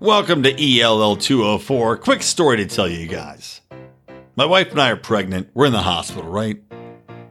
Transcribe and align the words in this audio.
Welcome 0.00 0.42
to 0.42 0.50
ELL 0.50 1.16
204. 1.16 1.96
Quick 1.96 2.22
story 2.22 2.58
to 2.58 2.66
tell 2.66 2.86
you 2.86 3.06
guys. 3.06 3.62
My 4.36 4.44
wife 4.44 4.70
and 4.70 4.78
I 4.78 4.90
are 4.90 4.96
pregnant. 4.96 5.48
We're 5.54 5.64
in 5.64 5.72
the 5.72 5.78
hospital, 5.78 6.30
right? 6.30 6.62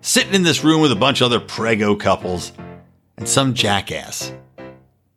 Sitting 0.01 0.33
in 0.33 0.42
this 0.42 0.64
room 0.64 0.82
with 0.82 0.92
a 0.92 0.96
bunch 0.96 1.22
of 1.22 1.25
other 1.25 1.40
prego 1.40 1.96
couples, 1.96 2.54
and 3.17 3.30
some 3.30 3.54
jackass 3.54 4.33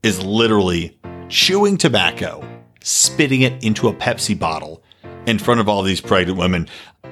is 0.03 0.23
literally 0.23 0.99
chewing 1.31 1.79
tobacco, 1.79 2.47
spitting 2.83 3.41
it 3.41 3.65
into 3.65 3.89
a 3.89 3.95
Pepsi 3.95 4.39
bottle 4.39 4.83
in 5.27 5.39
front 5.39 5.61
of 5.61 5.71
all 5.71 5.83
these 5.83 6.03
pregnant 6.03 6.39
women. 6.39 6.69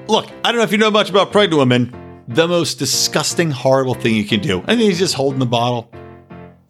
Look, 0.07 0.29
I 0.43 0.51
don't 0.51 0.57
know 0.57 0.63
if 0.63 0.71
you 0.71 0.77
know 0.77 0.91
much 0.91 1.09
about 1.09 1.31
pregnant 1.31 1.57
women. 1.57 2.23
The 2.27 2.47
most 2.47 2.77
disgusting, 2.77 3.49
horrible 3.49 3.95
thing 3.95 4.15
you 4.15 4.25
can 4.25 4.41
do. 4.41 4.63
And 4.67 4.79
he's 4.79 4.99
just 4.99 5.15
holding 5.15 5.39
the 5.39 5.47
bottle, 5.47 5.89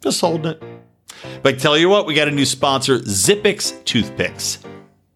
just 0.00 0.22
holding 0.22 0.52
it. 0.52 0.67
But 1.42 1.58
tell 1.58 1.76
you 1.76 1.88
what, 1.88 2.06
we 2.06 2.14
got 2.14 2.28
a 2.28 2.32
new 2.32 2.46
sponsor, 2.46 2.98
Zippix 2.98 3.84
Toothpicks. 3.84 4.60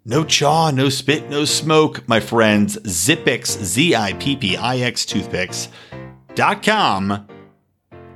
No 0.05 0.25
chaw, 0.25 0.73
no 0.73 0.89
spit, 0.89 1.31
no 1.31 1.45
smoke, 1.45 2.09
my 2.09 2.19
friends. 2.19 2.77
Zippix, 2.79 3.63
Z 3.63 3.95
I 3.95 4.15
P 4.15 4.35
P 4.37 4.57
I 4.57 4.79
X 4.79 5.07
toothpicks.com 5.07 7.29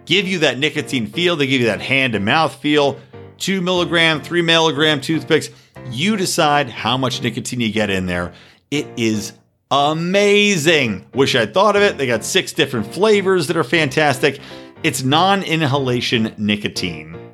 give 0.06 0.26
you 0.26 0.38
that 0.38 0.58
nicotine 0.58 1.06
feel. 1.06 1.36
They 1.36 1.46
give 1.46 1.60
you 1.60 1.66
that 1.66 1.82
hand 1.82 2.14
to 2.14 2.20
mouth 2.20 2.54
feel. 2.54 2.98
Two 3.36 3.60
milligram, 3.60 4.22
three 4.22 4.40
milligram 4.40 5.02
toothpicks. 5.02 5.50
You 5.90 6.16
decide 6.16 6.70
how 6.70 6.96
much 6.96 7.22
nicotine 7.22 7.60
you 7.60 7.70
get 7.70 7.90
in 7.90 8.06
there. 8.06 8.32
It 8.70 8.86
is 8.96 9.34
amazing. 9.70 11.06
Wish 11.12 11.34
I'd 11.34 11.52
thought 11.52 11.76
of 11.76 11.82
it. 11.82 11.98
They 11.98 12.06
got 12.06 12.24
six 12.24 12.52
different 12.52 12.86
flavors 12.86 13.48
that 13.48 13.56
are 13.56 13.64
fantastic. 13.64 14.40
It's 14.82 15.02
non 15.02 15.42
inhalation 15.42 16.34
nicotine 16.38 17.25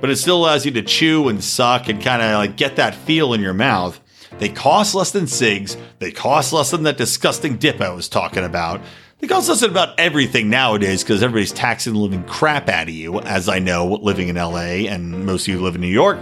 but 0.00 0.10
it 0.10 0.16
still 0.16 0.38
allows 0.38 0.64
you 0.64 0.70
to 0.72 0.82
chew 0.82 1.28
and 1.28 1.42
suck 1.42 1.88
and 1.88 2.02
kind 2.02 2.22
of 2.22 2.34
like 2.34 2.56
get 2.56 2.76
that 2.76 2.94
feel 2.94 3.32
in 3.32 3.40
your 3.40 3.54
mouth. 3.54 4.00
They 4.38 4.48
cost 4.48 4.94
less 4.94 5.10
than 5.12 5.26
cigs. 5.26 5.76
They 5.98 6.10
cost 6.10 6.52
less 6.52 6.70
than 6.70 6.82
that 6.84 6.98
disgusting 6.98 7.56
dip 7.56 7.80
I 7.80 7.90
was 7.90 8.08
talking 8.08 8.44
about. 8.44 8.82
They 9.18 9.26
cost 9.26 9.48
less 9.48 9.60
than 9.60 9.70
about 9.70 9.98
everything 9.98 10.50
nowadays 10.50 11.02
because 11.02 11.22
everybody's 11.22 11.52
taxing 11.52 11.94
the 11.94 11.98
living 11.98 12.22
crap 12.24 12.68
out 12.68 12.88
of 12.88 12.94
you, 12.94 13.18
as 13.20 13.48
I 13.48 13.60
know 13.60 13.94
living 13.94 14.28
in 14.28 14.36
LA 14.36 14.90
and 14.90 15.24
most 15.24 15.48
of 15.48 15.54
you 15.54 15.62
live 15.62 15.74
in 15.74 15.80
New 15.80 15.86
York. 15.86 16.18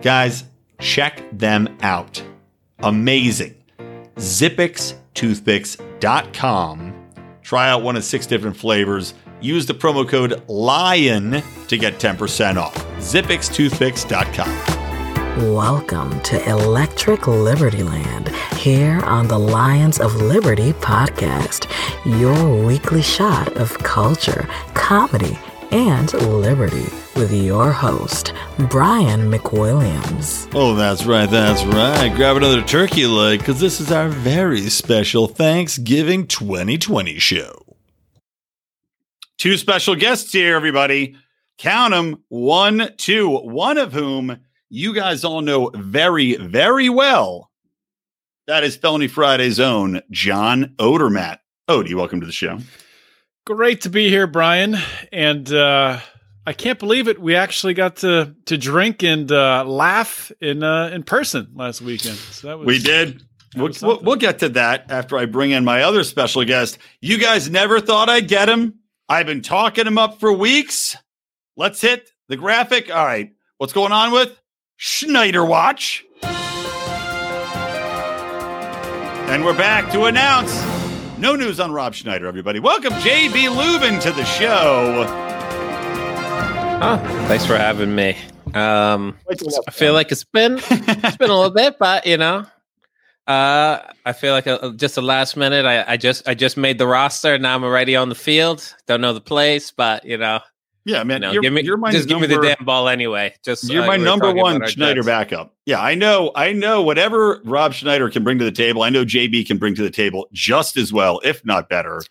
Guys, 0.00 0.44
check 0.78 1.22
them 1.30 1.76
out. 1.82 2.22
Amazing. 2.78 3.54
ZippixToothpicks.com. 4.16 6.94
Try 7.42 7.68
out 7.68 7.82
one 7.82 7.96
of 7.96 8.04
six 8.04 8.26
different 8.26 8.56
flavors 8.56 9.12
use 9.40 9.66
the 9.66 9.74
promo 9.74 10.08
code 10.08 10.42
LION 10.48 11.42
to 11.68 11.78
get 11.78 11.98
10% 11.98 12.56
off. 12.56 12.74
ZippixToothpicks.com. 12.98 15.52
Welcome 15.52 16.20
to 16.20 16.48
Electric 16.48 17.26
Liberty 17.26 17.82
Land 17.82 18.28
here 18.56 19.00
on 19.00 19.26
the 19.26 19.36
Lions 19.38 19.98
of 19.98 20.14
Liberty 20.14 20.72
podcast, 20.74 21.66
your 22.20 22.64
weekly 22.64 23.02
shot 23.02 23.56
of 23.56 23.76
culture, 23.78 24.46
comedy, 24.74 25.36
and 25.72 26.12
liberty 26.14 26.86
with 27.16 27.32
your 27.32 27.72
host, 27.72 28.32
Brian 28.70 29.28
McWilliams. 29.28 30.48
Oh, 30.54 30.76
that's 30.76 31.04
right, 31.04 31.28
that's 31.28 31.64
right. 31.64 32.14
Grab 32.14 32.36
another 32.36 32.62
turkey 32.62 33.06
leg 33.06 33.40
because 33.40 33.58
this 33.58 33.80
is 33.80 33.90
our 33.90 34.06
very 34.08 34.70
special 34.70 35.26
Thanksgiving 35.26 36.28
2020 36.28 37.18
show. 37.18 37.63
Two 39.44 39.58
special 39.58 39.94
guests 39.94 40.32
here, 40.32 40.56
everybody. 40.56 41.16
Count 41.58 41.92
them 41.92 42.24
one, 42.28 42.94
two, 42.96 43.28
one 43.28 43.76
of 43.76 43.92
whom 43.92 44.40
you 44.70 44.94
guys 44.94 45.22
all 45.22 45.42
know 45.42 45.70
very, 45.74 46.36
very 46.36 46.88
well. 46.88 47.50
That 48.46 48.64
is 48.64 48.74
Felony 48.74 49.06
Friday's 49.06 49.60
own 49.60 50.00
John 50.10 50.74
Odermatt. 50.78 51.40
Odie, 51.68 51.94
welcome 51.94 52.20
to 52.20 52.26
the 52.26 52.32
show. 52.32 52.58
Great 53.44 53.82
to 53.82 53.90
be 53.90 54.08
here, 54.08 54.26
Brian. 54.26 54.78
And 55.12 55.52
uh, 55.52 56.00
I 56.46 56.52
can't 56.54 56.78
believe 56.78 57.06
it. 57.06 57.20
We 57.20 57.36
actually 57.36 57.74
got 57.74 57.96
to 57.96 58.34
to 58.46 58.56
drink 58.56 59.02
and 59.02 59.30
uh, 59.30 59.64
laugh 59.66 60.32
in 60.40 60.62
uh, 60.62 60.88
in 60.88 61.02
person 61.02 61.50
last 61.54 61.82
weekend. 61.82 62.16
So 62.16 62.46
that 62.46 62.58
was, 62.58 62.66
we 62.66 62.78
did. 62.78 63.22
We'll, 63.54 63.72
we'll, 63.82 64.00
we'll 64.00 64.16
get 64.16 64.38
to 64.38 64.48
that 64.48 64.90
after 64.90 65.18
I 65.18 65.26
bring 65.26 65.50
in 65.50 65.64
my 65.64 65.82
other 65.82 66.02
special 66.02 66.46
guest. 66.46 66.78
You 67.02 67.18
guys 67.18 67.50
never 67.50 67.78
thought 67.78 68.08
I'd 68.08 68.26
get 68.26 68.48
him. 68.48 68.78
I've 69.06 69.26
been 69.26 69.42
talking 69.42 69.86
him 69.86 69.98
up 69.98 70.18
for 70.18 70.32
weeks. 70.32 70.96
Let's 71.58 71.80
hit 71.82 72.08
the 72.28 72.38
graphic. 72.38 72.90
All 72.90 73.04
right. 73.04 73.32
What's 73.58 73.74
going 73.74 73.92
on 73.92 74.12
with 74.12 74.40
Schneider 74.76 75.44
Watch? 75.44 76.06
And 79.26 79.44
we're 79.44 79.56
back 79.58 79.92
to 79.92 80.04
announce 80.04 80.54
no 81.18 81.36
news 81.36 81.60
on 81.60 81.70
Rob 81.70 81.94
Schneider, 81.94 82.26
everybody. 82.26 82.60
Welcome, 82.60 82.94
JB 82.94 83.54
Lubin, 83.54 84.00
to 84.00 84.10
the 84.10 84.24
show. 84.24 85.04
Oh, 86.80 86.96
thanks 87.28 87.44
for 87.44 87.58
having 87.58 87.94
me. 87.94 88.16
Um, 88.54 89.18
I 89.30 89.70
feel 89.70 89.92
like 89.92 90.12
it's 90.12 90.24
been 90.24 90.58
it's 90.70 91.16
been 91.18 91.30
a 91.30 91.36
little 91.36 91.50
bit, 91.50 91.76
but 91.78 92.06
you 92.06 92.16
know, 92.16 92.46
uh, 93.26 93.78
I 94.04 94.12
feel 94.12 94.32
like 94.32 94.46
a, 94.46 94.72
just 94.76 94.96
a 94.98 95.02
last 95.02 95.36
minute. 95.36 95.64
I, 95.64 95.92
I 95.92 95.96
just 95.96 96.28
I 96.28 96.34
just 96.34 96.56
made 96.56 96.78
the 96.78 96.86
roster. 96.86 97.38
Now 97.38 97.54
I'm 97.54 97.64
already 97.64 97.96
on 97.96 98.08
the 98.08 98.14
field. 98.14 98.74
Don't 98.86 99.00
know 99.00 99.12
the 99.12 99.20
place, 99.20 99.70
but 99.70 100.04
you 100.04 100.18
know. 100.18 100.40
Yeah, 100.86 101.02
man. 101.04 101.22
You 101.22 101.28
know, 101.28 101.32
you're, 101.32 101.42
give 101.42 101.52
me, 101.54 101.62
you're 101.62 101.76
my 101.78 101.90
just 101.90 102.08
number, 102.10 102.26
give 102.26 102.36
me 102.38 102.48
the 102.48 102.54
damn 102.54 102.66
ball 102.66 102.88
anyway. 102.88 103.34
Just 103.42 103.70
you're 103.70 103.84
uh, 103.84 103.86
my 103.86 103.96
number 103.96 104.34
one 104.34 104.66
Schneider 104.66 104.96
jets. 104.96 105.06
backup. 105.06 105.54
Yeah, 105.64 105.80
I 105.80 105.94
know. 105.94 106.30
I 106.34 106.52
know 106.52 106.82
whatever 106.82 107.40
Rob 107.44 107.72
Schneider 107.72 108.10
can 108.10 108.22
bring 108.22 108.38
to 108.38 108.44
the 108.44 108.52
table. 108.52 108.82
I 108.82 108.90
know 108.90 109.04
JB 109.04 109.46
can 109.46 109.56
bring 109.56 109.74
to 109.76 109.82
the 109.82 109.90
table 109.90 110.28
just 110.32 110.76
as 110.76 110.92
well, 110.92 111.22
if 111.24 111.42
not 111.46 111.70
better. 111.70 112.02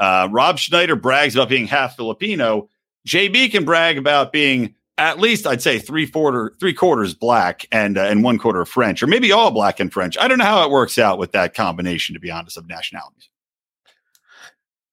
Uh, 0.00 0.28
Rob 0.30 0.58
Schneider 0.58 0.96
brags 0.96 1.34
about 1.36 1.50
being 1.50 1.66
half 1.66 1.96
Filipino. 1.96 2.70
JB 3.06 3.50
can 3.50 3.66
brag 3.66 3.98
about 3.98 4.32
being 4.32 4.74
at 4.98 5.18
least 5.18 5.46
I'd 5.46 5.62
say 5.62 5.78
three 5.78 6.06
quarter 6.06 6.52
three 6.60 6.74
quarters 6.74 7.14
black 7.14 7.66
and 7.72 7.96
uh, 7.96 8.02
and 8.02 8.22
one 8.22 8.38
quarter 8.38 8.64
French, 8.64 9.02
or 9.02 9.06
maybe 9.06 9.32
all 9.32 9.50
black 9.50 9.80
and 9.80 9.92
French. 9.92 10.16
I 10.18 10.28
don't 10.28 10.38
know 10.38 10.44
how 10.44 10.64
it 10.64 10.70
works 10.70 10.98
out 10.98 11.18
with 11.18 11.32
that 11.32 11.54
combination, 11.54 12.14
to 12.14 12.20
be 12.20 12.30
honest, 12.30 12.56
of 12.56 12.68
nationalities. 12.68 13.28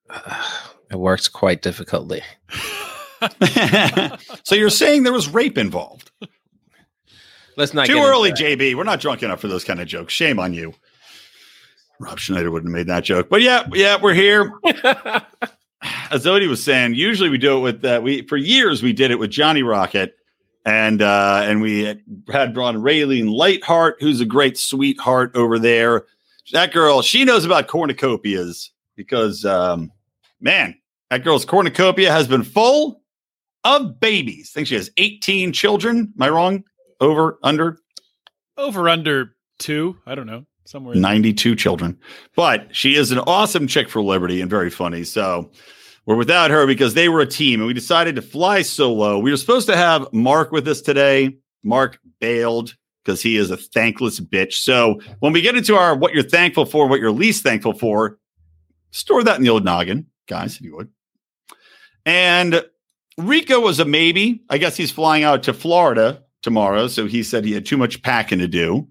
Uh, 0.09 0.43
it 0.91 0.97
works 0.97 1.27
quite 1.27 1.61
difficultly. 1.61 2.21
so 4.43 4.55
you're 4.55 4.69
saying 4.69 5.03
there 5.03 5.13
was 5.13 5.27
rape 5.27 5.57
involved? 5.57 6.11
Let's 7.57 7.73
not 7.73 7.87
too 7.87 7.99
early, 7.99 8.31
JB. 8.31 8.75
We're 8.75 8.85
not 8.85 9.01
drunk 9.01 9.21
enough 9.21 9.41
for 9.41 9.49
those 9.49 9.65
kind 9.65 9.81
of 9.81 9.87
jokes. 9.87 10.13
Shame 10.13 10.39
on 10.39 10.53
you. 10.53 10.73
Rob 11.99 12.17
Schneider 12.17 12.49
wouldn't 12.49 12.69
have 12.69 12.77
made 12.77 12.87
that 12.87 13.03
joke, 13.03 13.27
but 13.29 13.41
yeah, 13.41 13.67
yeah, 13.73 13.97
we're 14.01 14.13
here. 14.13 14.53
as 16.11 16.25
Odie 16.25 16.49
was 16.49 16.63
saying, 16.63 16.95
usually 16.95 17.29
we 17.29 17.37
do 17.37 17.57
it 17.57 17.61
with 17.61 17.85
uh, 17.85 17.99
we 18.03 18.23
for 18.23 18.37
years 18.37 18.83
we 18.83 18.93
did 18.93 19.11
it 19.11 19.19
with 19.19 19.31
Johnny 19.31 19.63
Rocket, 19.63 20.15
and 20.65 21.01
uh, 21.01 21.41
and 21.43 21.61
we 21.61 21.81
had 22.31 22.53
brought 22.53 22.75
Raylene 22.75 23.31
Lightheart, 23.31 23.97
who's 23.99 24.21
a 24.21 24.25
great 24.25 24.57
sweetheart 24.57 25.31
over 25.35 25.59
there. 25.59 26.05
That 26.51 26.73
girl, 26.73 27.01
she 27.01 27.25
knows 27.25 27.45
about 27.45 27.67
cornucopias 27.67 28.71
because, 28.95 29.45
um, 29.45 29.91
man, 30.41 30.75
that 31.09 31.23
girl's 31.23 31.45
cornucopia 31.45 32.11
has 32.11 32.27
been 32.27 32.43
full 32.43 33.01
of 33.63 33.99
babies. 33.99 34.51
I 34.51 34.53
think 34.55 34.67
she 34.67 34.75
has 34.75 34.89
18 34.97 35.53
children. 35.53 36.13
Am 36.15 36.21
I 36.21 36.29
wrong? 36.29 36.63
Over, 36.99 37.37
under? 37.43 37.77
Over, 38.57 38.89
under 38.89 39.35
two. 39.59 39.97
I 40.05 40.15
don't 40.15 40.25
know. 40.25 40.45
Somewhere 40.69 40.93
92 40.93 41.55
children. 41.55 41.97
But 42.35 42.67
she 42.75 42.95
is 42.95 43.09
an 43.09 43.17
awesome 43.17 43.65
chick 43.65 43.89
for 43.89 44.03
Liberty 44.03 44.39
and 44.39 44.51
very 44.51 44.69
funny. 44.69 45.03
So 45.03 45.49
we're 46.05 46.15
without 46.15 46.51
her 46.51 46.67
because 46.67 46.93
they 46.93 47.09
were 47.09 47.21
a 47.21 47.25
team 47.25 47.59
and 47.59 47.65
we 47.65 47.73
decided 47.73 48.15
to 48.17 48.21
fly 48.21 48.61
solo. 48.61 49.17
We 49.17 49.31
were 49.31 49.37
supposed 49.37 49.65
to 49.69 49.75
have 49.75 50.13
Mark 50.13 50.51
with 50.51 50.67
us 50.67 50.81
today. 50.81 51.37
Mark 51.63 51.97
bailed 52.19 52.75
because 53.03 53.19
he 53.19 53.35
is 53.35 53.49
a 53.49 53.57
thankless 53.57 54.19
bitch. 54.19 54.53
So 54.53 55.01
when 55.21 55.33
we 55.33 55.41
get 55.41 55.57
into 55.57 55.75
our 55.75 55.95
what 55.95 56.13
you're 56.13 56.21
thankful 56.21 56.65
for, 56.65 56.87
what 56.87 56.99
you're 56.99 57.09
least 57.09 57.41
thankful 57.41 57.73
for, 57.73 58.19
store 58.91 59.23
that 59.23 59.37
in 59.37 59.41
the 59.41 59.49
old 59.49 59.65
noggin, 59.65 60.05
guys, 60.27 60.57
if 60.57 60.61
you 60.61 60.75
would. 60.75 60.89
And 62.05 62.63
Rico 63.17 63.59
was 63.59 63.79
a 63.79 63.85
maybe. 63.85 64.43
I 64.51 64.59
guess 64.59 64.77
he's 64.77 64.91
flying 64.91 65.23
out 65.23 65.41
to 65.43 65.53
Florida 65.53 66.25
tomorrow. 66.43 66.87
So 66.89 67.07
he 67.07 67.23
said 67.23 67.43
he 67.43 67.53
had 67.53 67.65
too 67.65 67.77
much 67.77 68.03
packing 68.03 68.37
to 68.37 68.47
do. 68.47 68.87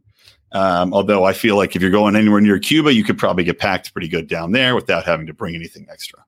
Um, 0.53 0.95
although 0.95 1.25
I 1.25 1.33
feel 1.33 1.56
like 1.56 1.77
if 1.77 1.83
you're 1.83 1.91
going 1.91 2.17
anywhere 2.17 2.41
near 2.41 2.59
Cuba, 2.59 2.95
you 2.95 3.05
could 3.05 3.19
probably 3.19 3.45
get 3.45 3.59
packed 3.59 3.93
pretty 3.93 4.09
good 4.09 4.29
down 4.29 4.53
there 4.53 4.75
without 4.75 5.05
having 5.05 5.27
to 5.27 5.35
bring 5.35 5.55
anything 5.55 5.87
extra. 5.91 6.25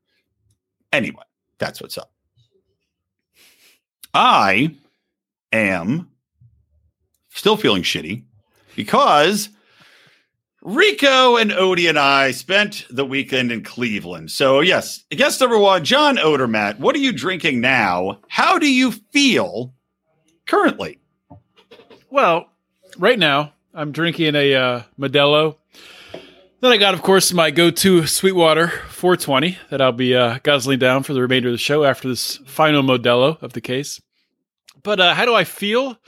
Anyway, 0.93 1.23
that's 1.59 1.81
what's 1.81 1.97
up. 1.97 2.13
I 4.13 4.75
am 5.53 6.11
still 7.31 7.57
feeling 7.57 7.83
shitty 7.83 8.25
because 8.77 9.49
Rico 10.63 11.37
and 11.37 11.51
Odie 11.51 11.89
and 11.89 11.99
I 11.99 12.33
spent 12.33 12.85
the 12.91 13.05
weekend 13.05 13.51
in 13.53 13.63
Cleveland. 13.63 14.31
So, 14.31 14.61
yes, 14.61 15.05
guest 15.11 15.41
number 15.41 15.59
one, 15.59 15.85
John 15.85 16.17
Odermatt, 16.17 16.79
what 16.79 16.95
are 16.95 16.99
you 16.99 17.13
drinking 17.13 17.61
now? 17.61 18.19
How 18.29 18.59
do 18.59 18.71
you 18.71 18.93
feel 18.93 19.73
currently? 20.47 20.99
Well, 22.11 22.51
right 22.99 23.19
now 23.19 23.55
I'm 23.73 23.93
drinking 23.93 24.35
a 24.35 24.55
uh, 24.55 24.83
Modelo. 24.99 25.57
Then 26.61 26.73
I 26.73 26.77
got, 26.77 26.93
of 26.93 27.03
course, 27.03 27.33
my 27.33 27.51
go-to 27.51 28.07
Sweetwater 28.07 28.69
420 28.69 29.59
that 29.71 29.81
I'll 29.81 29.93
be 29.93 30.15
uh, 30.15 30.39
guzzling 30.43 30.79
down 30.79 31.05
for 31.05 31.15
the 31.15 31.23
remainder 31.23 31.49
of 31.49 31.55
the 31.55 31.59
show 31.59 31.85
after 31.85 32.09
this 32.09 32.37
final 32.39 32.83
Modelo 32.83 33.41
of 33.43 33.55
the 33.55 33.61
case. 33.61 34.01
But 34.83 35.01
uh, 35.01 35.15
how 35.15 35.25
do 35.25 35.35
I 35.35 35.45
feel? 35.45 35.99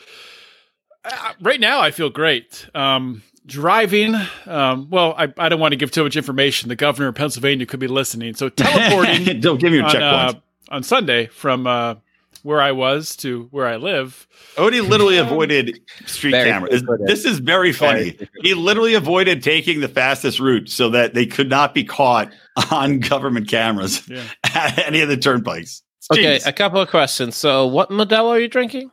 Uh, 1.05 1.33
right 1.41 1.61
now, 1.61 1.81
I 1.81 1.91
feel 1.91 2.11
great. 2.11 2.69
Um, 2.75 3.23
driving, 3.47 4.15
um, 4.47 4.91
well, 4.91 5.15
I, 5.17 5.33
I 5.39 5.49
don't 5.49 5.61
want 5.61 5.73
to 5.73 5.77
give 5.77 5.91
too 5.91 6.05
much 6.05 6.17
information. 6.17 6.69
The 6.69 6.77
governor 6.77 7.09
of 7.09 7.15
Pennsylvania 7.15 7.65
could 7.65 7.81
be 7.81 7.89
listening. 7.89 8.35
So 8.35 8.49
teleporting. 8.51 9.41
Don't 9.41 9.59
give 9.59 9.71
me 9.71 9.79
your 9.79 9.87
on, 9.87 9.97
uh, 9.97 10.33
on 10.69 10.83
Sunday 10.83 11.27
from 11.27 11.67
uh, 11.67 11.95
where 12.43 12.61
I 12.61 12.73
was 12.73 13.15
to 13.17 13.49
where 13.51 13.67
I 13.67 13.77
live. 13.77 14.27
Odie 14.57 14.87
literally 14.87 15.17
avoided 15.19 15.79
street 16.07 16.33
Very 16.33 16.51
cameras. 16.51 16.83
good. 16.83 17.01
This 17.07 17.25
is 17.25 17.39
very 17.39 17.73
funny. 17.73 18.11
Very 18.11 18.29
He 18.43 18.55
literally 18.55 18.95
avoided 18.95 19.43
taking 19.43 19.81
the 19.81 19.89
fastest 19.89 20.39
route 20.41 20.69
so 20.69 20.91
that 20.91 21.15
they 21.15 21.27
could 21.27 21.49
not 21.49 21.73
be 21.75 21.85
caught 21.85 22.31
on 22.71 22.99
government 23.01 23.49
cameras 23.49 24.07
Yeah. 24.09 24.23
at 24.55 24.79
any 24.87 25.01
of 25.01 25.09
the 25.09 25.17
turnpikes. 25.17 25.83
It's 25.99 26.11
Okay, 26.11 26.41
a 26.45 26.53
couple 26.53 26.81
of 26.81 26.89
questions. 26.91 27.37
So, 27.37 27.67
what 27.67 27.91
Modelo 27.91 28.31
are 28.31 28.41
you 28.41 28.49
drinking? 28.49 28.91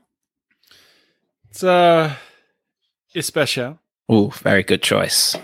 It's 1.50 1.64
uh, 1.64 2.14
especial. 3.16 3.80
Ooh, 4.12 4.30
very 4.32 4.64
good 4.64 4.82
choice. 4.84 5.36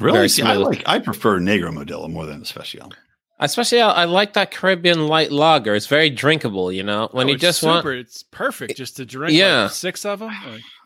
really? 0.00 0.16
very 0.16 0.28
See, 0.30 0.42
I 0.42 0.54
like. 0.54 0.82
I 0.86 0.98
prefer 0.98 1.38
Negro 1.38 1.70
Modelo 1.72 2.10
more 2.10 2.24
than 2.26 2.40
Especial. 2.42 2.92
Especially, 3.38 3.80
I, 3.80 3.90
I 3.90 4.04
like 4.04 4.32
that 4.34 4.50
Caribbean 4.50 5.08
light 5.08 5.30
lager. 5.30 5.74
It's 5.74 5.86
very 5.86 6.10
drinkable. 6.10 6.72
You 6.72 6.82
know, 6.82 7.08
when 7.12 7.26
Oh, 7.26 7.28
you 7.28 7.34
it's 7.34 7.42
just 7.42 7.62
want. 7.62 7.86
it's 7.86 8.22
perfect 8.22 8.76
just 8.76 8.96
to 8.96 9.04
drink. 9.04 9.34
Yeah. 9.36 9.64
like, 9.64 9.72
six 9.72 10.04
of 10.04 10.20
them. 10.20 10.30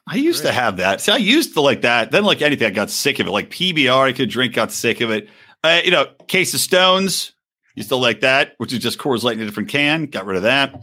I 0.09 0.17
used 0.17 0.43
to 0.43 0.51
have 0.53 0.79
that. 0.79 1.01
See, 1.01 1.13
I 1.13 1.19
used 1.19 1.55
to 1.55 1.61
like 1.61 1.83
that. 1.83 2.11
Then, 2.11 2.25
like 2.25 2.43
anything, 2.43 2.67
I 2.67 2.71
got 2.71 2.91
sick 2.91 3.21
of 3.21 3.27
it. 3.29 3.31
Like 3.31 3.51
PBR, 3.51 4.09
I 4.09 4.13
could 4.13 4.29
drink, 4.31 4.55
got 4.55 4.73
sick 4.73 5.01
of 5.01 5.11
it. 5.11 5.29
Uh, 5.63 5.81
you 5.85 5.91
know, 5.91 6.07
case 6.27 6.53
of 6.55 6.61
Stones, 6.61 7.33
used 7.77 7.91
to 7.91 7.97
like 7.97 8.21
that, 8.23 8.55
which 8.57 8.73
is 8.73 8.81
just 8.81 8.99
Coors 8.99 9.23
Light 9.23 9.37
in 9.37 9.43
a 9.43 9.47
different 9.47 9.69
can. 9.69 10.07
Got 10.07 10.27
rid 10.27 10.37
of 10.39 10.43
that. 10.45 10.75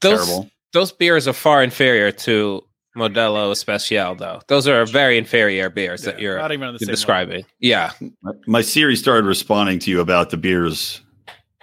Those 0.00 0.24
Terrible. 0.26 0.50
those 0.72 0.92
beers 0.92 1.26
are 1.26 1.32
far 1.32 1.62
inferior 1.64 2.12
to 2.12 2.62
Modelo 2.96 3.50
Especial, 3.50 4.14
though. 4.14 4.40
Those 4.46 4.68
are 4.68 4.84
very 4.86 5.18
inferior 5.18 5.70
beers 5.70 6.02
that 6.02 6.20
you're, 6.20 6.38
not 6.38 6.52
even 6.52 6.68
on 6.68 6.74
the 6.74 6.78
you're 6.80 6.86
same 6.86 6.92
describing. 6.94 7.44
Yeah. 7.58 7.92
My, 8.22 8.32
my 8.46 8.60
Siri 8.62 8.94
started 8.94 9.26
responding 9.26 9.78
to 9.80 9.90
you 9.90 10.00
about 10.00 10.30
the 10.30 10.36
beers. 10.36 11.00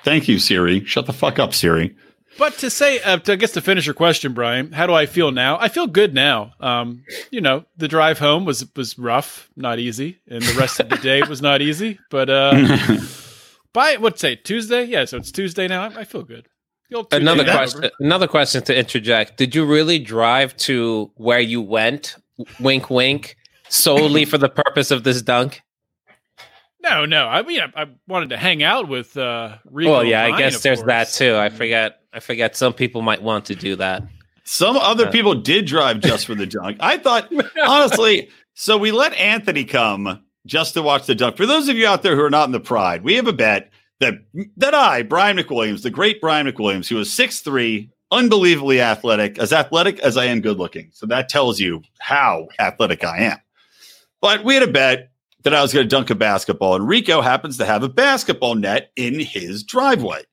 Thank 0.04 0.28
you, 0.28 0.40
Siri. 0.40 0.84
Shut 0.86 1.06
the 1.06 1.14
fuck 1.14 1.40
up, 1.40 1.54
Siri. 1.54 1.96
But 2.38 2.58
to 2.60 2.70
say, 2.70 3.00
uh, 3.02 3.18
to, 3.20 3.34
I 3.34 3.36
guess 3.36 3.52
to 3.52 3.62
finish 3.62 3.86
your 3.86 3.94
question, 3.94 4.34
Brian, 4.34 4.72
how 4.72 4.88
do 4.88 4.94
I 4.94 5.06
feel 5.06 5.32
now? 5.32 5.58
I 5.60 5.68
feel 5.70 5.86
good 5.86 6.14
now. 6.16 6.54
Um, 6.60 7.04
you 7.32 7.42
know, 7.42 7.66
the 7.78 7.88
drive 7.88 8.18
home 8.20 8.44
was 8.46 8.66
was 8.76 8.98
rough, 8.98 9.50
not 9.56 9.80
easy, 9.80 10.20
and 10.28 10.42
the 10.42 10.54
rest 10.58 10.80
of 10.80 10.90
the 10.90 10.98
day 10.98 11.22
was 11.30 11.42
not 11.42 11.62
easy. 11.62 12.00
But 12.10 12.30
uh, 12.30 12.98
by 13.74 13.98
what's 13.98 14.20
say 14.22 14.36
Tuesday? 14.36 14.84
Yeah, 14.84 15.06
so 15.06 15.18
it's 15.18 15.32
Tuesday 15.32 15.68
now. 15.68 15.84
I, 15.84 16.00
I 16.00 16.04
feel 16.06 16.24
good. 16.24 16.48
The 16.90 17.06
Another 17.12 17.44
is 17.44 17.50
over. 17.50 17.58
question. 17.58 17.90
Another 18.00 18.28
question 18.28 18.64
to 18.64 18.78
interject. 18.78 19.38
Did 19.38 19.56
you 19.56 19.66
really 19.66 20.00
drive 20.00 20.56
to 20.58 21.12
where 21.16 21.40
you 21.40 21.62
went? 21.62 22.16
Wink, 22.60 22.90
wink. 22.90 23.36
Solely 23.70 24.26
for 24.26 24.38
the 24.38 24.50
purpose 24.50 24.92
of 24.92 25.04
this 25.04 25.22
dunk. 25.24 25.62
No, 26.84 27.06
no. 27.06 27.28
I 27.28 27.42
mean, 27.44 27.62
I, 27.62 27.84
I 27.84 27.86
wanted 28.08 28.30
to 28.30 28.38
hang 28.38 28.62
out 28.62 28.88
with 28.90 29.16
uh, 29.18 29.58
Rico. 29.66 29.92
well, 29.92 30.04
yeah, 30.04 30.26
I 30.26 30.38
guess 30.38 30.58
of 30.58 30.64
there's 30.64 30.84
that 30.84 31.10
too. 31.10 31.36
I 31.36 31.50
forget. 31.50 32.02
I 32.12 32.20
forget. 32.20 32.56
Some 32.58 32.74
people 32.74 33.02
might 33.02 33.22
want 33.24 33.46
to 33.46 33.56
do 33.56 33.76
that. 33.78 34.04
Some 34.44 34.76
other 34.76 35.08
Uh. 35.08 35.12
people 35.12 35.36
did 35.36 35.66
drive 35.66 36.02
just 36.02 36.26
for 36.26 36.36
the 36.36 36.46
dunk. 36.46 36.78
I 36.82 36.98
thought, 36.98 37.32
honestly, 37.66 38.30
so 38.54 38.78
we 38.78 38.92
let 38.92 39.14
Anthony 39.14 39.64
come 39.64 40.22
just 40.46 40.74
to 40.74 40.82
watch 40.82 41.06
the 41.06 41.16
dunk. 41.16 41.38
For 41.38 41.46
those 41.46 41.70
of 41.70 41.78
you 41.78 41.88
out 41.88 42.04
there 42.04 42.16
who 42.18 42.22
are 42.24 42.30
not 42.30 42.46
in 42.50 42.52
the 42.52 42.60
pride, 42.60 43.04
we 43.04 43.16
have 43.16 43.28
a 43.28 43.34
bet 43.34 43.70
that 44.02 44.16
that 44.58 44.74
I, 44.76 45.04
Brian 45.04 45.38
McWilliams, 45.38 45.84
the 45.84 45.90
great 45.90 46.20
Brian 46.20 46.46
McWilliams, 46.46 46.90
who 46.90 46.98
was 46.98 47.08
6'3, 47.10 47.90
unbelievably 48.12 48.82
athletic, 48.82 49.40
as 49.40 49.54
athletic 49.54 50.00
as 50.02 50.18
I 50.18 50.26
am 50.26 50.42
good 50.42 50.58
looking. 50.58 50.90
So 50.92 51.06
that 51.06 51.30
tells 51.30 51.62
you 51.62 51.82
how 52.00 52.50
athletic 52.60 53.06
I 53.06 53.20
am. 53.20 53.38
But 54.20 54.44
we 54.44 54.54
had 54.56 54.64
a 54.64 54.68
bet 54.72 55.12
that 55.44 55.54
I 55.54 55.62
was 55.62 55.74
going 55.74 55.86
to 55.86 55.90
dunk 55.90 56.10
a 56.10 56.16
basketball, 56.16 56.76
and 56.76 56.88
Rico 56.88 57.22
happens 57.22 57.58
to 57.58 57.66
have 57.66 57.84
a 57.84 57.90
basketball 57.90 58.56
net 58.56 58.92
in 58.96 59.20
his 59.20 59.64
driveway. 59.64 60.24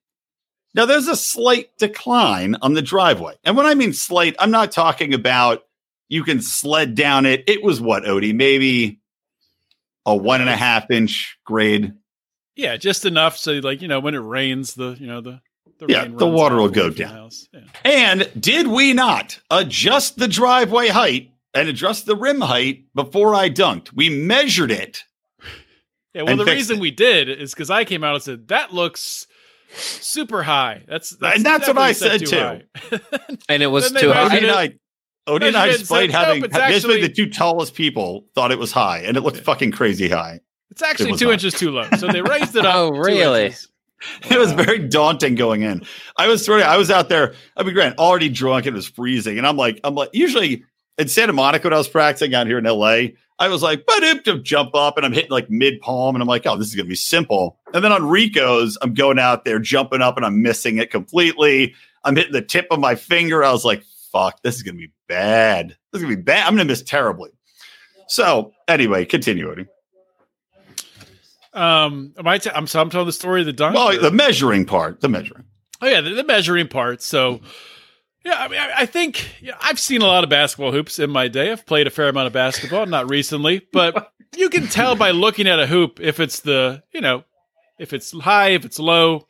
Now, 0.74 0.86
there's 0.86 1.08
a 1.08 1.16
slight 1.16 1.76
decline 1.78 2.56
on 2.62 2.74
the 2.74 2.82
driveway. 2.82 3.34
And 3.42 3.56
when 3.56 3.66
I 3.66 3.74
mean 3.74 3.92
slight, 3.92 4.36
I'm 4.38 4.52
not 4.52 4.70
talking 4.70 5.14
about 5.14 5.64
you 6.08 6.22
can 6.22 6.40
sled 6.40 6.94
down 6.94 7.26
it. 7.26 7.44
It 7.48 7.62
was 7.62 7.80
what, 7.80 8.04
Odie? 8.04 8.34
Maybe 8.34 9.00
a 10.06 10.16
one 10.16 10.40
and 10.40 10.50
a 10.50 10.56
half 10.56 10.90
inch 10.90 11.38
grade. 11.44 11.94
Yeah, 12.56 12.76
just 12.76 13.04
enough 13.04 13.38
so 13.38 13.52
like 13.54 13.80
you 13.80 13.88
know 13.88 14.00
when 14.00 14.14
it 14.14 14.18
rains, 14.18 14.74
the 14.74 14.96
you 14.98 15.06
know 15.06 15.20
the 15.20 15.40
the 15.78 15.86
Yeah, 15.88 16.06
the 16.06 16.26
water 16.26 16.56
will 16.56 16.68
go 16.68 16.90
down. 16.90 17.30
Yeah. 17.52 17.60
And 17.84 18.30
did 18.38 18.66
we 18.66 18.92
not 18.92 19.40
adjust 19.50 20.18
the 20.18 20.28
driveway 20.28 20.88
height 20.88 21.32
and 21.54 21.68
adjust 21.68 22.06
the 22.06 22.16
rim 22.16 22.40
height 22.40 22.84
before 22.94 23.34
I 23.34 23.50
dunked? 23.50 23.92
We 23.94 24.08
measured 24.10 24.70
it. 24.70 25.02
Yeah, 26.14 26.22
well, 26.22 26.36
the 26.36 26.44
reason 26.44 26.76
it. 26.78 26.80
we 26.80 26.90
did 26.90 27.28
is 27.28 27.52
because 27.54 27.70
I 27.70 27.84
came 27.84 28.02
out 28.02 28.14
and 28.14 28.22
said 28.22 28.48
that 28.48 28.72
looks 28.74 29.26
super 29.74 30.42
high. 30.42 30.82
That's, 30.88 31.10
that's 31.10 31.36
And 31.36 31.46
that's 31.46 31.68
what 31.68 31.78
I 31.78 31.92
said 31.92 32.26
too. 32.26 32.36
high. 32.36 32.62
And 33.48 33.62
it 33.62 33.68
was 33.68 33.88
too 33.92 33.94
measured 34.08 34.10
Odie 34.10 34.28
high. 34.28 34.36
it. 34.36 34.42
and 34.42 34.52
I, 34.52 34.68
Odie 35.28 35.46
and 35.48 35.56
I 35.56 35.66
Measured 35.66 35.74
it 35.74 35.78
displayed 35.78 36.10
said, 36.10 36.18
having 36.24 36.44
it's 36.44 36.56
basically 36.56 36.94
actually- 36.96 37.06
the 37.08 37.12
two 37.14 37.30
tallest 37.30 37.74
people 37.74 38.24
thought 38.34 38.50
it 38.50 38.58
was 38.58 38.72
high, 38.72 38.98
and 39.00 39.16
it 39.16 39.20
looked 39.20 39.36
fucking 39.38 39.70
crazy 39.70 40.08
high. 40.08 40.40
it's 40.70 40.82
actually 40.82 41.12
was 41.12 41.20
two 41.20 41.26
not. 41.26 41.34
inches 41.34 41.54
too 41.54 41.70
low, 41.70 41.88
so 41.98 42.08
they 42.08 42.22
raised 42.22 42.56
it 42.56 42.64
up. 42.66 42.74
Oh, 42.74 42.90
two 42.92 43.00
really? 43.00 43.44
inches. 43.46 43.68
It 44.30 44.38
was 44.38 44.50
very 44.52 44.78
daunting 44.88 45.34
going 45.34 45.60
in. 45.62 45.82
I 46.16 46.26
was 46.26 46.44
sort 46.44 46.60
of, 46.62 46.66
I 46.66 46.78
was 46.78 46.90
out 46.90 47.10
there. 47.10 47.34
I 47.56 47.62
mean, 47.62 47.74
Grant 47.74 47.98
already 47.98 48.30
drunk. 48.30 48.64
It 48.66 48.72
was 48.72 48.86
freezing, 48.88 49.36
and 49.38 49.46
I'm 49.46 49.56
like, 49.58 49.78
I'm 49.84 49.94
like, 49.94 50.08
usually 50.14 50.64
in 51.00 51.08
Santa 51.08 51.32
Monica 51.32 51.66
when 51.66 51.72
I 51.72 51.78
was 51.78 51.88
practicing 51.88 52.34
out 52.34 52.46
here 52.46 52.58
in 52.58 52.64
LA, 52.64 53.14
I 53.38 53.48
was 53.48 53.62
like, 53.62 53.84
but 53.86 54.00
to 54.24 54.38
jump 54.40 54.74
up, 54.74 54.96
and 54.96 55.06
I'm 55.06 55.12
hitting 55.12 55.30
like 55.30 55.50
mid 55.50 55.80
palm, 55.80 56.14
and 56.14 56.22
I'm 56.22 56.28
like, 56.28 56.46
oh, 56.46 56.56
this 56.56 56.68
is 56.68 56.74
gonna 56.74 56.88
be 56.88 56.94
simple. 56.94 57.58
And 57.72 57.82
then 57.82 57.90
on 57.90 58.06
Rico's, 58.08 58.76
I'm 58.82 58.92
going 58.94 59.18
out 59.18 59.44
there 59.44 59.58
jumping 59.58 60.02
up, 60.02 60.16
and 60.16 60.26
I'm 60.26 60.42
missing 60.42 60.76
it 60.78 60.90
completely. 60.90 61.74
I'm 62.04 62.16
hitting 62.16 62.32
the 62.32 62.42
tip 62.42 62.66
of 62.70 62.78
my 62.78 62.94
finger. 62.94 63.42
I 63.42 63.50
was 63.50 63.64
like, 63.64 63.82
fuck, 64.12 64.42
this 64.42 64.56
is 64.56 64.62
gonna 64.62 64.76
be 64.78 64.92
bad. 65.08 65.76
This 65.92 66.00
is 66.00 66.02
gonna 66.02 66.16
be 66.16 66.22
bad. 66.22 66.46
I'm 66.46 66.54
gonna 66.54 66.66
miss 66.66 66.82
terribly. 66.82 67.30
So 68.08 68.52
anyway, 68.68 69.04
continuing. 69.04 69.68
Um, 71.52 72.12
am 72.18 72.28
I? 72.28 72.38
T- 72.38 72.50
I'm 72.54 72.66
so 72.66 72.80
I'm 72.80 72.90
telling 72.90 73.06
the 73.06 73.12
story 73.12 73.40
of 73.40 73.46
the 73.46 73.52
dunk. 73.52 73.74
Well, 73.74 73.90
or- 73.90 73.98
the 73.98 74.10
measuring 74.12 74.66
part, 74.66 75.00
the 75.00 75.08
measuring. 75.08 75.44
Oh 75.80 75.86
yeah, 75.88 76.00
the, 76.00 76.10
the 76.10 76.24
measuring 76.24 76.68
part. 76.68 77.02
So, 77.02 77.40
yeah, 78.24 78.36
I 78.38 78.48
mean, 78.48 78.60
I, 78.60 78.72
I 78.78 78.86
think 78.86 79.26
yeah, 79.40 79.54
I've 79.60 79.80
seen 79.80 80.02
a 80.02 80.06
lot 80.06 80.24
of 80.24 80.30
basketball 80.30 80.72
hoops 80.72 80.98
in 80.98 81.10
my 81.10 81.28
day. 81.28 81.52
I've 81.52 81.66
played 81.66 81.86
a 81.86 81.90
fair 81.90 82.08
amount 82.08 82.26
of 82.26 82.32
basketball, 82.32 82.86
not 82.86 83.08
recently, 83.08 83.66
but 83.72 84.12
you 84.36 84.48
can 84.50 84.66
tell 84.66 84.94
by 84.96 85.10
looking 85.10 85.46
at 85.46 85.60
a 85.60 85.66
hoop 85.66 86.00
if 86.00 86.20
it's 86.20 86.40
the 86.40 86.82
you 86.92 87.00
know 87.00 87.24
if 87.78 87.92
it's 87.92 88.12
high, 88.20 88.50
if 88.50 88.64
it's 88.64 88.78
low. 88.78 89.26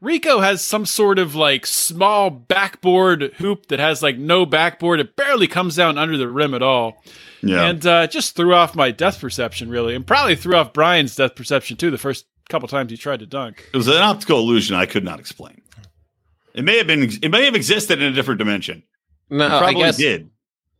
Rico 0.00 0.40
has 0.40 0.62
some 0.62 0.84
sort 0.84 1.18
of 1.18 1.34
like 1.34 1.64
small 1.64 2.28
backboard 2.28 3.32
hoop 3.38 3.66
that 3.66 3.78
has 3.78 4.02
like 4.02 4.18
no 4.18 4.44
backboard. 4.44 5.00
It 5.00 5.16
barely 5.16 5.46
comes 5.46 5.76
down 5.76 5.96
under 5.96 6.18
the 6.18 6.28
rim 6.28 6.52
at 6.52 6.62
all. 6.62 7.02
Yeah. 7.42 7.64
And 7.64 7.86
uh, 7.86 8.06
just 8.06 8.36
threw 8.36 8.54
off 8.54 8.74
my 8.74 8.90
depth 8.90 9.20
perception, 9.20 9.70
really, 9.70 9.94
and 9.94 10.06
probably 10.06 10.36
threw 10.36 10.56
off 10.56 10.74
Brian's 10.74 11.16
depth 11.16 11.36
perception 11.36 11.78
too. 11.78 11.90
The 11.90 11.98
first 11.98 12.26
couple 12.50 12.68
times 12.68 12.90
he 12.90 12.98
tried 12.98 13.20
to 13.20 13.26
dunk. 13.26 13.70
It 13.72 13.76
was 13.76 13.88
an 13.88 13.96
optical 13.96 14.38
illusion 14.38 14.76
I 14.76 14.84
could 14.84 15.04
not 15.04 15.18
explain. 15.20 15.62
It 16.54 16.64
may 16.64 16.78
have 16.78 16.86
been. 16.86 17.10
It 17.22 17.30
may 17.30 17.44
have 17.44 17.54
existed 17.54 18.00
in 18.00 18.12
a 18.12 18.14
different 18.14 18.38
dimension. 18.38 18.82
No, 19.30 19.46
It 19.46 19.52
I 19.52 19.58
probably 19.58 19.74
guess. 19.82 19.96
did. 19.96 20.30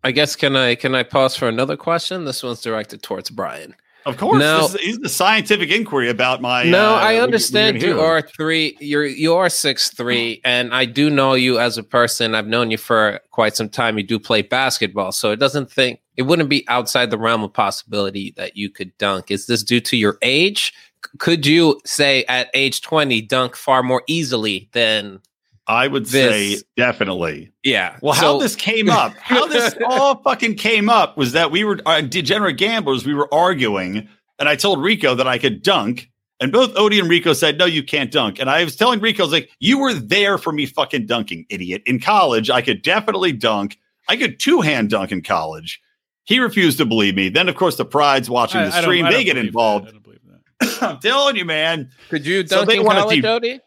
I 0.05 0.13
guess 0.13 0.37
can 0.37 0.55
I 0.57 0.75
can 0.75 0.95
I 0.95 1.03
pause 1.03 1.35
for 1.37 1.49
another 1.49 1.77
question? 1.77 2.25
This 2.25 2.43
one's 2.43 2.61
directed 2.61 3.03
towards 3.03 3.31
Brian. 3.31 3.75
Of 4.07 4.19
course, 4.19 4.39
No. 4.39 4.69
this, 4.69 4.75
is, 4.83 4.99
the 4.99 5.09
scientific 5.09 5.71
inquiry 5.71 6.11
about 6.11 6.43
my. 6.43 6.65
No, 6.65 6.91
uh, 6.95 6.99
I 6.99 7.17
understand 7.17 7.81
you 7.81 8.01
are 8.03 8.21
three. 8.21 8.77
You're 8.79 9.07
you 9.07 9.35
are 9.35 9.49
six 9.49 9.91
three, 9.91 10.43
and 10.45 10.75
I 10.75 10.85
do 10.85 11.09
know 11.09 11.33
you 11.33 11.59
as 11.59 11.79
a 11.79 11.83
person. 11.83 12.35
I've 12.35 12.47
known 12.47 12.71
you 12.71 12.77
for 12.77 13.19
quite 13.31 13.57
some 13.57 13.71
time. 13.71 13.97
You 13.97 14.05
do 14.05 14.19
play 14.19 14.43
basketball, 14.43 15.11
so 15.11 15.31
it 15.33 15.37
doesn't 15.41 15.73
think 15.73 16.01
it 16.19 16.23
wouldn't 16.23 16.51
be 16.51 16.69
outside 16.69 17.11
the 17.11 17.19
realm 17.19 17.43
of 17.43 17.55
possibility 17.55 18.35
that 18.37 18.59
you 18.59 18.69
could 18.69 18.97
dunk. 18.99 19.31
Is 19.31 19.47
this 19.47 19.63
due 19.63 19.81
to 19.81 19.97
your 19.97 20.19
age? 20.21 20.75
Could 21.19 21.47
you 21.47 21.81
say 21.87 22.25
at 22.27 22.51
age 22.53 22.83
twenty 22.83 23.23
dunk 23.23 23.57
far 23.57 23.83
more 23.83 24.03
easily 24.07 24.69
than? 24.73 25.21
I 25.67 25.89
would 25.89 26.07
this- 26.07 26.59
say 26.61 26.63
definitely. 26.77 27.51
Yeah. 27.63 27.97
Well, 28.03 28.13
how 28.15 28.35
So- 28.35 28.39
this 28.41 28.55
came 28.57 28.91
up, 28.91 29.15
how 29.17 29.47
this 29.49 29.75
all 29.87 30.17
fucking 30.23 30.57
came 30.57 30.89
up 30.91 31.17
was 31.17 31.33
that 31.33 31.51
we 31.51 31.65
were 31.65 31.81
uh, 31.87 32.01
degenerate 32.03 32.59
gamblers. 32.59 33.07
We 33.07 33.15
were 33.15 33.33
arguing, 33.33 34.09
and 34.39 34.49
I 34.49 34.57
told 34.57 34.83
Rico 34.83 35.15
that 35.15 35.27
I 35.27 35.39
could 35.39 35.63
dunk, 35.63 36.11
and 36.41 36.53
both 36.53 36.75
Odie 36.75 36.99
and 37.01 37.09
Rico 37.09 37.33
said, 37.33 37.57
"No, 37.59 37.65
you 37.65 37.83
can't 37.83 38.11
dunk." 38.11 38.39
And 38.39 38.51
I 38.51 38.63
was 38.65 38.77
telling 38.77 39.01
Rico, 39.01 39.23
I 39.23 39.27
was 39.27 39.33
like, 39.33 39.51
"You 39.59 39.79
were 39.79 39.95
there 39.95 40.37
for 40.37 40.53
me 40.53 40.67
fucking 40.67 41.07
dunking, 41.07 41.47
idiot." 41.49 41.83
In 41.87 41.99
college, 42.01 42.51
I 42.51 42.61
could 42.61 42.83
definitely 42.83 43.33
dunk. 43.33 43.79
I 44.09 44.17
could 44.17 44.39
two 44.39 44.61
hand 44.61 44.91
dunk 44.91 45.13
in 45.13 45.23
college. 45.23 45.81
He 46.25 46.39
refused 46.41 46.77
to 46.79 46.85
believe 46.85 47.15
me. 47.15 47.29
Then, 47.31 47.49
of 47.49 47.55
course, 47.55 47.77
the 47.77 47.85
pride's 47.87 48.29
watching 48.29 48.61
I- 48.61 48.65
the 48.67 48.69
I 48.75 48.81
don't- 48.81 48.83
stream. 48.85 49.05
I 49.07 49.11
don't 49.11 49.19
They 49.19 49.25
get 49.25 49.37
involved. 49.39 49.87
that. 49.87 49.91
I 49.91 49.93
don't 49.93 50.03
believe 50.03 50.21
that. 50.61 50.83
I'm 50.91 50.99
telling 50.99 51.37
you, 51.37 51.45
man. 51.47 51.91
Could 52.11 52.27
you 52.27 52.47
So 52.47 52.57
dunk 52.57 52.69
they 52.69 52.77
in 52.79 52.85
wanted 52.85 53.01
college, 53.01 53.23
to- 53.23 53.29
Odie? 53.29 53.61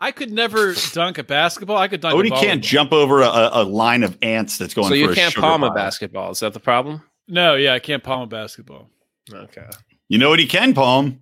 I 0.00 0.12
could 0.12 0.32
never 0.32 0.74
dunk 0.92 1.18
a 1.18 1.24
basketball. 1.24 1.76
I 1.76 1.88
could 1.88 2.00
dunk. 2.00 2.14
Odie 2.14 2.36
a 2.36 2.40
can't 2.40 2.62
jump 2.62 2.92
over 2.92 3.20
a, 3.20 3.50
a 3.52 3.64
line 3.64 4.02
of 4.02 4.16
ants 4.22 4.56
that's 4.56 4.74
going 4.74 4.88
So 4.88 4.94
you 4.94 5.10
a 5.10 5.14
can't 5.14 5.32
sugar 5.32 5.42
palm 5.42 5.62
a 5.62 5.72
basketball. 5.72 6.30
Is 6.30 6.40
that 6.40 6.54
the 6.54 6.60
problem? 6.60 7.02
No, 7.28 7.54
yeah, 7.54 7.74
I 7.74 7.78
can't 7.78 8.02
palm 8.02 8.22
a 8.22 8.26
basketball. 8.26 8.88
Okay. 9.32 9.66
You 10.08 10.18
know 10.18 10.30
what 10.30 10.38
he 10.38 10.46
can 10.46 10.74
palm? 10.74 11.20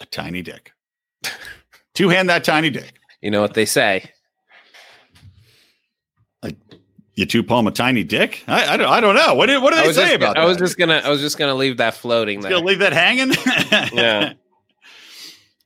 A 0.00 0.06
tiny 0.06 0.42
dick. 0.42 0.72
Two 1.94 2.08
hand 2.08 2.28
that 2.28 2.44
tiny 2.44 2.70
dick. 2.70 2.94
You 3.20 3.30
know 3.30 3.40
what 3.40 3.54
they 3.54 3.66
say. 3.66 4.10
You 7.16 7.26
two 7.26 7.44
palm 7.44 7.66
a 7.68 7.70
tiny 7.70 8.02
dick? 8.02 8.42
I, 8.48 8.74
I 8.74 8.76
don't. 8.76 8.88
I 8.88 9.00
don't 9.00 9.14
know. 9.14 9.34
What 9.34 9.46
do, 9.46 9.60
what 9.60 9.72
do 9.72 9.80
they 9.80 9.86
was, 9.86 9.96
say 9.96 10.02
just, 10.02 10.16
about 10.16 10.36
I 10.36 10.40
that? 10.40 10.48
was 10.48 10.58
just 10.58 10.76
gonna 10.76 11.00
I 11.04 11.10
was 11.10 11.20
just 11.20 11.38
gonna 11.38 11.54
leave 11.54 11.76
that 11.76 11.94
floating 11.94 12.40
there. 12.40 12.50
gonna 12.50 12.66
leave 12.66 12.80
that 12.80 12.92
hanging. 12.92 13.34
Yeah. 13.94 14.32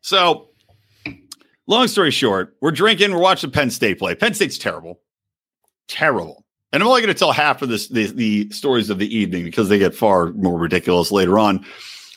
So, 0.03 0.49
long 1.69 1.87
story 1.87 2.11
short, 2.11 2.57
we're 2.61 2.73
drinking. 2.73 3.13
We're 3.13 3.21
watching 3.21 3.53
Penn 3.53 3.71
State 3.71 4.01
play. 4.01 4.17
Penn 4.17 4.35
State's 4.35 4.59
terrible, 4.59 5.01
terrible. 5.87 6.45
And 6.73 6.83
I'm 6.83 6.89
only 6.89 7.01
going 7.01 7.15
to 7.15 7.19
tell 7.19 7.33
half 7.33 7.63
of 7.63 7.69
this 7.69 7.89
the, 7.89 8.07
the 8.07 8.51
stories 8.51 8.91
of 8.91 8.99
the 8.99 9.17
evening 9.17 9.45
because 9.45 9.69
they 9.69 9.79
get 9.79 9.95
far 9.95 10.33
more 10.33 10.59
ridiculous 10.59 11.11
later 11.13 11.39
on. 11.39 11.65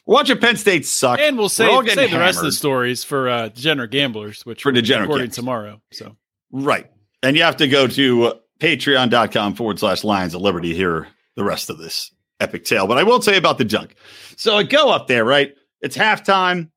We're 0.05 0.15
watching 0.15 0.39
Penn 0.39 0.57
State 0.57 0.85
suck. 0.85 1.19
And 1.19 1.37
we'll 1.37 1.47
save, 1.47 1.87
save 1.89 2.11
the 2.11 2.17
rest 2.19 2.39
of 2.39 2.45
the 2.45 2.51
stories 2.51 3.03
for 3.03 3.29
uh, 3.29 3.49
degenerate 3.49 3.91
gamblers, 3.91 4.45
which 4.45 4.63
For 4.63 4.71
degenerate 4.71 5.07
recording 5.07 5.25
gamblers. 5.27 5.35
tomorrow. 5.35 5.81
So 5.91 6.17
Right. 6.51 6.89
And 7.23 7.37
you 7.37 7.43
have 7.43 7.57
to 7.57 7.67
go 7.67 7.87
to 7.87 8.33
patreon.com 8.59 9.55
forward 9.55 9.79
slash 9.79 10.03
Lions 10.03 10.33
of 10.33 10.41
Liberty 10.41 10.69
to 10.69 10.75
hear 10.75 11.07
the 11.35 11.43
rest 11.43 11.69
of 11.69 11.77
this 11.77 12.11
epic 12.39 12.65
tale. 12.65 12.87
But 12.87 12.97
I 12.97 13.03
will 13.03 13.19
tell 13.19 13.33
you 13.33 13.37
about 13.37 13.57
the 13.57 13.63
junk. 13.65 13.95
So 14.35 14.57
I 14.57 14.63
go 14.63 14.89
up 14.89 15.07
there, 15.07 15.23
right? 15.23 15.55
It's 15.81 15.95
halftime. 15.95 16.71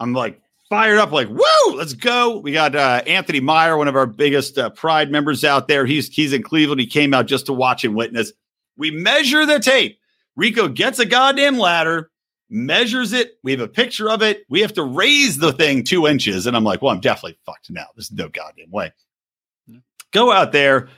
I'm 0.00 0.14
like 0.14 0.40
fired 0.74 0.98
up, 0.98 1.12
like, 1.12 1.28
woo, 1.28 1.76
let's 1.76 1.92
go. 1.92 2.38
We 2.38 2.50
got 2.50 2.74
uh, 2.74 3.02
Anthony 3.06 3.38
Meyer, 3.38 3.76
one 3.76 3.86
of 3.86 3.94
our 3.94 4.06
biggest 4.06 4.58
uh, 4.58 4.70
Pride 4.70 5.08
members 5.08 5.44
out 5.44 5.68
there. 5.68 5.86
He's 5.86 6.08
he's 6.08 6.32
in 6.32 6.42
Cleveland. 6.42 6.80
He 6.80 6.86
came 6.88 7.14
out 7.14 7.26
just 7.26 7.46
to 7.46 7.52
watch 7.52 7.84
and 7.84 7.94
witness. 7.94 8.32
We 8.76 8.90
measure 8.90 9.46
the 9.46 9.60
tape. 9.60 10.00
Rico 10.34 10.66
gets 10.66 10.98
a 10.98 11.06
goddamn 11.06 11.58
ladder, 11.58 12.10
measures 12.50 13.12
it. 13.12 13.38
We 13.44 13.52
have 13.52 13.60
a 13.60 13.68
picture 13.68 14.10
of 14.10 14.20
it. 14.20 14.44
We 14.48 14.62
have 14.62 14.72
to 14.72 14.82
raise 14.82 15.38
the 15.38 15.52
thing 15.52 15.84
two 15.84 16.08
inches. 16.08 16.48
And 16.48 16.56
I'm 16.56 16.64
like, 16.64 16.82
well, 16.82 16.92
I'm 16.92 16.98
definitely 16.98 17.38
fucked 17.46 17.70
now. 17.70 17.86
There's 17.94 18.10
no 18.10 18.28
goddamn 18.28 18.72
way. 18.72 18.92
Go 20.12 20.32
out 20.32 20.50
there, 20.50 20.88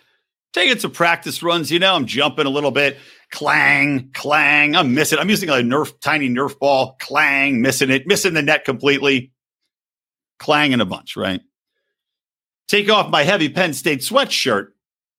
taking 0.55 0.79
some 0.79 0.91
practice 0.91 1.43
runs. 1.43 1.71
You 1.71 1.81
know, 1.81 1.95
I'm 1.95 2.07
jumping 2.07 2.47
a 2.47 2.51
little 2.51 2.71
bit. 2.71 2.97
Clang, 3.31 4.09
clang. 4.15 4.75
I'm 4.75 4.95
missing. 4.95 5.19
I'm 5.19 5.29
using 5.29 5.51
a 5.51 5.55
Nerf, 5.55 6.01
tiny 6.01 6.31
Nerf 6.31 6.59
ball. 6.59 6.97
Clang, 6.99 7.61
missing 7.61 7.91
it, 7.91 8.07
missing 8.07 8.33
the 8.33 8.41
net 8.41 8.65
completely. 8.65 9.33
Clanging 10.39 10.81
a 10.81 10.85
bunch, 10.85 11.17
right? 11.17 11.41
Take 12.69 12.91
off 12.91 13.11
my 13.11 13.23
heavy 13.23 13.49
Penn 13.49 13.73
State 13.73 14.01
sweatshirt. 14.01 14.69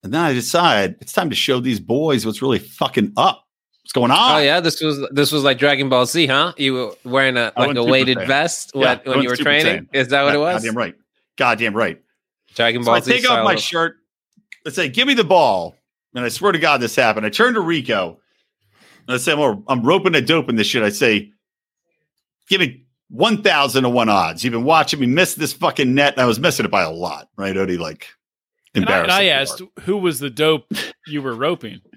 And 0.02 0.14
then 0.14 0.20
I 0.20 0.32
decide 0.32 0.96
it's 1.00 1.12
time 1.12 1.30
to 1.30 1.36
show 1.36 1.60
these 1.60 1.80
boys 1.80 2.24
what's 2.24 2.40
really 2.42 2.58
fucking 2.60 3.14
up. 3.16 3.44
What's 3.82 3.92
going 3.92 4.10
on? 4.10 4.36
Oh 4.36 4.38
yeah, 4.38 4.60
this 4.60 4.80
was 4.80 5.08
this 5.10 5.32
was 5.32 5.42
like 5.44 5.58
Dragon 5.58 5.88
Ball 5.88 6.04
Z, 6.06 6.26
huh? 6.26 6.52
You 6.56 6.74
were 6.74 6.92
wearing 7.04 7.36
a 7.36 7.52
I 7.56 7.66
like 7.66 7.76
a 7.76 7.82
weighted 7.82 8.18
vest 8.26 8.72
Yeah, 8.74 8.98
when, 9.04 9.16
when 9.16 9.22
you 9.22 9.30
were 9.30 9.36
training. 9.36 9.88
Is 9.92 10.08
that 10.08 10.22
what 10.24 10.34
it 10.34 10.38
was? 10.38 10.62
Goddamn 10.62 10.76
right. 10.76 10.94
Goddamn 11.36 11.74
right. 11.74 12.02
Dragon 12.54 12.82
So 12.82 12.86
Ball 12.86 12.94
I 12.96 13.00
Z. 13.00 13.12
take 13.12 13.30
off 13.30 13.44
my 13.44 13.54
of- 13.54 13.60
shirt. 13.60 13.96
Let's 14.64 14.76
say, 14.76 14.88
give 14.88 15.08
me 15.08 15.14
the 15.14 15.24
ball. 15.24 15.74
And 16.14 16.24
I 16.24 16.28
swear 16.28 16.52
to 16.52 16.58
God, 16.58 16.80
this 16.80 16.94
happened. 16.96 17.24
I 17.24 17.30
turn 17.30 17.54
to 17.54 17.60
Rico. 17.60 18.18
And 19.06 19.14
I 19.14 19.18
say, 19.18 19.32
I'm, 19.32 19.64
I'm 19.68 19.82
roping 19.82 20.14
a 20.14 20.20
dope 20.20 20.48
in 20.50 20.56
this 20.56 20.66
shit. 20.66 20.82
I 20.82 20.90
say, 20.90 21.32
give 22.48 22.60
me 22.60 22.84
1,000 23.10 23.82
to 23.82 23.88
one 23.88 24.08
odds. 24.08 24.44
You've 24.44 24.52
been 24.52 24.64
watching 24.64 25.00
me 25.00 25.06
miss 25.06 25.34
this 25.34 25.52
fucking 25.52 25.94
net. 25.94 26.14
And 26.14 26.22
I 26.22 26.26
was 26.26 26.38
missing 26.38 26.66
it 26.66 26.70
by 26.70 26.82
a 26.82 26.90
lot, 26.90 27.28
right? 27.36 27.54
Odie, 27.54 27.78
like, 27.78 28.08
and 28.74 28.88
I, 28.88 28.98
and 29.00 29.10
I 29.10 29.24
asked 29.26 29.62
who 29.80 29.96
was 29.96 30.20
the 30.20 30.30
dope 30.30 30.70
you 31.06 31.22
were 31.22 31.34
roping. 31.34 31.80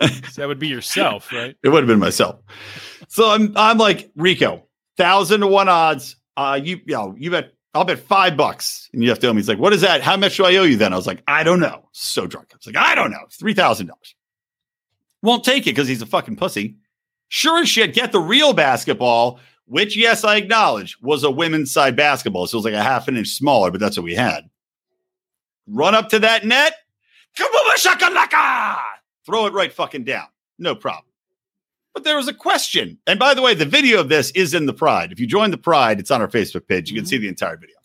So 0.00 0.42
that 0.42 0.48
would 0.48 0.58
be 0.58 0.66
yourself, 0.66 1.32
right? 1.32 1.54
It 1.62 1.68
would 1.68 1.84
have 1.84 1.86
been 1.86 2.00
myself. 2.00 2.40
So 3.06 3.30
I'm, 3.30 3.56
I'm 3.56 3.78
like, 3.78 4.10
Rico, 4.16 4.66
thousand 4.96 5.42
to 5.42 5.46
one 5.46 5.68
odds. 5.68 6.16
Uh, 6.36 6.58
you, 6.60 6.80
you 6.84 6.94
know, 6.94 7.14
you 7.16 7.30
bet, 7.30 7.52
I'll 7.72 7.84
bet 7.84 8.00
five 8.00 8.36
bucks. 8.36 8.90
And 8.92 9.02
you 9.02 9.08
have 9.10 9.20
to 9.20 9.26
tell 9.26 9.32
me, 9.32 9.38
he's 9.38 9.48
like, 9.48 9.60
what 9.60 9.72
is 9.72 9.82
that? 9.82 10.02
How 10.02 10.16
much 10.16 10.36
do 10.36 10.44
I 10.44 10.56
owe 10.56 10.64
you 10.64 10.76
then? 10.76 10.92
I 10.92 10.96
was 10.96 11.06
like, 11.06 11.22
I 11.28 11.44
don't 11.44 11.60
know. 11.60 11.88
So 11.92 12.26
drunk. 12.26 12.48
I 12.52 12.56
was 12.56 12.66
like, 12.66 12.76
I 12.76 12.96
don't 12.96 13.12
know. 13.12 13.26
$3,000. 13.40 13.90
Won't 15.22 15.44
take 15.44 15.62
it 15.62 15.70
because 15.70 15.86
he's 15.86 16.02
a 16.02 16.06
fucking 16.06 16.36
pussy. 16.36 16.76
Sure 17.28 17.60
as 17.60 17.68
shit, 17.68 17.94
get 17.94 18.12
the 18.12 18.20
real 18.20 18.52
basketball, 18.52 19.40
which, 19.66 19.96
yes, 19.96 20.24
I 20.24 20.36
acknowledge 20.36 21.00
was 21.00 21.24
a 21.24 21.30
women's 21.30 21.72
side 21.72 21.96
basketball. 21.96 22.46
So 22.46 22.56
it 22.56 22.58
was 22.58 22.64
like 22.64 22.74
a 22.74 22.82
half 22.82 23.08
an 23.08 23.16
inch 23.16 23.28
smaller, 23.28 23.70
but 23.70 23.80
that's 23.80 23.96
what 23.96 24.04
we 24.04 24.14
had. 24.14 24.48
Run 25.66 25.94
up 25.94 26.08
to 26.10 26.18
that 26.20 26.44
net. 26.44 26.74
Shakalaka! 27.36 28.78
Throw 29.26 29.46
it 29.46 29.52
right 29.52 29.72
fucking 29.72 30.04
down. 30.04 30.26
No 30.58 30.74
problem. 30.74 31.04
But 31.92 32.04
there 32.04 32.16
was 32.16 32.28
a 32.28 32.34
question. 32.34 32.98
And 33.06 33.18
by 33.18 33.34
the 33.34 33.42
way, 33.42 33.54
the 33.54 33.64
video 33.64 34.00
of 34.00 34.08
this 34.08 34.30
is 34.32 34.54
in 34.54 34.66
the 34.66 34.72
Pride. 34.72 35.12
If 35.12 35.20
you 35.20 35.26
join 35.26 35.50
the 35.50 35.58
Pride, 35.58 35.98
it's 35.98 36.10
on 36.10 36.20
our 36.20 36.28
Facebook 36.28 36.68
page. 36.68 36.90
You 36.90 36.94
can 36.94 37.04
mm-hmm. 37.04 37.08
see 37.08 37.18
the 37.18 37.28
entire 37.28 37.56
video. 37.56 37.76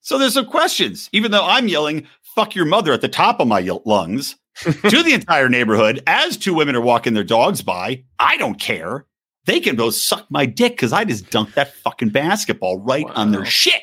So 0.00 0.18
there's 0.18 0.34
some 0.34 0.46
questions, 0.46 1.08
even 1.12 1.30
though 1.30 1.44
I'm 1.44 1.68
yelling, 1.68 2.08
fuck 2.34 2.54
your 2.54 2.64
mother 2.64 2.92
at 2.92 3.02
the 3.02 3.08
top 3.08 3.38
of 3.38 3.46
my 3.46 3.60
lungs 3.84 4.36
to 4.58 5.02
the 5.02 5.14
entire 5.14 5.48
neighborhood 5.48 6.02
as 6.06 6.36
two 6.36 6.54
women 6.54 6.74
are 6.74 6.80
walking 6.80 7.14
their 7.14 7.22
dogs 7.22 7.62
by. 7.62 8.02
I 8.18 8.36
don't 8.36 8.58
care. 8.58 9.06
They 9.46 9.60
can 9.60 9.76
both 9.76 9.94
suck 9.94 10.26
my 10.30 10.46
dick 10.46 10.72
because 10.72 10.92
I 10.92 11.04
just 11.04 11.26
dunked 11.30 11.54
that 11.54 11.74
fucking 11.74 12.10
basketball 12.10 12.78
right 12.78 13.06
on 13.14 13.32
their 13.32 13.44
shit. 13.44 13.82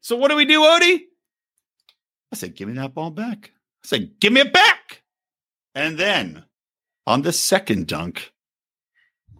So 0.00 0.16
what 0.16 0.30
do 0.30 0.36
we 0.36 0.44
do, 0.44 0.60
Odie? 0.60 1.00
I 2.32 2.36
said, 2.36 2.54
give 2.54 2.68
me 2.68 2.74
that 2.74 2.94
ball 2.94 3.10
back. 3.10 3.52
I 3.84 3.86
said, 3.86 4.20
give 4.20 4.32
me 4.32 4.42
it 4.42 4.52
back. 4.52 5.02
And 5.74 5.98
then 5.98 6.44
on 7.06 7.22
the 7.22 7.32
second 7.32 7.86
dunk, 7.86 8.32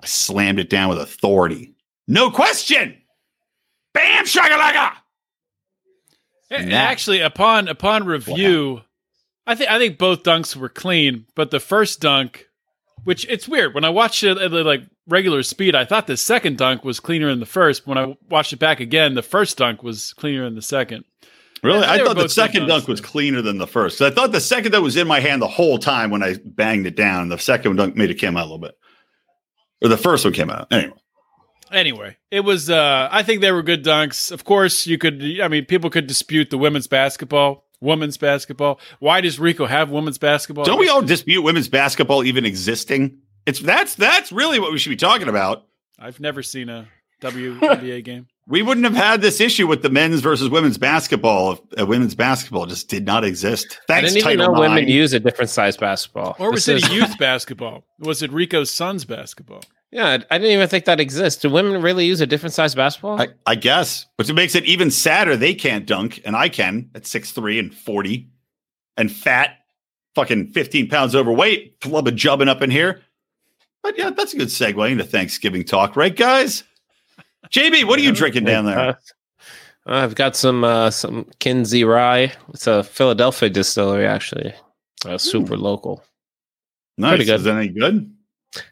I 0.02 0.06
slammed 0.06 0.58
it 0.60 0.70
down 0.70 0.88
with 0.88 0.98
authority. 0.98 1.74
No 2.06 2.30
question. 2.30 2.96
Bam, 3.92 4.24
shakalaka. 4.24 4.92
And 6.50 6.72
Actually, 6.72 7.20
upon 7.20 7.68
upon 7.68 8.04
review, 8.04 8.80
I 9.46 9.54
think 9.54 9.70
I 9.70 9.78
think 9.78 9.98
both 9.98 10.22
dunks 10.22 10.56
were 10.56 10.70
clean, 10.70 11.26
but 11.34 11.50
the 11.50 11.60
first 11.60 12.00
dunk, 12.00 12.47
which 13.08 13.24
it's 13.30 13.48
weird 13.48 13.72
when 13.72 13.84
I 13.84 13.88
watched 13.88 14.22
it 14.22 14.36
at 14.36 14.52
like 14.52 14.82
regular 15.06 15.42
speed, 15.42 15.74
I 15.74 15.86
thought 15.86 16.06
the 16.06 16.18
second 16.18 16.58
dunk 16.58 16.84
was 16.84 17.00
cleaner 17.00 17.30
than 17.30 17.40
the 17.40 17.46
first. 17.46 17.86
When 17.86 17.96
I 17.96 18.14
watched 18.28 18.52
it 18.52 18.58
back 18.58 18.80
again, 18.80 19.14
the 19.14 19.22
first 19.22 19.56
dunk 19.56 19.82
was 19.82 20.12
cleaner 20.12 20.44
than 20.44 20.54
the 20.54 20.60
second. 20.60 21.06
Really? 21.62 21.86
I 21.86 22.04
thought 22.04 22.18
the 22.18 22.28
second 22.28 22.66
dunk 22.66 22.86
was 22.86 23.00
cleaner 23.00 23.40
than 23.40 23.56
the 23.56 23.66
first. 23.66 24.02
I 24.02 24.10
thought 24.10 24.32
the 24.32 24.42
second 24.42 24.72
dunk 24.72 24.84
was 24.84 24.98
in 24.98 25.08
my 25.08 25.20
hand 25.20 25.40
the 25.40 25.48
whole 25.48 25.78
time 25.78 26.10
when 26.10 26.22
I 26.22 26.36
banged 26.44 26.86
it 26.86 26.96
down. 26.96 27.30
The 27.30 27.38
second 27.38 27.76
dunk 27.76 27.96
made 27.96 28.10
it 28.10 28.16
came 28.16 28.36
out 28.36 28.42
a 28.42 28.44
little 28.44 28.58
bit. 28.58 28.76
Or 29.82 29.88
the 29.88 29.96
first 29.96 30.26
one 30.26 30.34
came 30.34 30.50
out. 30.50 30.70
Anyway. 30.70 30.92
Anyway, 31.72 32.18
it 32.30 32.40
was. 32.40 32.68
uh 32.68 33.08
I 33.10 33.22
think 33.22 33.40
they 33.40 33.52
were 33.52 33.62
good 33.62 33.86
dunks. 33.86 34.30
Of 34.30 34.44
course, 34.44 34.86
you 34.86 34.98
could. 34.98 35.24
I 35.40 35.48
mean, 35.48 35.64
people 35.64 35.88
could 35.88 36.06
dispute 36.06 36.50
the 36.50 36.58
women's 36.58 36.88
basketball, 36.88 37.64
women's 37.80 38.16
basketball. 38.16 38.80
Why 38.98 39.20
does 39.20 39.38
Rico 39.38 39.66
have 39.66 39.90
women's 39.90 40.18
basketball? 40.18 40.64
Don't 40.64 40.78
we 40.78 40.88
all 40.88 41.02
dispute 41.02 41.42
women's 41.42 41.68
basketball 41.68 42.24
even 42.24 42.44
existing? 42.44 43.18
It's 43.46 43.60
that's 43.60 43.94
that's 43.94 44.32
really 44.32 44.58
what 44.60 44.72
we 44.72 44.78
should 44.78 44.90
be 44.90 44.96
talking 44.96 45.28
about. 45.28 45.66
I've 45.98 46.20
never 46.20 46.42
seen 46.42 46.68
a 46.68 46.88
WNBA 47.22 48.04
game. 48.04 48.28
We 48.50 48.62
wouldn't 48.62 48.86
have 48.86 48.96
had 48.96 49.20
this 49.20 49.40
issue 49.40 49.66
with 49.66 49.82
the 49.82 49.90
men's 49.90 50.20
versus 50.20 50.48
women's 50.48 50.78
basketball 50.78 51.52
if 51.52 51.60
uh, 51.80 51.86
women's 51.86 52.14
basketball 52.14 52.64
just 52.64 52.88
did 52.88 53.04
not 53.04 53.22
exist. 53.22 53.78
I 53.82 54.00
Thanks, 54.00 54.14
didn't 54.14 54.26
even 54.26 54.38
Title 54.38 54.54
know 54.54 54.60
women 54.60 54.88
use 54.88 55.12
a 55.12 55.20
different 55.20 55.50
size 55.50 55.76
basketball. 55.76 56.34
Or 56.38 56.50
was 56.50 56.64
This 56.64 56.82
it 56.82 56.90
is- 56.90 56.94
youth 56.96 57.18
basketball? 57.18 57.84
Was 57.98 58.22
it 58.22 58.32
Rico's 58.32 58.70
son's 58.70 59.04
basketball? 59.04 59.60
Yeah, 59.90 60.06
I 60.06 60.14
I 60.14 60.38
didn't 60.38 60.52
even 60.52 60.68
think 60.68 60.86
that 60.86 60.98
exists. 61.00 61.40
Do 61.42 61.50
women 61.50 61.80
really 61.82 62.06
use 62.06 62.20
a 62.20 62.26
different 62.26 62.54
size 62.54 62.74
basketball? 62.74 63.20
I, 63.20 63.28
I 63.46 63.54
guess, 63.54 64.06
which 64.16 64.32
makes 64.32 64.54
it 64.54 64.64
even 64.64 64.90
sadder. 64.90 65.36
They 65.36 65.54
can't 65.54 65.86
dunk, 65.86 66.20
and 66.24 66.34
I 66.36 66.48
can 66.50 66.90
at 66.94 67.06
six 67.06 67.32
three 67.32 67.58
and 67.58 67.74
forty, 67.74 68.28
and 68.98 69.10
fat, 69.10 69.56
fucking 70.14 70.48
fifteen 70.48 70.88
pounds 70.88 71.14
overweight, 71.14 71.80
flubba 71.80 72.10
jubbing 72.14 72.48
up 72.48 72.60
in 72.60 72.70
here. 72.70 73.00
But 73.82 73.96
yeah, 73.96 74.10
that's 74.10 74.34
a 74.34 74.36
good 74.36 74.48
segue 74.48 74.90
into 74.90 75.04
Thanksgiving 75.04 75.64
talk, 75.64 75.96
right, 75.96 76.14
guys? 76.14 76.64
JB, 77.50 77.84
what 77.84 77.98
are 77.98 78.02
you 78.02 78.12
drinking 78.12 78.44
down 78.44 78.66
there? 78.66 78.78
Uh, 78.78 78.94
I've 79.86 80.14
got 80.14 80.36
some 80.36 80.64
uh, 80.64 80.90
some 80.90 81.26
Kinsey 81.38 81.84
Rye. 81.84 82.32
It's 82.50 82.66
a 82.66 82.82
Philadelphia 82.84 83.48
distillery, 83.48 84.06
actually. 84.06 84.54
Uh, 85.04 85.16
super 85.18 85.56
local. 85.56 86.04
Nice. 86.98 87.10
pretty 87.10 87.24
good. 87.24 87.36
Is 87.36 87.44
that 87.44 87.56
any 87.56 87.68
good? 87.68 88.14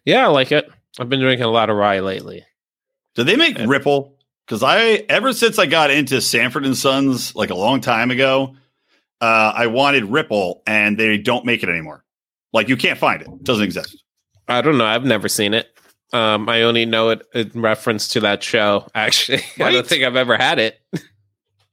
Yeah, 0.05 0.25
I 0.25 0.29
like 0.29 0.53
it. 0.53 0.69
I've 0.99 1.09
been 1.09 1.21
drinking 1.21 1.45
a 1.47 1.51
lot 1.51 1.71
of 1.71 1.77
rye 1.77 2.01
lately. 2.01 2.45
Do 3.15 3.25
they 3.25 3.37
make 3.37 3.57
Yeah. 3.59 3.67
Ripple? 3.69 4.19
Because 4.47 4.63
I 4.63 5.05
ever 5.09 5.33
since 5.33 5.59
I 5.59 5.67
got 5.67 5.91
into 5.91 6.21
Sanford 6.21 6.65
and 6.67 6.77
Sons 6.77 7.35
like 7.35 7.51
a 7.51 7.55
long 7.55 7.81
time 7.81 8.11
ago, 8.11 8.55
uh, 9.21 9.53
I 9.55 9.67
wanted 9.69 10.05
Ripple, 10.05 10.63
and 10.67 10.99
they 10.99 11.19
don't 11.19 11.45
make 11.45 11.63
it 11.63 11.69
anymore. 11.69 12.05
Like 12.53 12.69
you 12.69 12.77
can't 12.77 12.99
find 12.99 13.23
it. 13.23 13.29
It 13.29 13.45
doesn't 13.45 13.65
exist. 13.65 14.03
I 14.49 14.61
don't 14.63 14.79
know. 14.79 14.85
I've 14.85 15.05
never 15.05 15.29
seen 15.29 15.55
it. 15.55 15.76
Um, 16.13 16.49
I 16.49 16.63
only 16.63 16.87
know 16.87 17.11
it 17.11 17.27
in 17.35 17.51
reference 17.61 18.09
to 18.09 18.21
that 18.21 18.43
show. 18.43 18.87
Actually, 18.95 19.43
I 19.61 19.73
don't 19.73 19.87
think 19.87 20.05
I've 20.05 20.17
ever 20.17 20.37
had 20.37 20.59
it. 20.59 20.81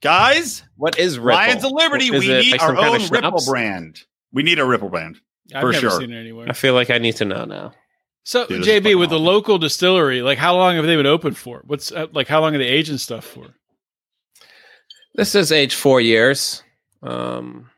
Guys, 0.02 0.64
what 0.76 0.98
is 1.00 1.18
Ripple? 1.18 1.36
Lions 1.38 1.64
of 1.64 1.72
Liberty? 1.72 2.06
Is 2.06 2.12
we 2.12 2.28
need 2.28 2.52
like 2.52 2.62
our 2.62 2.70
some 2.70 2.76
kind 2.76 2.90
own 2.90 2.96
of 2.96 3.12
Ripple 3.12 3.30
schnapps? 3.30 3.50
brand. 3.50 4.00
We 4.34 4.44
need 4.44 4.60
a 4.60 4.66
Ripple 4.66 4.90
brand. 4.90 5.18
I've 5.54 5.62
For 5.62 5.72
never 5.72 5.90
sure. 5.90 6.00
seen 6.00 6.12
it 6.12 6.20
anywhere. 6.20 6.48
I 6.50 6.54
feel 6.54 6.74
like 6.74 6.90
I 6.90 6.98
need 6.98 7.16
to 7.18 7.26
know 7.26 7.46
now. 7.46 7.74
So 8.24 8.48
Dude, 8.48 8.64
JB, 8.64 8.98
with 8.98 9.10
the 9.10 9.20
local 9.20 9.58
distillery, 9.58 10.22
like 10.22 10.38
how 10.38 10.56
long 10.56 10.76
have 10.78 10.86
they 10.86 10.96
been 10.96 11.06
open 11.06 11.34
for? 11.34 11.62
What's 11.66 11.92
uh, 11.92 12.08
like 12.14 12.28
how 12.28 12.42
long 12.42 12.56
are 12.56 12.58
they 12.58 12.68
aging 12.68 12.98
stuff 12.98 13.26
for? 13.26 13.48
This 15.16 15.36
is 15.36 15.52
age 15.52 15.76
four 15.76 16.02
years. 16.02 16.64
Um, 17.04 17.70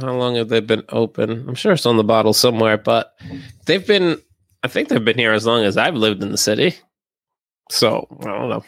how 0.00 0.14
long 0.14 0.36
have 0.36 0.48
they 0.48 0.60
been 0.60 0.84
open? 0.88 1.48
I'm 1.48 1.54
sure 1.56 1.72
it's 1.72 1.86
on 1.86 1.96
the 1.96 2.04
bottle 2.04 2.32
somewhere, 2.32 2.78
but 2.78 3.14
they've 3.66 3.86
been. 3.86 4.20
I 4.64 4.68
think 4.68 4.88
they've 4.88 5.04
been 5.04 5.18
here 5.18 5.32
as 5.32 5.44
long 5.44 5.62
as 5.62 5.76
I've 5.76 5.94
lived 5.94 6.22
in 6.22 6.30
the 6.32 6.38
city. 6.38 6.74
So 7.70 8.08
I 8.20 8.24
don't 8.24 8.48
know. 8.48 8.64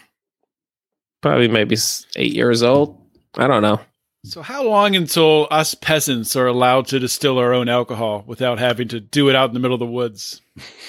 Probably 1.22 1.48
maybe 1.48 1.76
eight 2.16 2.34
years 2.34 2.62
old. 2.62 3.00
I 3.36 3.46
don't 3.46 3.62
know. 3.62 3.80
So 4.24 4.42
how 4.42 4.62
long 4.64 4.94
until 4.94 5.48
us 5.50 5.74
peasants 5.74 6.36
are 6.36 6.46
allowed 6.46 6.86
to 6.88 6.98
distill 6.98 7.38
our 7.38 7.54
own 7.54 7.68
alcohol 7.70 8.24
without 8.26 8.58
having 8.58 8.88
to 8.88 9.00
do 9.00 9.30
it 9.30 9.36
out 9.36 9.48
in 9.48 9.54
the 9.54 9.60
middle 9.60 9.74
of 9.74 9.80
the 9.80 9.86
woods? 9.86 10.42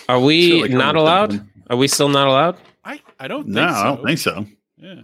Are 0.09 0.19
we 0.19 0.61
like 0.63 0.71
not 0.71 0.95
allowed? 0.97 1.31
Simpson. 1.31 1.63
Are 1.69 1.77
we 1.77 1.87
still 1.87 2.09
not 2.09 2.27
allowed? 2.27 2.57
I 2.83 2.99
I 3.17 3.29
don't 3.29 3.43
think 3.43 3.55
No, 3.55 3.67
so. 3.67 3.73
I 3.73 3.83
don't 3.83 4.05
think 4.05 4.19
so. 4.19 4.45
Yeah. 4.77 5.01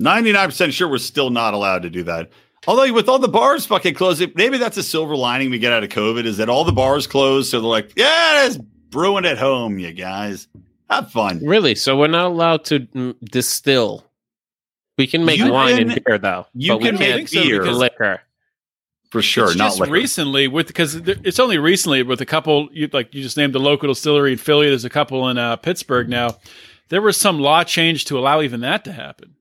99% 0.00 0.72
sure 0.72 0.88
we're 0.88 0.98
still 0.98 1.30
not 1.30 1.54
allowed 1.54 1.82
to 1.82 1.90
do 1.90 2.04
that. 2.04 2.30
Although 2.66 2.92
with 2.92 3.08
all 3.08 3.18
the 3.18 3.28
bars 3.28 3.66
fucking 3.66 3.94
closed, 3.94 4.24
maybe 4.36 4.58
that's 4.58 4.76
a 4.76 4.82
silver 4.82 5.16
lining 5.16 5.50
we 5.50 5.58
get 5.58 5.72
out 5.72 5.82
of 5.82 5.90
COVID 5.90 6.24
is 6.24 6.36
that 6.36 6.48
all 6.48 6.62
the 6.64 6.72
bars 6.72 7.06
closed. 7.08 7.50
So 7.50 7.60
they're 7.60 7.68
like, 7.68 7.92
yeah, 7.96 8.46
it's 8.46 8.58
brewing 8.92 9.26
at 9.26 9.38
home, 9.38 9.78
you 9.80 9.92
guys. 9.92 10.46
Have 10.88 11.10
fun. 11.10 11.40
Really? 11.44 11.74
So 11.74 11.96
we're 11.98 12.06
not 12.06 12.26
allowed 12.26 12.64
to 12.66 12.80
mm, 12.80 13.16
distill. 13.24 14.04
We 14.98 15.06
can 15.08 15.24
make 15.24 15.38
You 15.40 15.50
wine 15.52 15.78
can- 15.78 15.90
and 15.90 16.04
beer, 16.04 16.18
though. 16.18 16.46
you 16.54 16.72
but 16.72 16.78
we 16.82 16.84
can 16.90 16.98
make 16.98 17.08
can't 17.16 17.28
so 17.28 17.42
beer. 17.42 17.60
because- 17.62 17.78
liquor. 17.78 18.20
For 19.10 19.20
sure. 19.20 19.48
it's 19.48 19.56
not 19.56 19.66
just 19.66 19.80
liquor. 19.80 19.92
recently 19.92 20.48
with 20.48 20.68
because 20.68 20.94
it's 20.94 21.38
only 21.38 21.58
recently 21.58 22.02
with 22.02 22.22
a 22.22 22.26
couple 22.26 22.70
you 22.72 22.88
like 22.94 23.12
you 23.14 23.22
just 23.22 23.36
named 23.36 23.54
the 23.54 23.58
local 23.58 23.88
distillery 23.88 24.32
in 24.32 24.38
Philly. 24.38 24.68
There's 24.70 24.86
a 24.86 24.90
couple 24.90 25.28
in 25.28 25.36
uh, 25.36 25.56
Pittsburgh 25.56 26.08
now. 26.08 26.38
There 26.88 27.02
was 27.02 27.18
some 27.18 27.38
law 27.38 27.62
change 27.62 28.06
to 28.06 28.18
allow 28.18 28.40
even 28.40 28.60
that 28.60 28.84
to 28.86 28.92
happen. 28.92 29.34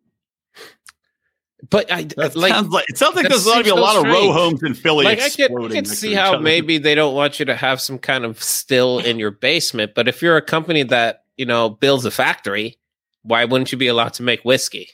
But 1.70 1.92
I 1.92 2.04
That 2.04 2.36
uh, 2.36 2.40
like 2.40 2.54
sounds 2.54 2.70
like, 2.70 2.86
it 2.90 2.98
sounds 2.98 3.16
like 3.16 3.28
there's 3.30 3.44
going 3.46 3.60
to 3.60 3.64
be 3.64 3.70
a 3.70 3.76
lot 3.76 3.94
so 3.94 4.00
of 4.02 4.06
row 4.08 4.32
homes 4.32 4.64
in 4.64 4.74
Philly. 4.74 5.06
like 5.06 5.20
I 5.22 5.30
could, 5.30 5.76
I 5.78 5.84
see 5.84 6.14
how 6.14 6.40
maybe 6.40 6.80
they 6.80 6.96
don't 6.96 7.14
want 7.14 7.40
you 7.40 7.46
to 7.46 7.56
have 7.56 7.80
some 7.80 8.00
kind 8.00 8.26
of 8.26 8.42
still 8.42 9.00
in 9.00 9.20
your 9.20 9.32
basement. 9.32 9.94
But 9.96 10.08
if 10.08 10.22
you're 10.22 10.38
a 10.38 10.42
company 10.42 10.84
that 10.84 11.24
you 11.38 11.46
know 11.46 11.70
builds 11.70 12.06
a 12.06 12.12
factory, 12.12 12.80
why 13.24 13.46
wouldn't 13.46 13.72
you 13.72 13.78
be 13.78 13.88
allowed 13.88 14.14
to 14.16 14.24
make 14.24 14.44
whiskey? 14.44 14.90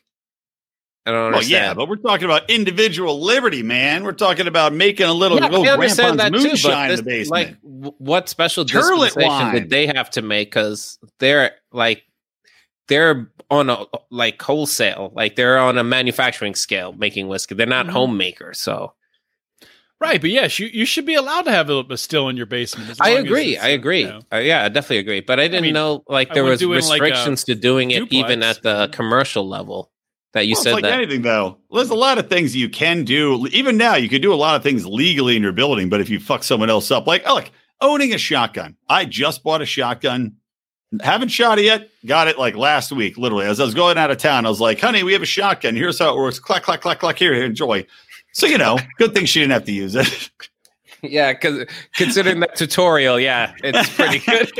I 1.06 1.12
don't 1.12 1.20
Well, 1.20 1.36
understand. 1.36 1.52
yeah, 1.52 1.74
but 1.74 1.88
we're 1.88 1.96
talking 1.96 2.26
about 2.26 2.50
individual 2.50 3.22
liberty, 3.22 3.64
man. 3.64 4.04
We're 4.04 4.12
talking 4.12 4.46
about 4.46 4.74
making 4.74 5.06
a 5.06 5.14
little, 5.14 5.38
Yeah, 5.40 5.46
little 5.48 5.66
I 5.66 5.70
understand 5.70 6.20
that 6.20 6.34
too, 6.34 6.40
but 6.40 6.48
moonshine 6.50 6.90
this, 6.90 7.00
in 7.00 7.06
the 7.06 7.10
basement. 7.12 7.32
like, 7.32 7.62
w- 7.62 7.94
what 7.98 8.28
special 8.28 8.66
Turlet 8.66 9.06
dispensation 9.06 9.30
wine. 9.30 9.54
did 9.54 9.70
they 9.70 9.88
have 9.88 10.10
to 10.12 10.22
make? 10.22 10.50
Because 10.50 11.00
they're 11.20 11.52
like, 11.72 12.04
they're 12.90 13.32
on 13.50 13.70
a 13.70 13.86
like 14.10 14.42
wholesale, 14.42 15.12
like 15.16 15.36
they're 15.36 15.58
on 15.58 15.78
a 15.78 15.84
manufacturing 15.84 16.54
scale 16.56 16.94
making 16.94 17.28
whiskey. 17.28 17.56
They're 17.56 17.66
not 17.66 17.88
Mhm. 17.88 17.92
homemakers, 17.92 18.60
so 18.60 18.94
Right, 20.00 20.22
but 20.22 20.30
yes, 20.30 20.60
you, 20.60 20.68
you 20.68 20.86
should 20.86 21.08
be 21.08 21.16
allowed 21.16 21.46
to 21.46 21.52
have 21.52 21.72
a, 21.72 21.84
a 21.90 21.98
still 21.98 22.30
in 22.30 22.38
your 22.38 22.46
basement. 22.46 22.92
as 22.92 22.98
I 23.02 23.10
long 23.16 23.18
as 23.18 23.24
agree. 23.24 23.58
I 23.58 23.70
agree. 23.70 24.02
you 24.02 24.08
know. 24.10 24.22
Uh, 24.32 24.38
yeah, 24.38 24.64
I 24.64 24.70
definitely 24.70 25.00
agree. 25.00 25.22
But 25.22 25.40
I 25.40 25.48
didn't 25.48 25.64
mean, 25.64 25.74
know 25.74 26.04
like 26.08 26.36
there 26.36 26.44
was 26.44 26.60
do 26.60 26.72
it 26.74 26.84
in, 26.84 26.88
like, 26.88 27.02
restrictions 27.02 27.44
to 27.46 27.56
doing 27.56 27.90
it 27.90 28.04
even 28.14 28.44
at 28.44 28.62
the 28.62 28.90
commercial 28.92 29.48
level. 29.48 29.92
That 30.34 30.46
you 30.46 30.54
Well, 30.54 30.62
said 30.64 30.70
it's 30.72 30.74
like 30.76 30.84
that. 30.84 30.94
anything 31.02 31.24
though. 31.24 31.58
There's 31.72 31.90
a 31.90 31.96
lot 31.96 32.20
of 32.20 32.30
things 32.30 32.56
you 32.56 32.70
can 32.70 33.06
do. 33.06 33.48
Even 33.52 33.76
now, 33.76 33.96
you 33.96 34.08
can 34.08 34.22
do 34.22 34.32
a 34.32 34.36
lot 34.36 34.56
of 34.56 34.62
things 34.62 34.86
legally 34.86 35.36
in 35.36 35.42
your 35.42 35.52
building. 35.54 35.90
But 35.90 36.00
if 36.02 36.12
you 36.12 36.20
fuck 36.20 36.44
someone 36.44 36.70
else 36.70 36.92
up, 36.92 37.08
like 37.08 37.24
oh, 37.26 37.36
look, 37.36 37.50
owning 37.82 38.14
a 38.14 38.20
shotgun. 38.20 38.76
I 38.88 39.06
just 39.06 39.44
bought 39.44 39.64
a 39.64 39.66
shotgun. 39.66 40.34
Haven't 41.02 41.30
shot 41.30 41.60
it 41.60 41.66
yet. 41.66 41.90
Got 42.06 42.28
it 42.28 42.38
like 42.38 42.56
last 42.56 42.92
week, 42.92 43.18
literally. 43.18 43.46
As 43.46 43.60
I 43.60 43.66
was 43.66 43.74
going 43.74 43.98
out 43.98 44.10
of 44.10 44.18
town, 44.18 44.46
I 44.46 44.50
was 44.50 44.62
like, 44.62 44.80
"Honey, 44.80 45.04
we 45.04 45.14
have 45.14 45.22
a 45.22 45.26
shotgun. 45.26 45.76
Here's 45.76 46.00
how 46.00 46.14
it 46.14 46.18
works. 46.18 46.40
Clack, 46.40 46.64
clack, 46.64 46.82
clack, 46.82 47.00
clack. 47.00 47.18
Here, 47.20 47.34
enjoy." 47.34 47.86
So 48.32 48.46
you 48.48 48.58
know, 48.58 48.80
good 48.98 49.14
thing 49.14 49.26
she 49.26 49.42
didn't 49.42 49.54
have 49.54 49.66
to 49.66 49.74
use 49.74 49.96
it. 49.96 50.30
Yeah, 51.04 51.34
because 51.34 51.68
considering 51.96 52.40
that 52.40 52.56
tutorial, 52.56 53.20
yeah, 53.20 53.54
it's 53.64 53.94
pretty 53.94 54.20
good. 54.20 54.50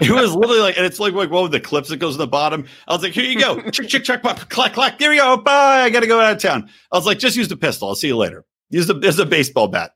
it 0.00 0.10
was 0.10 0.34
literally 0.34 0.60
like, 0.60 0.76
and 0.76 0.86
it's 0.86 1.00
like, 1.00 1.12
like 1.12 1.30
one 1.30 1.42
with 1.42 1.52
the 1.52 1.60
clips 1.60 1.88
that 1.88 1.96
goes 1.96 2.14
in 2.14 2.18
the 2.18 2.26
bottom. 2.26 2.66
I 2.86 2.92
was 2.92 3.02
like, 3.02 3.12
here 3.12 3.24
you 3.24 3.38
go. 3.38 3.60
Chick, 3.70 3.88
chick, 3.88 4.04
chick, 4.04 4.22
pop, 4.22 4.48
clack, 4.48 4.74
clack. 4.74 4.98
There 4.98 5.12
you 5.12 5.20
go. 5.20 5.36
Bye. 5.38 5.82
I 5.82 5.90
got 5.90 6.00
to 6.00 6.06
go 6.06 6.20
out 6.20 6.32
of 6.32 6.40
town. 6.40 6.70
I 6.92 6.96
was 6.96 7.04
like, 7.04 7.18
just 7.18 7.36
use 7.36 7.48
the 7.48 7.56
pistol. 7.56 7.88
I'll 7.88 7.94
see 7.96 8.06
you 8.06 8.16
later. 8.16 8.44
Use 8.70 8.86
the, 8.86 8.94
there's 8.94 9.18
a 9.18 9.26
baseball 9.26 9.66
bat. 9.66 9.92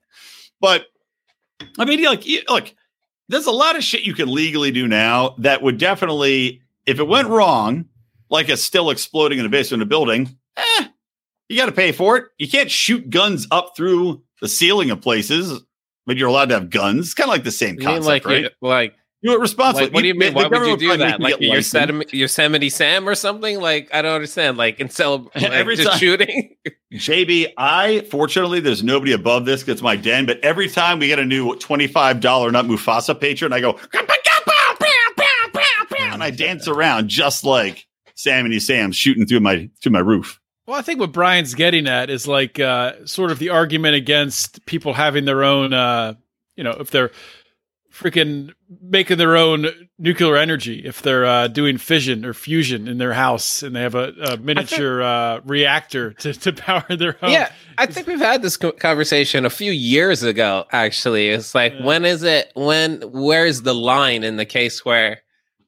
But 0.60 0.86
I 1.78 1.84
mean, 1.84 2.02
like, 2.02 2.24
look, 2.48 2.74
there's 3.28 3.46
a 3.46 3.52
lot 3.52 3.76
of 3.76 3.84
shit 3.84 4.02
you 4.02 4.14
can 4.14 4.32
legally 4.32 4.70
do 4.70 4.86
now 4.86 5.34
that 5.38 5.62
would 5.62 5.78
definitely, 5.78 6.62
if 6.86 6.98
it 6.98 7.08
went 7.08 7.28
wrong, 7.28 7.86
like 8.30 8.48
it's 8.48 8.62
still 8.62 8.90
exploding 8.90 9.38
in 9.38 9.44
the 9.44 9.48
basement 9.48 9.82
of 9.82 9.86
a 9.86 9.88
building, 9.88 10.36
eh, 10.56 10.86
you 11.48 11.56
got 11.56 11.66
to 11.66 11.72
pay 11.72 11.92
for 11.92 12.16
it. 12.16 12.24
You 12.38 12.48
can't 12.48 12.70
shoot 12.70 13.10
guns 13.10 13.46
up 13.50 13.74
through 13.76 14.22
the 14.40 14.48
ceiling 14.48 14.90
of 14.90 15.00
places, 15.00 15.60
but 16.06 16.16
you're 16.16 16.28
allowed 16.28 16.48
to 16.50 16.54
have 16.54 16.70
guns. 16.70 17.06
It's 17.06 17.14
kind 17.14 17.28
of 17.28 17.32
like 17.32 17.44
the 17.44 17.50
same 17.50 17.76
You 17.76 17.84
concept, 17.86 18.06
like 18.06 18.26
right? 18.26 18.52
like 18.60 18.94
Do 19.26 19.32
it 19.32 19.40
responsibly. 19.40 19.86
like 19.86 19.94
what 19.94 20.02
do 20.02 20.06
you 20.08 20.14
mean? 20.14 20.32
the 20.34 20.36
Why 20.36 20.46
would 20.48 20.66
you 20.68 20.76
do 20.76 20.96
that? 20.96 21.20
Like 21.20 21.40
your 21.40 21.54
licensed. 21.56 21.74
Yosemite, 21.74 22.16
Yosemite 22.16 22.70
Sam 22.70 23.08
or 23.08 23.14
something? 23.14 23.60
Like 23.60 23.88
I 23.92 24.02
don't 24.02 24.14
understand. 24.14 24.56
Like 24.56 24.78
in 24.80 24.88
cel- 24.88 25.30
like 25.34 25.50
Every 25.50 25.76
just 25.76 25.90
time- 25.90 25.98
shooting. 25.98 26.56
JB, 26.92 27.52
I 27.58 28.06
fortunately 28.10 28.60
there's 28.60 28.82
nobody 28.82 29.12
above 29.12 29.44
this. 29.44 29.66
It's 29.68 29.82
my 29.82 29.96
den, 29.96 30.26
but 30.26 30.38
every 30.40 30.68
time 30.68 30.98
we 31.00 31.08
get 31.08 31.18
a 31.18 31.24
new 31.24 31.56
twenty-five 31.56 32.20
dollar 32.20 32.50
nut 32.52 32.66
Mufasa 32.66 33.18
patron, 33.20 33.52
I 33.52 33.60
go 33.60 33.78
and 36.00 36.22
I 36.22 36.30
dance 36.30 36.68
around 36.68 37.08
just 37.08 37.44
like 37.44 37.86
Sam 38.14 38.46
and 38.46 38.62
Sam 38.62 38.92
shooting 38.92 39.26
through 39.26 39.40
my 39.40 39.68
through 39.82 39.92
my 39.92 39.98
roof. 39.98 40.40
Well, 40.66 40.78
I 40.78 40.82
think 40.82 40.98
what 40.98 41.12
Brian's 41.12 41.54
getting 41.54 41.86
at 41.86 42.10
is 42.10 42.26
like 42.26 42.58
uh, 42.58 43.04
sort 43.06 43.30
of 43.30 43.38
the 43.38 43.50
argument 43.50 43.94
against 43.94 44.64
people 44.66 44.94
having 44.94 45.24
their 45.24 45.44
own, 45.44 45.72
uh, 45.72 46.14
you 46.56 46.64
know, 46.64 46.72
if 46.72 46.90
they're 46.90 47.12
freaking 47.92 48.52
making 48.82 49.18
their 49.18 49.36
own 49.36 49.66
nuclear 49.98 50.36
energy, 50.36 50.82
if 50.84 51.02
they're 51.02 51.24
uh, 51.24 51.48
doing 51.48 51.78
fission 51.78 52.24
or 52.24 52.34
fusion 52.34 52.88
in 52.88 52.98
their 52.98 53.12
house 53.12 53.62
and 53.62 53.76
they 53.76 53.80
have 53.80 53.94
a, 53.94 54.12
a 54.22 54.36
miniature 54.38 55.02
uh, 55.02 55.40
reactor 55.44 56.12
to, 56.18 56.32
to 56.32 56.52
power 56.52 56.84
their 56.96 57.12
home. 57.12 57.30
Yeah, 57.30 57.52
I 57.78 57.86
think 57.86 58.06
we've 58.06 58.18
had 58.18 58.42
this 58.42 58.56
conversation 58.56 59.44
a 59.44 59.50
few 59.50 59.72
years 59.72 60.22
ago. 60.22 60.64
Actually, 60.72 61.28
it's 61.30 61.54
like 61.54 61.74
Yeah. 61.74 61.84
when 61.84 62.04
is 62.04 62.22
it? 62.22 62.50
When 62.54 63.02
where 63.02 63.46
is 63.46 63.62
the 63.62 63.74
line 63.74 64.24
in 64.24 64.36
the 64.36 64.46
case 64.46 64.84
where 64.84 65.20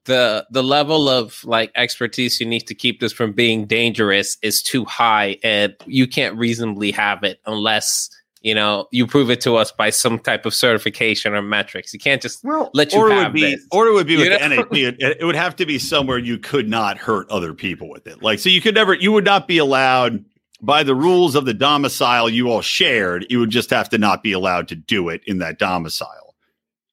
the 0.04 0.46
the 0.50 0.62
level 0.64 1.08
of 1.08 1.44
like 1.44 1.70
expertise 1.74 2.40
you 2.40 2.46
need 2.46 2.66
to 2.66 2.74
keep 2.74 2.98
this 3.00 3.12
from 3.12 3.32
being 3.32 3.66
dangerous 3.66 4.36
is 4.42 4.62
too 4.62 4.84
high, 4.86 5.36
and 5.44 5.74
you 5.86 6.06
can't 6.06 6.34
reasonably 6.36 6.90
have 6.92 7.22
it 7.24 7.40
unless 7.46 8.08
you 8.42 8.54
know 8.54 8.86
you 8.92 9.06
prove 9.06 9.30
it 9.30 9.40
to 9.42 9.56
us 9.56 9.72
by 9.72 9.90
some 9.90 10.18
type 10.18 10.46
of 10.46 10.54
certification 10.54 11.34
or 11.34 11.42
metrics. 11.42 11.92
You 11.92 11.98
can't 11.98 12.22
just 12.22 12.44
Well, 12.44 12.70
let 12.74 12.92
you 12.92 13.00
or 13.00 13.10
it 13.10 13.16
would 13.16 13.32
be, 13.32 13.42
this. 13.56 13.66
or 13.72 13.86
it 13.86 13.92
would 13.92 14.06
be 14.06 14.14
You 14.14 14.18
with 14.30 14.40
the 14.40 14.48
know? 14.48 14.56
NAP. 14.56 14.72
It, 15.00 15.24
would 15.24 15.34
have 15.36 15.56
to 15.56 15.66
be 15.66 15.78
somewhere 15.78 16.18
you 16.18 16.38
could 16.38 16.68
not 16.68 16.98
hurt 16.98 17.28
other 17.30 17.52
people 17.54 17.88
with 17.88 18.06
it. 18.06 18.22
Like, 18.22 18.38
so 18.38 18.48
you 18.48 18.60
could 18.60 18.74
never, 18.74 18.94
you 18.94 19.12
would 19.12 19.24
not 19.24 19.48
be 19.48 19.58
allowed 19.58 20.24
by 20.60 20.82
the 20.82 20.94
rules 20.94 21.34
of 21.34 21.44
the 21.44 21.54
domicile 21.54 22.28
you 22.28 22.50
all 22.50 22.62
shared. 22.62 23.26
You 23.30 23.38
would 23.40 23.50
just 23.50 23.70
have 23.70 23.88
to 23.90 23.98
not 23.98 24.22
be 24.22 24.32
allowed 24.32 24.68
to 24.68 24.74
do 24.74 25.08
it 25.08 25.20
in 25.26 25.38
that 25.38 25.58
domicile, 25.58 26.34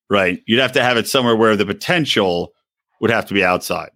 right? 0.09 0.41
You'd 0.45 0.59
have 0.59 0.71
to 0.73 0.83
have 0.83 0.97
it 0.97 1.07
somewhere 1.07 1.35
where 1.35 1.55
the 1.55 1.65
potential 1.65 2.53
would 3.01 3.09
have 3.11 3.25
to 3.27 3.33
be 3.33 3.43
outside, 3.43 3.89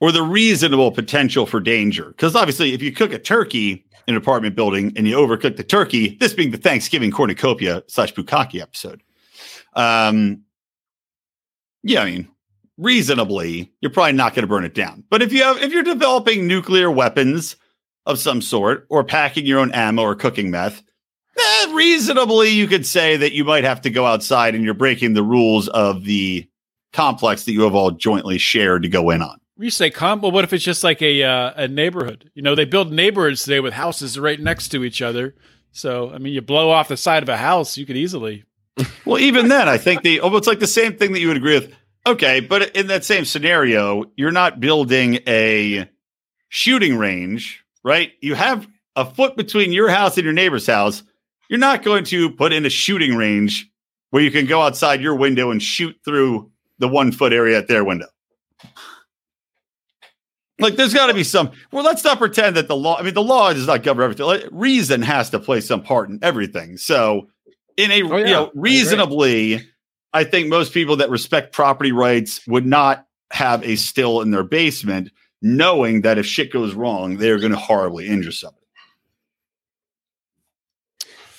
or 0.00 0.12
the 0.12 0.22
reasonable 0.22 0.90
potential 0.92 1.44
for 1.46 1.60
danger. 1.60 2.06
Because 2.08 2.34
obviously, 2.34 2.72
if 2.72 2.82
you 2.82 2.92
cook 2.92 3.12
a 3.12 3.18
turkey 3.18 3.84
an 4.08 4.16
apartment 4.16 4.56
building 4.56 4.92
and 4.96 5.06
you 5.06 5.16
overcook 5.16 5.56
the 5.56 5.62
turkey, 5.62 6.16
this 6.18 6.34
being 6.34 6.50
the 6.50 6.58
Thanksgiving 6.58 7.10
cornucopia 7.10 7.82
slash 7.86 8.12
bukkake 8.14 8.60
episode. 8.60 9.02
Um, 9.74 10.42
yeah, 11.82 12.02
I 12.02 12.10
mean, 12.10 12.28
reasonably, 12.78 13.72
you're 13.80 13.92
probably 13.92 14.12
not 14.12 14.34
going 14.34 14.42
to 14.42 14.48
burn 14.48 14.64
it 14.64 14.74
down. 14.74 15.04
But 15.10 15.22
if 15.22 15.32
you 15.32 15.42
have, 15.42 15.62
if 15.62 15.72
you're 15.72 15.82
developing 15.82 16.46
nuclear 16.46 16.90
weapons 16.90 17.56
of 18.06 18.18
some 18.18 18.40
sort, 18.40 18.86
or 18.88 19.04
packing 19.04 19.44
your 19.44 19.60
own 19.60 19.70
ammo 19.72 20.02
or 20.02 20.14
cooking 20.14 20.50
meth, 20.50 20.82
eh, 21.38 21.72
reasonably, 21.74 22.48
you 22.48 22.66
could 22.66 22.86
say 22.86 23.18
that 23.18 23.32
you 23.32 23.44
might 23.44 23.64
have 23.64 23.82
to 23.82 23.90
go 23.90 24.06
outside 24.06 24.54
and 24.54 24.64
you're 24.64 24.72
breaking 24.72 25.12
the 25.12 25.22
rules 25.22 25.68
of 25.68 26.04
the 26.04 26.48
complex 26.94 27.44
that 27.44 27.52
you 27.52 27.62
have 27.62 27.74
all 27.74 27.90
jointly 27.90 28.38
shared 28.38 28.82
to 28.82 28.88
go 28.88 29.10
in 29.10 29.20
on. 29.20 29.38
You 29.60 29.70
say 29.70 29.92
well, 30.00 30.30
what 30.30 30.44
if 30.44 30.52
it's 30.52 30.64
just 30.64 30.84
like 30.84 31.02
a 31.02 31.24
uh, 31.24 31.52
a 31.56 31.68
neighborhood? 31.68 32.30
You 32.34 32.42
know, 32.42 32.54
they 32.54 32.64
build 32.64 32.92
neighborhoods 32.92 33.42
today 33.42 33.58
with 33.58 33.74
houses 33.74 34.18
right 34.18 34.38
next 34.38 34.68
to 34.68 34.84
each 34.84 35.02
other. 35.02 35.34
So, 35.72 36.12
I 36.12 36.18
mean, 36.18 36.32
you 36.32 36.40
blow 36.40 36.70
off 36.70 36.88
the 36.88 36.96
side 36.96 37.24
of 37.24 37.28
a 37.28 37.36
house, 37.36 37.76
you 37.76 37.84
could 37.84 37.96
easily. 37.96 38.44
well, 39.04 39.18
even 39.18 39.48
then, 39.48 39.68
I 39.68 39.76
think 39.76 40.02
the 40.02 40.20
oh, 40.20 40.36
it's 40.36 40.46
like 40.46 40.60
the 40.60 40.66
same 40.68 40.96
thing 40.96 41.12
that 41.12 41.20
you 41.20 41.28
would 41.28 41.36
agree 41.36 41.54
with. 41.54 41.74
Okay, 42.06 42.40
but 42.40 42.76
in 42.76 42.86
that 42.86 43.04
same 43.04 43.24
scenario, 43.24 44.04
you're 44.16 44.30
not 44.30 44.60
building 44.60 45.18
a 45.26 45.90
shooting 46.48 46.96
range, 46.96 47.64
right? 47.82 48.12
You 48.20 48.34
have 48.34 48.66
a 48.94 49.04
foot 49.04 49.36
between 49.36 49.72
your 49.72 49.88
house 49.88 50.16
and 50.16 50.24
your 50.24 50.32
neighbor's 50.32 50.66
house. 50.66 51.02
You're 51.50 51.58
not 51.58 51.82
going 51.82 52.04
to 52.04 52.30
put 52.30 52.52
in 52.52 52.64
a 52.64 52.70
shooting 52.70 53.16
range 53.16 53.68
where 54.10 54.22
you 54.22 54.30
can 54.30 54.46
go 54.46 54.62
outside 54.62 55.00
your 55.00 55.16
window 55.16 55.50
and 55.50 55.62
shoot 55.62 55.96
through 56.04 56.50
the 56.78 56.88
one 56.88 57.10
foot 57.12 57.32
area 57.32 57.58
at 57.58 57.68
their 57.68 57.84
window. 57.84 58.06
Like, 60.60 60.76
there's 60.76 60.94
got 60.94 61.06
to 61.06 61.14
be 61.14 61.24
some. 61.24 61.52
Well, 61.70 61.84
let's 61.84 62.02
not 62.02 62.18
pretend 62.18 62.56
that 62.56 62.68
the 62.68 62.76
law. 62.76 62.98
I 62.98 63.02
mean, 63.02 63.14
the 63.14 63.22
law 63.22 63.52
does 63.52 63.66
not 63.66 63.82
govern 63.82 64.04
everything. 64.04 64.26
Like, 64.26 64.44
reason 64.50 65.02
has 65.02 65.30
to 65.30 65.38
play 65.38 65.60
some 65.60 65.82
part 65.82 66.08
in 66.08 66.18
everything. 66.22 66.76
So, 66.76 67.28
in 67.76 67.90
a 67.90 68.02
oh, 68.02 68.16
yeah. 68.16 68.26
you 68.26 68.32
know 68.32 68.50
reasonably, 68.54 69.56
I, 69.56 69.62
I 70.12 70.24
think 70.24 70.48
most 70.48 70.74
people 70.74 70.96
that 70.96 71.10
respect 71.10 71.52
property 71.52 71.92
rights 71.92 72.40
would 72.46 72.66
not 72.66 73.06
have 73.30 73.64
a 73.64 73.76
still 73.76 74.20
in 74.20 74.30
their 74.30 74.42
basement, 74.42 75.10
knowing 75.42 76.02
that 76.02 76.18
if 76.18 76.26
shit 76.26 76.52
goes 76.52 76.74
wrong, 76.74 77.18
they're 77.18 77.38
going 77.38 77.52
to 77.52 77.58
horribly 77.58 78.08
injure 78.08 78.32
somebody. 78.32 78.57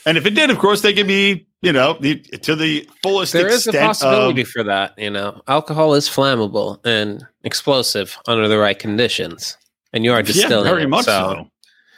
And 0.09 0.17
if 0.17 0.25
it 0.25 0.31
did, 0.31 0.49
of 0.49 0.57
course, 0.57 0.81
they 0.81 0.91
could 0.91 1.05
be, 1.05 1.47
you 1.61 1.71
know, 1.71 1.95
the, 1.99 2.15
to 2.15 2.55
the 2.55 2.89
fullest 3.03 3.31
there 3.31 3.45
extent. 3.45 3.73
There 3.73 3.83
is 3.83 4.01
a 4.01 4.05
possibility 4.05 4.41
of, 4.41 4.47
for 4.47 4.63
that. 4.63 4.97
You 4.97 5.11
know, 5.11 5.43
alcohol 5.47 5.93
is 5.93 6.09
flammable 6.09 6.83
and 6.83 7.23
explosive 7.43 8.17
under 8.25 8.47
the 8.47 8.57
right 8.57 8.77
conditions, 8.77 9.55
and 9.93 10.03
you 10.03 10.11
are 10.11 10.23
distilling. 10.23 10.65
Yeah, 10.65 10.71
very 10.71 10.83
it, 10.85 10.89
much 10.89 11.05
so. 11.05 11.35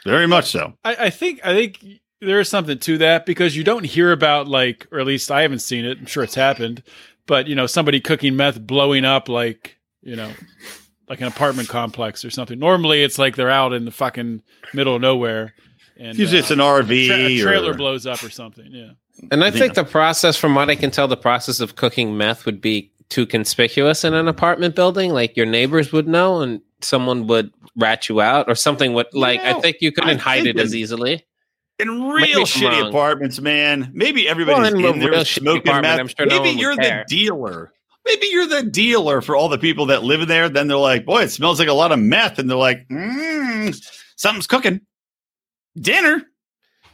so. 0.04 0.10
Very 0.10 0.26
much 0.26 0.50
so. 0.50 0.74
I, 0.84 1.06
I 1.06 1.10
think. 1.10 1.40
I 1.42 1.54
think 1.54 1.82
there 2.20 2.38
is 2.38 2.50
something 2.50 2.78
to 2.80 2.98
that 2.98 3.24
because 3.24 3.56
you 3.56 3.64
don't 3.64 3.84
hear 3.84 4.12
about 4.12 4.46
like, 4.46 4.86
or 4.92 5.00
at 5.00 5.06
least 5.06 5.30
I 5.30 5.40
haven't 5.40 5.60
seen 5.60 5.86
it. 5.86 5.96
I'm 5.96 6.04
sure 6.04 6.22
it's 6.22 6.34
happened, 6.34 6.82
but 7.26 7.46
you 7.46 7.54
know, 7.54 7.66
somebody 7.66 7.98
cooking 7.98 8.36
meth 8.36 8.60
blowing 8.60 9.06
up 9.06 9.30
like, 9.30 9.78
you 10.02 10.16
know, 10.16 10.30
like 11.08 11.22
an 11.22 11.28
apartment 11.28 11.70
complex 11.70 12.26
or 12.26 12.30
something. 12.30 12.58
Normally, 12.58 13.02
it's 13.02 13.18
like 13.18 13.36
they're 13.36 13.48
out 13.48 13.72
in 13.72 13.86
the 13.86 13.90
fucking 13.90 14.42
middle 14.74 14.96
of 14.96 15.00
nowhere 15.00 15.54
and 15.98 16.18
usually 16.18 16.38
uh, 16.38 16.42
it's 16.42 16.50
an 16.50 16.58
RV. 16.58 17.06
Tra- 17.06 17.16
a 17.16 17.38
trailer 17.38 17.70
or... 17.72 17.74
blows 17.74 18.06
up 18.06 18.22
or 18.22 18.30
something. 18.30 18.68
Yeah. 18.70 18.92
And 19.30 19.44
I 19.44 19.50
think 19.50 19.74
the 19.74 19.84
process, 19.84 20.36
from 20.36 20.54
what 20.54 20.70
I 20.70 20.74
can 20.74 20.90
tell, 20.90 21.06
the 21.06 21.16
process 21.16 21.60
of 21.60 21.76
cooking 21.76 22.16
meth 22.16 22.46
would 22.46 22.60
be 22.60 22.92
too 23.08 23.26
conspicuous 23.26 24.04
in 24.04 24.14
an 24.14 24.26
apartment 24.26 24.74
building. 24.74 25.12
Like 25.12 25.36
your 25.36 25.46
neighbors 25.46 25.92
would 25.92 26.08
know, 26.08 26.40
and 26.40 26.60
someone 26.80 27.26
would 27.26 27.52
rat 27.76 28.08
you 28.08 28.20
out, 28.20 28.48
or 28.48 28.54
something 28.54 28.94
would 28.94 29.12
like. 29.12 29.40
I 29.40 29.60
think 29.60 29.78
you 29.80 29.92
couldn't 29.92 30.20
I 30.20 30.22
hide 30.22 30.46
it 30.46 30.58
as 30.58 30.74
easily. 30.74 31.24
In 31.78 32.02
real 32.02 32.44
shitty 32.44 32.80
wrong. 32.80 32.88
apartments, 32.88 33.40
man. 33.40 33.90
Maybe 33.92 34.28
everybody's 34.28 34.72
well, 34.72 34.94
in, 34.94 35.02
in 35.02 35.10
there 35.10 35.24
smoking 35.24 35.80
meth. 35.80 36.14
Sure 36.16 36.26
Maybe 36.26 36.54
no 36.54 36.60
you're 36.60 36.76
the 36.76 37.04
dealer. 37.08 37.72
Maybe 38.04 38.26
you're 38.28 38.46
the 38.46 38.64
dealer 38.64 39.20
for 39.20 39.36
all 39.36 39.48
the 39.48 39.58
people 39.58 39.86
that 39.86 40.02
live 40.02 40.22
in 40.22 40.28
there. 40.28 40.48
Then 40.48 40.68
they're 40.68 40.76
like, 40.76 41.04
"Boy, 41.04 41.22
it 41.22 41.30
smells 41.30 41.58
like 41.58 41.68
a 41.68 41.72
lot 41.72 41.92
of 41.92 41.98
meth," 41.98 42.38
and 42.38 42.48
they're 42.48 42.56
like, 42.56 42.86
mm, 42.88 43.74
"Something's 44.16 44.46
cooking." 44.46 44.80
Dinner. 45.78 46.22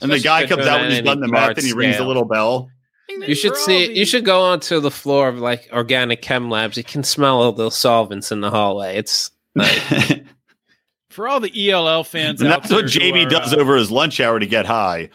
And 0.00 0.10
the 0.10 0.20
guy 0.20 0.46
comes 0.46 0.66
out 0.66 0.80
when 0.80 0.90
he's 0.90 1.02
done 1.02 1.20
the 1.20 1.28
math 1.28 1.58
and 1.58 1.66
he 1.66 1.72
rings 1.72 1.98
a 1.98 2.04
little 2.04 2.24
bell. 2.24 2.70
You 3.08 3.34
should 3.34 3.56
see. 3.56 3.92
You 3.92 4.04
should 4.04 4.24
go 4.24 4.42
onto 4.42 4.80
the 4.80 4.90
floor 4.90 5.28
of 5.28 5.38
like 5.38 5.68
organic 5.72 6.22
chem 6.22 6.50
labs. 6.50 6.76
You 6.76 6.84
can 6.84 7.02
smell 7.02 7.40
all 7.40 7.52
those 7.52 7.76
solvents 7.76 8.30
in 8.30 8.40
the 8.40 8.50
hallway. 8.50 8.96
It's 8.96 9.30
like, 9.54 10.24
for 11.10 11.26
all 11.26 11.40
the 11.40 11.70
ELL 11.70 12.04
fans. 12.04 12.40
And 12.40 12.50
that's 12.50 12.70
what 12.70 12.84
JB 12.84 13.26
are, 13.26 13.30
does 13.30 13.54
uh, 13.54 13.56
over 13.56 13.76
his 13.76 13.90
lunch 13.90 14.20
hour 14.20 14.38
to 14.38 14.46
get 14.46 14.66
high. 14.66 15.10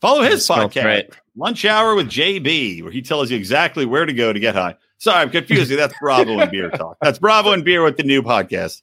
Follow 0.00 0.22
his 0.22 0.44
podcast, 0.48 0.84
right. 0.84 1.10
Lunch 1.36 1.64
Hour 1.64 1.94
with 1.94 2.08
JB, 2.08 2.82
where 2.82 2.90
he 2.90 3.02
tells 3.02 3.30
you 3.30 3.36
exactly 3.36 3.86
where 3.86 4.04
to 4.04 4.12
go 4.12 4.32
to 4.32 4.40
get 4.40 4.56
high. 4.56 4.74
Sorry, 4.98 5.20
I'm 5.20 5.30
confusing. 5.30 5.76
That's 5.76 5.94
Bravo 6.00 6.40
and 6.40 6.50
Beer 6.50 6.70
Talk. 6.70 6.96
That's 7.00 7.20
Bravo 7.20 7.52
and 7.52 7.64
Beer 7.64 7.84
with 7.84 7.96
the 7.96 8.02
new 8.02 8.20
podcast. 8.20 8.82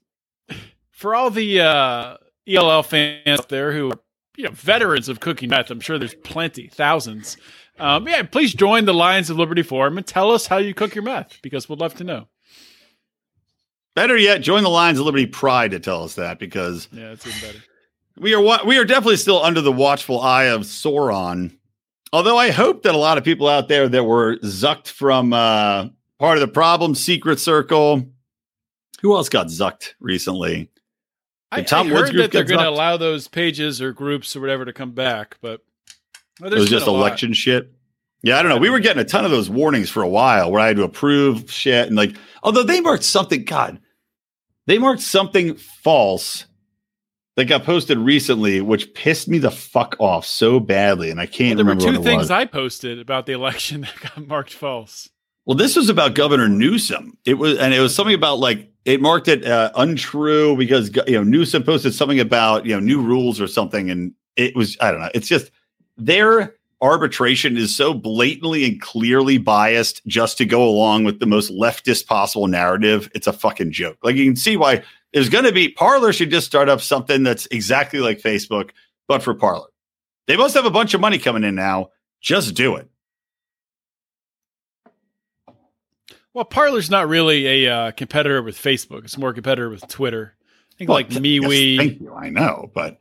For 0.91 1.13
all 1.13 1.29
the 1.29 1.59
uh, 1.59 2.17
ELL 2.49 2.83
fans 2.83 3.39
out 3.39 3.49
there 3.49 3.71
who 3.71 3.91
are 3.91 3.99
you 4.37 4.45
know 4.45 4.51
veterans 4.51 5.09
of 5.09 5.19
cooking 5.19 5.49
meth. 5.49 5.69
I'm 5.69 5.79
sure 5.79 5.99
there's 5.99 6.15
plenty, 6.15 6.67
thousands. 6.67 7.37
Um, 7.77 8.07
yeah, 8.07 8.23
please 8.23 8.53
join 8.53 8.85
the 8.85 8.93
Lions 8.93 9.29
of 9.29 9.37
Liberty 9.37 9.63
Forum 9.63 9.97
and 9.97 10.05
tell 10.05 10.31
us 10.31 10.47
how 10.47 10.57
you 10.57 10.73
cook 10.73 10.95
your 10.95 11.03
meth 11.03 11.41
because 11.41 11.69
we'd 11.69 11.79
love 11.79 11.95
to 11.95 12.03
know. 12.03 12.27
Better 13.95 14.17
yet, 14.17 14.41
join 14.41 14.63
the 14.63 14.69
Lions 14.69 14.99
of 14.99 15.05
Liberty 15.05 15.25
Pride 15.25 15.71
to 15.71 15.79
tell 15.79 16.03
us 16.03 16.15
that 16.15 16.39
because 16.39 16.87
yeah, 16.91 17.11
it's 17.11 17.25
even 17.27 17.39
better. 17.41 17.63
We 18.17 18.33
are 18.33 18.65
we 18.65 18.77
are 18.77 18.85
definitely 18.85 19.17
still 19.17 19.41
under 19.43 19.61
the 19.61 19.71
watchful 19.71 20.19
eye 20.19 20.45
of 20.45 20.61
Sauron. 20.61 21.55
Although 22.11 22.37
I 22.37 22.51
hope 22.51 22.83
that 22.83 22.95
a 22.95 22.97
lot 22.97 23.17
of 23.17 23.23
people 23.23 23.47
out 23.47 23.67
there 23.67 23.87
that 23.87 24.03
were 24.03 24.37
zucked 24.37 24.87
from 24.87 25.31
uh, 25.31 25.89
part 26.17 26.37
of 26.37 26.41
the 26.41 26.47
problem, 26.47 26.95
Secret 26.95 27.39
Circle. 27.39 28.09
Who 29.01 29.15
else 29.15 29.29
got 29.29 29.47
zucked 29.47 29.93
recently? 29.99 30.69
I, 31.51 31.61
Tom 31.63 31.87
I 31.87 31.89
heard 31.89 32.15
that 32.15 32.31
they're 32.31 32.43
going 32.43 32.59
to 32.59 32.69
allow 32.69 32.97
those 32.97 33.27
pages 33.27 33.81
or 33.81 33.91
groups 33.91 34.35
or 34.35 34.41
whatever 34.41 34.65
to 34.65 34.73
come 34.73 34.91
back, 34.91 35.37
but 35.41 35.61
well, 36.39 36.53
it 36.53 36.59
was 36.59 36.69
just 36.69 36.87
election 36.87 37.29
lot. 37.29 37.35
shit. 37.35 37.71
Yeah, 38.21 38.37
I 38.37 38.43
don't 38.43 38.49
know. 38.49 38.57
We 38.57 38.69
were 38.69 38.79
getting 38.79 39.01
a 39.01 39.05
ton 39.05 39.25
of 39.25 39.31
those 39.31 39.49
warnings 39.49 39.89
for 39.89 40.03
a 40.03 40.09
while 40.09 40.51
where 40.51 40.61
I 40.61 40.67
had 40.67 40.75
to 40.75 40.83
approve 40.83 41.49
shit 41.51 41.87
and 41.87 41.95
like, 41.95 42.15
although 42.43 42.63
they 42.63 42.81
marked 42.81 43.03
something, 43.03 43.45
God, 43.45 43.79
they 44.67 44.77
marked 44.77 45.01
something 45.01 45.55
false 45.55 46.45
that 47.35 47.45
got 47.45 47.63
posted 47.63 47.97
recently, 47.97 48.59
which 48.59 48.93
pissed 48.93 49.29
me 49.29 49.37
the 49.37 49.49
fuck 49.49 49.95
off 49.97 50.25
so 50.25 50.59
badly, 50.59 51.09
and 51.09 51.21
I 51.21 51.25
can't 51.25 51.55
well, 51.55 51.55
there 51.55 51.65
remember. 51.65 51.83
There 51.83 51.91
were 51.93 51.97
two 51.97 52.03
things 52.03 52.29
I 52.29 52.43
posted 52.43 52.99
about 52.99 53.25
the 53.25 53.31
election 53.31 53.81
that 54.03 54.15
got 54.15 54.27
marked 54.27 54.53
false. 54.53 55.09
Well, 55.45 55.55
this 55.55 55.75
was 55.75 55.89
about 55.89 56.15
Governor 56.15 56.49
Newsom. 56.49 57.17
It 57.25 57.35
was, 57.35 57.57
and 57.57 57.73
it 57.73 57.79
was 57.79 57.95
something 57.95 58.13
about 58.13 58.39
like 58.39 58.68
it 58.89 59.01
marked 59.01 59.27
it 59.27 59.45
uh, 59.45 59.71
untrue 59.75 60.57
because 60.57 60.89
you 61.05 61.13
know 61.13 61.23
Newsom 61.23 61.63
posted 61.63 61.93
something 61.93 62.19
about 62.19 62.65
you 62.65 62.73
know 62.73 62.79
new 62.79 63.01
rules 63.01 63.39
or 63.39 63.47
something, 63.47 63.89
and 63.89 64.13
it 64.35 64.55
was 64.55 64.77
I 64.81 64.91
don't 64.91 65.01
know. 65.01 65.11
It's 65.13 65.27
just 65.27 65.51
their 65.97 66.55
arbitration 66.81 67.57
is 67.57 67.75
so 67.75 67.93
blatantly 67.93 68.65
and 68.65 68.81
clearly 68.81 69.37
biased 69.37 70.01
just 70.07 70.37
to 70.37 70.45
go 70.45 70.67
along 70.67 71.03
with 71.03 71.19
the 71.19 71.25
most 71.25 71.51
leftist 71.51 72.07
possible 72.07 72.47
narrative. 72.47 73.11
It's 73.13 73.27
a 73.27 73.33
fucking 73.33 73.73
joke. 73.73 73.97
Like 74.01 74.15
you 74.15 74.25
can 74.25 74.35
see 74.35 74.57
why 74.57 74.83
there's 75.13 75.29
going 75.29 75.45
to 75.45 75.51
be 75.51 75.69
Parler 75.69 76.11
should 76.11 76.31
just 76.31 76.47
start 76.47 76.69
up 76.69 76.81
something 76.81 77.21
that's 77.21 77.47
exactly 77.51 77.99
like 77.99 78.19
Facebook, 78.19 78.71
but 79.07 79.21
for 79.21 79.35
Parler. 79.35 79.67
They 80.27 80.37
must 80.37 80.55
have 80.55 80.65
a 80.65 80.71
bunch 80.71 80.93
of 80.93 81.01
money 81.01 81.19
coming 81.19 81.43
in 81.43 81.55
now. 81.55 81.89
Just 82.21 82.55
do 82.55 82.75
it. 82.75 82.89
Well, 86.33 86.45
Parler's 86.45 86.89
not 86.89 87.07
really 87.07 87.65
a 87.65 87.73
uh, 87.73 87.91
competitor 87.91 88.41
with 88.41 88.57
Facebook. 88.57 89.03
It's 89.05 89.17
more 89.17 89.29
a 89.29 89.33
competitor 89.33 89.69
with 89.69 89.87
Twitter. 89.87 90.35
I 90.39 90.75
think 90.77 90.89
well, 90.89 90.97
like 90.97 91.09
MeWe. 91.09 91.75
Yes, 91.75 91.77
thank 91.77 92.01
you. 92.01 92.13
I 92.13 92.29
know, 92.29 92.69
but 92.73 92.99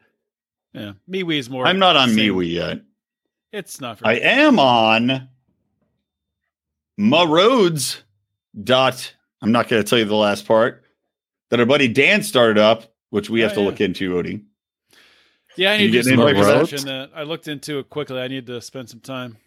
yeah, 0.72 0.92
MeWe 1.10 1.38
is 1.38 1.50
more. 1.50 1.66
I'm 1.66 1.78
not 1.78 1.96
on 1.96 2.10
MeWe 2.10 2.50
yet. 2.50 2.80
It's 3.52 3.80
not. 3.80 4.00
I 4.02 4.14
am 4.14 4.58
on 4.58 5.28
Maroads 6.98 8.02
dot. 8.62 9.14
I'm 9.40 9.52
not 9.52 9.68
going 9.68 9.82
to 9.82 9.88
tell 9.88 9.98
you 9.98 10.04
the 10.04 10.14
last 10.16 10.46
part 10.46 10.84
that 11.50 11.60
our 11.60 11.66
buddy 11.66 11.88
Dan 11.88 12.22
started 12.22 12.58
up, 12.58 12.92
which 13.10 13.30
we 13.30 13.40
have 13.40 13.52
oh, 13.52 13.54
to 13.56 13.60
yeah. 13.60 13.66
look 13.66 13.80
into, 13.80 14.14
Odie. 14.14 14.42
Yeah, 15.56 15.72
I 15.72 15.78
need 15.78 15.92
to 15.92 16.02
do 16.02 16.16
some 16.16 16.20
research 16.20 16.86
I 16.86 17.22
looked 17.24 17.48
into 17.48 17.78
it 17.78 17.90
quickly. 17.90 18.20
I 18.20 18.28
need 18.28 18.46
to 18.46 18.60
spend 18.60 18.88
some 18.88 19.00
time. 19.00 19.38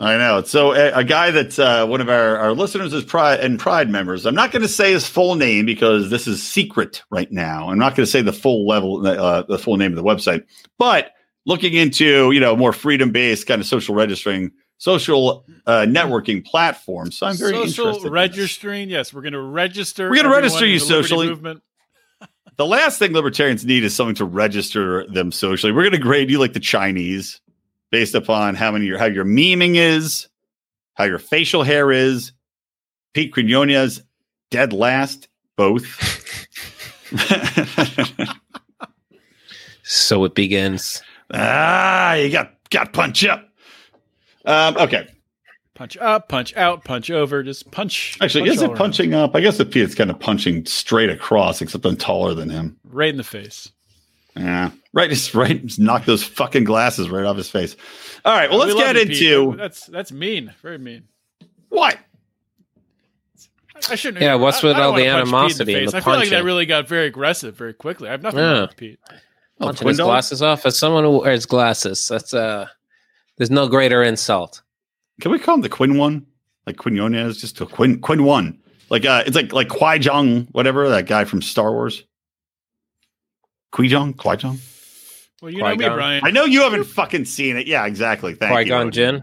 I 0.00 0.16
know. 0.16 0.42
So 0.42 0.72
a, 0.72 0.90
a 0.92 1.04
guy 1.04 1.30
that 1.30 1.58
uh, 1.58 1.86
one 1.86 2.00
of 2.00 2.08
our, 2.08 2.36
our 2.36 2.52
listeners 2.52 2.92
is 2.92 3.04
Pride 3.04 3.40
and 3.40 3.58
Pride 3.58 3.88
members. 3.88 4.26
I'm 4.26 4.34
not 4.34 4.50
going 4.50 4.62
to 4.62 4.68
say 4.68 4.92
his 4.92 5.06
full 5.06 5.36
name 5.36 5.66
because 5.66 6.10
this 6.10 6.26
is 6.26 6.42
secret 6.42 7.02
right 7.10 7.30
now. 7.30 7.70
I'm 7.70 7.78
not 7.78 7.94
going 7.94 8.04
to 8.04 8.10
say 8.10 8.20
the 8.20 8.32
full 8.32 8.66
level, 8.66 9.06
uh, 9.06 9.42
the 9.42 9.58
full 9.58 9.76
name 9.76 9.92
of 9.92 9.96
the 9.96 10.02
website. 10.02 10.44
But 10.78 11.12
looking 11.46 11.74
into 11.74 12.30
you 12.32 12.40
know 12.40 12.56
more 12.56 12.72
freedom 12.72 13.12
based 13.12 13.46
kind 13.46 13.60
of 13.60 13.66
social 13.66 13.94
registering, 13.94 14.50
social 14.78 15.44
uh, 15.66 15.86
networking 15.88 16.44
platforms. 16.44 17.16
So 17.16 17.26
I'm 17.26 17.36
very 17.36 17.52
social 17.52 17.86
interested. 17.86 18.10
registering. 18.10 18.82
In 18.84 18.88
yes, 18.90 19.14
we're 19.14 19.22
going 19.22 19.32
to 19.32 19.40
register. 19.40 20.08
We're 20.08 20.16
going 20.16 20.26
to 20.26 20.34
register 20.34 20.66
you 20.66 20.80
socially. 20.80 21.28
Movement. 21.28 21.62
the 22.56 22.66
last 22.66 22.98
thing 22.98 23.12
libertarians 23.12 23.64
need 23.64 23.84
is 23.84 23.94
something 23.94 24.16
to 24.16 24.24
register 24.24 25.06
them 25.06 25.30
socially. 25.30 25.72
We're 25.72 25.82
going 25.82 25.92
to 25.92 25.98
grade 25.98 26.30
you 26.30 26.40
like 26.40 26.52
the 26.52 26.60
Chinese 26.60 27.40
based 27.90 28.14
upon 28.14 28.54
how 28.54 28.72
many 28.72 28.96
how 28.96 29.06
your 29.06 29.24
memeing 29.24 29.76
is, 29.76 30.28
how 30.94 31.04
your 31.04 31.18
facial 31.18 31.62
hair 31.62 31.90
is. 31.92 32.32
Pete 33.14 33.32
Quinones 33.32 34.02
dead 34.50 34.72
last, 34.72 35.28
both. 35.56 35.84
so 39.82 40.24
it 40.24 40.34
begins. 40.34 41.02
Ah, 41.32 42.14
you 42.14 42.30
got 42.30 42.52
got 42.70 42.92
punch 42.92 43.24
up. 43.24 43.48
Um, 44.44 44.76
okay. 44.76 45.08
Punch 45.74 45.96
up, 45.98 46.28
punch 46.28 46.56
out, 46.56 46.84
punch 46.84 47.08
over, 47.08 47.42
just 47.44 47.70
punch. 47.70 48.18
Actually, 48.20 48.48
punch 48.48 48.56
is 48.56 48.62
it 48.62 48.74
punching 48.74 49.14
up? 49.14 49.36
I 49.36 49.40
guess 49.40 49.58
the 49.58 49.64
Pete's 49.64 49.94
kind 49.94 50.10
of 50.10 50.18
punching 50.18 50.66
straight 50.66 51.08
across, 51.08 51.62
except 51.62 51.86
I'm 51.86 51.96
taller 51.96 52.34
than 52.34 52.50
him. 52.50 52.76
Right 52.84 53.10
in 53.10 53.16
the 53.16 53.22
face. 53.22 53.70
Yeah, 54.38 54.70
right. 54.92 55.10
Just 55.10 55.34
right. 55.34 55.64
Just 55.64 55.78
knock 55.78 56.04
those 56.04 56.22
fucking 56.24 56.64
glasses 56.64 57.10
right 57.10 57.24
off 57.24 57.36
his 57.36 57.50
face. 57.50 57.76
All 58.24 58.34
right. 58.34 58.48
Well, 58.50 58.58
let's 58.58 58.74
We 58.74 58.80
get 58.80 58.96
you, 58.96 59.06
Pete. 59.06 59.22
into 59.22 59.56
that's 59.56 59.86
that's 59.86 60.12
mean, 60.12 60.52
very 60.62 60.78
mean. 60.78 61.04
what. 61.68 61.98
I 63.90 63.94
shouldn't. 63.94 64.22
Yeah, 64.22 64.34
what's 64.34 64.60
with 64.62 64.74
I 64.74 64.80
don't 64.80 64.86
all 64.86 64.92
the 64.94 65.06
wanna 65.06 65.24
punch 65.26 65.52
Pete 65.58 65.68
in 65.68 65.68
animosity 65.68 65.74
and 65.74 65.82
face. 65.84 65.90
the 65.92 65.96
I 65.98 66.00
feel 66.00 66.14
like 66.14 66.28
that 66.30 66.44
really 66.44 66.66
got 66.66 66.88
very 66.88 67.06
aggressive 67.06 67.56
very 67.56 67.72
quickly. 67.74 68.08
I 68.08 68.12
have 68.12 68.22
nothing 68.22 68.40
Yeah. 68.40 68.56
against 68.64 68.76
Pete. 68.76 68.98
Punching 69.60 69.76
Quinn 69.84 69.88
his 69.90 69.98
dog? 69.98 70.06
glasses 70.08 70.42
off 70.42 70.66
as 70.66 70.76
someone 70.78 71.04
who 71.04 71.20
wears 71.20 71.46
glasses. 71.46 72.08
That's 72.08 72.34
uh 72.34 72.66
there's 73.36 73.50
no 73.52 73.68
greater 73.68 74.02
insult. 74.02 74.62
Can 75.20 75.30
we 75.30 75.38
call 75.38 75.54
him 75.56 75.60
the 75.60 75.68
Quinn 75.68 75.96
one? 75.96 76.26
Like 76.66 76.76
Quinones, 76.76 77.40
just 77.40 77.60
a 77.60 77.66
Quinn 77.66 78.00
Quinn 78.00 78.24
one. 78.24 78.58
Like 78.90 79.04
uh, 79.04 79.22
it's 79.26 79.36
like 79.36 79.52
like 79.52 79.68
Qui 79.68 79.98
Jong, 80.00 80.48
whatever 80.52 80.88
that 80.88 81.06
guy 81.06 81.24
from 81.24 81.40
Star 81.42 81.70
Wars. 81.72 82.02
Qui 83.72 83.88
Jong, 83.88 84.14
Qui 84.14 84.36
Jong. 84.36 84.58
Well, 85.40 85.52
you 85.52 85.62
know 85.62 85.76
me, 85.76 85.88
Brian. 85.88 86.22
I 86.24 86.30
know 86.30 86.44
you 86.44 86.62
haven't 86.62 86.84
fucking 86.84 87.24
seen 87.26 87.56
it. 87.56 87.66
Yeah, 87.66 87.86
exactly. 87.86 88.34
Thank 88.34 88.52
Qui 88.52 88.62
you. 88.64 88.68
Gon 88.68 88.88
Odie. 88.88 88.92
Jinn. 88.92 89.22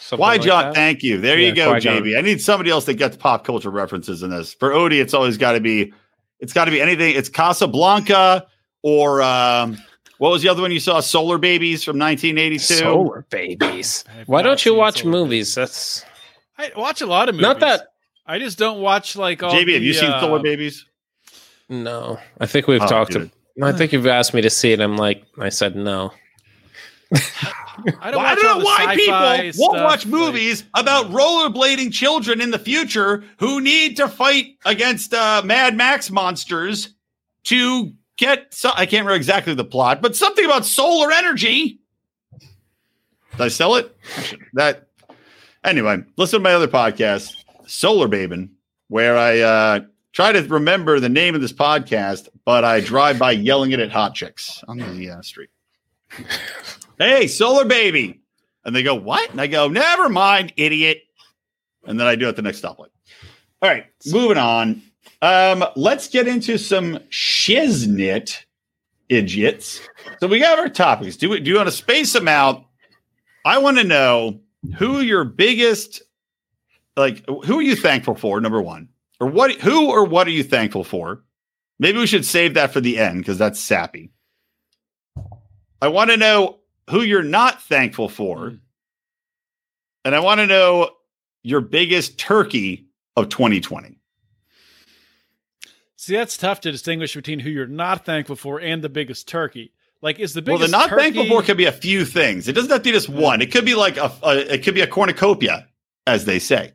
Something 0.00 0.20
Why, 0.22 0.32
like 0.32 0.42
John? 0.42 0.64
that. 0.66 0.74
thank 0.74 1.02
you. 1.02 1.18
There 1.20 1.38
Yeah, 1.38 1.48
you 1.48 1.54
go, 1.54 1.70
Qui-Gon. 1.72 2.02
JB. 2.02 2.18
I 2.18 2.20
need 2.20 2.40
somebody 2.40 2.70
else 2.70 2.84
that 2.86 2.94
gets 2.94 3.16
pop 3.16 3.44
culture 3.44 3.70
references 3.70 4.22
in 4.22 4.30
this. 4.30 4.54
For 4.54 4.70
Odie, 4.70 5.00
it's 5.00 5.14
always 5.14 5.36
got 5.38 5.52
to 5.52 5.60
be, 5.60 5.92
it's 6.40 6.52
got 6.52 6.64
to 6.64 6.70
be 6.72 6.80
anything. 6.80 7.14
It's 7.16 7.28
Casablanca 7.28 8.46
or 8.82 9.22
um, 9.22 9.78
what 10.18 10.30
was 10.30 10.42
the 10.42 10.48
other 10.48 10.62
one 10.62 10.72
you 10.72 10.80
saw? 10.80 10.98
Solar 11.00 11.38
Babies 11.38 11.84
from 11.84 11.96
1982. 11.98 12.58
Solar 12.74 13.24
babies. 13.30 14.04
Why 14.26 14.42
don't 14.42 14.64
you 14.64 14.74
watch 14.74 15.02
Solar 15.02 15.10
movies? 15.12 15.54
That's 15.54 16.04
I 16.58 16.72
watch 16.76 17.00
a 17.02 17.06
lot 17.06 17.28
of 17.28 17.36
movies. 17.36 17.42
not 17.46 17.60
that. 17.60 17.88
I 18.26 18.38
just 18.40 18.58
don't 18.58 18.80
watch 18.80 19.14
like 19.16 19.42
all. 19.44 19.52
JB, 19.52 19.66
the, 19.66 19.74
have 19.74 19.82
you 19.82 19.94
seen 19.94 20.10
uh, 20.10 20.20
Solar 20.20 20.40
Babies? 20.40 20.86
No, 21.68 22.18
I 22.40 22.46
think 22.46 22.66
we've 22.66 22.82
Oh, 22.82 22.86
talked. 22.86 23.12
dude. 23.12 23.30
To, 23.58 23.64
I 23.66 23.72
think 23.72 23.92
you've 23.92 24.06
asked 24.06 24.32
me 24.34 24.40
to 24.42 24.50
see 24.50 24.72
it. 24.72 24.80
I'm 24.80 24.96
like, 24.96 25.24
I 25.38 25.48
said 25.48 25.76
no. 25.76 26.12
I 27.12 28.10
don't, 28.10 28.16
Well, 28.16 28.20
I 28.20 28.34
don't 28.34 28.58
know 28.58 28.64
why 28.64 28.94
people 28.94 29.14
sci-fi 29.14 29.42
won't 29.44 29.54
stuff, 29.54 29.84
watch 29.84 30.06
like- 30.06 30.06
movies 30.06 30.64
about 30.74 31.06
rollerblading 31.10 31.92
children 31.92 32.40
in 32.40 32.50
the 32.50 32.58
future 32.58 33.24
who 33.38 33.60
need 33.60 33.96
to 33.96 34.08
fight 34.08 34.56
against 34.64 35.12
uh, 35.14 35.42
Mad 35.44 35.76
Max 35.76 36.10
monsters 36.10 36.94
to 37.44 37.92
get. 38.16 38.52
So- 38.54 38.70
I 38.74 38.86
can't 38.86 39.04
remember 39.04 39.14
exactly 39.16 39.54
the 39.54 39.64
plot, 39.64 40.00
but 40.02 40.14
something 40.14 40.44
about 40.44 40.64
solar 40.66 41.10
energy. 41.10 41.80
Did 43.32 43.40
I 43.40 43.48
sell 43.48 43.76
it? 43.76 43.96
That 44.54 44.88
anyway. 45.64 46.02
Listen 46.16 46.40
to 46.40 46.42
my 46.42 46.52
other 46.52 46.68
podcast, 46.68 47.34
Solar 47.66 48.08
Babin, 48.08 48.50
where 48.88 49.16
I 49.16 49.38
uh, 49.40 49.80
try 50.12 50.32
to 50.32 50.42
remember 50.42 51.00
the 51.00 51.08
name 51.08 51.34
of 51.34 51.40
this 51.40 51.52
podcast, 51.52 52.28
but 52.44 52.64
I 52.64 52.80
drive 52.80 53.18
by 53.18 53.32
yelling 53.32 53.72
it 53.72 53.80
at 53.80 53.90
hot 53.90 54.14
chicks 54.14 54.62
on 54.68 54.78
the 54.78 55.10
uh, 55.10 55.22
street 55.22 55.50
hey, 56.98 57.26
solar 57.26 57.64
baby. 57.64 58.20
And 58.64 58.76
they 58.76 58.82
go, 58.82 58.94
what? 58.94 59.30
And 59.30 59.40
I 59.40 59.46
go, 59.46 59.68
never 59.68 60.08
mind, 60.08 60.52
idiot. 60.56 61.02
And 61.84 61.98
then 61.98 62.06
I 62.06 62.14
do 62.14 62.26
it 62.26 62.30
at 62.30 62.36
the 62.36 62.42
next 62.42 62.62
stoplight. 62.62 62.90
All 63.62 63.68
right, 63.68 63.86
moving 64.06 64.38
on. 64.38 64.82
Um, 65.22 65.64
let's 65.76 66.08
get 66.08 66.28
into 66.28 66.58
some 66.58 66.98
shiznit 67.10 68.44
idiots. 69.08 69.80
So 70.18 70.28
we 70.28 70.38
got 70.38 70.58
our 70.58 70.68
topics. 70.68 71.16
Do 71.16 71.30
we 71.30 71.40
do 71.40 71.50
you 71.50 71.56
want 71.56 71.68
to 71.68 71.74
space 71.74 72.12
them 72.12 72.28
out? 72.28 72.64
I 73.44 73.58
want 73.58 73.78
to 73.78 73.84
know 73.84 74.40
who 74.78 75.00
your 75.00 75.24
biggest 75.24 76.02
like 76.96 77.24
who 77.26 77.58
are 77.58 77.62
you 77.62 77.76
thankful 77.76 78.14
for, 78.14 78.40
number 78.40 78.62
one? 78.62 78.88
Or 79.20 79.26
what 79.26 79.52
who 79.60 79.90
or 79.90 80.04
what 80.04 80.26
are 80.26 80.30
you 80.30 80.42
thankful 80.42 80.84
for? 80.84 81.22
Maybe 81.78 81.98
we 81.98 82.06
should 82.06 82.24
save 82.24 82.54
that 82.54 82.72
for 82.72 82.80
the 82.80 82.98
end 82.98 83.18
because 83.18 83.38
that's 83.38 83.60
sappy. 83.60 84.10
I 85.82 85.88
want 85.88 86.10
to 86.10 86.16
know 86.16 86.60
who 86.88 87.02
you're 87.02 87.22
not 87.22 87.62
thankful 87.62 88.08
for. 88.08 88.50
Hmm. 88.50 88.56
And 90.04 90.14
I 90.14 90.20
want 90.20 90.40
to 90.40 90.46
know 90.46 90.90
your 91.42 91.60
biggest 91.60 92.18
turkey 92.18 92.88
of 93.16 93.28
2020. 93.28 93.98
See, 95.96 96.16
that's 96.16 96.38
tough 96.38 96.60
to 96.62 96.72
distinguish 96.72 97.14
between 97.14 97.40
who 97.40 97.50
you're 97.50 97.66
not 97.66 98.06
thankful 98.06 98.36
for 98.36 98.58
and 98.58 98.82
the 98.82 98.88
biggest 98.88 99.28
turkey. 99.28 99.74
Like, 100.00 100.18
is 100.18 100.32
the 100.32 100.40
biggest 100.40 100.60
Well, 100.60 100.68
the 100.68 100.72
not 100.72 100.88
turkey, 100.88 101.02
thankful 101.02 101.26
for 101.26 101.42
could 101.42 101.58
be 101.58 101.66
a 101.66 101.72
few 101.72 102.06
things. 102.06 102.48
It 102.48 102.54
doesn't 102.54 102.70
have 102.70 102.80
to 102.80 102.84
be 102.84 102.92
just 102.92 103.08
hmm. 103.08 103.18
one. 103.18 103.42
It 103.42 103.52
could 103.52 103.66
be 103.66 103.74
like 103.74 103.98
a, 103.98 104.10
a 104.22 104.54
it 104.54 104.64
could 104.64 104.74
be 104.74 104.80
a 104.80 104.86
cornucopia, 104.86 105.68
as 106.06 106.24
they 106.24 106.38
say. 106.38 106.72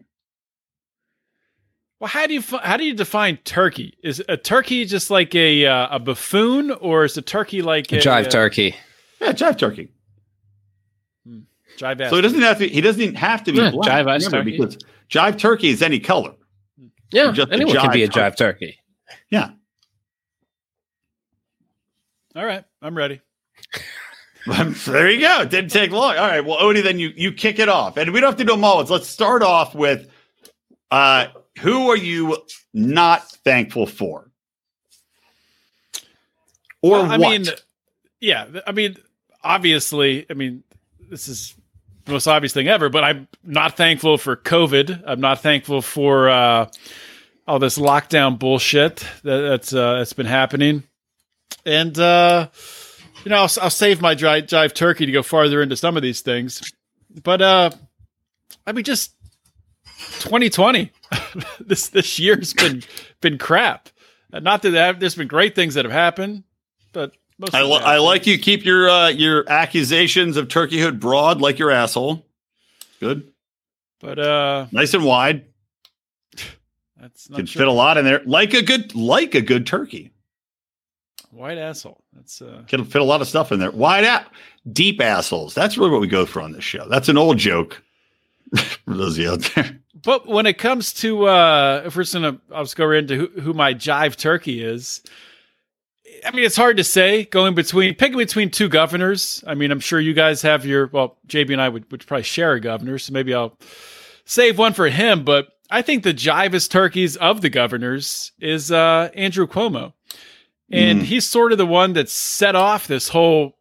Well, 2.00 2.10
how 2.10 2.28
do 2.28 2.34
you 2.34 2.42
how 2.42 2.78
do 2.78 2.84
you 2.84 2.94
define 2.94 3.38
turkey? 3.46 3.98
Is 4.04 4.22
a 4.28 4.36
turkey 4.38 4.86
just 4.86 5.10
like 5.10 5.34
a 5.34 5.66
uh, 5.66 5.96
a 5.96 6.00
buffoon, 6.00 6.72
or 6.72 7.06
is 7.06 7.16
a 7.18 7.22
turkey 7.22 7.62
like 7.62 7.92
a 7.92 7.98
Jive 7.98 8.26
uh, 8.26 8.30
turkey. 8.30 8.76
Yeah, 9.22 9.32
jive 9.32 9.58
turkey. 9.58 9.90
Jive 11.78 12.02
ass 12.02 12.10
So 12.10 12.16
he 12.18 12.22
doesn't 12.22 12.42
have 12.42 12.58
to. 12.60 12.68
He 12.68 12.82
doesn't 12.82 13.16
have 13.16 13.44
to 13.46 13.52
be 13.54 13.60
Yeah, 13.60 13.72
black. 13.72 13.90
jive 14.06 14.14
ass 14.16 14.28
turkey. 14.30 14.52
because 14.58 14.78
jive 15.10 15.38
turkey 15.40 15.70
is 15.70 15.82
any 15.82 16.00
color. 16.00 16.34
Yeah, 17.12 17.32
just 17.32 17.50
a 17.50 17.54
anyone 17.54 17.76
can 17.78 17.92
be 17.92 18.04
a 18.04 18.10
jive 18.10 18.32
jive 18.34 18.38
turkey. 18.38 18.78
Yeah. 19.30 19.52
All 22.36 22.46
right, 22.46 22.66
I'm 22.82 22.98
ready. 22.98 23.22
there 24.48 25.10
you 25.10 25.22
go. 25.22 25.42
It 25.42 25.50
didn't 25.50 25.72
take 25.72 25.92
long. 25.92 26.18
All 26.18 26.28
right. 26.28 26.42
Well, 26.46 26.58
Odie, 26.60 26.84
then 26.84 27.00
you 27.00 27.14
you 27.16 27.32
kick 27.32 27.60
it 27.60 27.70
off, 27.70 27.96
and 27.96 28.12
we 28.12 28.20
don't 28.20 28.30
have 28.32 28.38
to 28.40 28.44
do 28.44 28.52
them 28.52 28.64
all. 28.66 28.80
Let's- 28.80 28.90
Let's 28.92 29.08
start 29.08 29.42
off 29.42 29.74
with 29.74 30.10
uh, 30.92 31.28
who 31.60 31.90
are 31.90 31.98
you 31.98 32.38
not 32.74 33.30
thankful 33.44 33.86
for, 33.88 34.30
or 36.82 36.92
Well, 36.92 37.12
I 37.12 37.18
what? 37.18 37.30
mean, 37.30 37.46
yeah, 38.20 38.48
I 38.66 38.72
mean, 38.72 38.98
obviously, 39.44 40.26
I 40.30 40.34
mean, 40.34 40.64
this 41.10 41.28
is 41.28 41.56
the 42.06 42.12
most 42.12 42.28
obvious 42.28 42.54
thing 42.54 42.68
ever, 42.68 42.90
but 42.90 43.04
I'm 43.04 43.28
not 43.44 43.78
thankful 43.78 44.18
for 44.18 44.36
COVID. 44.36 45.04
I'm 45.06 45.22
not 45.22 45.42
thankful 45.42 45.82
for 45.82 46.30
uh, 46.30 46.70
all 47.48 47.60
this 47.60 47.78
lockdown 47.78 48.38
bullshit 48.38 48.98
that, 49.24 49.40
that's 49.40 49.74
uh, 49.74 49.98
that's 49.98 50.14
been 50.14 50.26
happening, 50.26 50.84
and 51.66 51.98
uh, 51.98 52.50
you 53.24 53.30
know, 53.30 53.38
I'll, 53.38 53.52
I'll 53.62 53.70
save 53.70 54.02
my 54.02 54.14
dry, 54.14 54.42
jive 54.42 54.74
turkey 54.74 55.06
to 55.06 55.12
go 55.12 55.24
farther 55.24 55.62
into 55.62 55.76
some 55.76 55.96
of 55.98 56.04
these 56.04 56.22
things, 56.22 56.62
but 57.24 57.42
uh, 57.42 57.70
I 58.68 58.72
mean, 58.72 58.84
just 58.84 59.14
2020, 60.20 60.92
this 61.60 61.90
this 61.90 62.20
year's 62.20 62.54
been 62.54 62.84
been 63.22 63.38
crap. 63.38 63.90
Uh, 64.34 64.40
Not 64.40 64.62
that 64.64 64.72
there- 64.72 64.94
there's 64.94 65.16
been 65.16 65.28
great 65.28 65.56
things 65.56 65.74
that 65.76 65.86
have 65.86 65.92
happened, 65.92 66.44
but 66.94 67.14
most 67.38 67.54
I, 67.54 67.64
li- 67.64 67.82
I 67.84 67.98
like 67.98 68.26
you 68.28 68.38
keep 68.40 68.64
your 68.66 68.90
uh, 68.90 69.10
your 69.10 69.48
accusations 69.50 70.38
of 70.38 70.48
turkeyhood 70.48 71.00
broad 71.00 71.42
like 71.42 71.60
your 71.60 71.72
asshole. 71.72 72.26
Good, 73.00 73.32
but 74.00 74.18
uh, 74.20 74.68
nice 74.72 74.94
and 74.94 75.04
wide. 75.04 75.46
that's 77.00 77.30
not 77.30 77.38
Can 77.38 77.46
true. 77.46 77.60
fit 77.60 77.68
a 77.68 77.72
lot 77.72 77.98
in 77.98 78.06
there, 78.06 78.22
like 78.26 78.54
a 78.54 78.62
good 78.62 78.96
like 78.96 79.36
a 79.36 79.42
good 79.42 79.68
turkey. 79.68 80.12
white 81.32 81.58
asshole. 81.58 82.04
That's 82.14 82.42
uh, 82.42 82.64
Can 82.68 82.86
fit 82.86 83.02
a 83.02 83.06
lot 83.06 83.22
of 83.22 83.28
stuff 83.28 83.52
in 83.52 83.60
there. 83.60 83.72
Wide 83.72 84.06
out, 84.06 84.26
deep 84.72 85.02
assholes. 85.02 85.54
That's 85.54 85.78
really 85.78 85.92
what 85.92 86.02
we 86.02 86.08
go 86.08 86.26
for 86.26 86.42
on 86.42 86.54
this 86.54 86.64
show. 86.64 86.88
That's 86.88 87.10
an 87.10 87.18
old 87.18 87.38
joke 87.38 87.82
for 88.86 88.94
those 88.94 89.18
of 89.18 89.24
you 89.24 89.32
out 89.32 89.42
there. 89.56 89.80
But 90.06 90.28
when 90.28 90.46
it 90.46 90.58
comes 90.58 90.94
to 90.94 91.28
uh 91.28 91.82
if 91.86 91.96
we're 91.96 92.04
just 92.04 92.14
gonna 92.14 92.40
I'll 92.54 92.64
just 92.64 92.76
go 92.78 92.86
right 92.86 93.00
into 93.00 93.16
who, 93.16 93.42
who 93.42 93.54
my 93.54 93.74
jive 93.74 94.16
turkey 94.16 94.64
is. 94.64 95.02
I 96.26 96.32
mean, 96.32 96.46
it's 96.46 96.56
hard 96.56 96.78
to 96.78 96.84
say 96.84 97.26
going 97.26 97.56
between 97.56 97.94
picking 97.96 98.18
between 98.18 98.50
two 98.50 98.70
governors. 98.70 99.44
I 99.46 99.54
mean, 99.56 99.72
I'm 99.72 99.80
sure 99.82 100.00
you 100.00 100.14
guys 100.14 100.42
have 100.44 100.66
your 100.66 100.88
well, 100.88 101.18
JB 101.28 101.52
and 101.54 101.62
I 101.62 101.68
would, 101.70 101.92
would 101.92 102.06
probably 102.08 102.24
share 102.24 102.54
a 102.54 102.60
governor, 102.62 102.98
so 102.98 103.12
maybe 103.12 103.34
I'll 103.34 103.58
save 104.26 104.58
one 104.58 104.74
for 104.74 104.88
him. 104.88 105.26
But 105.26 105.50
I 105.70 105.82
think 105.82 106.04
the 106.04 106.14
jivest 106.14 106.70
turkeys 106.70 107.18
of 107.18 107.42
the 107.42 107.50
governors 107.50 108.32
is 108.40 108.72
uh 108.72 109.10
Andrew 109.16 109.48
Cuomo. 109.48 109.94
And 110.72 111.02
Mm. 111.02 111.04
he's 111.06 111.28
sort 111.28 111.52
of 111.52 111.58
the 111.60 111.66
one 111.66 111.94
that 111.94 112.10
set 112.10 112.56
off 112.56 112.88
this 112.88 113.10
whole 113.10 113.56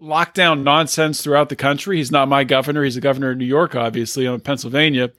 lockdown 0.00 0.62
nonsense 0.62 1.22
throughout 1.22 1.48
the 1.50 1.56
country. 1.56 1.98
He's 1.98 2.10
not 2.10 2.26
my 2.28 2.42
governor. 2.44 2.84
He's 2.84 2.94
the 2.94 3.00
governor 3.02 3.30
of 3.32 3.36
New 3.38 3.44
York, 3.44 3.74
obviously, 3.74 4.26
on 4.26 4.40
Pennsylvania. 4.40 5.10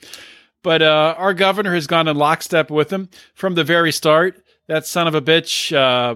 But 0.63 0.81
uh, 0.81 1.15
our 1.17 1.33
governor 1.33 1.73
has 1.75 1.87
gone 1.87 2.07
in 2.07 2.15
lockstep 2.15 2.71
with 2.71 2.91
him 2.91 3.09
from 3.35 3.55
the 3.55 3.63
very 3.63 3.91
start. 3.91 4.41
That 4.67 4.85
son 4.85 5.07
of 5.07 5.13
a 5.13 5.21
bitch 5.21 5.75
uh, 5.75 6.15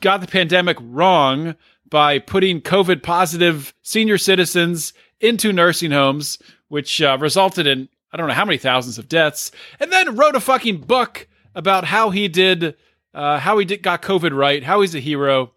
got 0.00 0.20
the 0.20 0.26
pandemic 0.26 0.76
wrong 0.80 1.54
by 1.88 2.18
putting 2.18 2.60
COVID 2.60 3.02
positive 3.02 3.72
senior 3.82 4.18
citizens 4.18 4.92
into 5.20 5.52
nursing 5.52 5.92
homes, 5.92 6.38
which 6.68 7.00
uh, 7.00 7.16
resulted 7.20 7.66
in 7.66 7.88
I 8.12 8.16
don't 8.16 8.26
know 8.26 8.34
how 8.34 8.44
many 8.44 8.58
thousands 8.58 8.98
of 8.98 9.08
deaths, 9.08 9.52
and 9.78 9.92
then 9.92 10.16
wrote 10.16 10.34
a 10.34 10.40
fucking 10.40 10.78
book 10.78 11.28
about 11.54 11.84
how 11.84 12.10
he 12.10 12.26
did, 12.26 12.74
uh, 13.14 13.38
how 13.38 13.58
he 13.58 13.64
did 13.64 13.82
got 13.82 14.02
COVID 14.02 14.36
right, 14.36 14.64
how 14.64 14.80
he's 14.80 14.96
a 14.96 15.00
hero, 15.00 15.52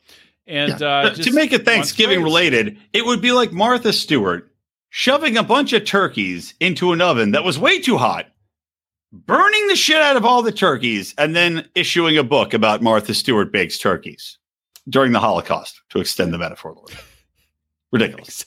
and 0.45 0.81
uh, 0.83 1.11
to 1.15 1.31
make 1.33 1.51
it 1.51 1.65
Thanksgiving 1.65 2.21
related, 2.21 2.77
it 2.91 3.05
would 3.05 3.21
be 3.21 3.31
like 3.31 3.51
Martha 3.51 3.91
Stewart 3.91 4.52
shoving 4.95 5.35
a 5.37 5.43
bunch 5.43 5.73
of 5.73 5.83
turkeys 5.83 6.53
into 6.59 6.91
an 6.91 7.01
oven 7.01 7.31
that 7.31 7.43
was 7.43 7.57
way 7.57 7.79
too 7.79 7.97
hot, 7.97 8.27
burning 9.11 9.67
the 9.67 9.75
shit 9.75 9.99
out 9.99 10.15
of 10.15 10.23
all 10.23 10.43
the 10.43 10.51
turkeys, 10.51 11.15
and 11.17 11.35
then 11.35 11.67
issuing 11.73 12.15
a 12.15 12.23
book 12.23 12.53
about 12.53 12.83
Martha 12.83 13.15
Stewart 13.15 13.51
bakes 13.51 13.79
turkeys. 13.79 14.37
during 14.87 15.11
the 15.11 15.19
Holocaust 15.19 15.81
to 15.89 15.99
extend 15.99 16.31
the 16.31 16.37
metaphor, 16.37 16.73
Lord. 16.75 16.91
Ridiculous. 17.91 18.45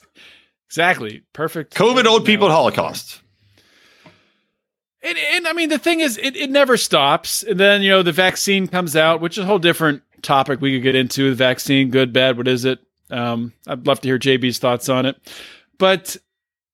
Exactly. 0.67 1.23
Perfect. 1.33 1.73
COVID 1.75 2.05
old 2.05 2.25
people 2.25 2.47
at 2.47 2.53
Holocaust. 2.53 3.21
And, 5.03 5.17
and 5.17 5.47
I 5.47 5.53
mean, 5.53 5.67
the 5.67 5.79
thing 5.79 5.99
is, 5.99 6.17
it, 6.17 6.37
it 6.37 6.49
never 6.49 6.77
stops. 6.77 7.43
And 7.43 7.59
then, 7.59 7.81
you 7.81 7.89
know, 7.89 8.03
the 8.03 8.13
vaccine 8.13 8.67
comes 8.67 8.95
out, 8.95 9.19
which 9.19 9.37
is 9.37 9.43
a 9.43 9.47
whole 9.47 9.59
different 9.59 10.01
topic 10.21 10.61
we 10.61 10.75
could 10.75 10.83
get 10.83 10.95
into. 10.95 11.29
The 11.29 11.35
vaccine, 11.35 11.89
good, 11.89 12.13
bad, 12.13 12.37
what 12.37 12.47
is 12.47 12.63
it? 12.63 12.79
Um, 13.09 13.51
I'd 13.67 13.85
love 13.85 13.99
to 14.01 14.07
hear 14.07 14.19
JB's 14.19 14.59
thoughts 14.59 14.87
on 14.87 15.05
it. 15.05 15.17
But 15.77 16.17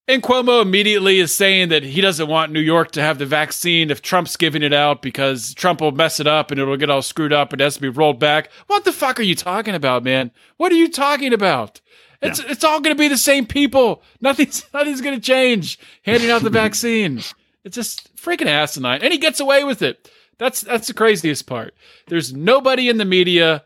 and 0.08 0.22
Cuomo 0.22 0.62
immediately 0.62 1.20
is 1.20 1.34
saying 1.34 1.70
that 1.70 1.84
he 1.84 2.02
doesn't 2.02 2.28
want 2.28 2.52
New 2.52 2.60
York 2.60 2.92
to 2.92 3.02
have 3.02 3.20
the 3.20 3.26
vaccine 3.26 3.90
if 3.90 4.02
Trump's 4.02 4.36
giving 4.36 4.62
it 4.62 4.74
out 4.74 5.02
because 5.02 5.54
Trump 5.54 5.80
will 5.80 5.94
mess 5.94 6.20
it 6.20 6.28
up 6.28 6.52
and 6.52 6.60
it'll 6.60 6.78
get 6.78 6.90
all 6.90 7.02
screwed 7.02 7.32
up 7.32 7.54
and 7.54 7.62
it 7.62 7.64
has 7.64 7.76
to 7.76 7.82
be 7.82 7.90
rolled 7.90 8.20
back. 8.20 8.52
What 8.68 8.84
the 8.84 8.92
fuck 8.92 9.20
are 9.20 9.24
you 9.24 9.36
talking 9.36 9.76
about, 9.76 10.04
man? 10.04 10.32
What 10.58 10.72
are 10.72 10.76
you 10.76 10.90
talking 10.90 11.34
about? 11.34 11.80
It's 12.22 12.42
yeah. 12.42 12.52
it's 12.52 12.64
all 12.64 12.80
going 12.82 12.96
to 12.96 13.00
be 13.00 13.08
the 13.08 13.18
same 13.18 13.46
people. 13.46 14.04
Nothing's 14.22 14.66
nothing's 14.74 15.02
going 15.02 15.16
to 15.16 15.22
change. 15.22 15.80
Handing 16.04 16.32
out 16.32 16.42
the 16.42 16.50
vaccine. 16.64 17.22
It's 17.64 17.76
just 17.76 18.14
freaking 18.18 18.48
asinine, 18.48 19.02
and 19.02 19.14
he 19.14 19.20
gets 19.20 19.40
away 19.40 19.64
with 19.64 19.82
it. 19.82 20.10
That's 20.38 20.62
that's 20.62 20.88
the 20.88 20.94
craziest 20.94 21.46
part. 21.48 21.74
There's 22.08 22.34
nobody 22.34 22.90
in 22.90 22.98
the 22.98 23.06
media. 23.06 23.64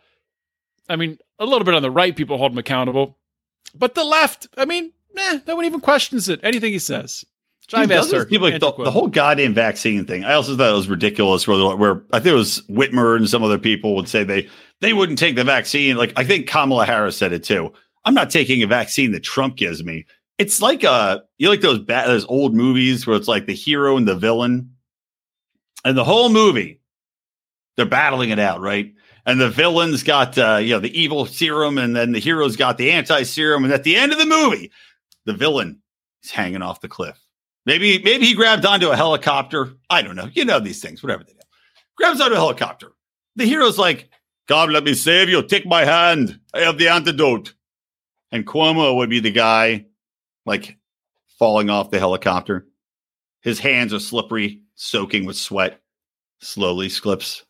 I 0.89 0.95
mean, 0.95 1.17
a 1.39 1.45
little 1.45 1.65
bit 1.65 1.73
on 1.73 1.81
the 1.81 1.91
right, 1.91 2.15
people 2.15 2.37
hold 2.37 2.51
him 2.51 2.57
accountable, 2.57 3.17
but 3.75 3.95
the 3.95 4.03
left. 4.03 4.47
I 4.57 4.65
mean, 4.65 4.91
nah, 5.17 5.39
no 5.47 5.55
one 5.55 5.65
even 5.65 5.81
questions 5.81 6.29
it. 6.29 6.39
Anything 6.43 6.71
he 6.71 6.79
says. 6.79 7.25
Dude, 7.69 8.29
people 8.29 8.49
like 8.49 8.61
the, 8.61 8.71
the, 8.71 8.91
whole 8.91 9.07
goddamn 9.07 9.53
vaccine 9.53 10.05
thing. 10.05 10.23
I 10.23 10.33
also 10.33 10.55
thought 10.55 10.69
it 10.69 10.75
was 10.75 10.87
ridiculous. 10.87 11.45
Where, 11.45 11.75
where 11.75 12.01
I 12.13 12.19
think 12.19 12.33
it 12.33 12.37
was 12.37 12.61
Whitmer 12.69 13.17
and 13.17 13.29
some 13.29 13.43
other 13.43 13.57
people 13.57 13.93
would 13.95 14.07
say 14.07 14.23
they 14.23 14.47
they 14.79 14.93
wouldn't 14.93 15.19
take 15.19 15.35
the 15.35 15.43
vaccine. 15.43 15.97
Like 15.97 16.13
I 16.15 16.23
think 16.23 16.47
Kamala 16.47 16.85
Harris 16.85 17.17
said 17.17 17.33
it 17.33 17.43
too. 17.43 17.73
I'm 18.05 18.13
not 18.13 18.29
taking 18.29 18.63
a 18.63 18.67
vaccine 18.67 19.11
that 19.11 19.23
Trump 19.23 19.57
gives 19.57 19.83
me. 19.83 20.05
It's 20.37 20.61
like 20.61 20.85
a 20.85 20.89
uh, 20.89 21.19
you 21.39 21.49
like 21.49 21.59
those 21.59 21.79
bad, 21.79 22.07
those 22.07 22.25
old 22.27 22.55
movies 22.55 23.05
where 23.05 23.17
it's 23.17 23.27
like 23.27 23.47
the 23.47 23.53
hero 23.53 23.97
and 23.97 24.07
the 24.07 24.15
villain, 24.15 24.71
and 25.83 25.97
the 25.97 26.05
whole 26.05 26.29
movie 26.29 26.79
they're 27.75 27.85
battling 27.85 28.31
it 28.31 28.39
out, 28.39 28.59
right? 28.59 28.93
And 29.25 29.39
the 29.39 29.49
villain's 29.49 30.03
got 30.03 30.37
uh, 30.37 30.57
you 30.61 30.73
know 30.73 30.79
the 30.79 30.99
evil 30.99 31.25
serum, 31.25 31.77
and 31.77 31.95
then 31.95 32.13
the 32.13 32.19
hero's 32.19 32.55
got 32.55 32.77
the 32.77 32.91
anti 32.91 33.23
serum, 33.23 33.65
and 33.65 33.73
at 33.73 33.83
the 33.83 33.95
end 33.95 34.13
of 34.13 34.19
the 34.19 34.25
movie, 34.25 34.71
the 35.27 35.33
villain 35.33 35.79
is 36.23 36.31
hanging 36.31 36.63
off 36.63 36.81
the 36.81 36.87
cliff. 36.87 37.19
Maybe 37.67 38.01
maybe 38.01 38.25
he 38.25 38.33
grabbed 38.33 38.65
onto 38.65 38.89
a 38.89 38.95
helicopter. 38.95 39.73
I 39.89 40.01
don't 40.01 40.15
know. 40.15 40.29
You 40.33 40.45
know 40.45 40.59
these 40.59 40.81
things, 40.81 41.03
whatever 41.03 41.23
they 41.23 41.33
do. 41.33 41.39
Grabs 41.97 42.21
onto 42.21 42.33
a 42.33 42.39
helicopter. 42.39 42.93
The 43.35 43.45
hero's 43.45 43.77
like, 43.77 44.09
God, 44.47 44.71
let 44.71 44.85
me 44.85 44.93
save 44.93 45.29
you. 45.29 45.43
Take 45.43 45.65
my 45.65 45.83
hand. 45.83 46.39
I 46.53 46.61
have 46.61 46.77
the 46.77 46.87
antidote. 46.87 47.53
And 48.31 48.47
Cuomo 48.47 48.95
would 48.95 49.09
be 49.09 49.19
the 49.19 49.31
guy 49.31 49.85
like 50.45 50.77
falling 51.37 51.69
off 51.69 51.91
the 51.91 51.99
helicopter. 51.99 52.65
His 53.41 53.59
hands 53.59 53.93
are 53.93 53.99
slippery, 53.99 54.61
soaking 54.75 55.25
with 55.25 55.35
sweat. 55.35 55.81
Slowly 56.39 56.87
slips. 56.87 57.43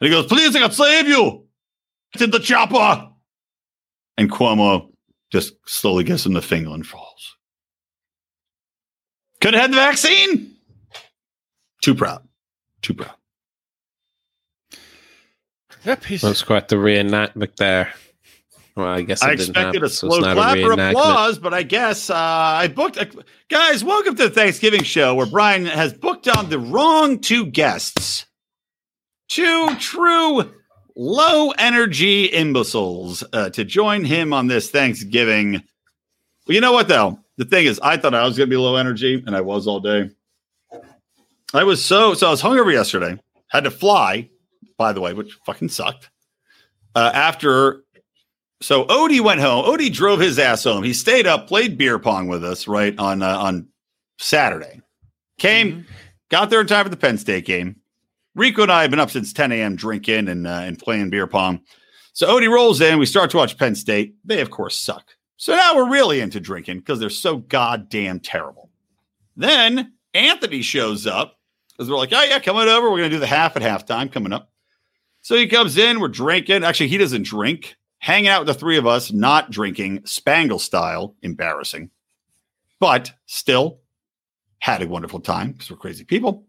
And 0.00 0.08
he 0.08 0.14
goes, 0.14 0.26
Please, 0.26 0.54
I 0.54 0.60
can 0.60 0.70
save 0.70 1.08
you. 1.08 1.46
It's 2.12 2.22
in 2.22 2.30
the 2.30 2.38
chopper. 2.38 3.10
And 4.16 4.30
Cuomo 4.30 4.93
just 5.34 5.54
slowly 5.66 6.04
gets 6.04 6.24
him 6.24 6.32
the 6.32 6.40
finger 6.40 6.70
and 6.70 6.86
falls. 6.86 7.34
Could 9.40 9.54
have 9.54 9.62
had 9.62 9.72
the 9.72 9.76
vaccine. 9.76 10.54
Too 11.82 11.96
proud. 11.96 12.22
Too 12.82 12.94
proud. 12.94 13.16
That 15.82 16.02
piece 16.02 16.22
That's 16.22 16.44
quite 16.44 16.68
the 16.68 16.76
reenactment 16.76 17.56
there. 17.56 17.92
Well, 18.76 18.86
I 18.86 19.02
guess 19.02 19.24
I 19.24 19.32
expected 19.32 19.56
happen, 19.56 19.84
a 19.84 19.88
slow 19.88 20.20
so 20.20 20.34
clap 20.34 20.56
or 20.58 20.72
applause, 20.72 21.40
but 21.40 21.52
I 21.52 21.64
guess 21.64 22.10
uh, 22.10 22.14
I 22.16 22.68
booked. 22.68 22.96
A, 22.96 23.10
guys, 23.48 23.82
welcome 23.82 24.14
to 24.14 24.28
the 24.28 24.30
Thanksgiving 24.30 24.84
show 24.84 25.16
where 25.16 25.26
Brian 25.26 25.66
has 25.66 25.92
booked 25.92 26.28
on 26.28 26.48
the 26.48 26.60
wrong 26.60 27.18
two 27.18 27.46
guests. 27.46 28.26
Two 29.28 29.74
true 29.80 30.52
low 30.96 31.50
energy 31.52 32.26
imbeciles 32.26 33.24
uh, 33.32 33.50
to 33.50 33.64
join 33.64 34.04
him 34.04 34.32
on 34.32 34.46
this 34.46 34.70
Thanksgiving. 34.70 35.62
Well, 36.46 36.54
you 36.54 36.60
know 36.60 36.72
what, 36.72 36.88
though? 36.88 37.18
The 37.36 37.44
thing 37.44 37.66
is, 37.66 37.80
I 37.80 37.96
thought 37.96 38.14
I 38.14 38.24
was 38.24 38.36
going 38.36 38.48
to 38.48 38.54
be 38.54 38.56
low 38.56 38.76
energy, 38.76 39.22
and 39.26 39.34
I 39.34 39.40
was 39.40 39.66
all 39.66 39.80
day. 39.80 40.10
I 41.52 41.64
was 41.64 41.84
so, 41.84 42.14
so 42.14 42.28
I 42.28 42.30
was 42.30 42.42
hungover 42.42 42.72
yesterday, 42.72 43.18
had 43.48 43.64
to 43.64 43.70
fly, 43.70 44.28
by 44.76 44.92
the 44.92 45.00
way, 45.00 45.14
which 45.14 45.38
fucking 45.46 45.68
sucked. 45.68 46.10
Uh, 46.94 47.10
after, 47.12 47.82
so 48.60 48.84
Odie 48.84 49.20
went 49.20 49.40
home. 49.40 49.64
Odie 49.64 49.92
drove 49.92 50.20
his 50.20 50.38
ass 50.38 50.64
home. 50.64 50.84
He 50.84 50.92
stayed 50.92 51.26
up, 51.26 51.48
played 51.48 51.76
beer 51.76 51.98
pong 51.98 52.28
with 52.28 52.44
us, 52.44 52.68
right, 52.68 52.96
on, 52.98 53.22
uh, 53.22 53.38
on 53.38 53.68
Saturday. 54.18 54.80
Came, 55.38 55.72
mm-hmm. 55.72 55.92
got 56.30 56.50
there 56.50 56.60
in 56.60 56.66
time 56.66 56.84
for 56.84 56.90
the 56.90 56.96
Penn 56.96 57.18
State 57.18 57.46
game 57.46 57.80
Rico 58.34 58.62
and 58.62 58.72
I 58.72 58.82
have 58.82 58.90
been 58.90 59.00
up 59.00 59.10
since 59.10 59.32
10 59.32 59.52
a.m. 59.52 59.76
drinking 59.76 60.28
and 60.28 60.46
uh, 60.46 60.50
and 60.64 60.78
playing 60.78 61.10
beer 61.10 61.26
pong. 61.26 61.60
So 62.12 62.28
Odie 62.28 62.50
rolls 62.50 62.80
in. 62.80 62.98
We 62.98 63.06
start 63.06 63.30
to 63.30 63.36
watch 63.36 63.58
Penn 63.58 63.74
State. 63.74 64.14
They, 64.24 64.40
of 64.40 64.50
course, 64.50 64.76
suck. 64.76 65.16
So 65.36 65.54
now 65.54 65.74
we're 65.74 65.90
really 65.90 66.20
into 66.20 66.40
drinking 66.40 66.78
because 66.78 67.00
they're 67.00 67.10
so 67.10 67.38
goddamn 67.38 68.20
terrible. 68.20 68.70
Then 69.36 69.94
Anthony 70.14 70.62
shows 70.62 71.06
up 71.06 71.38
because 71.70 71.90
we're 71.90 71.96
like, 71.96 72.12
oh, 72.12 72.22
yeah, 72.22 72.38
coming 72.38 72.68
over. 72.68 72.88
We're 72.88 72.98
going 72.98 73.10
to 73.10 73.16
do 73.16 73.20
the 73.20 73.26
half 73.26 73.56
at 73.56 73.62
halftime 73.62 74.12
coming 74.12 74.32
up. 74.32 74.50
So 75.22 75.34
he 75.34 75.48
comes 75.48 75.76
in. 75.76 75.98
We're 75.98 76.08
drinking. 76.08 76.62
Actually, 76.62 76.88
he 76.88 76.98
doesn't 76.98 77.24
drink. 77.24 77.76
Hanging 77.98 78.28
out 78.28 78.40
with 78.40 78.48
the 78.48 78.54
three 78.54 78.76
of 78.76 78.86
us, 78.86 79.12
not 79.12 79.50
drinking, 79.50 80.02
Spangle 80.04 80.58
style. 80.58 81.16
Embarrassing. 81.22 81.90
But 82.78 83.12
still 83.26 83.80
had 84.58 84.82
a 84.82 84.86
wonderful 84.86 85.20
time 85.20 85.52
because 85.52 85.70
we're 85.70 85.78
crazy 85.78 86.04
people 86.04 86.46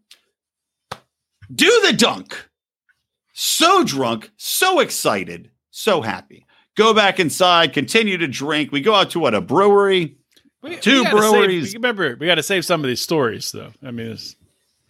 do 1.54 1.82
the 1.86 1.94
dunk. 1.94 2.50
So 3.34 3.84
drunk, 3.84 4.32
so 4.38 4.80
excited, 4.80 5.52
so 5.70 6.02
happy. 6.02 6.46
Go 6.76 6.94
back 6.94 7.20
inside, 7.20 7.74
continue 7.74 8.18
to 8.18 8.28
drink. 8.28 8.72
We 8.72 8.82
go 8.82 8.94
out 8.94 9.10
to 9.12 9.20
what 9.20 9.34
a 9.34 9.42
brewery, 9.42 10.18
we, 10.62 10.78
two 10.78 11.04
we 11.04 11.10
breweries. 11.10 11.72
Save, 11.72 11.76
remember, 11.76 12.16
we 12.20 12.28
got 12.28 12.36
to 12.36 12.44
save 12.44 12.66
some 12.66 12.82
of 12.82 12.88
these 12.88 13.02
stories, 13.02 13.52
though. 13.52 13.72
I 13.84 13.92
mean, 13.92 14.12
it's... 14.12 14.36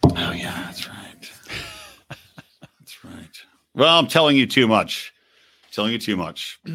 oh 0.04 0.32
yeah, 0.32 0.62
that's 0.64 0.88
right. 0.88 1.30
that's 2.08 3.04
right. 3.04 3.38
Well, 3.74 3.98
I'm 3.98 4.06
telling 4.06 4.36
you 4.36 4.46
too 4.46 4.68
much. 4.68 5.12
I'm 5.64 5.72
telling 5.72 5.92
you 5.92 5.98
too 5.98 6.16
much. 6.16 6.60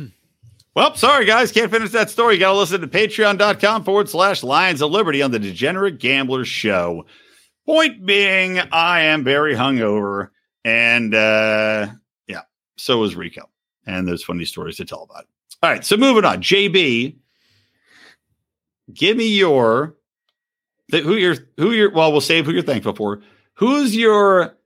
Well, 0.73 0.95
sorry, 0.95 1.25
guys. 1.25 1.51
Can't 1.51 1.69
finish 1.69 1.91
that 1.91 2.09
story. 2.09 2.35
You 2.35 2.39
got 2.39 2.53
to 2.53 2.57
listen 2.57 2.79
to 2.79 2.87
patreon.com 2.87 3.83
forward 3.83 4.07
slash 4.07 4.41
Lions 4.41 4.81
of 4.81 4.89
Liberty 4.89 5.21
on 5.21 5.31
the 5.31 5.39
Degenerate 5.39 5.99
Gamblers 5.99 6.47
Show. 6.47 7.05
Point 7.65 8.05
being, 8.05 8.59
I 8.71 9.01
am 9.01 9.23
very 9.23 9.55
hungover, 9.55 10.29
and 10.65 11.13
uh, 11.13 11.87
yeah, 12.27 12.41
so 12.75 12.97
was 12.97 13.15
Rico, 13.15 13.49
and 13.85 14.07
there's 14.07 14.23
funny 14.23 14.45
stories 14.45 14.77
to 14.77 14.85
tell 14.85 15.03
about 15.03 15.23
it. 15.23 15.29
All 15.61 15.69
right, 15.69 15.85
so 15.85 15.95
moving 15.95 16.25
on, 16.25 16.41
JB, 16.41 17.15
give 18.93 19.15
me 19.15 19.27
your 19.27 19.95
who 20.91 21.15
you're 21.15 21.37
who 21.57 21.71
you're. 21.71 21.91
Well, 21.91 22.11
we'll 22.11 22.21
save 22.21 22.45
who 22.45 22.51
you're 22.51 22.63
thankful 22.63 22.95
for. 22.95 23.21
Who's 23.53 23.95
your 23.95 24.57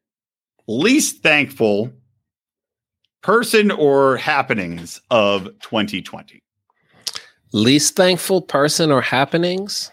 least 0.67 1.21
thankful 1.21 1.91
person 3.21 3.71
or 3.71 4.17
happenings 4.17 5.01
of 5.11 5.45
2020? 5.61 6.41
Least 7.51 7.95
thankful 7.95 8.41
person 8.41 8.91
or 8.91 9.01
happenings? 9.01 9.91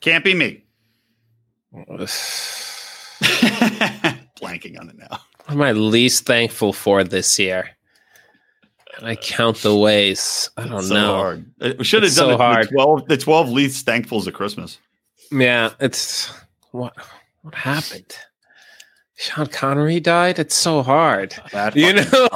Can't 0.00 0.24
be 0.24 0.34
me. 0.34 0.63
Blanking 4.40 4.78
on 4.78 4.88
it 4.90 4.96
now. 4.98 5.18
What 5.44 5.50
am 5.50 5.62
I 5.62 5.72
least 5.72 6.24
thankful 6.24 6.72
for 6.72 7.04
this 7.04 7.38
year? 7.38 7.70
I 9.02 9.16
count 9.16 9.58
the 9.58 9.76
ways. 9.76 10.50
I 10.56 10.68
don't 10.68 10.82
so 10.82 10.94
know. 10.94 11.14
Hard. 11.14 11.50
Uh, 11.60 11.72
we 11.78 11.84
should 11.84 12.02
have 12.02 12.08
it's 12.08 12.16
done 12.16 12.30
so 12.30 12.36
hard. 12.38 12.68
The 12.68 12.72
12, 12.74 13.08
the 13.08 13.16
12 13.16 13.48
least 13.50 13.86
thankfuls 13.86 14.26
of 14.26 14.34
Christmas. 14.34 14.78
Yeah, 15.32 15.70
it's 15.80 16.32
what 16.70 16.94
what 17.42 17.54
happened? 17.54 18.16
Sean 19.16 19.46
Connery 19.46 20.00
died. 20.00 20.38
It's 20.38 20.54
so 20.54 20.82
hard. 20.82 21.34
That 21.52 21.74
you 21.76 21.92
know, 21.92 22.28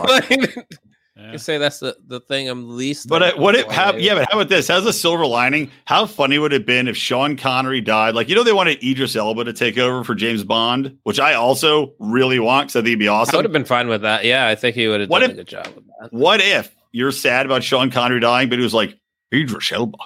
yeah. 1.29 1.33
You 1.33 1.39
say 1.39 1.59
that's 1.59 1.79
the, 1.79 1.97
the 2.07 2.21
thing 2.21 2.49
I'm 2.49 2.77
least. 2.77 3.09
But 3.09 3.23
uh, 3.23 3.33
what 3.37 3.55
it 3.55 3.71
how, 3.71 3.95
yeah, 3.95 4.15
but 4.15 4.29
how 4.31 4.39
about 4.39 4.49
this? 4.49 4.67
Has 4.69 4.87
a 4.87 4.93
silver 4.93 5.27
lining. 5.27 5.71
How 5.85 6.07
funny 6.07 6.39
would 6.39 6.53
it 6.53 6.61
have 6.61 6.67
been 6.67 6.89
if 6.89 6.97
Sean 6.97 7.37
Connery 7.37 7.81
died? 7.81 8.15
Like 8.15 8.29
you 8.29 8.35
know, 8.35 8.43
they 8.43 8.53
wanted 8.53 8.83
Idris 8.83 9.15
Elba 9.15 9.45
to 9.45 9.53
take 9.53 9.77
over 9.79 10.05
for 10.05 10.15
James 10.15 10.43
Bond, 10.43 10.97
which 11.05 11.21
I 11.21 11.35
also 11.35 11.93
really 11.99 12.39
want. 12.39 12.71
So 12.71 12.81
I 12.81 12.83
think 12.83 12.93
would 12.95 12.99
be 12.99 13.09
awesome. 13.09 13.35
I 13.35 13.39
would 13.39 13.45
have 13.45 13.53
been 13.53 13.65
fine 13.65 13.89
with 13.89 14.03
that. 14.03 14.25
Yeah, 14.25 14.47
I 14.49 14.55
think 14.55 14.75
he 14.75 14.89
would 14.89 15.01
have 15.01 15.11
done 15.11 15.23
if, 15.23 15.31
a 15.31 15.35
good 15.35 15.49
job 15.49 15.67
with 15.75 15.85
that. 16.01 16.13
What 16.13 16.41
if 16.41 16.75
you're 16.93 17.13
sad 17.13 17.47
about 17.47 17.63
Sean 17.63 17.91
Connery 17.91 18.21
dying, 18.21 18.49
but 18.49 18.59
he 18.59 18.65
was 18.65 18.75
like 18.75 18.99
Idris 19.33 19.71
Elba? 19.71 19.99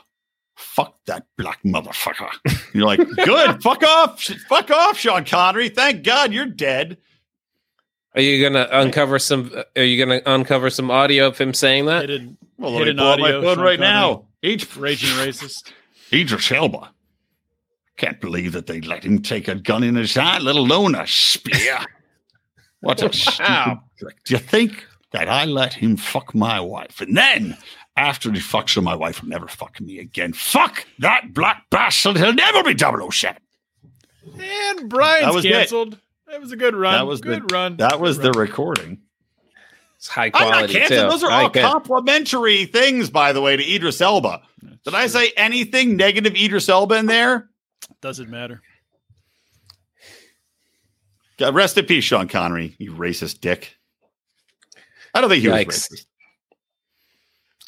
Fuck 0.57 0.97
that 1.07 1.27
black 1.39 1.63
motherfucker. 1.65 2.31
You're 2.75 2.87
like, 2.87 2.99
good. 3.25 3.63
fuck 3.63 3.83
off. 3.83 4.23
Fuck 4.23 4.71
off, 4.71 4.99
Sean 4.99 5.25
Connery. 5.25 5.69
Thank 5.69 6.03
God 6.03 6.33
you're 6.33 6.47
dead. 6.47 6.99
Are 8.15 8.21
you 8.21 8.43
gonna 8.43 8.69
uncover 8.71 9.19
some? 9.19 9.53
Are 9.77 9.83
you 9.83 10.05
gonna 10.05 10.21
uncover 10.27 10.71
some 10.71 10.91
audio 10.91 11.29
of 11.29 11.39
him 11.39 11.55
saying 11.55 11.87
that? 11.87 12.09
Hidden, 12.09 12.37
Well, 12.59 12.73
let 12.73 12.87
hidden 12.87 12.97
me 12.97 13.03
pull 13.03 13.09
up 13.13 13.21
my 13.21 13.33
audio, 13.33 13.55
phone 13.55 13.65
right 13.65 13.81
now. 13.81 14.27
Each 14.43 14.77
Raging 14.77 15.11
racist. 15.11 15.73
Idris 16.13 16.53
Elba. 16.53 16.93
Can't 17.97 18.21
believe 18.21 18.53
that 18.53 18.67
they 18.67 18.81
let 18.81 19.05
him 19.05 19.23
take 19.23 19.49
a 19.49 19.55
gun 19.55 19.83
in 19.83 19.95
his 19.95 20.15
hand, 20.15 20.45
let 20.45 20.57
alone 20.57 20.95
a 20.95 21.07
spear. 21.07 21.79
What 22.81 23.01
a 23.01 23.13
stupid 23.13 23.79
trick. 23.97 24.25
Do 24.25 24.35
you 24.35 24.41
think 24.41 24.85
that 25.13 25.29
I 25.29 25.45
let 25.45 25.73
him 25.73 25.97
fuck 25.97 26.35
my 26.35 26.59
wife? 26.59 27.01
And 27.01 27.17
then, 27.17 27.57
after 27.97 28.33
he 28.33 28.41
fucks 28.41 28.75
her, 28.75 28.83
my 28.83 28.97
wife 28.97 29.23
will 29.23 29.29
never 29.29 29.47
fuck 29.47 29.81
me 29.81 30.01
again. 30.01 30.33
Fuck 30.33 30.85
that 30.99 31.33
black 31.33 31.63
bastard. 31.71 32.17
He'll 32.17 32.35
never 32.35 32.65
be 32.65 32.77
007. 32.77 33.41
And 34.37 34.91
Brian's 34.91 35.27
That 35.27 35.35
was 35.35 35.45
it. 35.45 35.99
Canceled. 36.33 36.41
That 36.41 36.41
was 36.41 36.53
a 36.53 36.57
good 36.57 36.75
run. 36.75 36.93
That 36.95 37.07
was 37.07 37.21
good 37.21 37.49
the, 37.49 37.55
run. 37.55 37.77
That 37.77 38.01
was 38.01 38.19
Good 38.19 38.35
the 38.35 38.39
run. 38.39 38.49
recording. 38.49 39.01
It's 39.97 40.09
high 40.09 40.31
I'm 40.35 40.49
not 40.51 40.69
quality 40.71 40.81
too. 40.89 40.95
Those 40.97 41.23
are 41.23 41.31
I 41.31 41.43
all 41.43 41.49
get- 41.51 41.71
complimentary 41.71 42.65
things, 42.67 43.11
by 43.11 43.33
the 43.33 43.41
way, 43.41 43.57
to 43.57 43.75
Idris 43.75 44.01
Elba. 44.01 44.43
Did 44.85 44.95
I 44.95 45.07
say 45.07 45.33
anything 45.37 45.97
negative 45.97 46.35
Idris 46.35 46.69
Elba 46.69 46.97
in 46.97 47.07
there? 47.07 47.49
Doesn't 48.01 48.29
matter. 48.29 48.63
God, 51.39 51.55
Rest 51.55 51.79
in 51.79 51.87
peace, 51.87 52.05
Sean 52.05 52.29
Connery, 52.29 52.75
you 52.79 52.93
racist 52.93 53.41
dick. 53.41 53.77
I 55.15 55.21
don't 55.21 55.31
think 55.31 55.43
he 55.43 55.49
was 55.49 55.65
racist. 55.65 56.07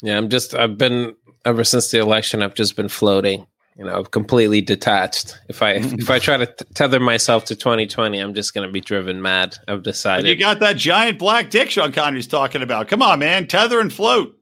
Yeah, 0.01 0.17
I'm 0.17 0.29
just. 0.29 0.53
I've 0.53 0.77
been 0.77 1.15
ever 1.45 1.63
since 1.63 1.89
the 1.91 1.99
election. 1.99 2.41
I've 2.41 2.53
just 2.53 2.75
been 2.75 2.89
floating. 2.89 3.47
You 3.77 3.83
know, 3.83 4.03
completely 4.03 4.61
detached. 4.61 5.37
If 5.49 5.61
I 5.61 5.71
if 5.73 6.09
I 6.09 6.19
try 6.19 6.37
to 6.37 6.45
t- 6.45 6.65
tether 6.73 6.99
myself 6.99 7.45
to 7.45 7.55
2020, 7.55 8.19
I'm 8.19 8.33
just 8.33 8.53
going 8.53 8.65
to 8.67 8.71
be 8.71 8.81
driven 8.81 9.21
mad. 9.21 9.57
I've 9.67 9.83
decided. 9.83 10.27
you 10.27 10.35
got 10.37 10.59
that 10.59 10.77
giant 10.77 11.19
black 11.19 11.49
dick 11.49 11.69
Sean 11.69 11.91
Connery's 11.91 12.27
talking 12.27 12.61
about. 12.61 12.87
Come 12.87 13.01
on, 13.01 13.19
man. 13.19 13.47
Tether 13.47 13.79
and 13.79 13.91
float. 13.91 14.37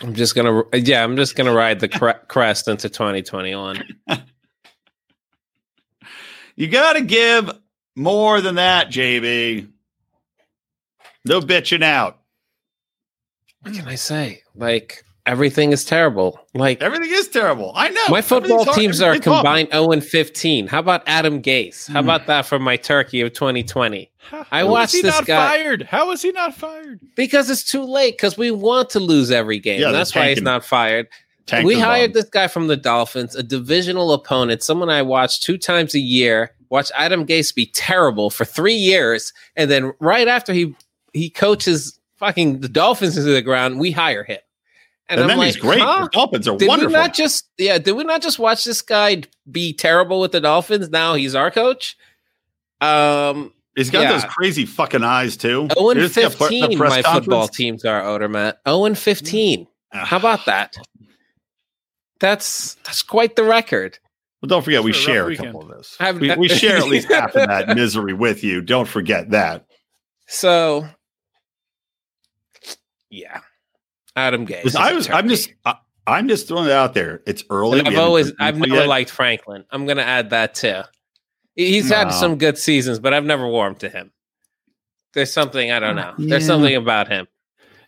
I'm 0.00 0.14
just 0.14 0.34
gonna. 0.34 0.62
Yeah, 0.74 1.02
I'm 1.02 1.16
just 1.16 1.34
gonna 1.34 1.54
ride 1.54 1.80
the 1.80 1.88
cre- 1.88 2.10
crest 2.28 2.68
into 2.68 2.88
2021. 2.88 3.82
You 6.56 6.66
got 6.68 6.94
to 6.94 7.02
give 7.02 7.50
more 7.96 8.40
than 8.40 8.56
that, 8.56 8.88
JB. 8.90 9.68
No 11.24 11.40
bitching 11.40 11.82
out. 11.82 12.18
What 13.62 13.74
can 13.74 13.86
I 13.86 13.94
say? 13.94 14.42
Like 14.54 15.04
everything 15.28 15.72
is 15.72 15.84
terrible. 15.84 16.40
Like 16.54 16.82
Everything 16.82 17.10
is 17.12 17.28
terrible. 17.28 17.72
I 17.76 17.88
know. 17.90 18.00
my 18.08 18.20
football 18.22 18.62
Everything's 18.62 18.64
hard- 18.66 18.78
teams 18.78 19.00
are 19.02 19.04
everything's 19.06 19.26
awful. 19.28 19.36
combined 19.42 19.68
0 19.72 19.92
and 19.92 20.04
15. 20.04 20.66
How 20.66 20.78
about 20.80 21.02
Adam 21.06 21.40
Gase? 21.42 21.88
How 21.88 22.00
about 22.00 22.26
that 22.26 22.46
for 22.46 22.58
my 22.58 22.76
turkey 22.76 23.20
of 23.20 23.32
2020? 23.34 24.10
I 24.32 24.60
How 24.60 24.64
was 24.66 24.72
watched 24.72 24.94
he 24.94 25.02
this 25.02 25.14
not 25.14 25.26
guy- 25.26 25.48
fired? 25.50 25.82
How 25.82 26.08
was 26.08 26.22
he 26.22 26.32
not 26.32 26.54
fired? 26.54 27.00
Because 27.14 27.48
it's 27.50 27.62
too 27.64 27.84
late. 27.84 28.16
Because 28.16 28.36
we 28.36 28.50
want 28.50 28.90
to 28.90 29.00
lose 29.00 29.30
every 29.30 29.58
game. 29.58 29.80
Yeah, 29.80 29.92
That's 29.92 30.14
why 30.14 30.30
he's 30.30 30.42
not 30.42 30.64
fired. 30.64 31.06
Tank 31.46 31.66
we 31.66 31.78
hired 31.80 32.12
bomb. 32.12 32.20
this 32.22 32.28
guy 32.30 32.46
from 32.48 32.66
the 32.66 32.76
Dolphins, 32.76 33.34
a 33.34 33.42
divisional 33.42 34.12
opponent, 34.12 34.62
someone 34.62 34.90
I 34.90 35.00
watch 35.02 35.40
two 35.40 35.56
times 35.56 35.94
a 35.94 35.98
year. 36.00 36.50
Watch 36.68 36.90
Adam 36.94 37.24
Gase 37.24 37.54
be 37.54 37.64
terrible 37.66 38.28
for 38.28 38.44
three 38.44 38.74
years, 38.74 39.32
and 39.56 39.70
then 39.70 39.92
right 40.00 40.28
after 40.28 40.52
he 40.52 40.74
he 41.14 41.30
coaches 41.30 41.98
fucking 42.16 42.60
the 42.60 42.68
Dolphins 42.68 43.16
into 43.16 43.30
the 43.30 43.40
ground, 43.40 43.80
we 43.80 43.90
hire 43.92 44.24
him. 44.24 44.36
And, 45.10 45.20
I'm 45.22 45.28
then 45.28 45.38
he's 45.38 45.54
like, 45.54 45.62
great. 45.62 45.80
huh? 45.80 46.02
The 46.04 46.08
Dolphins 46.10 46.48
are 46.48 46.56
Did 46.58 46.68
wonderful. 46.68 46.88
we 46.88 46.92
not 46.92 47.14
just 47.14 47.48
yeah? 47.58 47.78
Did 47.78 47.92
we 47.92 48.04
not 48.04 48.20
just 48.22 48.38
watch 48.38 48.64
this 48.64 48.82
guy 48.82 49.22
be 49.50 49.72
terrible 49.72 50.20
with 50.20 50.32
the 50.32 50.40
Dolphins? 50.40 50.90
Now 50.90 51.14
he's 51.14 51.34
our 51.34 51.50
coach. 51.50 51.96
Um, 52.80 53.52
he's 53.74 53.90
got 53.90 54.02
yeah. 54.02 54.12
those 54.12 54.24
crazy 54.24 54.66
fucking 54.66 55.02
eyes, 55.02 55.36
too. 55.36 55.68
zero 55.74 55.90
and 55.90 55.98
He 56.00 56.06
just 56.08 56.14
got 56.16 56.32
put 56.36 56.52
in 56.52 56.60
the 56.60 56.66
fifteen. 56.66 56.78
press 56.78 56.90
My 56.90 56.96
football 57.02 57.40
conference. 57.40 57.56
teams 57.56 57.84
are 57.86 58.02
Odermatt. 58.02 58.54
Zero 58.66 58.84
and 58.84 58.98
fifteen. 58.98 59.66
Ah. 59.94 60.04
How 60.04 60.18
about 60.18 60.44
that? 60.46 60.76
That's 62.20 62.74
that's 62.84 63.02
quite 63.02 63.36
the 63.36 63.44
record. 63.44 63.98
Well, 64.42 64.48
don't 64.48 64.62
forget, 64.62 64.82
we 64.84 64.90
It's 64.90 64.98
been 65.04 65.10
a 65.10 65.14
share 65.14 65.24
a 65.24 65.28
weekend. 65.28 65.46
couple 65.52 65.70
of 65.70 65.76
this. 65.78 65.96
Have- 65.98 66.20
We, 66.20 66.34
we 66.36 66.48
share 66.48 66.76
at 66.76 66.86
least 66.88 67.10
half 67.10 67.34
of 67.34 67.48
that 67.48 67.74
misery 67.74 68.12
with 68.12 68.44
you. 68.44 68.60
Don't 68.60 68.86
forget 68.86 69.30
that. 69.30 69.64
So, 70.28 70.86
yeah, 73.10 73.40
Adam 74.18 74.46
Gase. 74.46 74.74
I 74.76 74.92
was. 74.92 75.08
I'm 75.08 75.28
just. 75.28 75.52
I, 75.64 75.76
I'm 76.06 76.26
just 76.28 76.48
throwing 76.48 76.66
it 76.66 76.72
out 76.72 76.94
there. 76.94 77.22
It's 77.26 77.44
early. 77.50 77.82
I've 77.82 77.98
always, 77.98 78.32
I've 78.40 78.56
never 78.58 78.76
yet. 78.76 78.88
liked 78.88 79.10
Franklin. 79.10 79.64
I'm 79.70 79.84
going 79.84 79.98
to 79.98 80.04
add 80.04 80.30
that 80.30 80.54
too. 80.54 80.80
He- 81.54 81.72
He's 81.72 81.90
had 81.90 82.10
some 82.10 82.38
good 82.38 82.56
seasons, 82.56 82.98
but 82.98 83.12
I've 83.12 83.26
never 83.26 83.46
warmed 83.46 83.80
to 83.80 83.90
him. 83.90 84.10
There's 85.12 85.30
something 85.32 85.70
I 85.70 85.78
don't 85.80 85.96
know. 85.96 86.14
There's 86.16 86.46
something 86.46 86.74
about 86.74 87.08
him. 87.08 87.26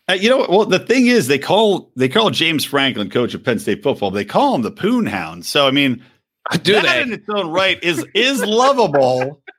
Uh, 0.08 0.14
you 0.14 0.28
know, 0.28 0.36
what? 0.38 0.50
well, 0.50 0.66
the 0.66 0.78
thing 0.80 1.06
is, 1.06 1.28
they 1.28 1.38
call 1.38 1.92
they 1.96 2.08
call 2.10 2.28
James 2.30 2.64
Franklin, 2.64 3.08
coach 3.08 3.32
of 3.32 3.42
Penn 3.44 3.58
State 3.58 3.82
football. 3.82 4.10
They 4.10 4.24
call 4.24 4.54
him 4.54 4.62
the 4.62 4.70
Poon 4.70 5.06
Hound. 5.06 5.46
So 5.46 5.66
I 5.66 5.70
mean, 5.70 6.02
Do 6.62 6.74
that 6.74 6.82
they? 6.82 7.00
in 7.02 7.12
its 7.14 7.26
own 7.28 7.48
right 7.50 7.82
is 7.82 8.04
is 8.14 8.44
lovable. 8.44 9.42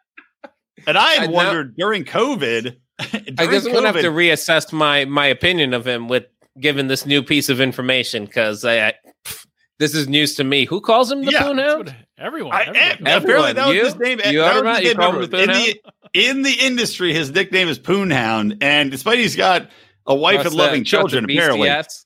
And 0.87 0.97
I 0.97 1.11
had 1.13 1.23
I 1.23 1.25
know- 1.27 1.31
wondered 1.33 1.75
during 1.77 2.03
COVID. 2.05 2.75
I 2.99 3.05
guess 3.47 3.65
I'm 3.65 3.73
gonna 3.73 3.87
have 3.91 4.01
to 4.01 4.09
reassess 4.11 4.73
my 4.73 5.05
my 5.05 5.27
opinion 5.27 5.73
of 5.75 5.85
him 5.87 6.07
with 6.07 6.25
given 6.59 6.87
this 6.87 7.05
new 7.05 7.23
piece 7.23 7.49
of 7.49 7.61
information 7.61 8.25
because 8.25 8.63
I, 8.65 8.87
I 8.89 8.93
pff, 9.25 9.45
this 9.79 9.95
is 9.95 10.07
news 10.07 10.35
to 10.35 10.43
me. 10.43 10.65
Who 10.65 10.81
calls 10.81 11.11
him 11.11 11.23
the 11.25 11.31
Yeah, 11.31 11.43
Poon 11.43 11.57
That's 11.57 11.73
Hound? 11.73 11.95
everyone. 12.17 12.53
I, 12.55 12.63
everyone- 13.05 13.23
apparently 13.23 13.53
that 13.53 13.67
was 13.67 13.75
You? 13.75 13.85
his 13.85 13.95
name. 13.97 14.19
You 14.25 14.39
that 14.41 14.57
oughta 14.57 14.67
was 14.67 14.77
his 14.79 14.83
not- 14.83 14.83
you 14.83 14.87
name. 14.89 14.95
call 14.97 15.21
him 15.21 15.29
the 15.29 15.41
in, 15.43 15.49
the, 15.49 15.81
in 16.13 16.41
the 16.43 16.53
industry, 16.53 17.13
his 17.13 17.31
nickname 17.31 17.67
is 17.67 17.79
Poon 17.79 18.11
Hound. 18.11 18.57
And 18.61 18.91
despite 18.91 19.17
he's 19.17 19.35
got 19.35 19.69
a 20.05 20.15
wife 20.15 20.37
What's 20.37 20.49
and 20.49 20.55
loving 20.57 20.81
that? 20.81 20.85
children, 20.87 21.25
apparently. 21.25 21.67
Beastiats? 21.67 22.05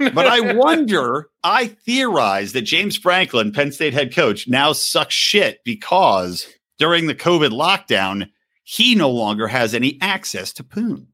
but 0.14 0.26
I 0.26 0.52
wonder, 0.54 1.28
I 1.42 1.68
theorize 1.68 2.52
that 2.52 2.62
James 2.62 2.96
Franklin, 2.96 3.52
Penn 3.52 3.72
State 3.72 3.94
head 3.94 4.14
coach, 4.14 4.46
now 4.48 4.72
sucks 4.72 5.14
shit 5.14 5.58
because 5.64 6.46
during 6.78 7.06
the 7.06 7.14
COVID 7.14 7.50
lockdown, 7.50 8.28
he 8.64 8.94
no 8.94 9.10
longer 9.10 9.46
has 9.48 9.74
any 9.74 9.96
access 10.00 10.52
to 10.54 10.64
Poon. 10.64 11.08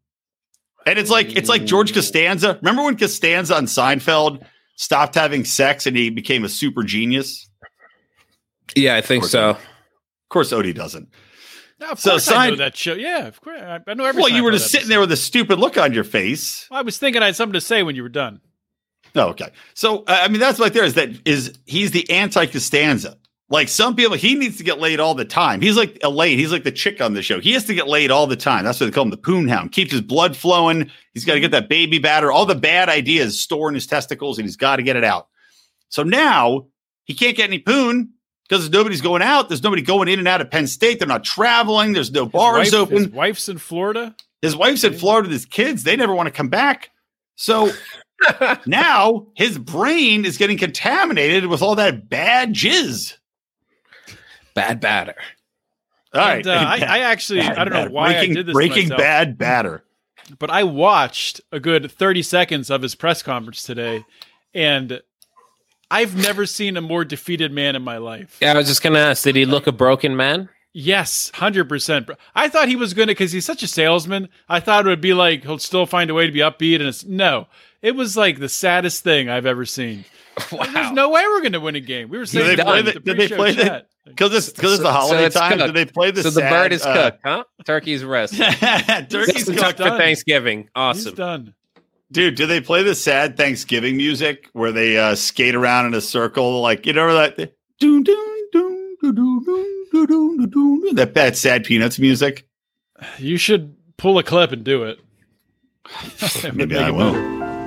And 0.86 0.98
it's 0.98 1.10
like 1.10 1.36
it's 1.36 1.48
like 1.48 1.64
George 1.64 1.92
Costanza. 1.94 2.58
Remember 2.62 2.82
when 2.82 2.96
Costanza 2.96 3.56
on 3.56 3.66
Seinfeld 3.66 4.44
stopped 4.76 5.14
having 5.14 5.44
sex 5.44 5.86
and 5.86 5.96
he 5.96 6.10
became 6.10 6.44
a 6.44 6.48
super 6.48 6.82
genius? 6.82 7.48
yeah, 8.74 8.96
I 8.96 9.00
think 9.00 9.24
so. 9.24 9.50
Of 9.50 9.58
course, 10.28 10.52
Odie 10.52 10.74
doesn't. 10.74 11.08
No, 11.80 11.90
of 11.90 12.00
So 12.00 12.10
course 12.12 12.28
I 12.28 12.32
know 12.32 12.50
sign- 12.50 12.58
that 12.58 12.76
show. 12.76 12.94
Yeah, 12.94 13.26
of 13.26 13.40
course. 13.40 13.60
I, 13.60 13.80
I 13.86 13.94
know 13.94 14.04
every. 14.04 14.22
Well, 14.22 14.30
you 14.30 14.42
were 14.44 14.50
Seinfeld 14.50 14.54
just 14.54 14.70
sitting 14.70 14.88
there 14.88 15.00
with 15.00 15.12
a 15.12 15.16
stupid 15.16 15.58
look 15.58 15.76
on 15.76 15.92
your 15.92 16.04
face. 16.04 16.66
I 16.70 16.82
was 16.82 16.96
thinking 16.98 17.22
I 17.22 17.26
had 17.26 17.36
something 17.36 17.54
to 17.54 17.60
say 17.60 17.82
when 17.82 17.96
you 17.96 18.02
were 18.02 18.08
done. 18.08 18.40
Oh, 19.14 19.28
okay. 19.30 19.50
So 19.74 20.04
uh, 20.04 20.20
I 20.22 20.28
mean, 20.28 20.40
that's 20.40 20.58
like 20.58 20.72
there 20.72 20.84
is 20.84 20.94
that 20.94 21.10
is 21.26 21.58
he's 21.66 21.90
the 21.90 22.08
anti 22.10 22.46
Costanza. 22.46 23.18
Like 23.52 23.68
some 23.68 23.94
people, 23.94 24.16
he 24.16 24.34
needs 24.34 24.56
to 24.56 24.64
get 24.64 24.80
laid 24.80 24.98
all 24.98 25.14
the 25.14 25.26
time. 25.26 25.60
He's 25.60 25.76
like 25.76 25.98
Elaine. 26.02 26.38
He's 26.38 26.50
like 26.50 26.64
the 26.64 26.72
chick 26.72 27.02
on 27.02 27.12
the 27.12 27.20
show. 27.22 27.38
He 27.38 27.52
has 27.52 27.66
to 27.66 27.74
get 27.74 27.86
laid 27.86 28.10
all 28.10 28.26
the 28.26 28.34
time. 28.34 28.64
That's 28.64 28.80
what 28.80 28.86
they 28.86 28.92
call 28.92 29.04
him 29.04 29.10
the 29.10 29.18
poon 29.18 29.46
hound. 29.46 29.72
Keeps 29.72 29.92
his 29.92 30.00
blood 30.00 30.34
flowing. 30.34 30.90
He's 31.12 31.26
got 31.26 31.34
to 31.34 31.40
get 31.40 31.50
that 31.50 31.68
baby 31.68 31.98
batter. 31.98 32.32
All 32.32 32.46
the 32.46 32.54
bad 32.54 32.88
ideas 32.88 33.38
store 33.38 33.68
in 33.68 33.74
his 33.74 33.86
testicles, 33.86 34.38
and 34.38 34.46
he's 34.46 34.56
got 34.56 34.76
to 34.76 34.82
get 34.82 34.96
it 34.96 35.04
out. 35.04 35.28
So 35.90 36.02
now 36.02 36.68
he 37.04 37.12
can't 37.12 37.36
get 37.36 37.44
any 37.50 37.58
poon 37.58 38.14
because 38.48 38.70
nobody's 38.70 39.02
going 39.02 39.20
out. 39.20 39.50
There's 39.50 39.62
nobody 39.62 39.82
going 39.82 40.08
in 40.08 40.18
and 40.18 40.26
out 40.26 40.40
of 40.40 40.50
Penn 40.50 40.66
State. 40.66 40.98
They're 40.98 41.06
not 41.06 41.22
traveling. 41.22 41.92
There's 41.92 42.10
no 42.10 42.24
His 42.24 42.32
bars 42.32 42.72
wife- 42.72 42.80
open. 42.80 42.96
His 42.96 43.08
wife's 43.08 43.48
in 43.50 43.58
Florida. 43.58 44.16
His 44.40 44.56
wife's 44.56 44.82
in 44.82 44.94
Florida 44.94 45.26
with 45.28 45.32
his 45.32 45.44
kids. 45.44 45.82
They 45.84 45.94
never 45.96 46.14
want 46.14 46.26
to 46.26 46.32
come 46.32 46.48
back. 46.48 46.88
So 47.36 47.70
now 48.66 49.26
his 49.36 49.58
brain 49.58 50.24
is 50.24 50.38
getting 50.38 50.56
contaminated 50.56 51.46
with 51.46 51.60
all 51.60 51.74
that 51.74 52.08
bad 52.08 52.54
jizz. 52.54 53.18
Bad 54.54 54.80
batter. 54.80 55.14
All 56.14 56.20
right. 56.20 56.46
And, 56.46 56.48
uh, 56.48 56.52
I, 56.52 56.76
I 56.86 56.98
actually, 57.00 57.40
Bad 57.40 57.58
I 57.58 57.64
don't 57.64 57.72
know 57.72 57.90
why 57.90 58.12
breaking, 58.12 58.30
I 58.30 58.34
did 58.34 58.46
this. 58.46 58.52
to 58.52 58.54
Breaking 58.54 58.82
myself, 58.84 58.98
bad 58.98 59.38
batter. 59.38 59.84
but 60.38 60.50
I 60.50 60.62
watched 60.64 61.40
a 61.50 61.58
good 61.60 61.90
thirty 61.90 62.22
seconds 62.22 62.70
of 62.70 62.82
his 62.82 62.94
press 62.94 63.22
conference 63.22 63.62
today, 63.62 64.04
and 64.54 65.00
I've 65.90 66.16
never 66.16 66.46
seen 66.46 66.76
a 66.76 66.80
more 66.80 67.04
defeated 67.04 67.52
man 67.52 67.76
in 67.76 67.82
my 67.82 67.98
life. 67.98 68.38
Yeah, 68.40 68.52
I 68.52 68.56
was 68.58 68.66
just 68.68 68.82
gonna 68.82 68.98
ask, 68.98 69.24
did 69.24 69.36
he 69.36 69.44
look 69.44 69.66
a 69.66 69.72
broken 69.72 70.16
man? 70.16 70.48
Yes, 70.74 71.30
hundred 71.34 71.68
percent. 71.68 72.08
I 72.34 72.48
thought 72.48 72.68
he 72.68 72.76
was 72.76 72.94
going 72.94 73.08
to 73.08 73.12
because 73.12 73.30
he's 73.32 73.44
such 73.44 73.62
a 73.62 73.66
salesman. 73.68 74.30
I 74.48 74.58
thought 74.58 74.86
it 74.86 74.88
would 74.88 75.02
be 75.02 75.12
like 75.12 75.42
he'll 75.42 75.58
still 75.58 75.84
find 75.84 76.08
a 76.08 76.14
way 76.14 76.24
to 76.26 76.32
be 76.32 76.38
upbeat, 76.40 76.76
and 76.76 76.84
it's 76.84 77.04
no. 77.04 77.46
It 77.82 77.94
was 77.94 78.16
like 78.16 78.38
the 78.38 78.48
saddest 78.48 79.02
thing 79.04 79.28
I've 79.28 79.46
ever 79.46 79.64
seen. 79.66 80.04
Wow. 80.50 80.64
There's 80.72 80.92
no 80.92 81.10
way 81.10 81.20
we're 81.26 81.40
going 81.42 81.52
to 81.52 81.60
win 81.60 81.74
a 81.76 81.80
game. 81.80 82.08
We 82.08 82.16
were 82.16 82.24
saying 82.24 82.56
they 82.56 82.62
play 82.62 82.80
that 82.80 82.94
the- 82.94 83.00
did 83.00 83.04
they 83.18 83.26
pre-show 83.28 83.36
play 83.36 83.52
the- 83.52 83.64
chat. 83.64 83.88
Because 84.04 84.34
it's 84.34 84.50
because 84.50 84.74
it's 84.74 84.82
the 84.82 84.88
So- 84.88 84.92
so 84.94 85.06
holiday 85.08 85.24
it's 85.26 85.34
time. 85.36 85.58
cooked. 85.58 85.66
Do 85.66 85.72
they 85.72 85.84
play 85.86 86.10
the 86.10 86.22
so 86.22 86.30
the 86.30 86.40
bird 86.40 86.72
is 86.72 86.82
uh, 86.84 86.92
cooked, 87.10 87.20
huh? 87.24 87.44
Turkey's 87.64 88.04
rest. 88.04 88.34
Turkey's 88.36 89.32
He's 89.36 89.44
cooked. 89.46 89.76
for 89.78 89.84
done. 89.84 89.98
Thanksgiving. 89.98 90.62
He's 90.62 90.68
Awesome. 90.74 91.14
done. 91.14 91.54
Dude, 92.10 92.34
do 92.34 92.46
they 92.46 92.60
play 92.60 92.82
the 92.82 92.94
sad 92.94 93.36
Thanksgiving 93.36 93.96
music 93.96 94.48
where 94.52 94.70
they 94.72 94.98
uh, 94.98 95.14
skate 95.14 95.54
around 95.54 95.86
in 95.86 95.94
a 95.94 96.00
circle? 96.00 96.60
Like, 96.60 96.84
you 96.84 96.92
know 96.92 97.14
that? 97.14 97.36
Doon, 97.78 98.02
doon, 98.02 98.38
doon, 98.52 98.96
doon, 99.00 99.14
doon, 99.14 99.44
doon, 99.44 100.06
doon, 100.06 100.36
doon, 100.50 100.50
doon, 100.50 100.94
That 100.96 101.14
bad 101.14 101.36
sad 101.38 101.64
peanuts 101.64 101.98
music. 101.98 102.46
You 103.18 103.36
should 103.38 103.74
pull 103.96 104.18
a 104.18 104.22
clip 104.22 104.52
and 104.52 104.62
do 104.62 104.82
it. 104.84 104.98
Maybe 106.52 106.76
I 106.76 106.90
will. 106.90 107.61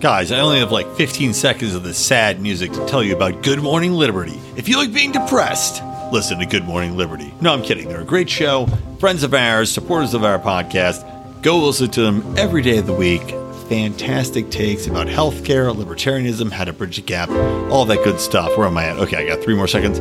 Guys, 0.00 0.30
I 0.30 0.40
only 0.40 0.58
have 0.58 0.72
like 0.72 0.86
15 0.96 1.32
seconds 1.32 1.74
of 1.74 1.82
this 1.82 1.96
sad 1.96 2.38
music 2.40 2.70
to 2.72 2.86
tell 2.86 3.02
you 3.02 3.16
about 3.16 3.42
Good 3.42 3.60
Morning 3.62 3.92
Liberty. 3.92 4.38
If 4.54 4.68
you 4.68 4.76
like 4.76 4.92
being 4.92 5.10
depressed, 5.10 5.82
listen 6.12 6.38
to 6.38 6.44
Good 6.44 6.64
Morning 6.64 6.98
Liberty. 6.98 7.32
No, 7.40 7.52
I'm 7.54 7.62
kidding. 7.62 7.88
They're 7.88 8.02
a 8.02 8.04
great 8.04 8.28
show, 8.28 8.66
friends 9.00 9.22
of 9.22 9.32
ours, 9.32 9.72
supporters 9.72 10.12
of 10.12 10.22
our 10.22 10.38
podcast. 10.38 11.02
Go 11.42 11.58
listen 11.64 11.90
to 11.92 12.02
them 12.02 12.36
every 12.36 12.60
day 12.60 12.76
of 12.76 12.86
the 12.86 12.92
week. 12.92 13.22
Fantastic 13.70 14.50
takes 14.50 14.86
about 14.86 15.06
healthcare, 15.06 15.74
libertarianism, 15.74 16.52
how 16.52 16.64
to 16.64 16.74
bridge 16.74 16.96
the 16.96 17.02
gap, 17.02 17.30
all 17.72 17.86
that 17.86 18.04
good 18.04 18.20
stuff. 18.20 18.56
Where 18.58 18.66
am 18.66 18.76
I 18.76 18.84
at? 18.90 18.98
Okay, 18.98 19.16
I 19.16 19.34
got 19.34 19.42
three 19.42 19.56
more 19.56 19.66
seconds. 19.66 19.98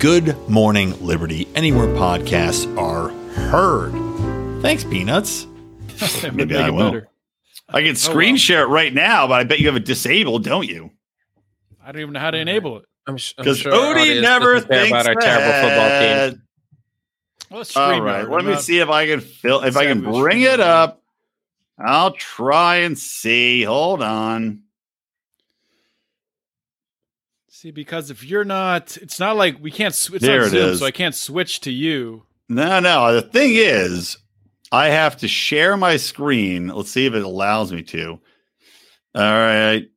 Good 0.00 0.36
Morning 0.48 0.94
Liberty, 1.04 1.48
anywhere 1.56 1.88
podcasts 1.88 2.64
are 2.78 3.08
heard. 3.50 3.92
Thanks, 4.62 4.84
Peanuts. 4.84 5.48
Maybe 6.32 6.56
I 6.56 6.70
will. 6.70 6.92
Better. 6.92 7.08
I 7.68 7.82
can 7.82 7.96
screen 7.96 8.30
oh, 8.30 8.32
well. 8.32 8.38
share 8.38 8.62
it 8.62 8.68
right 8.68 8.92
now, 8.92 9.26
but 9.26 9.40
I 9.40 9.44
bet 9.44 9.60
you 9.60 9.66
have 9.66 9.76
it 9.76 9.84
disabled, 9.84 10.44
don't 10.44 10.68
you? 10.68 10.90
I 11.84 11.92
don't 11.92 12.00
even 12.00 12.12
know 12.12 12.20
how 12.20 12.30
to 12.30 12.38
enable 12.38 12.78
it. 12.78 12.84
I'm 13.06 13.14
because 13.14 13.58
sure 13.58 13.72
Odie 13.72 14.22
never 14.22 14.60
thinks 14.60 14.90
about 14.90 15.06
our 15.08 15.14
terrible 15.16 15.52
football 15.68 16.30
team. 16.30 16.42
Well, 17.50 17.64
All 17.76 18.00
right, 18.00 18.28
let 18.28 18.44
me 18.44 18.56
see 18.56 18.78
if 18.78 18.88
I 18.88 19.06
can 19.06 19.20
fill 19.20 19.62
if 19.62 19.76
I 19.76 19.84
can 19.84 20.00
bring 20.00 20.42
it 20.42 20.60
up. 20.60 21.02
I'll 21.78 22.12
try 22.12 22.76
and 22.76 22.96
see. 22.96 23.64
Hold 23.64 24.02
on. 24.02 24.62
See, 27.48 27.70
because 27.70 28.10
if 28.10 28.24
you're 28.24 28.44
not, 28.44 28.96
it's 28.96 29.20
not 29.20 29.36
like 29.36 29.56
we 29.60 29.70
can't. 29.70 29.92
It's 29.92 30.08
there 30.08 30.40
not 30.40 30.46
it 30.46 30.50
Zoom, 30.50 30.70
is. 30.70 30.78
so 30.78 30.86
I 30.86 30.90
can't 30.90 31.14
switch 31.14 31.60
to 31.60 31.70
you. 31.70 32.24
No, 32.48 32.80
no. 32.80 33.12
The 33.14 33.22
thing 33.22 33.52
is, 33.54 34.16
I 34.72 34.88
have 34.88 35.18
to 35.18 35.28
share 35.28 35.76
my 35.76 35.98
screen. 35.98 36.68
Let's 36.68 36.90
see 36.90 37.04
if 37.04 37.12
it 37.12 37.22
allows 37.22 37.72
me 37.72 37.82
to. 37.82 38.18
All 39.14 39.22
right. 39.22 39.88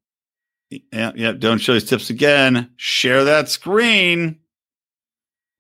Yeah, 0.70 1.14
yeah. 1.16 1.32
Don't 1.32 1.60
show 1.60 1.74
these 1.74 1.86
tips 1.86 2.10
again. 2.10 2.72
Share 2.76 3.24
that 3.24 3.48
screen. 3.48 4.40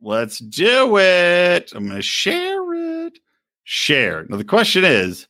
Let's 0.01 0.39
do 0.39 0.97
it. 0.97 1.71
I'm 1.73 1.85
going 1.85 1.95
to 1.95 2.01
share 2.01 3.05
it. 3.05 3.17
Share. 3.63 4.25
Now, 4.27 4.35
the 4.35 4.43
question 4.43 4.83
is 4.83 5.27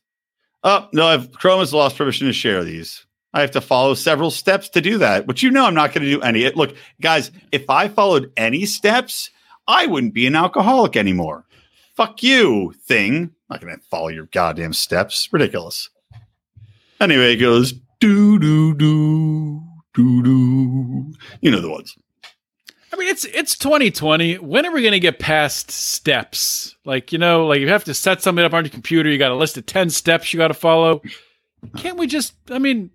oh, 0.64 0.88
no, 0.92 1.06
I've, 1.06 1.32
Chrome 1.32 1.60
has 1.60 1.72
lost 1.72 1.96
permission 1.96 2.26
to 2.26 2.32
share 2.32 2.64
these. 2.64 3.06
I 3.32 3.40
have 3.40 3.52
to 3.52 3.60
follow 3.60 3.94
several 3.94 4.30
steps 4.30 4.68
to 4.70 4.80
do 4.80 4.98
that, 4.98 5.26
which 5.26 5.42
you 5.42 5.50
know 5.50 5.64
I'm 5.64 5.74
not 5.74 5.92
going 5.92 6.04
to 6.04 6.10
do 6.10 6.22
any. 6.22 6.50
Look, 6.50 6.74
guys, 7.00 7.30
if 7.52 7.70
I 7.70 7.86
followed 7.86 8.32
any 8.36 8.66
steps, 8.66 9.30
I 9.68 9.86
wouldn't 9.86 10.14
be 10.14 10.26
an 10.26 10.34
alcoholic 10.34 10.96
anymore. 10.96 11.44
Fuck 11.94 12.22
you, 12.22 12.74
thing. 12.82 13.35
I'm 13.48 13.54
not 13.54 13.60
going 13.60 13.76
to 13.76 13.82
follow 13.90 14.08
your 14.08 14.26
goddamn 14.26 14.72
steps. 14.72 15.28
Ridiculous. 15.32 15.90
Anyway, 17.00 17.34
it 17.34 17.36
goes 17.36 17.72
do 18.00 18.38
do 18.38 18.74
do 18.74 19.62
do 19.94 20.22
do. 20.22 21.12
You 21.40 21.50
know 21.50 21.60
the 21.60 21.70
ones. 21.70 21.96
I 22.92 22.96
mean, 22.96 23.08
it's 23.08 23.24
it's 23.26 23.58
2020. 23.58 24.38
When 24.38 24.64
are 24.64 24.72
we 24.72 24.80
going 24.80 24.92
to 24.92 25.00
get 25.00 25.18
past 25.18 25.70
steps? 25.70 26.74
Like 26.84 27.12
you 27.12 27.18
know, 27.18 27.46
like 27.46 27.60
you 27.60 27.68
have 27.68 27.84
to 27.84 27.94
set 27.94 28.22
something 28.22 28.44
up 28.44 28.54
on 28.54 28.64
your 28.64 28.70
computer. 28.70 29.10
You 29.10 29.18
got 29.18 29.30
a 29.30 29.36
list 29.36 29.56
of 29.58 29.66
ten 29.66 29.90
steps 29.90 30.32
you 30.32 30.38
got 30.38 30.48
to 30.48 30.54
follow. 30.54 31.02
Can't 31.76 31.98
we 31.98 32.06
just? 32.06 32.34
I 32.50 32.58
mean, 32.58 32.90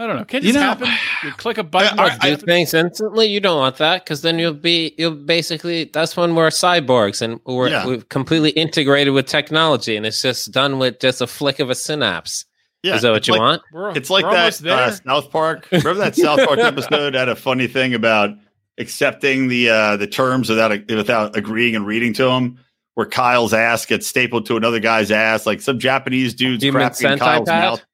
I 0.00 0.06
don't 0.06 0.16
know. 0.16 0.24
Can 0.24 0.40
this 0.40 0.48
you 0.48 0.52
know, 0.54 0.60
happen? 0.60 0.88
You 1.22 1.30
click 1.32 1.58
a 1.58 1.62
button. 1.62 2.00
I, 2.00 2.16
I, 2.22 2.30
do 2.30 2.36
things 2.38 2.72
instantly. 2.72 3.26
You 3.26 3.38
don't 3.38 3.58
want 3.58 3.76
that 3.76 4.02
because 4.02 4.22
then 4.22 4.38
you'll 4.38 4.54
be 4.54 4.94
you'll 4.96 5.14
basically 5.14 5.84
that's 5.92 6.16
when 6.16 6.34
we're 6.34 6.48
cyborgs 6.48 7.20
and 7.20 7.38
we're 7.44 7.68
yeah. 7.68 7.86
we've 7.86 8.08
completely 8.08 8.48
integrated 8.50 9.12
with 9.12 9.26
technology 9.26 9.96
and 9.96 10.06
it's 10.06 10.22
just 10.22 10.52
done 10.52 10.78
with 10.78 11.00
just 11.00 11.20
a 11.20 11.26
flick 11.26 11.58
of 11.58 11.68
a 11.68 11.74
synapse. 11.74 12.46
Yeah, 12.82 12.96
is 12.96 13.02
that 13.02 13.10
what 13.10 13.28
you 13.28 13.34
like, 13.34 13.40
want? 13.40 13.62
We're, 13.74 13.90
it's 13.90 14.08
like 14.08 14.24
that 14.24 14.64
uh, 14.64 14.90
South 14.92 15.30
Park. 15.30 15.68
Remember 15.70 15.94
that 15.96 16.16
South 16.16 16.46
Park 16.46 16.58
episode 16.60 17.12
had 17.12 17.28
a 17.28 17.36
funny 17.36 17.66
thing 17.66 17.92
about 17.92 18.30
accepting 18.78 19.48
the 19.48 19.68
uh, 19.68 19.96
the 19.98 20.06
terms 20.06 20.48
without 20.48 20.70
without 20.88 21.36
agreeing 21.36 21.76
and 21.76 21.86
reading 21.86 22.14
to 22.14 22.24
them. 22.24 22.58
Where 22.94 23.06
Kyle's 23.06 23.52
ass 23.54 23.86
gets 23.86 24.06
stapled 24.06 24.46
to 24.46 24.56
another 24.56 24.80
guy's 24.80 25.10
ass, 25.10 25.46
like 25.46 25.60
some 25.60 25.78
Japanese 25.78 26.34
dude's 26.34 26.64
crapping 26.64 27.12
in 27.12 27.18
Kyle's 27.18 27.48
pad? 27.48 27.62
mouth. 27.62 27.84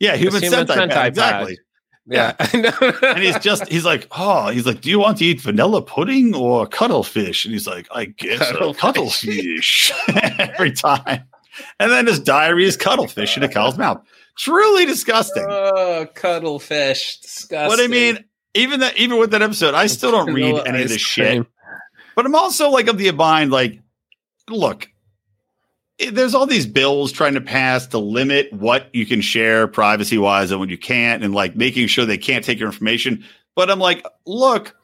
Yeah, 0.00 0.16
human, 0.16 0.42
sentai, 0.42 0.66
sentai 0.66 1.06
exactly. 1.06 1.58
Yeah. 2.06 2.34
and 3.02 3.22
he's 3.22 3.38
just, 3.38 3.66
he's 3.68 3.84
like, 3.84 4.06
oh, 4.10 4.48
he's 4.48 4.66
like, 4.66 4.80
do 4.80 4.90
you 4.90 4.98
want 4.98 5.18
to 5.18 5.24
eat 5.24 5.40
vanilla 5.40 5.82
pudding 5.82 6.34
or 6.34 6.66
cuttlefish? 6.66 7.44
And 7.44 7.52
he's 7.52 7.66
like, 7.66 7.88
I 7.90 8.06
guess 8.06 8.52
cuttlefish, 8.52 8.80
cuttlefish. 8.80 9.92
every 10.38 10.72
time. 10.72 11.24
And 11.78 11.90
then 11.90 12.06
his 12.06 12.20
diary 12.20 12.64
is 12.64 12.76
cuttlefish 12.76 13.36
in 13.36 13.42
a 13.42 13.48
cow's 13.48 13.78
mouth. 13.78 14.04
Truly 14.36 14.86
disgusting. 14.86 15.46
Oh, 15.48 16.06
cuttlefish. 16.14 17.20
Disgusting. 17.20 17.76
But 17.76 17.82
I 17.82 17.86
mean, 17.86 18.24
even 18.54 18.80
that, 18.80 18.96
even 18.96 19.18
with 19.18 19.30
that 19.30 19.42
episode, 19.42 19.74
I 19.74 19.86
still 19.86 20.10
don't 20.10 20.32
read 20.34 20.66
any 20.66 20.82
of 20.82 20.88
this 20.88 21.00
shit. 21.00 21.46
But 22.16 22.26
I'm 22.26 22.34
also 22.34 22.70
like 22.70 22.88
of 22.88 22.98
the 22.98 23.10
mind, 23.12 23.50
like, 23.50 23.80
look, 24.48 24.88
Eh, 26.00 26.10
there's 26.12 26.34
all 26.34 26.46
these 26.46 26.66
bills 26.66 27.12
trying 27.12 27.34
to 27.34 27.40
pass 27.40 27.86
to 27.88 27.98
limit 27.98 28.52
what 28.52 28.88
you 28.92 29.06
can 29.06 29.20
share 29.20 29.66
privacy 29.66 30.18
wise 30.18 30.50
and 30.50 30.60
what 30.60 30.70
you 30.70 30.78
can't, 30.78 31.22
and 31.22 31.34
like 31.34 31.56
making 31.56 31.86
sure 31.86 32.04
they 32.04 32.18
can't 32.18 32.44
take 32.44 32.58
your 32.58 32.68
information. 32.68 33.24
But 33.54 33.70
I'm 33.70 33.78
like, 33.78 34.04
look, 34.26 34.76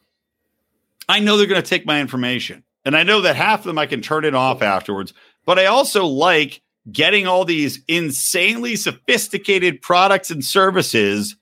I 1.08 1.18
know 1.18 1.36
they're 1.36 1.46
going 1.46 1.62
to 1.62 1.68
take 1.68 1.86
my 1.86 2.00
information, 2.00 2.62
and 2.84 2.96
I 2.96 3.02
know 3.02 3.22
that 3.22 3.36
half 3.36 3.60
of 3.60 3.64
them 3.64 3.78
I 3.78 3.86
can 3.86 4.00
turn 4.00 4.24
it 4.24 4.34
off 4.34 4.62
afterwards. 4.62 5.12
But 5.44 5.58
I 5.58 5.66
also 5.66 6.06
like 6.06 6.62
getting 6.90 7.26
all 7.26 7.44
these 7.44 7.80
insanely 7.88 8.76
sophisticated 8.76 9.82
products 9.82 10.30
and 10.30 10.44
services 10.44 11.36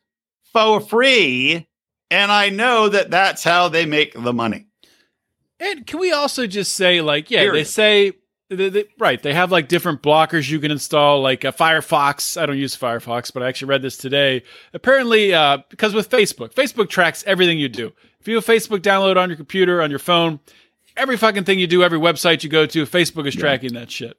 for 0.53 0.81
free. 0.81 1.69
And 2.11 2.33
I 2.33 2.49
know 2.49 2.89
that 2.89 3.11
that's 3.11 3.45
how 3.45 3.69
they 3.69 3.85
make 3.87 4.15
the 4.15 4.33
money. 4.33 4.67
And 5.61 5.87
can 5.87 5.99
we 5.99 6.13
also 6.13 6.47
just 6.47 6.75
say, 6.75 7.01
like, 7.01 7.31
yeah, 7.31 7.41
Period. 7.41 7.55
they 7.55 7.65
say 7.65 8.13
they, 8.49 8.69
they, 8.69 8.85
right. 8.99 9.23
They 9.23 9.35
have 9.35 9.53
like 9.53 9.69
different 9.69 10.03
blockers 10.03 10.49
you 10.49 10.59
can 10.59 10.71
install, 10.71 11.21
like 11.21 11.45
a 11.45 11.53
Firefox. 11.53 12.41
I 12.41 12.47
don't 12.47 12.59
use 12.59 12.77
Firefox, 12.77 13.33
but 13.33 13.43
I 13.43 13.49
actually 13.49 13.69
read 13.69 13.83
this 13.83 13.97
today. 13.97 14.43
Apparently, 14.73 15.35
uh, 15.35 15.59
because 15.69 15.95
with 15.95 16.09
Facebook, 16.09 16.55
Facebook 16.55 16.89
tracks 16.89 17.23
everything 17.27 17.59
you 17.59 17.69
do. 17.69 17.93
If 18.21 18.27
you 18.27 18.37
have 18.37 18.47
Facebook 18.47 18.81
download 18.81 19.17
on 19.17 19.29
your 19.29 19.37
computer, 19.37 19.83
on 19.83 19.91
your 19.91 19.99
phone, 19.99 20.41
every 20.97 21.17
fucking 21.17 21.45
thing 21.45 21.59
you 21.59 21.67
do, 21.67 21.83
every 21.83 21.99
website 21.99 22.43
you 22.43 22.49
go 22.49 22.67
to, 22.67 22.87
Facebook 22.87 23.27
is 23.27 23.35
tracking 23.35 23.75
that 23.75 23.91
shit. 23.91 24.17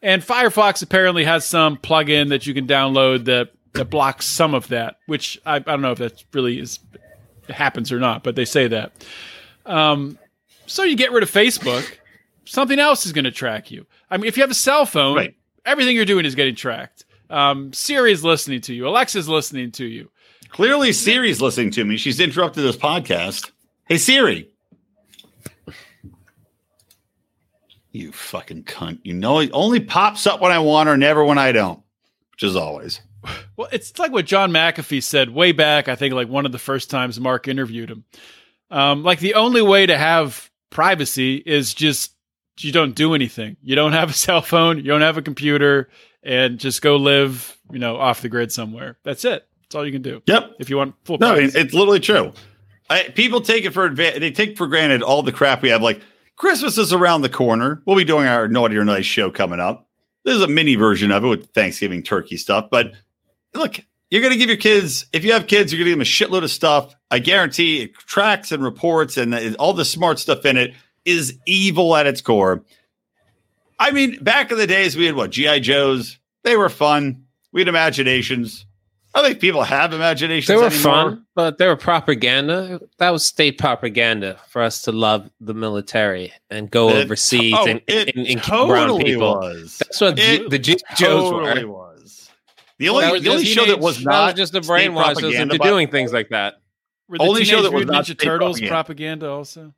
And 0.00 0.22
Firefox 0.22 0.82
apparently 0.82 1.24
has 1.24 1.44
some 1.44 1.76
plugin 1.76 2.30
that 2.30 2.46
you 2.46 2.54
can 2.54 2.66
download 2.66 3.26
that, 3.26 3.50
that 3.74 3.86
blocks 3.86 4.26
some 4.26 4.54
of 4.54 4.68
that, 4.68 4.96
which 5.06 5.40
I, 5.44 5.56
I 5.56 5.58
don't 5.60 5.82
know 5.82 5.92
if 5.92 5.98
that 5.98 6.24
really 6.32 6.58
is 6.58 6.78
happens 7.48 7.92
or 7.92 7.98
not, 7.98 8.22
but 8.22 8.36
they 8.36 8.44
say 8.44 8.68
that. 8.68 8.92
Um, 9.66 10.18
so 10.66 10.82
you 10.82 10.96
get 10.96 11.12
rid 11.12 11.22
of 11.22 11.30
Facebook 11.30 11.97
something 12.48 12.78
else 12.78 13.06
is 13.06 13.12
going 13.12 13.24
to 13.24 13.30
track 13.30 13.70
you. 13.70 13.86
I 14.10 14.16
mean, 14.16 14.26
if 14.26 14.36
you 14.36 14.42
have 14.42 14.50
a 14.50 14.54
cell 14.54 14.86
phone, 14.86 15.16
right. 15.16 15.34
everything 15.64 15.94
you're 15.94 16.04
doing 16.04 16.24
is 16.24 16.34
getting 16.34 16.54
tracked. 16.54 17.04
Um, 17.30 17.72
Siri 17.72 18.12
is 18.12 18.24
listening 18.24 18.62
to 18.62 18.74
you. 18.74 18.88
Alexa's 18.88 19.28
listening 19.28 19.70
to 19.72 19.84
you. 19.84 20.10
Clearly, 20.48 20.92
Siri's 20.92 21.42
listening 21.42 21.70
to 21.72 21.84
me. 21.84 21.98
She's 21.98 22.20
interrupted 22.20 22.64
this 22.64 22.76
podcast. 22.76 23.50
Hey, 23.86 23.98
Siri. 23.98 24.48
You 27.92 28.12
fucking 28.12 28.64
cunt. 28.64 29.00
You 29.02 29.14
know, 29.14 29.40
it 29.40 29.50
only 29.52 29.80
pops 29.80 30.26
up 30.26 30.40
when 30.40 30.52
I 30.52 30.58
want 30.58 30.88
or 30.88 30.96
never 30.96 31.24
when 31.24 31.38
I 31.38 31.52
don't, 31.52 31.82
which 32.32 32.42
is 32.42 32.56
always. 32.56 33.00
Well, 33.56 33.68
it's 33.72 33.98
like 33.98 34.12
what 34.12 34.24
John 34.24 34.52
McAfee 34.52 35.02
said 35.02 35.30
way 35.30 35.52
back, 35.52 35.88
I 35.88 35.96
think, 35.96 36.14
like 36.14 36.28
one 36.28 36.46
of 36.46 36.52
the 36.52 36.58
first 36.58 36.90
times 36.90 37.18
Mark 37.18 37.48
interviewed 37.48 37.90
him. 37.90 38.04
Um, 38.70 39.02
like 39.02 39.18
the 39.18 39.34
only 39.34 39.62
way 39.62 39.84
to 39.84 39.98
have 39.98 40.50
privacy 40.70 41.36
is 41.36 41.74
just 41.74 42.12
you 42.64 42.72
don't 42.72 42.94
do 42.94 43.14
anything. 43.14 43.56
You 43.62 43.76
don't 43.76 43.92
have 43.92 44.10
a 44.10 44.12
cell 44.14 44.42
phone, 44.42 44.78
you 44.78 44.84
don't 44.84 45.00
have 45.00 45.16
a 45.16 45.22
computer, 45.22 45.88
and 46.22 46.58
just 46.58 46.82
go 46.82 46.96
live, 46.96 47.56
you 47.70 47.78
know, 47.78 47.96
off 47.96 48.22
the 48.22 48.28
grid 48.28 48.52
somewhere. 48.52 48.98
That's 49.02 49.24
it. 49.24 49.46
That's 49.62 49.74
all 49.74 49.86
you 49.86 49.92
can 49.92 50.02
do. 50.02 50.22
Yep. 50.26 50.56
If 50.58 50.70
you 50.70 50.76
want 50.76 50.94
full. 51.04 51.18
No, 51.18 51.34
mean, 51.34 51.50
it's 51.54 51.74
literally 51.74 52.00
true. 52.00 52.32
I, 52.90 53.04
people 53.04 53.40
take 53.42 53.64
it 53.64 53.72
for 53.72 53.84
advantage. 53.84 54.20
They 54.20 54.30
take 54.30 54.56
for 54.56 54.66
granted 54.66 55.02
all 55.02 55.22
the 55.22 55.32
crap 55.32 55.62
we 55.62 55.68
have. 55.68 55.82
Like 55.82 56.00
Christmas 56.36 56.78
is 56.78 56.92
around 56.92 57.20
the 57.20 57.28
corner. 57.28 57.82
We'll 57.86 57.96
be 57.96 58.04
doing 58.04 58.26
our 58.26 58.48
naughty 58.48 58.76
or 58.76 58.84
nice 58.84 59.04
show 59.04 59.30
coming 59.30 59.60
up. 59.60 59.88
There's 60.24 60.40
a 60.40 60.48
mini 60.48 60.74
version 60.74 61.10
of 61.10 61.24
it 61.24 61.28
with 61.28 61.50
Thanksgiving 61.50 62.02
turkey 62.02 62.36
stuff. 62.36 62.68
But 62.70 62.92
look, 63.54 63.80
you're 64.10 64.22
going 64.22 64.32
to 64.32 64.38
give 64.38 64.48
your 64.48 64.58
kids, 64.58 65.06
if 65.12 65.24
you 65.24 65.32
have 65.32 65.46
kids, 65.46 65.72
you're 65.72 65.78
going 65.78 65.98
to 65.98 66.04
give 66.04 66.28
them 66.28 66.36
a 66.36 66.40
shitload 66.40 66.44
of 66.44 66.50
stuff. 66.50 66.94
I 67.10 67.18
guarantee 67.18 67.82
it 67.82 67.94
tracks 67.94 68.52
and 68.52 68.62
reports 68.62 69.16
and 69.16 69.56
all 69.56 69.74
the 69.74 69.84
smart 69.84 70.18
stuff 70.18 70.46
in 70.46 70.56
it 70.56 70.74
is 71.08 71.38
evil 71.46 71.96
at 71.96 72.06
its 72.06 72.20
core. 72.20 72.62
I 73.78 73.90
mean, 73.92 74.22
back 74.22 74.50
in 74.50 74.58
the 74.58 74.66
days, 74.66 74.96
we 74.96 75.06
had 75.06 75.14
what 75.14 75.30
GI 75.30 75.60
Joes. 75.60 76.18
They 76.44 76.56
were 76.56 76.68
fun. 76.68 77.24
We 77.52 77.60
had 77.60 77.68
imaginations. 77.68 78.66
I 79.14 79.22
think 79.22 79.40
people 79.40 79.62
have 79.62 79.92
imaginations. 79.94 80.48
They 80.48 80.56
were 80.56 80.66
anymore. 80.66 80.82
fun, 80.82 81.26
but 81.34 81.58
they 81.58 81.66
were 81.66 81.76
propaganda. 81.76 82.80
That 82.98 83.10
was 83.10 83.24
state 83.24 83.56
propaganda 83.58 84.38
for 84.48 84.62
us 84.62 84.82
to 84.82 84.92
love 84.92 85.30
the 85.40 85.54
military 85.54 86.32
and 86.50 86.70
go 86.70 86.90
It- 86.90 87.04
overseas 87.06 87.54
oh, 87.56 87.66
and, 87.66 87.80
it 87.86 88.14
and, 88.16 88.26
and 88.26 88.42
keep 88.42 88.52
around 88.52 88.88
totally 88.88 89.04
people. 89.04 89.34
was. 89.34 89.78
That's 89.78 90.00
what 90.00 90.18
It 90.18 90.50
the 90.50 90.58
G- 90.58 90.76
Joes 90.96 91.30
totally 91.30 91.64
were. 91.64 91.72
was. 91.72 92.30
The 92.78 92.90
only, 92.90 93.04
That 93.06 93.12
was 93.12 93.22
the 93.22 93.30
only 93.30 93.44
just 93.44 93.54
show 93.56 93.66
that 93.66 93.80
was 93.80 94.04
not 94.04 94.36
just 94.36 94.52
the 94.52 94.62
state 94.62 94.90
brainwash 94.90 95.22
us 95.24 95.34
into 95.34 95.58
doing 95.58 95.88
things 95.88 96.12
like 96.12 96.28
that. 96.28 96.60
Were 97.08 97.18
the 97.18 97.24
Only 97.24 97.44
show 97.44 97.62
that 97.62 97.72
was 97.72 97.86
Mutant 97.86 97.92
not 97.92 98.02
Ninja 98.04 98.06
state 98.06 98.20
Turtles 98.20 98.60
propaganda. 98.60 98.70
propaganda 98.74 99.30
also. 99.30 99.74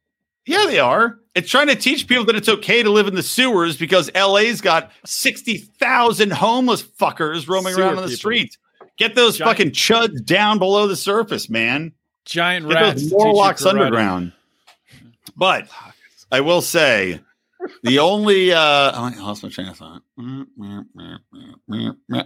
Yeah, 0.47 0.67
they 0.67 0.79
are. 0.81 1.19
It's 1.35 1.49
trying 1.51 1.69
to 1.69 1.77
teach 1.77 2.09
people 2.09 2.25
that 2.25 2.35
it's 2.37 2.49
okay 2.49 2.83
to 2.83 2.91
live 2.91 3.07
in 3.07 3.15
the 3.15 3.23
sewers 3.23 3.77
because 3.77 4.11
LA's 4.15 4.61
got 4.61 4.91
60,000 5.05 6.33
homeless 6.33 6.83
fuckers 6.83 7.49
roaming 7.49 7.75
Sewer 7.75 7.85
around 7.85 7.97
on 7.99 8.03
the 8.03 8.09
people. 8.09 8.17
streets. 8.17 8.59
Get 8.97 9.15
those 9.15 9.39
Giant- 9.39 9.51
fucking 9.51 9.71
chuds 9.73 10.25
down 10.25 10.59
below 10.59 10.87
the 10.89 10.97
surface, 10.97 11.49
man. 11.49 11.93
Giant 12.25 12.69
Get 12.69 12.75
rats. 12.75 13.03
those 13.03 13.13
Morlocks 13.13 13.65
underground. 13.65 14.33
But 15.37 15.69
I 16.33 16.41
will 16.41 16.61
say 16.63 17.21
the 17.83 17.99
only 17.99 18.53
uh 18.53 18.59
oh, 18.59 18.93
I 18.95 19.15
lost 19.21 19.43
my 19.43 19.49
train 19.49 19.69
of 19.69 19.77
thought. 19.77 20.03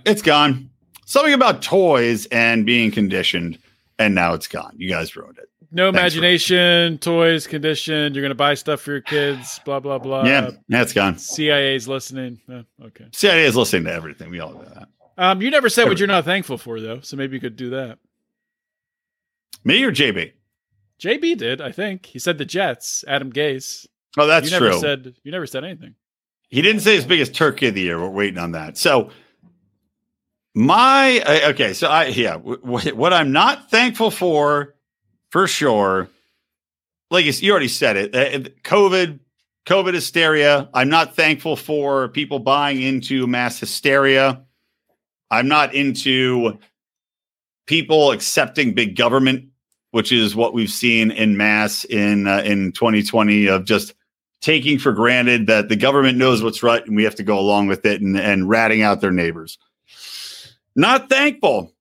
It's 0.07 0.23
gone. 0.23 0.71
Something 1.07 1.35
about 1.35 1.62
toys 1.62 2.27
and 2.27 2.65
being 2.65 2.91
conditioned, 2.91 3.59
and 3.99 4.15
now 4.15 4.33
it's 4.35 4.49
gone. 4.49 4.73
You 4.77 4.89
guys 4.89 5.15
ruined 5.17 5.39
it. 5.39 5.44
No 5.75 5.91
Thanks 5.91 6.14
for- 6.14 6.18
imagination, 6.20 6.99
toys 6.99 7.47
conditioned. 7.47 8.14
You're 8.14 8.22
going 8.22 8.31
to 8.31 8.35
buy 8.37 8.55
stuff 8.55 8.81
for 8.81 8.93
your 8.93 9.01
kids. 9.01 9.61
Blah 9.64 9.81
blah 9.81 9.99
blah. 9.99 10.25
yeah, 10.25 10.51
that's 10.68 10.93
gone. 10.93 11.18
CIA's 11.18 11.89
listening. 11.89 12.41
Okay. 12.83 13.07
CIA 13.12 13.45
is 13.45 13.57
listening 13.57 13.85
to 13.85 13.93
everything. 13.93 14.31
We 14.31 14.39
all 14.41 14.53
know 14.55 14.64
that. 14.75 14.89
Um, 15.18 15.43
you 15.43 15.51
never 15.51 15.68
said 15.68 15.89
what 15.89 15.99
you're 15.99 16.09
not 16.09 16.25
thankful 16.25 16.59
for 16.59 16.81
though, 16.81 17.01
so 17.01 17.16
maybe 17.16 17.35
you 17.37 17.41
could 17.41 17.57
do 17.57 17.70
that. 17.70 17.99
Me 19.64 19.83
or 19.83 19.91
JB? 19.93 20.33
JB 21.01 21.39
did, 21.39 21.61
I 21.61 21.72
think. 21.72 22.07
He 22.07 22.18
said 22.18 22.39
the 22.39 22.45
Jets. 22.45 23.05
Adam 23.09 23.33
Gase. 23.33 23.87
Oh, 24.16 24.27
that's 24.29 24.47
you 24.47 24.53
never 24.53 24.70
true. 24.70 24.81
said 24.81 25.14
you 25.25 25.33
never 25.33 25.47
said 25.47 25.64
anything. 25.64 25.97
He 26.51 26.62
didn't 26.62 26.83
say 26.83 26.95
his 26.95 27.05
biggest 27.05 27.35
turkey 27.35 27.66
of 27.66 27.75
the 27.75 27.81
year. 27.81 27.99
We're 28.01 28.09
waiting 28.11 28.39
on 28.39 28.53
that. 28.53 28.79
So 28.79 29.11
my 30.55 31.20
uh, 31.27 31.51
okay, 31.51 31.72
so 31.72 31.89
I 31.89 32.07
yeah, 32.07 32.35
w- 32.35 32.59
w- 32.61 32.95
what 32.95 33.12
I'm 33.12 33.33
not 33.33 33.70
thankful 33.70 34.11
for, 34.12 34.74
for 35.35 35.49
sure, 35.49 36.09
like 37.11 37.24
you, 37.24 37.51
already 37.51 37.66
said 37.66 37.97
it, 37.97 38.14
uh, 38.14 38.49
COVID, 38.62 39.18
COVID 39.66 39.93
hysteria. 39.93 40.68
I'm 40.72 40.89
not 40.89 41.16
thankful 41.16 41.57
for 41.57 42.07
people 42.11 42.39
buying 42.39 42.80
into 42.80 43.26
mass 43.26 43.59
hysteria. 43.59 44.45
I'm 45.32 45.49
not 45.49 45.74
into 45.74 46.57
people 47.66 48.12
accepting 48.12 48.74
big 48.74 48.95
government, 48.95 49.47
which 49.91 50.12
is 50.12 50.37
what 50.37 50.55
we've 50.55 50.70
seen 50.70 51.11
in 51.11 51.37
mass 51.37 51.85
in 51.85 52.28
uh, 52.28 52.43
in 52.45 52.70
2020 52.70 53.49
of 53.49 53.64
just 53.64 53.93
taking 54.41 54.78
for 54.78 54.93
granted 54.93 55.49
that 55.49 55.68
the 55.68 55.74
government 55.74 56.16
knows 56.16 56.45
what's 56.45 56.62
right 56.62 56.87
and 56.87 56.95
we 56.95 57.03
have 57.03 57.16
to 57.16 57.24
go 57.24 57.41
along 57.41 57.66
with 57.66 57.85
it 57.85 58.01
and, 58.01 58.16
and 58.16 58.49
ratting 58.49 58.82
out 58.82 59.01
their 59.01 59.11
neighbors. 59.11 59.59
Not 60.76 61.09
thankful. 61.09 61.72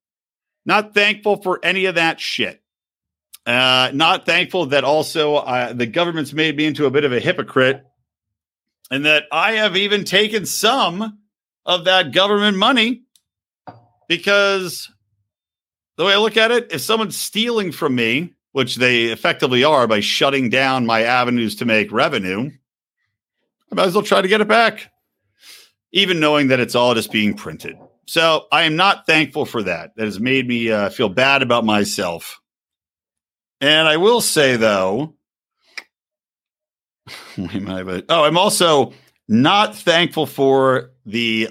Not 0.65 0.95
thankful 0.95 1.39
for 1.43 1.59
any 1.61 1.85
of 1.85 1.93
that 1.93 2.19
shit. 2.19 2.62
Uh, 3.45 3.91
not 3.93 4.25
thankful 4.25 4.67
that 4.67 4.83
also 4.83 5.35
uh, 5.35 5.73
the 5.73 5.85
government's 5.85 6.31
made 6.31 6.55
me 6.55 6.65
into 6.65 6.85
a 6.85 6.91
bit 6.91 7.03
of 7.03 7.11
a 7.11 7.19
hypocrite 7.19 7.83
and 8.89 9.05
that 9.05 9.25
I 9.31 9.53
have 9.53 9.75
even 9.75 10.05
taken 10.05 10.45
some 10.45 11.19
of 11.65 11.85
that 11.85 12.13
government 12.13 12.57
money 12.57 13.03
because 14.07 14.89
the 15.97 16.05
way 16.05 16.13
I 16.13 16.17
look 16.17 16.37
at 16.37 16.51
it, 16.51 16.71
if 16.71 16.81
someone's 16.81 17.17
stealing 17.17 17.71
from 17.71 17.95
me, 17.95 18.33
which 18.51 18.75
they 18.75 19.05
effectively 19.05 19.63
are 19.63 19.87
by 19.87 19.99
shutting 19.99 20.49
down 20.49 20.85
my 20.85 21.01
avenues 21.01 21.55
to 21.57 21.65
make 21.65 21.91
revenue, 21.91 22.51
I 23.71 23.75
might 23.75 23.87
as 23.87 23.95
well 23.95 24.03
try 24.03 24.21
to 24.21 24.27
get 24.27 24.41
it 24.41 24.47
back, 24.47 24.91
even 25.91 26.19
knowing 26.19 26.49
that 26.49 26.59
it's 26.59 26.75
all 26.75 26.93
just 26.93 27.11
being 27.11 27.33
printed. 27.33 27.77
So 28.05 28.45
I 28.51 28.63
am 28.63 28.75
not 28.75 29.07
thankful 29.07 29.45
for 29.45 29.63
that. 29.63 29.95
That 29.95 30.05
has 30.05 30.19
made 30.19 30.47
me 30.47 30.71
uh, 30.71 30.89
feel 30.89 31.09
bad 31.09 31.41
about 31.41 31.65
myself. 31.65 32.39
And 33.63 33.87
I 33.87 33.95
will 33.95 34.19
say, 34.19 34.57
though, 34.57 35.15
wait 37.37 37.55
a 37.55 37.61
minute, 37.61 38.05
oh, 38.09 38.25
I'm 38.25 38.37
also 38.37 38.91
not 39.29 39.73
thankful 39.73 40.25
for 40.25 40.91
the 41.05 41.47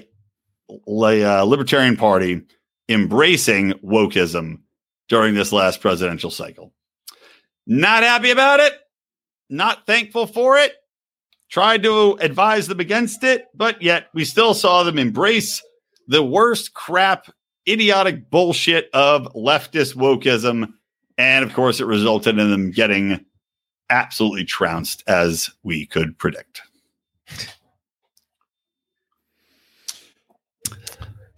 uh, 0.69 1.43
Libertarian 1.43 1.97
Party 1.97 2.43
embracing 2.87 3.71
wokeism 3.83 4.59
during 5.09 5.33
this 5.33 5.51
last 5.51 5.81
presidential 5.81 6.29
cycle. 6.29 6.71
Not 7.65 8.03
happy 8.03 8.29
about 8.29 8.59
it. 8.59 8.73
Not 9.49 9.87
thankful 9.87 10.27
for 10.27 10.59
it. 10.59 10.71
Tried 11.49 11.81
to 11.81 12.19
advise 12.21 12.67
them 12.67 12.79
against 12.79 13.23
it, 13.23 13.47
but 13.55 13.81
yet 13.81 14.09
we 14.13 14.23
still 14.23 14.53
saw 14.53 14.83
them 14.83 14.99
embrace 14.99 15.63
the 16.07 16.21
worst 16.21 16.75
crap, 16.75 17.25
idiotic 17.67 18.29
bullshit 18.29 18.91
of 18.93 19.33
leftist 19.33 19.95
wokeism. 19.95 20.73
And 21.17 21.45
of 21.45 21.53
course, 21.53 21.79
it 21.79 21.85
resulted 21.85 22.39
in 22.39 22.49
them 22.51 22.71
getting 22.71 23.23
absolutely 23.89 24.45
trounced 24.45 25.03
as 25.07 25.49
we 25.63 25.85
could 25.85 26.17
predict. 26.17 26.61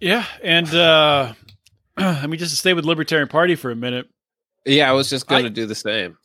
Yeah, 0.00 0.24
and 0.42 0.72
uh 0.74 1.32
I 1.96 2.26
mean 2.26 2.38
just 2.38 2.52
to 2.52 2.56
stay 2.58 2.74
with 2.74 2.84
Libertarian 2.84 3.28
Party 3.28 3.54
for 3.54 3.70
a 3.70 3.76
minute. 3.76 4.08
Yeah, 4.64 4.88
I 4.90 4.92
was 4.92 5.08
just 5.08 5.26
going 5.28 5.44
to 5.44 5.50
do 5.50 5.64
the 5.66 5.74
same. 5.76 6.18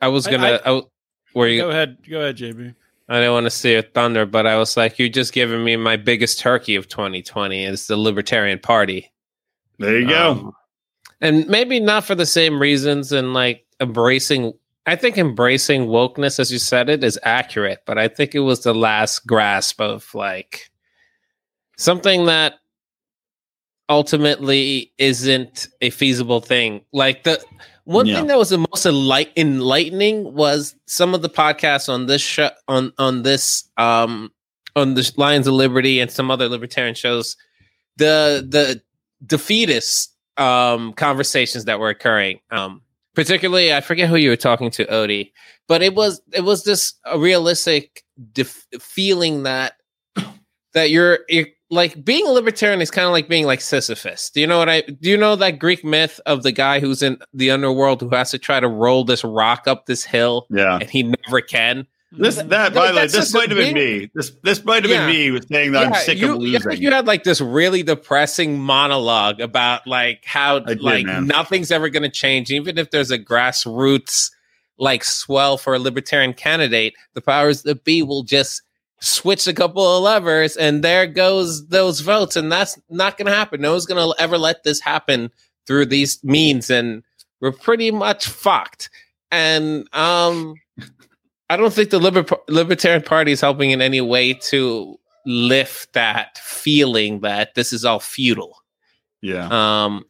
I 0.00 0.08
was 0.08 0.26
gonna. 0.26 0.46
I- 0.46 0.54
I, 0.54 0.58
w- 0.64 0.88
were 1.34 1.46
you? 1.48 1.60
Go 1.60 1.70
ahead, 1.70 1.98
go 2.08 2.20
ahead, 2.20 2.36
JB. 2.36 2.74
I 3.10 3.20
don't 3.20 3.32
want 3.34 3.44
to 3.44 3.50
steer 3.50 3.82
thunder, 3.82 4.24
but 4.26 4.46
I 4.46 4.56
was 4.56 4.76
like, 4.76 4.98
"You're 4.98 5.08
just 5.10 5.32
giving 5.32 5.62
me 5.64 5.76
my 5.76 5.96
biggest 5.96 6.38
turkey 6.40 6.76
of 6.76 6.88
2020 6.88 7.64
is 7.64 7.86
the 7.86 7.96
Libertarian 7.96 8.58
Party." 8.58 9.12
There 9.78 9.98
you 10.00 10.08
go. 10.08 10.54
And 11.20 11.46
maybe 11.48 11.80
not 11.80 12.04
for 12.04 12.14
the 12.14 12.26
same 12.26 12.60
reasons 12.60 13.12
and 13.12 13.34
like 13.34 13.64
embracing 13.80 14.52
I 14.86 14.96
think 14.96 15.18
embracing 15.18 15.86
wokeness 15.88 16.38
as 16.40 16.50
you 16.50 16.58
said 16.58 16.88
it 16.88 17.04
is 17.04 17.18
accurate, 17.22 17.80
but 17.84 17.98
I 17.98 18.08
think 18.08 18.34
it 18.34 18.40
was 18.40 18.62
the 18.62 18.74
last 18.74 19.26
grasp 19.26 19.80
of 19.82 20.08
like 20.14 20.70
something 21.76 22.24
that 22.26 22.54
ultimately 23.88 24.92
isn't 24.98 25.68
a 25.80 25.90
feasible 25.90 26.40
thing. 26.40 26.82
Like 26.92 27.24
the 27.24 27.42
one 27.84 28.06
Yeah. 28.06 28.16
thing 28.16 28.26
that 28.28 28.38
was 28.38 28.50
the 28.50 28.58
most 28.58 28.84
enlight- 28.84 29.32
enlightening 29.36 30.34
was 30.34 30.74
some 30.86 31.14
of 31.14 31.22
the 31.22 31.30
podcasts 31.30 31.88
on 31.88 32.06
this 32.06 32.22
show 32.22 32.50
on 32.66 32.92
on 32.98 33.22
this 33.22 33.68
um 33.76 34.30
on 34.76 34.94
the 34.94 35.10
Lions 35.16 35.46
of 35.46 35.54
Liberty 35.54 36.00
and 36.00 36.10
some 36.10 36.30
other 36.30 36.48
libertarian 36.48 36.94
shows. 36.94 37.36
The 37.96 38.46
the 38.48 38.82
defeatist 39.26 40.14
um 40.38 40.92
conversations 40.94 41.64
that 41.66 41.78
were 41.80 41.88
occurring. 41.90 42.40
Um 42.50 42.82
particularly 43.14 43.72
I 43.74 43.80
forget 43.80 44.08
who 44.08 44.16
you 44.16 44.30
were 44.30 44.36
talking 44.36 44.70
to, 44.72 44.84
Odie, 44.86 45.32
but 45.66 45.82
it 45.82 45.94
was 45.94 46.20
it 46.32 46.42
was 46.42 46.64
this 46.64 46.94
a 47.04 47.18
realistic 47.18 48.04
def- 48.32 48.66
feeling 48.80 49.42
that 49.44 49.74
that 50.74 50.90
you're, 50.90 51.20
you're 51.28 51.46
like 51.70 52.02
being 52.04 52.26
a 52.26 52.30
libertarian 52.30 52.80
is 52.80 52.90
kind 52.90 53.06
of 53.06 53.12
like 53.12 53.28
being 53.28 53.44
like 53.44 53.60
Sisyphus. 53.60 54.30
Do 54.30 54.40
you 54.40 54.46
know 54.46 54.58
what 54.58 54.68
I 54.68 54.80
do 54.82 55.10
you 55.10 55.16
know 55.16 55.36
that 55.36 55.58
Greek 55.58 55.84
myth 55.84 56.18
of 56.26 56.42
the 56.42 56.52
guy 56.52 56.80
who's 56.80 57.02
in 57.02 57.18
the 57.34 57.50
underworld 57.50 58.00
who 58.00 58.08
has 58.10 58.30
to 58.30 58.38
try 58.38 58.58
to 58.60 58.68
roll 58.68 59.04
this 59.04 59.22
rock 59.24 59.64
up 59.66 59.86
this 59.86 60.04
hill 60.04 60.46
Yeah. 60.50 60.78
and 60.80 60.88
he 60.88 61.02
never 61.02 61.40
can? 61.40 61.86
This 62.10 62.36
that 62.36 62.72
by 62.72 62.90
the 62.90 62.96
way, 62.96 63.06
this 63.06 63.34
might 63.34 63.50
have 63.50 63.58
been 63.58 63.74
me. 63.74 64.10
This 64.14 64.32
this 64.42 64.64
might 64.64 64.82
have 64.82 64.90
Yeah. 64.90 65.06
been 65.06 65.14
me 65.14 65.30
with 65.30 65.46
saying 65.48 65.72
that 65.72 65.88
I'm 65.88 65.94
sick 65.94 66.16
you, 66.18 66.36
of 66.36 66.42
you- 66.42 66.58
losing. 66.58 66.82
You 66.82 66.90
had 66.90 67.06
like 67.06 67.22
this 67.24 67.40
really 67.40 67.82
depressing 67.82 68.58
monologue 68.58 69.40
about 69.40 69.86
like 69.86 70.24
how 70.24 70.58
did, 70.60 70.80
like 70.82 71.04
man. 71.04 71.26
nothing's 71.26 71.70
ever 71.70 71.90
going 71.90 72.04
to 72.04 72.08
change, 72.08 72.50
even 72.50 72.78
if 72.78 72.90
there's 72.90 73.10
a 73.10 73.18
grassroots 73.18 74.30
like 74.78 75.04
swell 75.04 75.58
for 75.58 75.74
a 75.74 75.78
libertarian 75.78 76.32
candidate. 76.32 76.94
The 77.14 77.20
powers 77.20 77.62
that 77.64 77.84
be 77.84 78.02
will 78.02 78.22
just 78.22 78.62
switch 79.00 79.46
a 79.46 79.52
couple 79.52 79.84
of 79.96 80.02
levers, 80.02 80.56
and 80.56 80.82
there 80.82 81.06
goes 81.06 81.66
those 81.68 82.00
votes, 82.00 82.36
and 82.36 82.50
that's 82.50 82.78
not 82.88 83.18
going 83.18 83.26
to 83.26 83.34
happen. 83.34 83.60
No 83.60 83.72
one's 83.72 83.86
going 83.86 84.02
to 84.02 84.22
ever 84.22 84.38
let 84.38 84.62
this 84.62 84.80
happen 84.80 85.30
through 85.66 85.86
these 85.86 86.24
means, 86.24 86.70
and 86.70 87.02
we're 87.40 87.52
pretty 87.52 87.90
much 87.90 88.26
fucked. 88.26 88.88
And 89.30 89.86
um, 89.94 90.54
I 91.50 91.56
don't 91.56 91.72
think 91.72 91.90
the 91.90 91.98
Liber- 91.98 92.26
Libertarian 92.48 93.02
Party 93.02 93.32
is 93.32 93.40
helping 93.40 93.70
in 93.70 93.80
any 93.80 94.00
way 94.00 94.34
to 94.34 94.98
lift 95.26 95.92
that 95.94 96.38
feeling 96.38 97.20
that 97.20 97.54
this 97.54 97.72
is 97.72 97.84
all 97.84 98.00
futile. 98.00 98.62
yeah. 99.22 99.48
Um, 99.50 100.04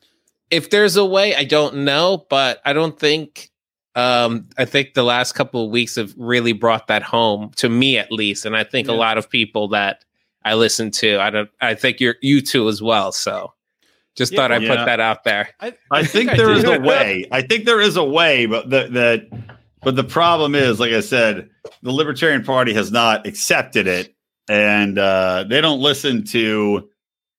if 0.50 0.70
there's 0.70 0.96
a 0.96 1.04
way, 1.04 1.34
I 1.34 1.44
don't 1.44 1.84
know, 1.84 2.24
but 2.30 2.60
I 2.64 2.72
don't 2.72 2.98
think. 2.98 3.50
Um, 3.94 4.48
I 4.56 4.64
think 4.64 4.94
the 4.94 5.02
last 5.02 5.32
couple 5.32 5.64
of 5.64 5.70
weeks 5.70 5.96
have 5.96 6.14
really 6.16 6.52
brought 6.52 6.86
that 6.86 7.02
home 7.02 7.50
to 7.56 7.68
me, 7.68 7.98
at 7.98 8.12
least, 8.12 8.46
and 8.46 8.56
I 8.56 8.62
think 8.64 8.86
a 8.88 8.92
lot 8.92 9.18
of 9.18 9.28
people 9.28 9.68
that 9.68 10.04
I 10.44 10.54
listen 10.54 10.90
to. 10.92 11.18
I 11.20 11.30
don't. 11.30 11.50
I 11.60 11.74
think 11.74 12.00
you're 12.00 12.14
you 12.22 12.40
too 12.40 12.68
as 12.68 12.80
well. 12.80 13.12
So 13.12 13.52
Just 14.14 14.32
yeah, 14.32 14.36
thought 14.36 14.52
I'd 14.52 14.62
yeah. 14.62 14.76
put 14.76 14.86
that 14.86 15.00
out 15.00 15.24
there. 15.24 15.48
I, 15.60 15.74
I 15.90 16.04
think, 16.04 16.30
think 16.30 16.38
there 16.38 16.50
is 16.50 16.64
a 16.64 16.78
way. 16.80 17.26
I 17.32 17.42
think 17.42 17.64
there 17.64 17.80
is 17.80 17.96
a 17.96 18.04
way, 18.04 18.46
but 18.46 18.70
the, 18.70 18.88
that 18.92 19.57
but 19.82 19.96
the 19.96 20.04
problem 20.04 20.54
is, 20.54 20.80
like 20.80 20.92
I 20.92 21.00
said, 21.00 21.50
the 21.82 21.92
Libertarian 21.92 22.44
Party 22.44 22.72
has 22.74 22.90
not 22.90 23.26
accepted 23.26 23.86
it, 23.86 24.14
and 24.48 24.98
uh, 24.98 25.44
they 25.48 25.60
don't 25.60 25.80
listen 25.80 26.24
to. 26.24 26.88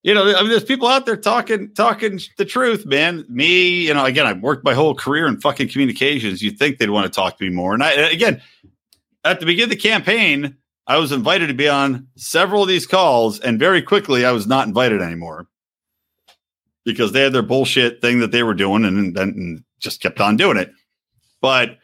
You 0.01 0.13
know, 0.13 0.33
I 0.33 0.41
mean, 0.41 0.49
there's 0.49 0.63
people 0.63 0.87
out 0.87 1.05
there 1.05 1.17
talking 1.17 1.73
talking 1.73 2.21
the 2.37 2.45
truth, 2.45 2.85
man. 2.85 3.25
Me, 3.27 3.87
you 3.87 3.93
know, 3.93 4.05
again, 4.05 4.25
I've 4.25 4.41
worked 4.41 4.63
my 4.63 4.73
whole 4.73 4.95
career 4.95 5.27
in 5.27 5.41
fucking 5.41 5.67
communications. 5.69 6.41
You'd 6.41 6.57
think 6.57 6.77
they'd 6.77 6.89
want 6.89 7.11
to 7.11 7.15
talk 7.15 7.37
to 7.37 7.43
me 7.43 7.49
more. 7.49 7.73
And 7.73 7.83
I, 7.83 7.91
again, 7.91 8.41
at 9.25 9.41
the 9.41 9.45
beginning 9.45 9.65
of 9.65 9.69
the 9.71 9.75
campaign, 9.89 10.55
I 10.87 10.97
was 10.97 11.11
invited 11.11 11.47
to 11.47 11.53
be 11.53 11.67
on 11.67 12.07
several 12.15 12.63
of 12.63 12.69
these 12.69 12.87
calls, 12.87 13.39
and 13.41 13.59
very 13.59 13.81
quickly, 13.81 14.25
I 14.25 14.31
was 14.31 14.47
not 14.47 14.67
invited 14.67 15.01
anymore 15.01 15.47
because 16.85 17.11
they 17.11 17.21
had 17.21 17.33
their 17.33 17.41
bullshit 17.41 18.01
thing 18.01 18.19
that 18.19 18.31
they 18.31 18.41
were 18.41 18.53
doing, 18.53 18.85
and 18.85 19.15
then 19.15 19.65
just 19.79 20.01
kept 20.01 20.21
on 20.21 20.37
doing 20.37 20.57
it. 20.57 20.71
But 21.41 21.77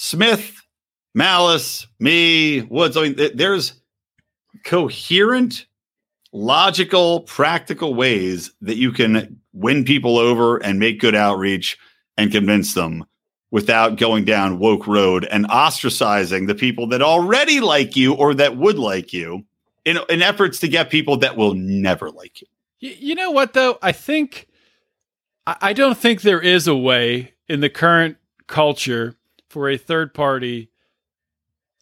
Smith, 0.00 0.64
Malice, 1.12 1.88
me, 1.98 2.62
Woods. 2.62 2.96
I 2.96 3.08
mean, 3.08 3.30
there's 3.34 3.72
coherent, 4.64 5.66
logical, 6.32 7.22
practical 7.22 7.94
ways 7.94 8.52
that 8.60 8.76
you 8.76 8.92
can 8.92 9.40
win 9.52 9.84
people 9.84 10.16
over 10.16 10.58
and 10.58 10.78
make 10.78 11.00
good 11.00 11.16
outreach 11.16 11.76
and 12.16 12.30
convince 12.30 12.74
them 12.74 13.06
without 13.50 13.96
going 13.96 14.24
down 14.24 14.60
woke 14.60 14.86
road 14.86 15.24
and 15.24 15.48
ostracizing 15.48 16.46
the 16.46 16.54
people 16.54 16.86
that 16.86 17.02
already 17.02 17.58
like 17.58 17.96
you 17.96 18.14
or 18.14 18.34
that 18.34 18.56
would 18.56 18.78
like 18.78 19.12
you 19.12 19.44
in, 19.84 19.98
in 20.08 20.22
efforts 20.22 20.60
to 20.60 20.68
get 20.68 20.90
people 20.90 21.16
that 21.16 21.36
will 21.36 21.54
never 21.54 22.08
like 22.08 22.40
you. 22.40 22.46
You 22.78 23.16
know 23.16 23.32
what 23.32 23.52
though? 23.52 23.78
I 23.82 23.90
think 23.90 24.46
I 25.44 25.72
don't 25.72 25.98
think 25.98 26.22
there 26.22 26.40
is 26.40 26.68
a 26.68 26.76
way 26.76 27.34
in 27.48 27.58
the 27.60 27.70
current 27.70 28.16
culture 28.46 29.17
for 29.48 29.68
a 29.68 29.76
third 29.76 30.14
party 30.14 30.70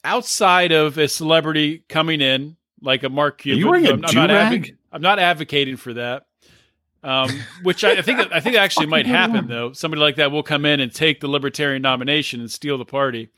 outside 0.04 0.72
of 0.72 0.98
a 0.98 1.08
celebrity 1.08 1.84
coming 1.88 2.20
in, 2.20 2.56
like 2.80 3.02
a 3.02 3.08
Mark 3.08 3.38
Cuban. 3.38 3.58
Are 3.58 3.60
you 3.60 3.70
wearing 3.70 3.86
a 3.86 3.90
I'm, 3.90 4.04
I'm, 4.04 4.14
not 4.14 4.30
advo- 4.30 4.76
I'm 4.92 5.02
not 5.02 5.18
advocating 5.18 5.76
for 5.76 5.94
that. 5.94 6.26
Um, 7.02 7.30
which 7.62 7.84
I, 7.84 7.92
I, 7.92 8.02
think 8.02 8.18
I 8.32 8.40
think 8.40 8.56
actually 8.56 8.86
might 8.86 9.06
happen 9.06 9.46
though. 9.46 9.72
Somebody 9.72 10.00
like 10.00 10.16
that 10.16 10.32
will 10.32 10.42
come 10.42 10.64
in 10.64 10.80
and 10.80 10.92
take 10.92 11.20
the 11.20 11.28
libertarian 11.28 11.82
nomination 11.82 12.40
and 12.40 12.50
steal 12.50 12.78
the 12.78 12.84
party. 12.84 13.28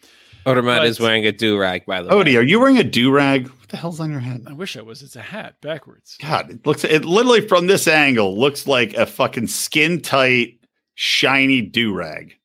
Odermatt 0.47 0.87
is 0.87 0.99
wearing 0.99 1.27
a 1.27 1.33
do 1.33 1.59
rag, 1.59 1.85
by 1.85 2.01
the 2.01 2.09
Odie, 2.09 2.25
way. 2.25 2.33
Odie, 2.33 2.39
are 2.39 2.43
you 2.43 2.61
wearing 2.61 2.79
a 2.79 2.85
do 2.85 3.11
rag? 3.11 3.49
What 3.49 3.69
the 3.69 3.77
hell's 3.77 4.01
on 4.01 4.11
your 4.11 4.21
head? 4.21 4.47
I 4.49 4.55
wish 4.55 4.77
I 4.79 4.83
was. 4.83 5.03
It's 5.03 5.17
a 5.17 5.21
hat 5.21 5.57
backwards. 5.61 6.17
God, 6.23 6.51
it 6.51 6.67
looks 6.67 6.85
it 6.85 7.05
literally 7.05 7.47
from 7.47 7.67
this 7.67 7.87
angle 7.87 8.39
looks 8.39 8.67
like 8.67 8.95
a 8.95 9.05
fucking 9.05 9.49
skin 9.49 10.01
tight, 10.01 10.61
shiny 10.95 11.61
do 11.61 11.93
rag. 11.93 12.37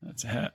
That's 0.00 0.24
a 0.24 0.28
hat. 0.28 0.54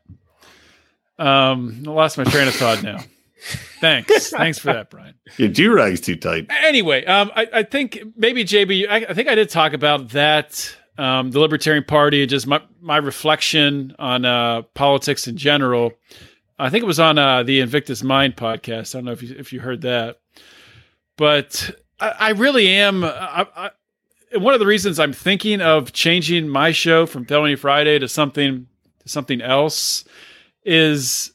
Um, 1.18 1.84
I 1.88 1.90
lost 1.90 2.18
my 2.18 2.24
train 2.26 2.48
of 2.48 2.56
thought 2.56 2.84
now. 2.84 3.00
Thanks. 3.80 4.30
Thanks 4.30 4.60
for 4.60 4.74
that, 4.74 4.90
Brian. 4.90 5.16
Your 5.38 5.50
do 5.50 5.72
rag's 5.74 6.02
too 6.02 6.16
tight. 6.16 6.48
Anyway, 6.64 7.06
um, 7.06 7.32
I, 7.36 7.48
I 7.54 7.64
think 7.64 8.02
maybe 8.16 8.44
JB, 8.44 8.90
I, 8.90 9.06
I, 9.10 9.14
think 9.14 9.28
I 9.28 9.36
did 9.36 9.50
talk 9.50 9.74
about 9.74 10.10
that, 10.10 10.76
um, 10.98 11.32
the 11.32 11.40
Libertarian 11.40 11.84
Party, 11.84 12.26
just 12.26 12.48
my, 12.48 12.62
my 12.82 12.98
reflection 12.98 13.96
on 14.00 14.26
uh, 14.26 14.64
politics 14.74 15.28
in 15.28 15.38
general. 15.38 15.94
I 16.58 16.70
think 16.70 16.84
it 16.84 16.88
was 16.88 17.00
on 17.00 17.18
uh, 17.18 17.44
the 17.44 17.60
Invictus 17.60 18.02
Mind 18.02 18.36
podcast. 18.36 18.96
I 18.96 19.00
don't 19.00 19.06
know 19.06 19.12
if 19.12 19.22
you, 19.22 19.36
if 19.38 19.54
you 19.54 19.60
heard 19.60 19.82
that, 19.82 20.20
but 21.18 21.70
I, 22.00 22.10
I 22.10 22.30
really 22.32 22.68
am. 22.70 23.04
I, 23.04 23.46
I, 23.56 23.70
one 24.38 24.54
of 24.54 24.60
the 24.60 24.66
reasons 24.66 25.00
I'm 25.00 25.14
thinking 25.14 25.62
of 25.62 25.94
changing 25.94 26.48
my 26.48 26.72
show 26.72 27.06
from 27.06 27.26
Felony 27.26 27.56
Friday 27.56 28.00
to 28.00 28.08
something 28.08 28.68
to 29.00 29.10
something 29.10 29.42
else 29.42 30.06
is 30.66 31.32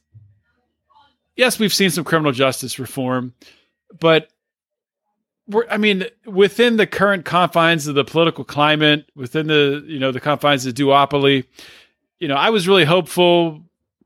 yes, 1.37 1.59
we've 1.59 1.73
seen 1.73 1.91
some 1.91 2.05
criminal 2.05 2.33
justice 2.33 2.79
reform, 2.79 3.33
but 3.99 4.29
we're, 5.49 5.67
I 5.69 5.79
mean, 5.79 6.05
within 6.27 6.77
the 6.77 6.87
current 6.87 7.25
confines 7.25 7.87
of 7.87 7.95
the 7.95 8.05
political 8.05 8.45
climate, 8.45 9.11
within 9.17 9.47
the 9.47 9.83
you 9.87 9.99
know 9.99 10.13
the 10.13 10.21
confines 10.21 10.67
of 10.67 10.75
duopoly, 10.75 11.45
you 12.19 12.29
know, 12.29 12.37
I 12.37 12.51
was 12.51 12.69
really 12.69 12.85
hopeful 12.85 13.63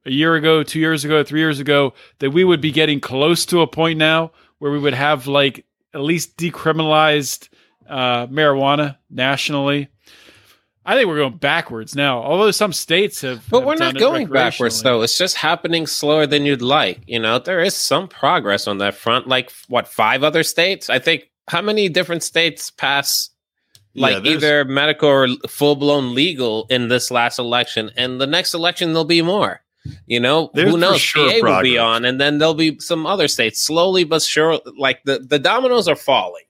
a 0.07 0.11
year 0.11 0.35
ago, 0.37 0.63
two 0.63 0.81
years 0.81 1.05
ago, 1.05 1.25
three 1.25 1.41
years 1.41 1.61
ago 1.61 1.95
that 2.21 2.31
we 2.31 2.45
would 2.45 2.61
be 2.61 2.71
getting 2.71 3.01
close 3.01 3.45
to 3.47 3.61
a 3.61 3.67
point 3.67 3.99
now 3.99 4.31
where 4.59 4.71
we 4.71 4.79
would 4.79 4.95
have 4.95 5.27
like 5.27 5.65
at 5.93 6.01
least 6.01 6.37
decriminalized 6.37 7.49
uh, 7.89 8.27
marijuana 8.29 8.97
nationally. 9.11 9.89
I 10.87 10.95
think 10.95 11.09
we're 11.09 11.17
going 11.17 11.39
backwards 11.39 11.97
now. 11.97 12.23
Although 12.23 12.51
some 12.51 12.73
states 12.73 13.23
have, 13.23 13.43
but 13.49 13.61
have 13.61 13.67
we're 13.67 13.77
not 13.77 13.97
going 13.97 14.27
backwards 14.27 14.83
though. 14.83 15.01
It's 15.03 15.17
just 15.17 15.37
happening 15.37 15.87
slower 15.87 16.27
than 16.27 16.45
you'd 16.45 16.61
like. 16.61 17.01
You 17.07 17.21
know, 17.21 17.39
there 17.39 17.61
is 17.61 17.75
some 17.75 18.07
progress 18.07 18.67
on 18.67 18.79
that 18.79 18.95
front. 18.95 19.27
Like 19.27 19.51
what 19.69 19.89
five 19.89 20.23
other 20.23 20.43
states? 20.43 20.91
I 20.91 20.99
think 20.99 21.31
how 21.49 21.63
many 21.63 21.89
different 21.89 22.23
states 22.23 22.71
pass 22.71 23.31
like 23.95 24.25
yeah, 24.25 24.33
either 24.33 24.65
medical 24.67 25.09
or 25.09 25.29
full 25.49 25.77
blown 25.77 26.15
legal 26.15 26.67
in 26.69 26.89
this 26.89 27.11
last 27.11 27.39
election, 27.39 27.91
and 27.97 28.21
the 28.21 28.27
next 28.27 28.53
election 28.53 28.89
there'll 28.89 29.05
be 29.05 29.23
more. 29.23 29.63
You 30.07 30.21
know, 30.21 30.51
there's 30.55 30.71
who 30.71 30.79
knows? 30.79 31.01
Sure 31.01 31.31
PA 31.31 31.39
progress. 31.41 31.57
will 31.57 31.63
be 31.63 31.79
on, 31.79 32.05
and 32.05 32.21
then 32.21 32.39
there'll 32.39 32.55
be 32.55 32.79
some 32.81 33.07
other 33.07 33.29
states 33.29 33.61
slowly 33.61 34.05
but 34.05 34.21
sure. 34.21 34.61
Like 34.77 35.03
the 35.05 35.21
the 35.21 35.39
dominoes 35.39 35.89
are 35.89 35.97
falling. 35.97 36.45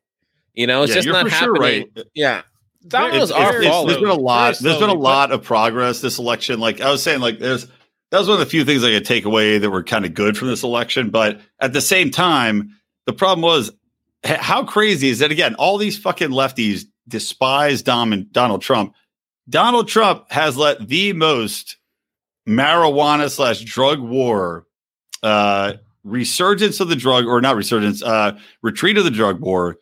You 0.54 0.66
know, 0.66 0.82
it's 0.82 0.90
yeah, 0.90 1.02
just 1.02 1.08
not 1.08 1.28
happening. 1.30 1.54
Sure 1.54 1.54
right. 1.54 2.06
Yeah 2.14 2.42
dominoes 2.86 3.30
are 3.30 3.56
it's, 3.56 3.66
fault. 3.66 3.88
There's 3.88 4.00
been 4.00 4.08
a 4.08 4.14
lot. 4.14 4.58
There's 4.58 4.78
been 4.78 4.90
a 4.90 4.94
lot 4.94 5.32
of 5.32 5.42
progress 5.42 6.00
this 6.00 6.18
election. 6.18 6.60
Like 6.60 6.80
I 6.80 6.90
was 6.90 7.02
saying, 7.02 7.20
like 7.20 7.38
there's 7.38 7.66
that 8.10 8.18
was 8.18 8.28
one 8.28 8.34
of 8.34 8.40
the 8.40 8.46
few 8.46 8.64
things 8.64 8.84
I 8.84 8.90
could 8.90 9.04
take 9.04 9.24
away 9.24 9.58
that 9.58 9.70
were 9.70 9.82
kind 9.82 10.04
of 10.04 10.14
good 10.14 10.36
from 10.36 10.48
this 10.48 10.62
election. 10.62 11.10
But 11.10 11.40
at 11.60 11.72
the 11.72 11.80
same 11.80 12.10
time, 12.10 12.76
the 13.06 13.12
problem 13.12 13.42
was 13.42 13.72
how 14.24 14.64
crazy 14.64 15.08
is 15.08 15.18
that? 15.18 15.30
Again, 15.30 15.54
all 15.56 15.78
these 15.78 15.98
fucking 15.98 16.30
lefties 16.30 16.84
despise 17.08 17.82
Dom 17.82 18.28
Donald 18.30 18.62
Trump. 18.62 18.94
Donald 19.48 19.88
Trump 19.88 20.30
has 20.30 20.56
let 20.56 20.88
the 20.88 21.12
most 21.12 21.76
marijuana 22.48 23.30
slash 23.30 23.60
drug 23.62 24.00
war 24.00 24.66
uh 25.22 25.74
resurgence 26.02 26.80
of 26.80 26.88
the 26.88 26.96
drug 26.96 27.24
or 27.24 27.40
not 27.40 27.56
resurgence 27.56 28.02
uh 28.02 28.38
retreat 28.62 28.98
of 28.98 29.04
the 29.04 29.10
drug 29.10 29.40
war 29.40 29.78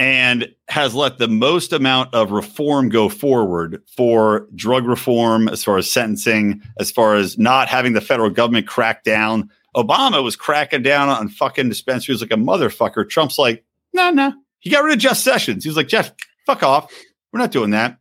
and 0.00 0.50
has 0.68 0.94
let 0.94 1.18
the 1.18 1.28
most 1.28 1.74
amount 1.74 2.14
of 2.14 2.30
reform 2.30 2.88
go 2.88 3.10
forward 3.10 3.82
for 3.94 4.48
drug 4.54 4.86
reform, 4.86 5.46
as 5.46 5.62
far 5.62 5.76
as 5.76 5.90
sentencing, 5.90 6.62
as 6.80 6.90
far 6.90 7.16
as 7.16 7.36
not 7.36 7.68
having 7.68 7.92
the 7.92 8.00
federal 8.00 8.30
government 8.30 8.66
crack 8.66 9.04
down. 9.04 9.50
Obama 9.76 10.24
was 10.24 10.36
cracking 10.36 10.82
down 10.82 11.10
on 11.10 11.28
fucking 11.28 11.68
dispensaries 11.68 12.22
like 12.22 12.32
a 12.32 12.36
motherfucker. 12.36 13.06
Trump's 13.06 13.38
like, 13.38 13.62
no, 13.92 14.04
nah, 14.04 14.10
no. 14.10 14.28
Nah. 14.30 14.36
He 14.60 14.70
got 14.70 14.84
rid 14.84 14.94
of 14.94 14.98
Jeff 14.98 15.18
Sessions. 15.18 15.64
He 15.64 15.68
was 15.68 15.76
like, 15.76 15.88
Jeff, 15.88 16.12
fuck 16.46 16.62
off. 16.62 16.90
We're 17.30 17.40
not 17.40 17.52
doing 17.52 17.70
that. 17.70 17.98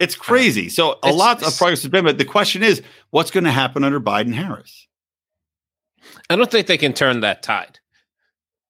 It's 0.00 0.14
crazy. 0.14 0.70
So 0.70 0.92
a 1.02 1.08
it's, 1.08 1.16
lot 1.16 1.42
of 1.42 1.56
progress 1.56 1.82
has 1.82 1.90
been, 1.90 2.04
but 2.04 2.16
the 2.16 2.24
question 2.24 2.62
is, 2.62 2.82
what's 3.10 3.30
going 3.30 3.44
to 3.44 3.50
happen 3.50 3.84
under 3.84 4.00
Biden 4.00 4.32
Harris? 4.32 4.88
I 6.30 6.36
don't 6.36 6.50
think 6.50 6.66
they 6.66 6.78
can 6.78 6.94
turn 6.94 7.20
that 7.20 7.42
tide. 7.42 7.78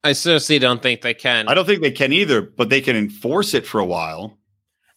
I 0.07 0.13
seriously 0.13 0.61
don't 0.61 0.81
think 0.81 1.03
they 1.03 1.15
can. 1.15 1.49
I 1.49 1.55
don't 1.55 1.67
think 1.67 1.83
they 1.83 1.91
can 1.91 2.13
either, 2.13 2.41
but 2.41 2.71
they 2.71 2.81
can 2.81 2.95
enforce 2.95 3.55
it 3.55 3.67
for 3.67 3.81
a 3.81 3.85
while. 3.85 4.39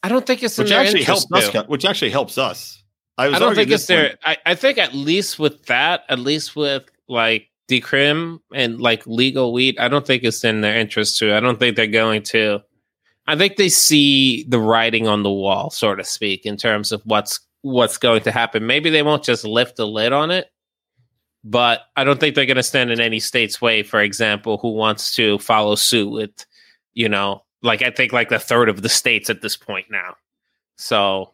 I 0.04 0.10
don't 0.10 0.26
think 0.26 0.44
it's 0.44 0.58
which 0.58 0.72
actually 0.72 1.04
helps 1.04 1.26
us. 1.34 1.68
Which 1.68 1.84
actually 1.84 2.12
helps 2.12 2.38
us. 2.38 2.84
I, 3.18 3.26
I 3.26 3.40
don't 3.40 3.56
think 3.56 3.72
it's 3.72 3.88
there. 3.88 4.18
I, 4.24 4.38
I 4.46 4.56
think 4.56 4.78
at 4.78 4.94
least 4.94 5.40
with 5.40 5.66
that, 5.66 6.04
at 6.10 6.20
least 6.20 6.56
with 6.56 6.84
like 7.10 7.50
decrim 7.68 8.40
and 8.54 8.80
like 8.80 9.06
legal 9.08 9.52
weed, 9.52 9.78
I 9.80 9.88
don't 9.88 10.06
think 10.06 10.24
it's 10.24 10.44
in 10.44 10.62
their 10.62 10.78
interest 10.78 11.18
to. 11.20 11.36
I 11.36 11.40
don't 11.40 11.60
think 11.60 11.76
they're 11.76 11.88
going 11.88 12.24
to. 12.24 12.62
I 13.28 13.36
think 13.36 13.58
they 13.58 13.70
see 13.70 14.44
the 14.48 14.60
writing 14.60 15.08
on 15.08 15.24
the 15.24 15.32
wall, 15.32 15.70
so 15.70 15.96
to 15.96 16.04
speak, 16.04 16.46
in 16.46 16.56
terms 16.56 16.92
of 16.92 17.02
what's 17.04 17.40
what's 17.62 17.98
going 17.98 18.22
to 18.22 18.32
happen. 18.32 18.68
Maybe 18.68 18.90
they 18.90 19.04
won't 19.04 19.24
just 19.24 19.44
lift 19.44 19.76
the 19.76 19.88
lid 19.88 20.14
on 20.14 20.32
it, 20.32 20.50
but 21.44 21.82
I 21.96 22.04
don't 22.04 22.20
think 22.20 22.36
they're 22.36 22.46
going 22.46 22.58
to 22.58 22.64
stand 22.64 22.92
in 22.92 23.00
any 23.00 23.20
state's 23.20 23.62
way. 23.62 23.84
For 23.84 24.02
example, 24.02 24.58
who 24.58 24.74
wants 24.74 25.16
to 25.16 25.40
follow 25.40 25.76
suit 25.76 26.12
with, 26.12 26.46
you 26.94 27.10
know, 27.10 27.44
like 27.62 27.82
I 27.82 27.92
think 27.92 28.14
like 28.14 28.30
the 28.30 28.40
third 28.40 28.70
of 28.70 28.82
the 28.82 28.90
states 28.90 29.30
at 29.30 29.42
this 29.42 29.58
point 29.58 29.88
now. 29.90 30.16
So 30.78 31.34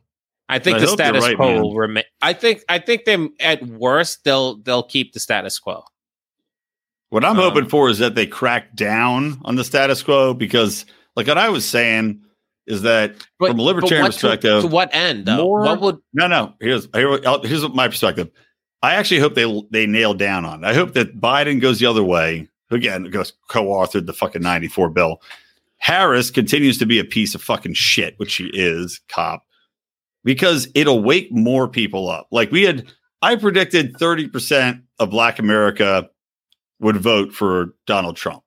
I 0.49 0.59
think 0.59 0.77
I 0.77 0.79
the 0.81 0.87
status 0.87 1.23
right, 1.23 1.35
quo 1.35 1.61
will 1.61 1.75
remain. 1.75 2.03
I 2.21 2.33
think 2.33 2.63
I 2.69 2.79
think 2.79 3.05
they 3.05 3.29
at 3.39 3.65
worst 3.67 4.23
they'll 4.23 4.57
they'll 4.57 4.83
keep 4.83 5.13
the 5.13 5.19
status 5.19 5.57
quo. 5.59 5.83
What 7.09 7.23
I'm 7.23 7.31
um, 7.31 7.37
hoping 7.37 7.69
for 7.69 7.89
is 7.89 7.99
that 7.99 8.15
they 8.15 8.27
crack 8.27 8.75
down 8.75 9.39
on 9.45 9.55
the 9.55 9.63
status 9.63 10.03
quo 10.03 10.33
because, 10.33 10.85
like 11.15 11.27
what 11.27 11.37
I 11.37 11.49
was 11.49 11.65
saying, 11.65 12.21
is 12.67 12.81
that 12.81 13.15
but, 13.39 13.49
from 13.49 13.59
a 13.59 13.61
libertarian 13.61 14.07
perspective, 14.07 14.63
to, 14.63 14.67
to, 14.67 14.73
what 14.73 14.89
end? 14.93 15.25
Though? 15.25 15.43
More, 15.43 15.61
what 15.61 15.81
would 15.81 15.97
no 16.13 16.27
no 16.27 16.53
here's 16.59 16.87
here, 16.93 17.19
here's 17.43 17.67
my 17.69 17.87
perspective. 17.87 18.29
I 18.85 18.93
actually 18.93 19.19
hope 19.19 19.33
they 19.33 19.63
they 19.71 19.87
nail 19.87 20.13
down 20.13 20.45
on. 20.45 20.63
It. 20.63 20.67
I 20.67 20.75
hope 20.75 20.93
that 20.93 21.19
Biden 21.19 21.59
goes 21.59 21.79
the 21.79 21.87
other 21.87 22.03
way. 22.03 22.47
Again, 22.69 23.05
goes 23.05 23.33
co-authored 23.47 24.05
the 24.05 24.13
fucking 24.13 24.43
94 24.43 24.89
bill. 24.89 25.21
Harris 25.77 26.29
continues 26.29 26.77
to 26.77 26.85
be 26.85 26.99
a 26.99 27.03
piece 27.03 27.33
of 27.33 27.41
fucking 27.41 27.73
shit, 27.73 28.13
which 28.17 28.31
she 28.31 28.45
is, 28.53 29.01
cop, 29.09 29.43
because 30.23 30.67
it'll 30.75 31.01
wake 31.01 31.31
more 31.31 31.67
people 31.67 32.09
up. 32.09 32.27
Like 32.31 32.51
we 32.51 32.63
had, 32.63 32.85
I 33.21 33.35
predicted 33.35 33.95
30% 33.95 34.81
of 34.99 35.09
Black 35.09 35.39
America 35.39 36.07
would 36.79 36.97
vote 36.97 37.33
for 37.33 37.75
Donald 37.87 38.17
Trump. 38.17 38.43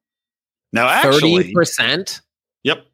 Now, 0.73 0.89
actually, 0.89 1.53
30%? 1.53 2.21
Yep. 2.63 2.87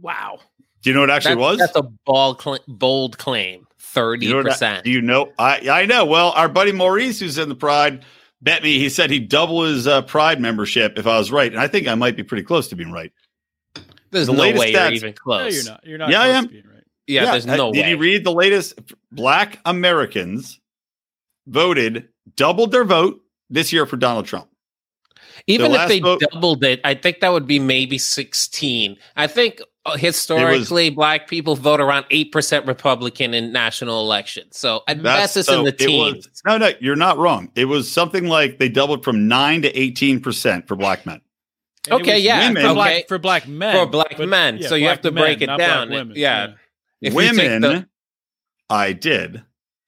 Wow. 0.00 0.38
Do 0.82 0.90
you 0.90 0.94
know 0.94 1.00
what 1.00 1.10
actually 1.10 1.36
was? 1.36 1.58
That's 1.58 1.76
a 1.76 1.82
bold, 1.82 2.40
cl- 2.40 2.64
bold 2.68 3.18
claim. 3.18 3.66
30%. 3.94 4.22
You 4.22 4.30
know 4.30 4.36
what 4.42 4.62
I- 4.62 4.80
do 4.82 4.90
you 4.90 5.00
know? 5.02 5.32
I 5.38 5.68
I 5.70 5.86
know. 5.86 6.04
Well, 6.04 6.30
our 6.32 6.48
buddy 6.48 6.72
Maurice, 6.72 7.20
who's 7.20 7.38
in 7.38 7.48
the 7.48 7.54
Pride, 7.54 8.04
bet 8.42 8.62
me. 8.62 8.78
He 8.78 8.88
said 8.88 9.10
he'd 9.10 9.28
double 9.28 9.62
his 9.64 9.86
uh, 9.86 10.02
Pride 10.02 10.40
membership 10.40 10.98
if 10.98 11.06
I 11.06 11.18
was 11.18 11.30
right, 11.32 11.50
and 11.52 11.60
I 11.60 11.68
think 11.68 11.86
I 11.88 11.94
might 11.94 12.16
be 12.16 12.22
pretty 12.22 12.42
close 12.44 12.68
to 12.68 12.76
being 12.76 12.92
right. 12.92 13.12
There's 14.10 14.26
the 14.28 14.32
no 14.32 14.42
latest 14.42 14.60
way 14.60 14.70
you're 14.72 14.80
stats- 14.80 14.92
even 14.92 15.10
No, 15.10 15.14
close. 15.14 15.54
you're 15.64 15.72
not. 15.72 15.86
You're 15.86 15.98
not. 15.98 16.10
Yeah, 16.10 16.20
I 16.22 16.28
am. 16.28 16.44
to 16.44 16.50
being 16.50 16.64
right. 16.66 16.84
Yeah, 17.06 17.24
there's 17.32 17.46
uh, 17.46 17.56
no 17.56 17.72
Did 17.72 17.82
way. 17.84 17.90
you 17.90 17.98
read 17.98 18.24
the 18.24 18.32
latest? 18.32 18.78
Black 19.12 19.58
Americans 19.64 20.60
voted, 21.46 22.08
doubled 22.36 22.72
their 22.72 22.84
vote 22.84 23.20
this 23.50 23.72
year 23.72 23.86
for 23.86 23.96
Donald 23.96 24.26
Trump. 24.26 24.48
Even 25.46 25.72
The 25.72 25.82
if 25.82 25.88
they 25.88 26.00
vote- 26.00 26.20
doubled 26.32 26.64
it, 26.64 26.80
I 26.84 26.94
think 26.94 27.20
that 27.20 27.30
would 27.32 27.46
be 27.46 27.58
maybe 27.58 27.98
16. 27.98 28.96
I 29.16 29.26
think 29.26 29.60
uh, 29.86 29.98
historically 29.98 30.88
was, 30.88 30.94
black 30.94 31.28
people 31.28 31.56
vote 31.56 31.78
around 31.78 32.04
8% 32.04 32.66
republican 32.66 33.34
in 33.34 33.52
national 33.52 34.00
elections. 34.00 34.56
So 34.56 34.82
i 34.88 34.94
that's, 34.94 35.34
this 35.34 35.46
so 35.46 35.58
in 35.58 35.64
the 35.66 35.72
teens. 35.72 36.26
No 36.46 36.56
no 36.56 36.72
you're 36.80 36.96
not 36.96 37.18
wrong. 37.18 37.50
It 37.54 37.66
was 37.66 37.90
something 37.90 38.26
like 38.26 38.58
they 38.58 38.70
doubled 38.70 39.04
from 39.04 39.28
9 39.28 39.62
to 39.62 39.72
18% 39.72 40.66
for 40.66 40.74
black 40.74 41.04
men. 41.04 41.20
Okay 41.90 42.18
yeah 42.18 42.48
for. 42.48 42.72
Black, 42.72 43.08
for 43.08 43.18
black 43.18 43.46
men 43.46 43.76
for 43.76 43.90
black 43.90 44.14
but, 44.16 44.26
men. 44.26 44.56
yeah, 44.56 44.68
so 44.68 44.74
you 44.74 44.88
have 44.88 45.02
to 45.02 45.10
men, 45.10 45.22
break 45.22 45.42
it 45.42 45.46
down. 45.58 45.90
women, 45.90 46.16
yeah. 46.16 46.54
yeah. 47.00 47.12
women 47.12 47.60
the- 47.60 47.86
i 48.70 48.92
did. 48.92 49.42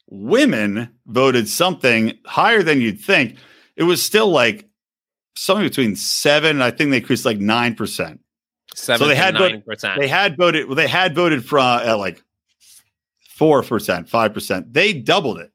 Women 0.09 0.90
voted 1.07 1.49
something 1.49 2.18
higher 2.26 2.62
than 2.62 2.80
you'd 2.80 3.01
think. 3.01 3.38
It 3.76 3.84
was 3.84 4.03
still 4.03 4.28
like 4.28 4.68
something 5.36 5.66
between 5.66 5.97
7 5.97 6.61
i 6.61 6.70
think 6.70 6.90
they 6.90 6.99
increased 6.99 7.24
like 7.24 7.38
9% 7.38 8.18
Seven 8.76 8.98
so 8.98 9.08
they 9.08 9.16
had 9.16 9.38
voted. 9.38 9.64
They 9.98 10.06
had 10.06 10.36
voted. 10.36 10.66
Well, 10.66 10.74
they 10.74 10.86
had 10.86 11.14
voted 11.14 11.46
from 11.46 11.80
uh, 11.82 11.96
like 11.96 12.22
four 13.30 13.62
percent, 13.62 14.08
five 14.10 14.34
percent. 14.34 14.70
They 14.70 14.92
doubled 14.92 15.38
it. 15.38 15.50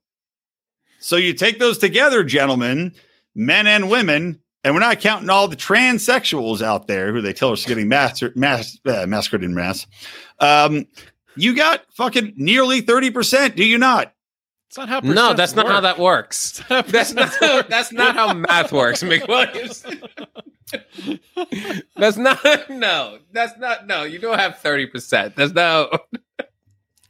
So 0.99 1.17
you 1.17 1.33
take 1.33 1.59
those 1.59 1.77
together, 1.77 2.23
gentlemen, 2.23 2.95
men 3.35 3.67
and 3.67 3.91
women, 3.91 4.41
and 4.63 4.73
we're 4.73 4.79
not 4.79 5.01
counting 5.01 5.29
all 5.29 5.47
the 5.47 5.55
transsexuals 5.55 6.63
out 6.63 6.87
there 6.87 7.13
who 7.13 7.21
they 7.21 7.31
tell 7.31 7.51
us 7.51 7.63
getting 7.63 7.87
master, 7.87 8.33
mas- 8.35 8.79
uh, 8.87 9.05
in 9.33 9.53
mass. 9.53 9.85
Um, 10.39 10.87
you 11.35 11.55
got 11.55 11.81
fucking 11.93 12.33
nearly 12.37 12.81
thirty 12.81 13.11
percent. 13.11 13.55
Do 13.55 13.63
you 13.63 13.77
not? 13.77 14.15
It's 14.71 14.77
not 14.77 14.89
how 14.89 14.99
no, 15.01 15.33
that's 15.33 15.55
work. 15.55 15.65
not 15.67 15.73
how 15.75 15.81
that 15.81 15.99
works. 15.99 16.63
That's 16.69 17.13
not, 17.13 17.69
that's 17.69 17.91
not 17.91 18.15
how 18.15 18.33
math 18.33 18.71
works, 18.71 19.03
McWilliams. 19.03 19.85
that's 21.95 22.17
not 22.17 22.43
no. 22.69 23.19
That's 23.31 23.57
not 23.57 23.87
no. 23.87 24.03
You 24.03 24.19
don't 24.19 24.39
have 24.39 24.59
thirty 24.59 24.85
percent. 24.87 25.35
That's 25.35 25.53
no. 25.53 25.89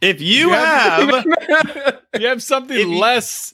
If 0.02 0.20
you 0.22 0.48
You 0.48 0.50
have- 0.52 1.10
have, 1.10 2.00
You 2.20 2.28
have 2.28 2.42
something 2.44 2.78
you- 2.78 2.98
less. 2.98 3.54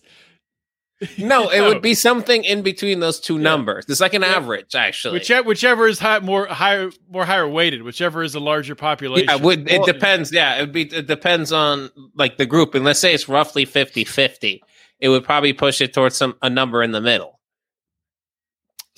no, 1.17 1.49
it 1.51 1.59
No. 1.59 1.67
would 1.67 1.81
be 1.81 1.93
something 1.93 2.43
in 2.43 2.61
between 2.61 3.01
those 3.01 3.19
two 3.19 3.37
numbers. 3.37 3.85
It's 3.89 3.99
like 4.01 4.13
an 4.13 4.21
Yeah. 4.23 4.29
average, 4.29 4.73
actually. 4.73 5.13
Whichever, 5.13 5.47
whichever 5.47 5.87
is 5.87 5.99
high, 5.99 6.19
more 6.19 6.47
higher, 6.47 6.89
more 7.09 7.25
higher 7.25 7.47
weighted. 7.47 7.83
Whichever 7.83 8.23
is 8.23 8.33
a 8.33 8.39
larger 8.39 8.75
population. 8.75 9.27
Yeah, 9.29 9.35
it 9.35 9.41
would, 9.41 9.69
it 9.69 9.77
Well- 9.79 9.85
depends. 9.87 10.31
Yeah, 10.31 10.55
it 10.57 10.61
would 10.61 10.71
be. 10.71 10.83
It 10.83 11.05
depends 11.05 11.51
on 11.51 11.91
like 12.15 12.37
the 12.37 12.45
group. 12.45 12.73
And 12.75 12.83
let's 12.85 12.99
say 12.99 13.13
it's 13.13 13.27
roughly 13.29 13.65
50-50. 13.65 14.61
It 14.99 15.09
would 15.09 15.23
probably 15.23 15.53
push 15.53 15.81
it 15.81 15.93
towards 15.93 16.15
some 16.17 16.35
a 16.41 16.49
number 16.49 16.81
in 16.81 16.91
the 16.91 17.01
middle 17.01 17.36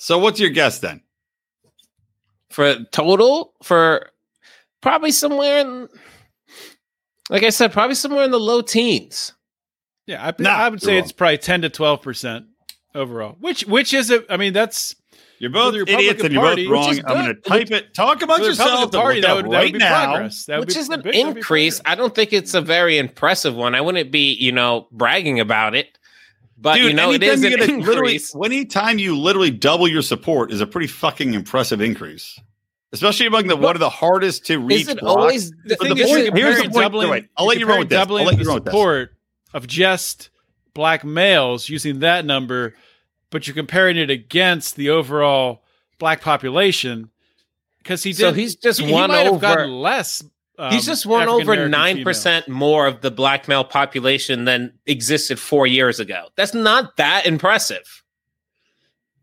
so 0.00 0.18
what's 0.18 0.40
your 0.40 0.50
guess 0.50 0.80
then? 0.80 1.02
for 2.50 2.74
total 2.90 3.54
for 3.62 4.10
probably 4.80 5.12
somewhere 5.12 5.60
in. 5.60 5.88
Like 7.28 7.44
I 7.44 7.50
said, 7.50 7.72
probably 7.72 7.94
somewhere 7.94 8.24
in 8.24 8.32
the 8.32 8.40
low 8.40 8.60
teens. 8.60 9.34
Yeah, 10.06 10.26
I, 10.26 10.34
Nah, 10.42 10.50
I 10.50 10.68
would 10.68 10.82
say 10.82 10.94
you're 10.94 11.02
it's 11.04 11.12
probably 11.12 11.38
ten 11.38 11.62
to 11.62 11.68
twelve 11.70 12.02
percent 12.02 12.46
overall. 12.92 13.36
Which, 13.38 13.64
which 13.66 13.94
is 13.94 14.10
it? 14.10 14.26
I 14.28 14.36
mean, 14.36 14.52
that's 14.52 14.96
You're 15.38 15.50
both 15.50 15.74
the 15.74 15.82
idiots 15.82 16.24
Republican 16.24 16.26
and 16.26 16.34
you're 16.34 16.42
Party, 16.42 16.66
both 16.66 16.72
wrong. 16.72 17.04
I'm 17.06 17.24
going 17.24 17.36
to 17.36 17.40
type 17.40 17.70
it. 17.70 17.94
Talk 17.94 18.20
amongst 18.22 18.40
for 18.40 18.42
the 18.42 18.46
yourselves. 18.46 18.96
Party. 18.96 19.20
That 19.20 19.36
look 19.36 19.46
would, 19.46 19.46
it 19.46 19.50
that 19.52 19.56
up 19.58 19.62
would 19.64 19.72
be 19.74 19.78
now. 19.78 20.04
progress. 20.06 20.44
That 20.46 20.58
would 20.58 20.66
which 20.66 20.74
be 20.74 20.80
is 20.80 20.88
an 20.88 21.02
big- 21.02 21.14
that 21.14 21.24
would 21.26 21.34
be 21.34 21.38
increase. 21.38 21.80
I 21.84 21.94
don't 21.94 22.12
think 22.12 22.32
it's 22.32 22.54
a 22.54 22.60
very 22.60 22.98
impressive 22.98 23.54
one. 23.54 23.76
I 23.76 23.80
wouldn't 23.80 24.10
be, 24.10 24.32
you 24.34 24.50
know, 24.50 24.88
bragging 24.90 25.38
about 25.38 25.76
it. 25.76 25.96
But 26.62 26.74
Dude, 26.74 26.86
you 26.88 26.92
know, 26.92 27.10
it 27.12 27.22
anytime 27.22 27.34
is 27.34 27.42
you 27.42 27.48
an 27.54 27.58
get 27.58 27.70
a 27.70 27.76
literally, 27.90 28.20
anytime 28.44 28.98
you 28.98 29.16
literally 29.16 29.50
double 29.50 29.88
your 29.88 30.02
support 30.02 30.52
is 30.52 30.60
a 30.60 30.66
pretty 30.66 30.88
fucking 30.88 31.32
impressive 31.32 31.80
increase, 31.80 32.38
especially 32.92 33.26
among 33.26 33.46
the 33.46 33.56
one 33.56 33.74
of 33.76 33.80
the 33.80 33.88
hardest 33.88 34.44
to 34.46 34.58
reach. 34.58 34.82
Is 34.82 34.88
it 34.88 35.00
blocks. 35.00 35.16
always 35.16 35.50
The 35.50 35.56
the 35.68 35.76
thing 35.76 35.94
the 35.94 36.02
is, 36.02 36.10
point- 36.10 36.24
you're 36.26 36.36
here's 36.36 36.56
the 36.56 36.62
point. 36.64 36.74
doubling. 36.74 37.08
Wait, 37.10 37.26
I'll 37.36 37.46
let 37.46 37.58
you're 37.58 37.66
run 37.68 37.78
with 37.78 37.88
comparing 37.88 37.88
this. 37.88 37.98
I'll 37.98 38.04
doubling 38.04 38.26
let 38.26 38.38
you 38.38 38.44
run 38.44 38.54
with 38.56 38.64
this. 38.64 38.72
support 38.72 39.14
of 39.54 39.66
just 39.66 40.28
black 40.74 41.02
males 41.02 41.68
using 41.70 42.00
that 42.00 42.24
number, 42.26 42.74
but 43.30 43.46
you're 43.46 43.54
comparing 43.56 43.96
it 43.96 44.10
against 44.10 44.76
the 44.76 44.90
overall 44.90 45.62
black 45.98 46.20
population 46.20 47.08
because 47.78 48.02
he 48.02 48.10
did. 48.12 48.18
So 48.18 48.32
he's 48.34 48.54
just 48.56 48.80
he, 48.80 48.86
he 48.86 48.92
won 48.92 49.08
might 49.08 49.20
have 49.24 49.32
over- 49.32 49.40
gotten 49.40 49.70
less. 49.80 50.22
Um, 50.60 50.72
He's 50.72 50.84
just 50.84 51.06
won 51.06 51.22
over 51.22 51.40
African-American 51.40 51.70
nine 51.70 51.96
females. 51.96 52.04
percent 52.04 52.48
more 52.48 52.86
of 52.86 53.00
the 53.00 53.10
black 53.10 53.48
male 53.48 53.64
population 53.64 54.44
than 54.44 54.74
existed 54.86 55.38
four 55.38 55.66
years 55.66 55.98
ago. 56.00 56.26
That's 56.36 56.52
not 56.52 56.96
that 56.98 57.24
impressive. 57.24 58.02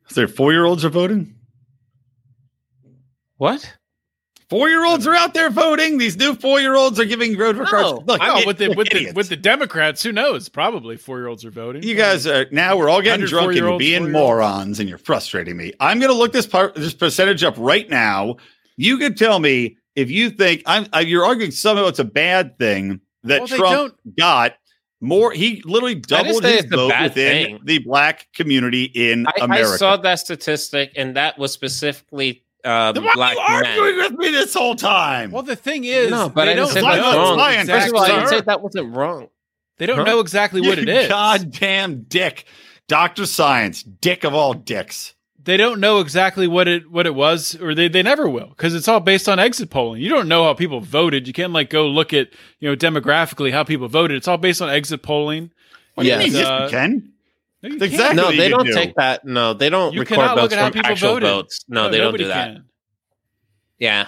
Is 0.09 0.15
there 0.15 0.27
four 0.27 0.51
year 0.51 0.65
olds 0.65 0.83
are 0.83 0.89
voting? 0.89 1.35
What? 3.37 3.75
Four 4.49 4.69
year 4.69 4.85
olds 4.85 5.05
are 5.05 5.13
out 5.13 5.33
there 5.33 5.49
voting. 5.49 5.97
These 5.97 6.15
new 6.17 6.33
four 6.33 6.59
year 6.61 6.75
olds 6.75 6.99
are 6.99 7.05
giving 7.05 7.37
road 7.37 7.57
for 7.57 7.63
No. 7.63 7.69
cards. 7.69 8.07
Look, 8.07 8.21
Oh, 8.23 8.39
it- 8.39 8.47
with 8.47 8.57
the 8.57 8.67
look, 8.69 8.77
with 8.77 8.89
the 8.89 9.11
with 9.11 9.29
the 9.29 9.35
Democrats, 9.35 10.01
who 10.01 10.11
knows? 10.13 10.47
Probably 10.47 10.95
four 10.95 11.17
year 11.17 11.27
olds 11.27 11.43
are 11.43 11.51
voting. 11.51 11.83
You 11.83 11.95
guys 11.95 12.25
are 12.25 12.45
now 12.51 12.77
we're 12.77 12.89
all 12.89 13.01
getting 13.01 13.25
drunk 13.25 13.49
and 13.49 13.57
you're 13.57 13.77
being 13.77 14.11
morons 14.11 14.79
and 14.79 14.87
you're 14.87 14.97
frustrating 14.97 15.57
me. 15.57 15.73
I'm 15.81 15.99
going 15.99 16.11
to 16.11 16.17
look 16.17 16.31
this 16.31 16.47
part 16.47 16.75
this 16.75 16.93
percentage 16.93 17.43
up 17.43 17.55
right 17.57 17.87
now. 17.89 18.37
You 18.77 18.97
could 18.97 19.17
tell 19.17 19.39
me 19.39 19.77
if 19.97 20.09
you 20.09 20.29
think 20.29 20.63
I'm 20.65 20.87
uh, 20.95 20.99
you're 20.99 21.25
arguing 21.25 21.51
somehow 21.51 21.87
it's 21.87 21.99
a 21.99 22.05
bad 22.05 22.57
thing 22.57 23.01
that 23.23 23.39
Well, 23.39 23.47
they 23.47 23.57
Trump 23.57 23.95
got 24.17 24.53
more. 25.01 25.31
He 25.33 25.61
literally 25.65 25.95
doubled 25.95 26.43
his 26.45 26.65
vote 26.65 26.93
within 27.01 27.45
thing. 27.47 27.59
the 27.65 27.79
black 27.79 28.27
community 28.33 28.83
in 28.85 29.27
I, 29.27 29.31
I 29.49 29.63
saw 29.63 29.97
that 29.97 30.19
statistic, 30.19 30.93
and 30.95 31.15
that 31.17 31.37
was 31.37 31.51
specifically 31.51 32.43
um, 32.63 32.93
Then 32.93 33.03
why 33.03 33.13
black 33.15 33.37
are 33.37 33.63
you 33.63 33.65
arguing 33.81 33.97
men. 33.97 34.11
with 34.11 34.19
me 34.19 34.31
this 34.31 34.53
whole 34.53 34.75
time? 34.75 35.31
Well, 35.31 35.43
the 35.43 35.55
thing 35.55 35.83
is, 35.83 36.09
No, 36.11 36.29
but 36.29 36.45
they 36.45 36.51
I 36.51 36.55
didn't 36.55 36.65
don't 36.67 36.73
say 36.73 36.81
Why 36.83 36.95
that's 36.97 37.11
know 37.13 37.17
wrong. 37.21 37.37
Lion, 37.37 37.67
First 37.67 37.87
of 37.89 37.93
all, 37.95 38.01
I 38.03 38.07
didn't 38.07 38.27
say 38.29 38.41
that 38.41 38.61
wasn't 38.61 38.95
wrong. 38.95 39.27
They 39.77 39.85
don't 39.85 39.97
Huh? 39.97 40.03
know 40.05 40.19
exactly 40.21 40.61
what 40.61 40.79
it 40.79 40.87
You 40.87 40.93
is. 40.93 41.07
Goddamn 41.07 42.05
dick. 42.07 42.45
Dr. 42.87 43.25
Science, 43.25 43.83
dick 43.83 44.23
of 44.23 44.33
all 44.33 44.53
dicks. 44.53 45.13
They 45.47 45.55
don't 45.55 45.79
know 45.79 46.01
exactly 46.01 46.45
what 46.45 46.67
it 46.67 46.91
what 46.91 47.07
it 47.07 47.15
was, 47.15 47.55
or 47.61 47.73
they, 47.73 47.87
they 47.87 48.03
never 48.03 48.27
will, 48.27 48.49
because 48.49 48.75
it's 48.75 48.89
all 48.89 48.99
based 48.99 49.29
on 49.29 49.39
exit 49.39 49.69
polling. 49.69 50.01
You 50.01 50.09
don't 50.09 50.27
know 50.27 50.43
how 50.43 50.53
people 50.53 50.81
voted. 50.81 51.25
You 51.25 51.31
can't 51.31 51.53
like 51.53 51.69
go 51.69 51.87
look 51.87 52.13
at 52.13 52.31
you 52.59 52.67
know 52.69 52.75
demographically 52.75 53.53
how 53.53 53.63
people 53.63 53.87
voted. 53.87 54.17
It's 54.17 54.27
all 54.27 54.35
based 54.37 54.61
on 54.61 54.69
exit 54.69 55.01
polling. 55.03 55.51
What 55.95 56.03
do 56.03 56.09
you 56.09 56.17
mean? 56.17 56.35
Uh, 56.35 56.65
you 56.65 56.69
can. 56.69 57.13
No, 57.63 57.69
you 57.69 57.75
Exactly. 57.77 57.97
can't. 57.97 58.15
No, 58.17 58.25
what 58.25 58.35
you 58.35 58.41
they 58.41 58.49
don't 58.49 58.65
do. 58.65 58.73
take 58.73 58.95
that. 58.95 59.23
No, 59.23 59.53
they 59.53 59.69
don't 59.69 59.93
You 59.93 60.01
record 60.01 60.15
cannot 60.17 60.35
look 60.35 60.43
votes 60.51 60.53
at 60.55 60.59
how 60.59 60.65
from 60.65 60.73
people 60.73 60.91
actual 60.91 61.09
voted. 61.13 61.29
votes. 61.29 61.63
No, 61.69 61.89
they 61.89 61.97
don't 61.99 62.17
do 62.17 62.27
that. 62.27 62.47
can. 62.55 62.65
Yeah. 63.79 64.07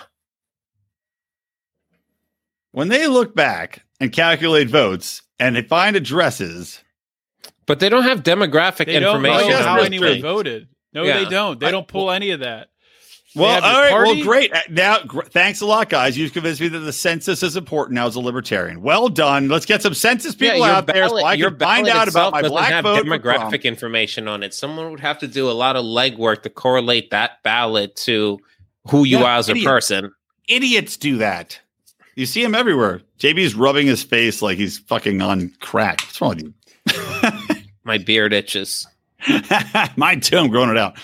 When 2.71 2.89
they 2.89 3.07
look 3.07 3.33
back 3.33 3.83
and 4.01 4.11
calculate 4.11 4.69
votes 4.69 5.21
and 5.39 5.55
they 5.55 5.61
find 5.61 5.95
addresses, 5.95 6.83
But 7.65 7.79
they 7.79 7.87
don't 7.87 8.03
have 8.03 8.23
demographic 8.23 8.87
They 8.87 8.99
don't 8.99 9.21
know 9.21 9.29
information. 9.29 9.63
How 9.63 9.79
anyone 9.79 10.21
voted. 10.21 10.67
No, 10.93 11.03
Yeah. 11.03 11.23
they 11.23 11.29
don't. 11.29 11.59
They 11.59 11.67
I- 11.67 11.71
don't 11.71 11.87
pull 11.87 12.11
any 12.11 12.31
of 12.31 12.39
that. 12.41 12.69
They 13.35 13.41
well, 13.41 13.63
all 13.63 13.79
right, 13.81 13.91
party. 13.91 14.15
well, 14.15 14.23
great. 14.23 14.51
Now, 14.71 15.03
gr- 15.03 15.21
thanks 15.21 15.61
a 15.61 15.65
lot, 15.67 15.87
guys. 15.87 16.17
You've 16.17 16.33
convinced 16.33 16.59
me 16.59 16.67
that 16.69 16.79
the 16.79 16.91
census 16.91 17.43
is 17.43 17.55
important 17.55 17.93
now 17.93 18.07
as 18.07 18.15
a 18.15 18.19
libertarian. 18.19 18.81
Well 18.81 19.07
done. 19.07 19.49
Let's 19.49 19.67
get 19.67 19.83
some 19.83 19.93
census 19.93 20.33
people 20.33 20.57
your 20.57 20.65
out 20.65 20.87
there 20.87 21.07
so 21.07 21.23
I 21.23 21.37
can 21.37 21.55
find 21.59 21.87
out 21.87 22.07
about 22.07 22.31
my 22.33 22.41
black 22.41 22.71
have 22.71 22.85
vote. 22.85 23.05
demographic 23.05 23.65
information 23.65 24.27
on 24.27 24.41
it. 24.41 24.55
Someone 24.55 24.89
would 24.89 24.99
have 25.01 25.19
to 25.19 25.27
do 25.27 25.47
a 25.47 25.53
lot 25.53 25.75
of 25.75 25.85
legwork 25.85 26.41
to 26.41 26.49
correlate 26.49 27.11
that 27.11 27.43
ballot 27.43 27.95
to 27.97 28.39
who 28.89 29.03
you 29.03 29.19
Yeah, 29.19 29.25
are 29.25 29.37
as 29.37 29.47
a 29.47 29.63
person. 29.63 30.11
Idiots 30.47 30.97
do 30.97 31.19
that. 31.19 31.59
You 32.15 32.25
see 32.25 32.43
him 32.43 32.55
everywhere. 32.55 33.01
JB's 33.19 33.53
rubbing 33.53 33.85
his 33.85 34.01
face 34.01 34.41
like 34.41 34.57
he's 34.57 34.79
fucking 34.79 35.21
on 35.21 35.53
crack. 35.59 36.01
What's 36.01 36.19
wrong 36.19 36.29
with 36.31 36.53
you? 37.51 37.65
My 37.83 37.99
beard 37.99 38.33
itches. 38.33 38.87
Mine 39.95 40.21
too. 40.21 40.37
I'm 40.37 40.49
growing 40.49 40.69
it 40.69 40.77
out. 40.77 40.97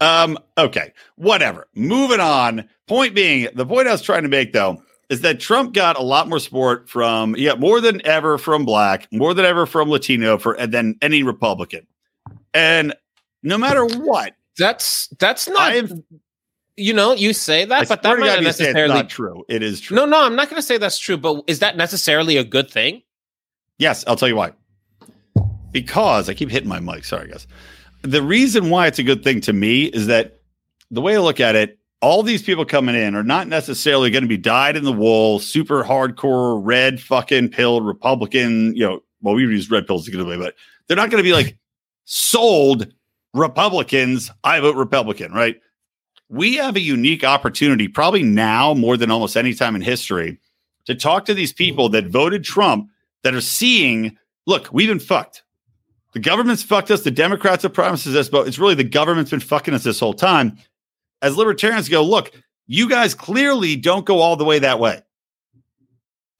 Um, 0.00 0.38
okay, 0.58 0.92
whatever. 1.16 1.66
Moving 1.74 2.20
on. 2.20 2.68
Point 2.86 3.14
being, 3.14 3.48
the 3.54 3.64
point 3.64 3.88
I 3.88 3.92
was 3.92 4.02
trying 4.02 4.24
to 4.24 4.28
make 4.28 4.52
though 4.52 4.82
is 5.08 5.20
that 5.22 5.40
Trump 5.40 5.74
got 5.74 5.96
a 5.96 6.02
lot 6.02 6.28
more 6.28 6.38
support 6.38 6.88
from 6.88 7.34
yeah, 7.36 7.54
more 7.54 7.80
than 7.80 8.04
ever 8.06 8.38
from 8.38 8.64
black, 8.64 9.08
more 9.12 9.34
than 9.34 9.44
ever 9.44 9.66
from 9.66 9.88
Latino 9.88 10.38
for 10.38 10.56
than 10.66 10.96
any 11.00 11.22
Republican. 11.22 11.86
And 12.52 12.94
no 13.42 13.58
matter 13.58 13.84
what, 13.84 14.34
that's 14.58 15.08
that's 15.18 15.48
not 15.48 15.72
am, 15.72 16.04
you 16.76 16.92
know, 16.92 17.12
you 17.12 17.32
say 17.32 17.64
that, 17.64 17.82
I 17.82 17.84
but 17.84 18.02
that 18.02 18.18
might 18.18 18.26
not 18.26 18.42
necessarily 18.42 18.94
not 18.94 19.08
true. 19.08 19.44
It 19.48 19.62
is 19.62 19.80
true. 19.80 19.96
No, 19.96 20.06
no, 20.06 20.22
I'm 20.22 20.34
not 20.34 20.50
going 20.50 20.60
to 20.60 20.66
say 20.66 20.78
that's 20.78 20.98
true, 20.98 21.16
but 21.16 21.44
is 21.46 21.60
that 21.60 21.76
necessarily 21.76 22.36
a 22.36 22.44
good 22.44 22.70
thing? 22.70 23.02
Yes, 23.78 24.04
I'll 24.06 24.16
tell 24.16 24.28
you 24.28 24.36
why. 24.36 24.52
Because 25.74 26.28
I 26.30 26.34
keep 26.34 26.50
hitting 26.50 26.68
my 26.68 26.78
mic. 26.80 27.04
Sorry, 27.04 27.28
guys. 27.28 27.46
The 28.02 28.22
reason 28.22 28.70
why 28.70 28.86
it's 28.86 29.00
a 29.00 29.02
good 29.02 29.24
thing 29.24 29.40
to 29.42 29.52
me 29.52 29.86
is 29.86 30.06
that 30.06 30.40
the 30.90 31.00
way 31.00 31.16
I 31.16 31.18
look 31.18 31.40
at 31.40 31.56
it, 31.56 31.78
all 32.00 32.22
these 32.22 32.42
people 32.42 32.64
coming 32.64 32.94
in 32.94 33.14
are 33.14 33.24
not 33.24 33.48
necessarily 33.48 34.10
going 34.10 34.22
to 34.22 34.28
be 34.28 34.36
dyed 34.36 34.76
in 34.76 34.84
the 34.84 34.92
wool, 34.92 35.40
super 35.40 35.82
hardcore, 35.82 36.60
red 36.62 37.00
fucking 37.00 37.48
pill 37.48 37.80
Republican. 37.80 38.76
You 38.76 38.86
know, 38.86 39.00
well, 39.20 39.34
we 39.34 39.42
use 39.42 39.70
red 39.70 39.86
pills 39.86 40.04
to 40.04 40.10
get 40.10 40.20
away, 40.20 40.36
but 40.36 40.54
they're 40.86 40.96
not 40.96 41.10
going 41.10 41.22
to 41.22 41.28
be 41.28 41.32
like 41.32 41.56
sold 42.04 42.92
Republicans. 43.32 44.30
I 44.44 44.60
vote 44.60 44.76
Republican, 44.76 45.32
right? 45.32 45.60
We 46.28 46.56
have 46.56 46.76
a 46.76 46.80
unique 46.80 47.24
opportunity, 47.24 47.88
probably 47.88 48.22
now 48.22 48.74
more 48.74 48.96
than 48.96 49.10
almost 49.10 49.36
any 49.36 49.54
time 49.54 49.74
in 49.74 49.82
history, 49.82 50.38
to 50.84 50.94
talk 50.94 51.24
to 51.24 51.34
these 51.34 51.52
people 51.52 51.88
that 51.90 52.06
voted 52.08 52.44
Trump 52.44 52.90
that 53.22 53.34
are 53.34 53.40
seeing, 53.40 54.18
look, 54.46 54.68
we've 54.72 54.88
been 54.88 55.00
fucked. 55.00 55.42
The 56.14 56.20
government's 56.20 56.62
fucked 56.62 56.90
us. 56.90 57.02
The 57.02 57.10
Democrats 57.10 57.64
have 57.64 57.74
promised 57.74 58.06
us, 58.06 58.12
this, 58.12 58.28
but 58.28 58.48
it's 58.48 58.58
really 58.58 58.76
the 58.76 58.84
government's 58.84 59.32
been 59.32 59.40
fucking 59.40 59.74
us 59.74 59.82
this 59.82 60.00
whole 60.00 60.14
time. 60.14 60.58
As 61.20 61.36
libertarians 61.36 61.88
go, 61.88 62.02
look, 62.02 62.30
you 62.66 62.88
guys 62.88 63.14
clearly 63.14 63.76
don't 63.76 64.06
go 64.06 64.20
all 64.20 64.36
the 64.36 64.44
way 64.44 64.60
that 64.60 64.78
way. 64.78 65.02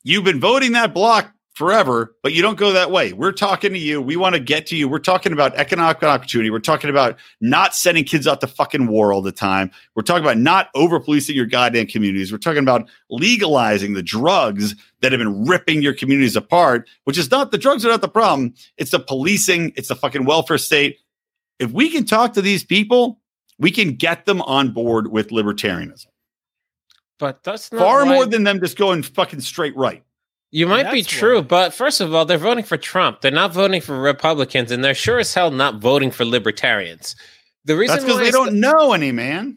You've 0.04 0.24
been 0.24 0.40
voting 0.40 0.72
that 0.72 0.94
block 0.94 1.32
forever, 1.54 2.16
but 2.22 2.32
you 2.32 2.42
don't 2.42 2.58
go 2.58 2.72
that 2.72 2.90
way. 2.90 3.12
We're 3.12 3.32
talking 3.32 3.72
to 3.72 3.78
you. 3.78 4.02
We 4.02 4.16
want 4.16 4.34
to 4.34 4.40
get 4.40 4.66
to 4.66 4.76
you. 4.76 4.88
We're 4.88 4.98
talking 4.98 5.32
about 5.32 5.54
economic 5.54 6.02
opportunity. 6.02 6.50
We're 6.50 6.58
talking 6.58 6.90
about 6.90 7.16
not 7.40 7.74
sending 7.74 8.04
kids 8.04 8.26
out 8.26 8.40
to 8.40 8.48
fucking 8.48 8.88
war 8.88 9.12
all 9.12 9.22
the 9.22 9.32
time. 9.32 9.70
We're 9.94 10.02
talking 10.02 10.24
about 10.24 10.38
not 10.38 10.68
over 10.74 10.98
policing 10.98 11.36
your 11.36 11.46
goddamn 11.46 11.86
communities. 11.86 12.32
We're 12.32 12.38
talking 12.38 12.62
about 12.62 12.88
legalizing 13.08 13.94
the 13.94 14.02
drugs 14.02 14.74
that 15.00 15.12
have 15.12 15.20
been 15.20 15.46
ripping 15.46 15.80
your 15.80 15.94
communities 15.94 16.34
apart, 16.34 16.88
which 17.04 17.16
is 17.16 17.30
not 17.30 17.52
the 17.52 17.58
drugs 17.58 17.86
are 17.86 17.90
not 17.90 18.00
the 18.00 18.08
problem. 18.08 18.54
It's 18.76 18.90
the 18.90 19.00
policing, 19.00 19.72
it's 19.76 19.88
the 19.88 19.96
fucking 19.96 20.24
welfare 20.24 20.58
state. 20.58 20.98
If 21.60 21.70
we 21.70 21.88
can 21.88 22.04
talk 22.04 22.32
to 22.32 22.42
these 22.42 22.64
people, 22.64 23.20
we 23.58 23.70
can 23.70 23.94
get 23.94 24.24
them 24.24 24.42
on 24.42 24.72
board 24.72 25.12
with 25.12 25.28
libertarianism. 25.28 26.06
But 27.20 27.44
that's 27.44 27.68
far 27.68 28.04
more 28.04 28.26
than 28.26 28.42
them 28.42 28.58
just 28.58 28.76
going 28.76 29.04
fucking 29.04 29.40
straight 29.40 29.76
right. 29.76 30.02
You 30.54 30.68
might 30.68 30.92
be 30.92 31.02
true, 31.02 31.42
but 31.42 31.74
first 31.74 32.00
of 32.00 32.14
all, 32.14 32.24
they're 32.24 32.38
voting 32.38 32.62
for 32.62 32.76
Trump. 32.76 33.22
They're 33.22 33.32
not 33.32 33.52
voting 33.52 33.80
for 33.80 33.98
Republicans, 33.98 34.70
and 34.70 34.84
they're 34.84 34.94
sure 34.94 35.18
as 35.18 35.34
hell 35.34 35.50
not 35.50 35.80
voting 35.80 36.12
for 36.12 36.24
libertarians. 36.24 37.16
The 37.64 37.76
reason 37.76 37.96
that's 37.96 38.04
because 38.04 38.20
they 38.20 38.30
don't 38.30 38.60
know 38.60 38.92
any, 38.92 39.10
man. 39.10 39.56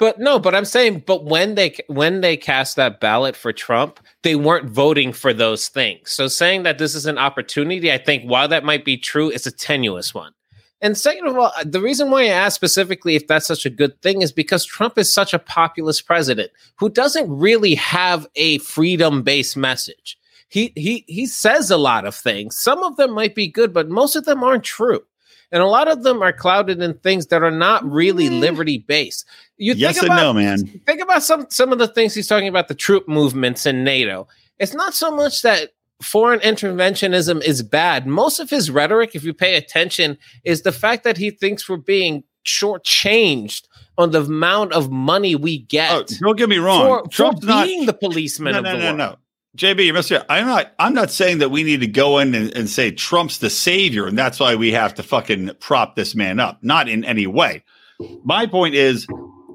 But 0.00 0.18
no, 0.18 0.40
but 0.40 0.52
I'm 0.52 0.64
saying, 0.64 1.04
but 1.06 1.24
when 1.24 1.54
they 1.54 1.76
when 1.86 2.22
they 2.22 2.36
cast 2.36 2.74
that 2.74 2.98
ballot 2.98 3.36
for 3.36 3.52
Trump, 3.52 4.00
they 4.24 4.34
weren't 4.34 4.68
voting 4.68 5.12
for 5.12 5.32
those 5.32 5.68
things. 5.68 6.10
So 6.10 6.26
saying 6.26 6.64
that 6.64 6.78
this 6.78 6.96
is 6.96 7.06
an 7.06 7.18
opportunity, 7.18 7.92
I 7.92 7.98
think, 7.98 8.24
while 8.24 8.48
that 8.48 8.64
might 8.64 8.84
be 8.84 8.96
true, 8.96 9.30
it's 9.30 9.46
a 9.46 9.52
tenuous 9.52 10.12
one. 10.12 10.32
And 10.80 10.98
second 10.98 11.28
of 11.28 11.38
all, 11.38 11.52
uh, 11.56 11.62
the 11.64 11.80
reason 11.80 12.10
why 12.10 12.22
I 12.22 12.30
asked 12.30 12.56
specifically 12.56 13.14
if 13.14 13.28
that's 13.28 13.46
such 13.46 13.64
a 13.64 13.70
good 13.70 14.02
thing 14.02 14.22
is 14.22 14.32
because 14.32 14.64
Trump 14.64 14.98
is 14.98 15.12
such 15.12 15.32
a 15.32 15.38
populist 15.38 16.04
president 16.04 16.50
who 16.78 16.88
doesn't 16.88 17.30
really 17.30 17.76
have 17.76 18.26
a 18.34 18.58
freedom 18.58 19.22
based 19.22 19.56
message 19.56 20.18
he 20.52 20.70
he 20.76 21.02
he 21.08 21.24
says 21.24 21.70
a 21.70 21.78
lot 21.78 22.04
of 22.04 22.14
things. 22.14 22.58
Some 22.58 22.82
of 22.84 22.96
them 22.96 23.12
might 23.12 23.34
be 23.34 23.48
good, 23.48 23.72
but 23.72 23.88
most 23.88 24.16
of 24.16 24.26
them 24.26 24.44
aren't 24.44 24.64
true. 24.64 25.00
And 25.50 25.62
a 25.62 25.66
lot 25.66 25.88
of 25.88 26.02
them 26.02 26.22
are 26.22 26.32
clouded 26.32 26.82
in 26.82 26.92
things 26.98 27.28
that 27.28 27.42
are 27.42 27.50
not 27.50 27.90
really 27.90 28.28
mm. 28.28 28.38
liberty 28.38 28.76
based. 28.76 29.26
You 29.56 29.72
yes 29.72 29.94
think 29.94 30.06
about, 30.06 30.18
and 30.18 30.26
no, 30.26 30.32
man. 30.34 30.80
Think 30.86 31.00
about 31.00 31.22
some 31.22 31.46
some 31.48 31.72
of 31.72 31.78
the 31.78 31.88
things 31.88 32.14
he's 32.14 32.26
talking 32.26 32.48
about 32.48 32.68
the 32.68 32.74
troop 32.74 33.08
movements 33.08 33.64
in 33.64 33.82
NATO. 33.82 34.28
It's 34.58 34.74
not 34.74 34.92
so 34.92 35.10
much 35.10 35.40
that 35.40 35.70
foreign 36.02 36.40
interventionism 36.40 37.42
is 37.42 37.62
bad. 37.62 38.06
Most 38.06 38.38
of 38.38 38.50
his 38.50 38.70
rhetoric, 38.70 39.14
if 39.14 39.24
you 39.24 39.32
pay 39.32 39.56
attention, 39.56 40.18
is 40.44 40.62
the 40.62 40.72
fact 40.72 41.02
that 41.04 41.16
he 41.16 41.30
thinks 41.30 41.66
we're 41.66 41.78
being 41.78 42.24
shortchanged 42.44 43.62
on 43.96 44.10
the 44.10 44.20
amount 44.20 44.74
of 44.74 44.90
money 44.90 45.34
we 45.34 45.60
get. 45.60 45.92
Oh, 45.92 46.04
don't 46.20 46.36
get 46.36 46.50
me 46.50 46.58
wrong. 46.58 47.04
For, 47.04 47.08
Trump's 47.08 47.40
for 47.40 47.64
being 47.64 47.86
not, 47.86 47.86
the 47.86 47.94
policeman. 47.94 48.52
No, 48.52 48.60
no, 48.60 48.78
no, 48.78 48.94
no. 48.94 49.16
JB, 49.56 49.84
you 49.84 49.92
must 49.92 50.10
I'm 50.30 50.46
not. 50.46 50.72
I'm 50.78 50.94
not 50.94 51.10
saying 51.10 51.38
that 51.38 51.50
we 51.50 51.62
need 51.62 51.80
to 51.80 51.86
go 51.86 52.18
in 52.18 52.34
and, 52.34 52.54
and, 52.56 52.70
say 52.70 52.90
Trump's 52.90 53.38
the 53.38 53.50
savior, 53.50 54.06
and 54.06 54.16
that's 54.16 54.40
why 54.40 54.54
we 54.54 54.72
have 54.72 54.94
to 54.94 55.02
fucking 55.02 55.50
prop 55.60 55.94
this 55.94 56.14
man 56.14 56.40
up. 56.40 56.58
Not 56.62 56.88
in 56.88 57.04
any 57.04 57.26
way. 57.26 57.62
My 58.24 58.46
point 58.46 58.74
is, 58.74 59.06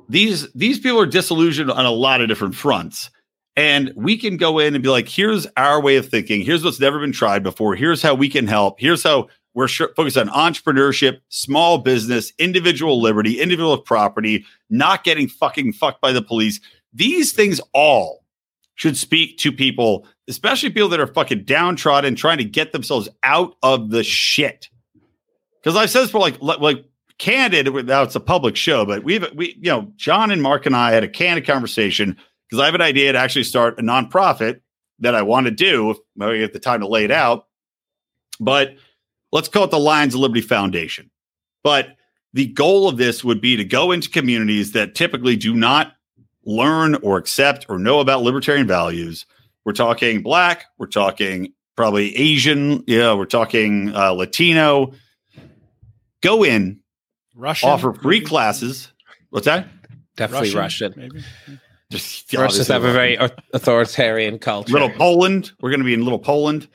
these 0.07 0.51
these 0.53 0.79
people 0.79 1.01
are 1.01 1.07
disillusioned 1.07 1.71
on 1.71 1.85
a 1.87 1.91
lot 1.91 2.21
of 2.21 2.27
different 2.27 2.53
fronts, 2.53 3.09
and 3.55 3.91
we 3.95 4.17
can 4.17 4.37
go 4.37 4.59
in 4.59 4.75
and 4.75 4.83
be 4.83 4.89
like, 4.89 5.09
"Here's 5.09 5.47
our 5.57 5.81
way 5.81 5.95
of 5.95 6.07
thinking. 6.07 6.41
Here's 6.41 6.63
what's 6.63 6.79
never 6.79 6.99
been 6.99 7.11
tried 7.11 7.41
before. 7.41 7.75
Here's 7.75 8.03
how 8.03 8.13
we 8.13 8.29
can 8.29 8.45
help. 8.45 8.79
Here's 8.79 9.01
how 9.01 9.29
we're 9.55 9.67
sh- 9.67 9.81
focused 9.95 10.17
on 10.17 10.29
entrepreneurship, 10.29 11.21
small 11.29 11.79
business, 11.79 12.31
individual 12.37 13.01
liberty, 13.01 13.41
individual 13.41 13.79
property, 13.79 14.45
not 14.69 15.03
getting 15.03 15.27
fucking 15.27 15.73
fucked 15.73 16.01
by 16.01 16.11
the 16.11 16.21
police. 16.21 16.59
These 16.93 17.33
things 17.33 17.59
all." 17.73 18.26
Should 18.77 18.95
speak 18.95 19.37
to 19.39 19.51
people, 19.51 20.07
especially 20.29 20.69
people 20.69 20.89
that 20.89 20.99
are 20.99 21.07
fucking 21.07 21.43
downtrodden, 21.43 22.15
trying 22.15 22.37
to 22.37 22.45
get 22.45 22.71
themselves 22.71 23.09
out 23.23 23.55
of 23.61 23.89
the 23.89 24.03
shit. 24.03 24.69
Because 25.61 25.75
I've 25.75 25.89
said 25.89 26.03
this 26.03 26.11
for 26.11 26.19
like 26.19 26.41
like 26.41 26.85
candid. 27.17 27.67
Now 27.85 28.03
it's 28.03 28.15
a 28.15 28.21
public 28.21 28.55
show, 28.55 28.85
but 28.85 29.03
we've 29.03 29.25
we 29.35 29.55
you 29.59 29.69
know 29.69 29.91
John 29.97 30.31
and 30.31 30.41
Mark 30.41 30.65
and 30.65 30.75
I 30.75 30.91
had 30.91 31.03
a 31.03 31.09
candid 31.09 31.45
conversation 31.45 32.15
because 32.47 32.61
I 32.61 32.65
have 32.65 32.75
an 32.75 32.81
idea 32.81 33.11
to 33.11 33.17
actually 33.17 33.43
start 33.43 33.79
a 33.79 33.81
nonprofit 33.81 34.61
that 34.99 35.15
I 35.15 35.23
want 35.23 35.47
to 35.47 35.51
do 35.51 35.91
if 35.91 35.97
I 36.21 36.37
get 36.37 36.53
the 36.53 36.59
time 36.59 36.79
to 36.79 36.87
lay 36.87 37.03
it 37.03 37.11
out. 37.11 37.47
But 38.39 38.75
let's 39.31 39.49
call 39.49 39.63
it 39.63 39.71
the 39.71 39.79
Lions 39.79 40.13
of 40.13 40.21
Liberty 40.21 40.41
Foundation. 40.41 41.09
But 41.63 41.97
the 42.33 42.47
goal 42.47 42.87
of 42.87 42.97
this 42.97 43.23
would 43.23 43.41
be 43.41 43.57
to 43.57 43.65
go 43.65 43.91
into 43.91 44.09
communities 44.09 44.73
that 44.73 44.93
typically 44.93 45.35
do 45.35 45.55
not 45.55 45.96
learn 46.47 46.95
or 46.95 47.17
accept 47.17 47.65
or 47.69 47.77
know 47.77 47.99
about 47.99 48.23
libertarian 48.23 48.65
values. 48.65 49.25
We're 49.65 49.73
talking 49.73 50.23
black, 50.23 50.65
we're 50.77 50.87
talking 50.87 51.53
probably 51.75 52.15
Asian, 52.15 52.83
yeah, 52.87 53.13
we're 53.13 53.25
talking 53.25 53.93
uh, 53.93 54.11
Latino. 54.11 54.93
Go 56.23 56.43
in, 56.43 56.79
Russian, 57.35 57.69
offer 57.69 57.93
free 57.93 58.19
maybe. 58.19 58.25
classes. 58.25 58.91
What's 59.29 59.45
that? 59.45 59.67
Definitely 60.15 60.55
Russian. 60.55 60.93
Russian. 60.93 60.93
Maybe. 60.97 61.25
Just 61.91 62.33
Russians 62.33 62.67
have 62.69 62.83
a 62.83 62.91
very 62.91 63.17
authoritarian 63.53 64.39
culture. 64.39 64.73
Little 64.73 64.89
Poland. 64.89 65.51
We're 65.59 65.69
going 65.69 65.81
to 65.81 65.85
be 65.85 65.93
in 65.93 66.03
little 66.03 66.19
Poland. 66.19 66.67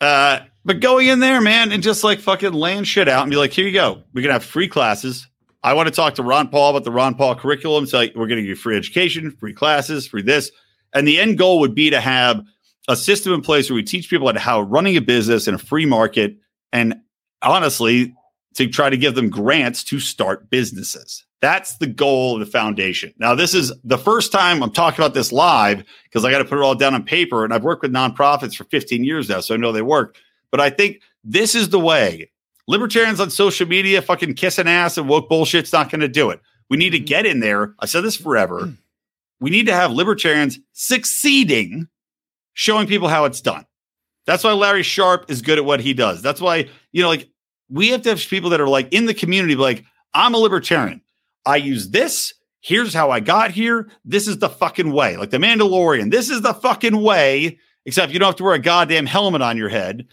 Uh, 0.00 0.40
but 0.64 0.80
going 0.80 1.08
in 1.08 1.20
there, 1.20 1.40
man, 1.40 1.72
and 1.72 1.82
just 1.82 2.04
like 2.04 2.20
fucking 2.20 2.52
laying 2.52 2.84
shit 2.84 3.08
out 3.08 3.22
and 3.22 3.30
be 3.30 3.36
like, 3.36 3.52
here 3.52 3.66
you 3.66 3.72
go. 3.72 4.02
We're 4.14 4.22
going 4.22 4.28
to 4.28 4.34
have 4.34 4.44
free 4.44 4.68
classes. 4.68 5.28
I 5.68 5.74
want 5.74 5.86
to 5.86 5.94
talk 5.94 6.14
to 6.14 6.22
Ron 6.22 6.48
Paul 6.48 6.70
about 6.70 6.84
the 6.84 6.90
Ron 6.90 7.14
Paul 7.14 7.34
curriculum. 7.34 7.84
So 7.84 8.06
we're 8.14 8.26
give 8.26 8.38
you 8.38 8.56
free 8.56 8.74
education, 8.74 9.30
free 9.32 9.52
classes, 9.52 10.06
free 10.06 10.22
this. 10.22 10.50
And 10.94 11.06
the 11.06 11.20
end 11.20 11.36
goal 11.36 11.60
would 11.60 11.74
be 11.74 11.90
to 11.90 12.00
have 12.00 12.42
a 12.88 12.96
system 12.96 13.34
in 13.34 13.42
place 13.42 13.68
where 13.68 13.74
we 13.74 13.82
teach 13.82 14.08
people 14.08 14.32
how 14.38 14.62
running 14.62 14.96
a 14.96 15.02
business 15.02 15.46
in 15.46 15.54
a 15.54 15.58
free 15.58 15.84
market 15.84 16.38
and 16.72 16.94
honestly 17.42 18.14
to 18.54 18.66
try 18.66 18.88
to 18.88 18.96
give 18.96 19.14
them 19.14 19.28
grants 19.28 19.84
to 19.84 20.00
start 20.00 20.48
businesses. 20.48 21.26
That's 21.42 21.76
the 21.76 21.86
goal 21.86 22.32
of 22.32 22.40
the 22.40 22.50
foundation. 22.50 23.12
Now, 23.18 23.34
this 23.34 23.52
is 23.52 23.70
the 23.84 23.98
first 23.98 24.32
time 24.32 24.62
I'm 24.62 24.72
talking 24.72 25.04
about 25.04 25.12
this 25.12 25.32
live 25.32 25.84
because 26.04 26.24
I 26.24 26.30
got 26.30 26.38
to 26.38 26.46
put 26.46 26.56
it 26.56 26.64
all 26.64 26.76
down 26.76 26.94
on 26.94 27.04
paper. 27.04 27.44
And 27.44 27.52
I've 27.52 27.62
worked 27.62 27.82
with 27.82 27.92
nonprofits 27.92 28.56
for 28.56 28.64
15 28.64 29.04
years 29.04 29.28
now, 29.28 29.40
so 29.40 29.52
I 29.52 29.58
know 29.58 29.72
they 29.72 29.82
work. 29.82 30.16
But 30.50 30.62
I 30.62 30.70
think 30.70 31.02
this 31.24 31.54
is 31.54 31.68
the 31.68 31.78
way 31.78 32.30
Libertarians 32.68 33.18
on 33.18 33.30
social 33.30 33.66
media 33.66 34.02
fucking 34.02 34.34
kissing 34.34 34.68
ass 34.68 34.98
and 34.98 35.08
woke 35.08 35.28
bullshit's 35.28 35.72
not 35.72 35.90
going 35.90 36.02
to 36.02 36.08
do 36.08 36.28
it. 36.28 36.40
We 36.68 36.76
need 36.76 36.90
to 36.90 36.98
mm-hmm. 36.98 37.06
get 37.06 37.26
in 37.26 37.40
there. 37.40 37.74
I 37.80 37.86
said 37.86 38.02
this 38.02 38.16
forever. 38.16 38.72
We 39.40 39.50
need 39.50 39.66
to 39.66 39.72
have 39.72 39.90
libertarians 39.90 40.58
succeeding, 40.74 41.88
showing 42.52 42.86
people 42.86 43.08
how 43.08 43.24
it's 43.24 43.40
done. 43.40 43.64
That's 44.26 44.44
why 44.44 44.52
Larry 44.52 44.82
Sharpe 44.82 45.30
is 45.30 45.40
good 45.40 45.56
at 45.56 45.64
what 45.64 45.80
he 45.80 45.94
does. 45.94 46.20
That's 46.20 46.42
why, 46.42 46.68
you 46.92 47.02
know, 47.02 47.08
like 47.08 47.30
we 47.70 47.88
have 47.88 48.02
to 48.02 48.10
have 48.10 48.20
people 48.20 48.50
that 48.50 48.60
are 48.60 48.68
like 48.68 48.92
in 48.92 49.06
the 49.06 49.14
community, 49.14 49.54
like, 49.54 49.84
I'm 50.12 50.34
a 50.34 50.38
libertarian. 50.38 51.00
I 51.46 51.56
use 51.56 51.88
this. 51.88 52.34
Here's 52.60 52.92
how 52.92 53.10
I 53.10 53.20
got 53.20 53.52
here. 53.52 53.88
This 54.04 54.28
is 54.28 54.38
the 54.38 54.50
fucking 54.50 54.92
way. 54.92 55.16
Like 55.16 55.30
the 55.30 55.38
Mandalorian. 55.38 56.10
This 56.10 56.28
is 56.28 56.42
the 56.42 56.52
fucking 56.52 57.00
way, 57.00 57.58
except 57.86 58.12
you 58.12 58.18
don't 58.18 58.26
have 58.26 58.36
to 58.36 58.44
wear 58.44 58.54
a 58.54 58.58
goddamn 58.58 59.06
helmet 59.06 59.40
on 59.40 59.56
your 59.56 59.70
head. 59.70 60.06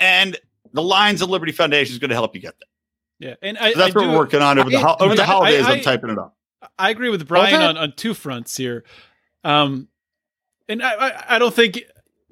And 0.00 0.36
the 0.74 0.82
Lions 0.82 1.22
of 1.22 1.30
Liberty 1.30 1.52
Foundation 1.52 1.92
is 1.94 1.98
going 1.98 2.10
to 2.10 2.14
help 2.14 2.34
you 2.34 2.42
get 2.42 2.54
there. 2.60 3.30
Yeah, 3.30 3.34
and 3.40 3.56
I, 3.56 3.72
So 3.72 3.78
that's 3.78 3.94
I 3.96 3.98
what 3.98 4.04
do- 4.04 4.10
we're 4.10 4.16
working 4.18 4.42
on 4.42 4.58
over 4.58 4.68
the 4.68 4.80
ho- 4.80 4.96
over 5.00 5.14
the 5.14 5.24
holidays. 5.24 5.64
I- 5.64 5.70
I, 5.70 5.76
am 5.76 5.82
typing 5.82 6.10
it 6.10 6.18
up. 6.18 6.36
I 6.78 6.90
agree 6.90 7.08
with 7.08 7.26
Brian 7.26 7.54
Okay. 7.54 7.64
on, 7.64 7.76
on 7.78 7.92
two 7.96 8.12
fronts 8.12 8.56
here. 8.56 8.84
Um, 9.44 9.88
and 10.68 10.82
I, 10.82 10.94
I, 10.94 11.24
I 11.36 11.38
don't 11.38 11.54
think, 11.54 11.82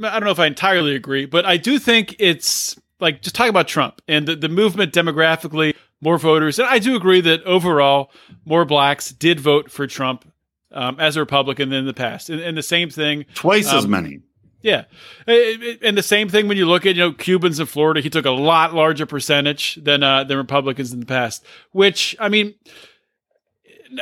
I 0.02 0.10
don't 0.12 0.24
know 0.24 0.30
if 0.30 0.38
I 0.40 0.46
entirely 0.46 0.94
agree, 0.94 1.26
but 1.26 1.44
I 1.46 1.56
do 1.56 1.78
think 1.78 2.16
it's 2.18 2.76
like 2.98 3.22
just 3.22 3.34
talking 3.34 3.50
about 3.50 3.68
Trump 3.68 4.00
and 4.08 4.26
the, 4.26 4.36
the 4.36 4.48
movement 4.48 4.92
demographically, 4.92 5.74
more 6.00 6.18
voters. 6.18 6.58
And 6.58 6.66
I 6.68 6.78
do 6.78 6.96
agree 6.96 7.20
that 7.20 7.42
overall, 7.44 8.10
more 8.44 8.64
blacks 8.64 9.10
did 9.12 9.38
vote 9.38 9.70
for 9.70 9.86
Trump 9.86 10.24
um, 10.72 10.98
as 10.98 11.16
a 11.16 11.20
Republican 11.20 11.68
than 11.68 11.80
in 11.80 11.86
the 11.86 11.94
past. 11.94 12.30
And, 12.30 12.40
and 12.40 12.56
the 12.56 12.62
same 12.62 12.88
thing, 12.90 13.26
Twice 13.34 13.72
as 13.72 13.84
Um, 13.84 13.90
many. 13.90 14.20
Yeah, 14.62 14.84
It- 15.26 15.62
it- 15.62 15.78
and 15.82 15.96
the 15.98 16.02
same 16.02 16.28
thing 16.28 16.48
when 16.48 16.56
you 16.56 16.66
look 16.66 16.86
at 16.86 16.94
you 16.96 17.02
know 17.02 17.12
Cubans 17.12 17.60
in 17.60 17.66
Florida, 17.66 18.00
he 18.00 18.08
took 18.10 18.24
a 18.26 18.30
lot 18.30 18.74
larger 18.74 19.06
percentage 19.06 19.76
than 19.82 20.02
uh, 20.02 20.24
than 20.24 20.38
Republicans 20.38 20.92
in 20.92 21.00
the 21.00 21.06
past. 21.06 21.44
Which 21.72 22.16
I 22.20 22.28
mean, 22.28 22.54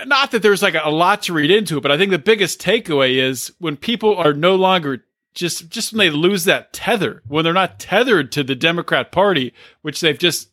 not 0.06 0.30
that 0.30 0.42
there's 0.42 0.62
like 0.62 0.74
a, 0.74 0.82
a 0.84 0.90
lot 0.90 1.22
to 1.22 1.32
read 1.32 1.50
into 1.50 1.78
it, 1.78 1.80
but 1.82 1.90
I 1.90 1.98
think 1.98 2.10
the 2.10 2.18
biggest 2.18 2.60
takeaway 2.60 3.16
is 3.16 3.52
when 3.58 3.76
people 3.76 4.16
are 4.16 4.32
no 4.32 4.54
longer 4.54 5.04
just 5.34 5.68
just 5.70 5.92
when 5.92 5.98
they 5.98 6.10
lose 6.10 6.44
that 6.44 6.72
tether, 6.72 7.22
when 7.26 7.44
they're 7.44 7.52
not 7.52 7.78
tethered 7.80 8.30
to 8.32 8.42
the 8.42 8.54
Democrat 8.54 9.10
Party, 9.12 9.52
which 9.82 10.00
they've 10.00 10.18
just 10.18 10.48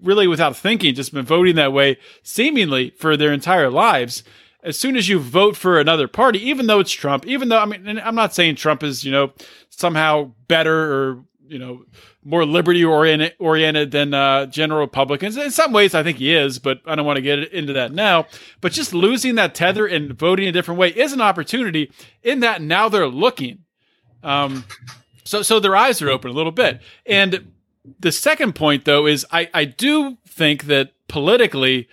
really 0.00 0.28
without 0.28 0.56
thinking 0.56 0.94
just 0.94 1.12
been 1.12 1.24
voting 1.24 1.56
that 1.56 1.72
way 1.72 1.98
seemingly 2.22 2.90
for 2.98 3.16
their 3.16 3.32
entire 3.32 3.68
lives 3.68 4.22
as 4.62 4.78
soon 4.78 4.96
as 4.96 5.08
you 5.08 5.18
vote 5.18 5.56
for 5.56 5.78
another 5.78 6.08
party 6.08 6.38
even 6.38 6.66
though 6.66 6.80
it's 6.80 6.92
trump 6.92 7.26
even 7.26 7.48
though 7.48 7.58
i 7.58 7.64
mean 7.64 7.98
i'm 7.98 8.14
not 8.14 8.34
saying 8.34 8.54
trump 8.54 8.82
is 8.82 9.04
you 9.04 9.10
know 9.10 9.32
somehow 9.70 10.30
better 10.48 10.92
or 10.92 11.24
you 11.52 11.58
know 11.58 11.84
more 12.24 12.46
liberty 12.46 12.84
oriented 12.84 13.34
oriented 13.38 13.90
than 13.90 14.14
uh, 14.14 14.46
general 14.46 14.80
republicans. 14.80 15.36
In 15.36 15.50
some 15.50 15.72
ways 15.72 15.94
i 15.94 16.02
think 16.02 16.18
he 16.18 16.34
is 16.34 16.58
but 16.58 16.80
i 16.86 16.94
don't 16.94 17.04
want 17.04 17.16
to 17.16 17.22
get 17.22 17.52
into 17.52 17.74
that 17.74 17.92
now. 17.92 18.26
But 18.60 18.72
just 18.72 18.94
losing 18.94 19.34
that 19.34 19.54
tether 19.54 19.86
and 19.86 20.12
voting 20.12 20.48
a 20.48 20.52
different 20.52 20.78
way 20.78 20.88
is 20.88 21.12
an 21.12 21.20
opportunity 21.20 21.92
in 22.22 22.40
that 22.40 22.62
now 22.62 22.88
they're 22.88 23.06
looking. 23.06 23.64
Um, 24.22 24.64
so 25.24 25.42
so 25.42 25.60
their 25.60 25.76
eyes 25.76 26.00
are 26.00 26.10
open 26.10 26.30
a 26.30 26.34
little 26.34 26.52
bit. 26.52 26.80
And 27.04 27.52
the 27.98 28.12
second 28.12 28.54
point, 28.54 28.84
though, 28.84 29.06
is 29.06 29.26
I, 29.30 29.50
I 29.52 29.64
do 29.64 30.16
think 30.26 30.64
that 30.64 30.92
politically, 31.08 31.88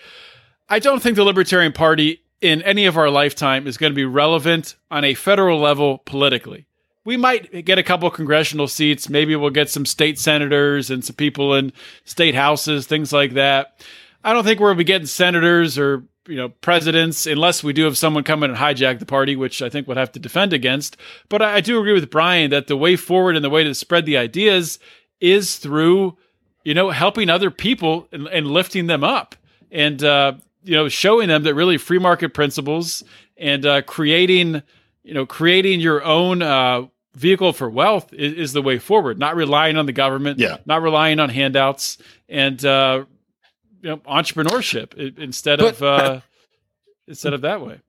I 0.69 0.79
don't 0.79 1.01
think 1.01 1.15
the 1.15 1.23
Libertarian 1.23 1.73
Party 1.73 2.21
in 2.41 2.61
any 2.61 2.85
of 2.85 2.97
our 2.97 3.09
lifetime 3.09 3.67
is 3.67 3.77
going 3.77 3.91
to 3.91 3.95
be 3.95 4.05
relevant 4.05 4.75
on 4.89 5.03
a 5.03 5.13
federal 5.13 5.59
level 5.59 5.99
politically. 5.99 6.65
We 7.05 7.17
might 7.17 7.65
get 7.65 7.77
a 7.77 7.83
couple 7.83 8.09
congressional 8.11 8.67
seats. 8.67 9.09
Maybe 9.09 9.35
we'll 9.35 9.49
get 9.49 9.69
some 9.69 9.85
state 9.85 10.19
senators 10.19 10.89
and 10.89 11.03
some 11.03 11.15
people 11.15 11.55
in 11.55 11.73
state 12.03 12.35
houses, 12.35 12.87
things 12.87 13.11
like 13.11 13.33
that. 13.33 13.83
I 14.23 14.33
don't 14.33 14.43
think 14.43 14.59
we'll 14.59 14.75
be 14.75 14.83
getting 14.83 15.07
senators 15.07 15.77
or 15.77 16.03
you 16.27 16.35
know 16.35 16.49
presidents 16.49 17.25
unless 17.25 17.63
we 17.63 17.73
do 17.73 17.85
have 17.85 17.97
someone 17.97 18.23
come 18.23 18.43
in 18.43 18.51
and 18.51 18.59
hijack 18.59 18.99
the 18.99 19.05
party, 19.05 19.35
which 19.35 19.61
I 19.61 19.69
think 19.69 19.87
we'd 19.87 19.97
have 19.97 20.11
to 20.11 20.19
defend 20.19 20.53
against. 20.53 20.97
But 21.29 21.41
I, 21.41 21.55
I 21.55 21.61
do 21.61 21.79
agree 21.79 21.93
with 21.93 22.09
Brian 22.09 22.51
that 22.51 22.67
the 22.67 22.77
way 22.77 22.95
forward 22.95 23.35
and 23.35 23.43
the 23.43 23.49
way 23.49 23.63
to 23.63 23.73
spread 23.73 24.05
the 24.05 24.17
ideas 24.17 24.77
is 25.19 25.55
through 25.57 26.17
you 26.63 26.73
know 26.73 26.89
helping 26.91 27.29
other 27.29 27.49
people 27.49 28.07
and, 28.11 28.27
and 28.27 28.47
lifting 28.47 28.87
them 28.87 29.03
up 29.03 29.35
and 29.71 30.03
uh, 30.03 30.33
you 30.63 30.75
know 30.75 30.87
showing 30.89 31.27
them 31.29 31.43
that 31.43 31.53
really 31.55 31.77
free 31.77 31.99
market 31.99 32.33
principles 32.33 33.03
and 33.37 33.65
uh, 33.65 33.81
creating 33.83 34.61
you 35.03 35.13
know 35.13 35.25
creating 35.25 35.79
your 35.79 36.03
own 36.03 36.41
uh, 36.41 36.83
vehicle 37.15 37.53
for 37.53 37.69
wealth 37.69 38.11
is, 38.13 38.33
is 38.33 38.53
the 38.53 38.61
way 38.61 38.77
forward 38.79 39.17
not 39.19 39.35
relying 39.35 39.77
on 39.77 39.85
the 39.85 39.93
government 39.93 40.39
Yeah. 40.39 40.57
not 40.65 40.81
relying 40.81 41.19
on 41.19 41.29
handouts 41.29 41.97
and 42.27 42.63
uh, 42.65 43.05
you 43.81 43.89
know 43.89 43.97
entrepreneurship 43.97 44.93
i- 44.99 45.21
instead 45.21 45.59
of 45.61 45.81
uh, 45.81 46.21
instead 47.07 47.33
of 47.33 47.41
that 47.41 47.61
way 47.61 47.79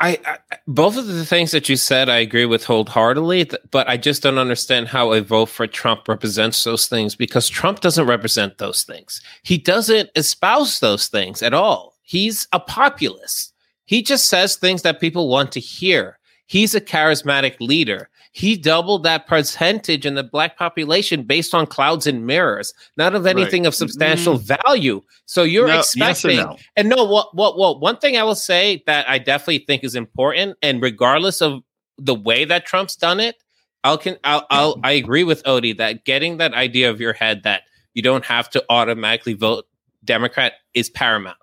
I, 0.00 0.18
I 0.26 0.56
both 0.66 0.96
of 0.96 1.06
the 1.06 1.24
things 1.24 1.52
that 1.52 1.68
you 1.68 1.76
said 1.76 2.08
I 2.08 2.16
agree 2.16 2.44
with 2.44 2.64
wholeheartedly, 2.64 3.44
th- 3.44 3.62
but 3.70 3.88
I 3.88 3.96
just 3.96 4.20
don't 4.22 4.36
understand 4.38 4.88
how 4.88 5.12
a 5.12 5.20
vote 5.20 5.46
for 5.48 5.68
Trump 5.68 6.08
represents 6.08 6.64
those 6.64 6.88
things 6.88 7.14
because 7.14 7.48
Trump 7.48 7.78
doesn't 7.80 8.06
represent 8.06 8.58
those 8.58 8.82
things. 8.82 9.20
He 9.44 9.58
doesn't 9.58 10.10
espouse 10.16 10.80
those 10.80 11.06
things 11.06 11.40
at 11.40 11.54
all. 11.54 11.91
He's 12.02 12.46
a 12.52 12.60
populist. 12.60 13.52
He 13.84 14.02
just 14.02 14.28
says 14.28 14.56
things 14.56 14.82
that 14.82 15.00
people 15.00 15.28
want 15.28 15.52
to 15.52 15.60
hear. 15.60 16.18
He's 16.46 16.74
a 16.74 16.80
charismatic 16.80 17.56
leader. 17.60 18.08
He 18.32 18.56
doubled 18.56 19.02
that 19.02 19.26
percentage 19.26 20.06
in 20.06 20.14
the 20.14 20.22
black 20.22 20.56
population 20.56 21.22
based 21.24 21.54
on 21.54 21.66
clouds 21.66 22.06
and 22.06 22.26
mirrors, 22.26 22.72
not 22.96 23.14
of 23.14 23.26
anything 23.26 23.66
of 23.66 23.74
mm-hmm. 23.74 23.78
substantial 23.78 24.38
value. 24.38 25.02
So 25.26 25.42
you're 25.42 25.66
No, 25.66 25.74
yes 25.74 25.94
expecting 25.94 26.38
no? 26.38 26.56
and 26.76 26.88
no, 26.88 27.04
what, 27.04 27.34
what, 27.34 27.58
what? 27.58 27.80
One 27.80 27.98
thing 27.98 28.16
I 28.16 28.22
will 28.22 28.34
say 28.34 28.82
that 28.86 29.08
I 29.08 29.18
definitely 29.18 29.58
think 29.58 29.84
is 29.84 29.94
important, 29.94 30.56
and 30.62 30.80
regardless 30.80 31.42
of 31.42 31.62
the 31.98 32.14
way 32.14 32.46
that 32.46 32.64
Trump's 32.64 32.96
done 32.96 33.20
it, 33.20 33.36
I'll 33.84 33.98
can 33.98 34.16
I'll, 34.24 34.46
I'll 34.50 34.80
I 34.82 34.92
agree 34.92 35.24
with 35.24 35.42
Odie 35.44 35.76
that 35.76 36.04
getting 36.04 36.38
that 36.38 36.54
idea 36.54 36.90
of 36.90 37.00
your 37.00 37.12
head 37.12 37.42
that 37.42 37.62
you 37.92 38.00
don't 38.00 38.24
have 38.24 38.48
to 38.50 38.64
automatically 38.70 39.34
vote 39.34 39.66
Democrat 40.04 40.54
is 40.72 40.88
paramount. 40.88 41.36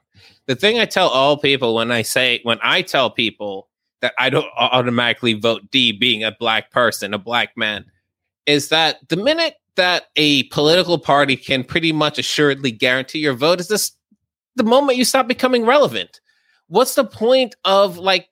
The 0.45 0.55
thing 0.55 0.79
I 0.79 0.85
tell 0.85 1.09
all 1.09 1.37
people 1.37 1.75
when 1.75 1.91
I 1.91 2.01
say 2.01 2.39
when 2.43 2.59
I 2.63 2.81
tell 2.81 3.09
people 3.09 3.67
that 4.01 4.13
I 4.17 4.29
don't 4.29 4.47
automatically 4.57 5.33
vote 5.33 5.69
D, 5.71 5.91
being 5.91 6.23
a 6.23 6.31
black 6.31 6.71
person, 6.71 7.13
a 7.13 7.17
black 7.17 7.55
man, 7.57 7.85
is 8.45 8.69
that 8.69 8.97
the 9.09 9.17
minute 9.17 9.55
that 9.75 10.05
a 10.15 10.43
political 10.43 10.97
party 10.97 11.35
can 11.35 11.63
pretty 11.63 11.91
much 11.91 12.17
assuredly 12.19 12.71
guarantee 12.71 13.19
your 13.19 13.33
vote 13.33 13.59
is 13.59 13.67
this 13.67 13.91
the 14.55 14.63
moment 14.63 14.97
you 14.97 15.05
stop 15.05 15.27
becoming 15.27 15.65
relevant. 15.65 16.19
What's 16.67 16.95
the 16.95 17.05
point 17.05 17.55
of 17.65 17.97
like 17.97 18.27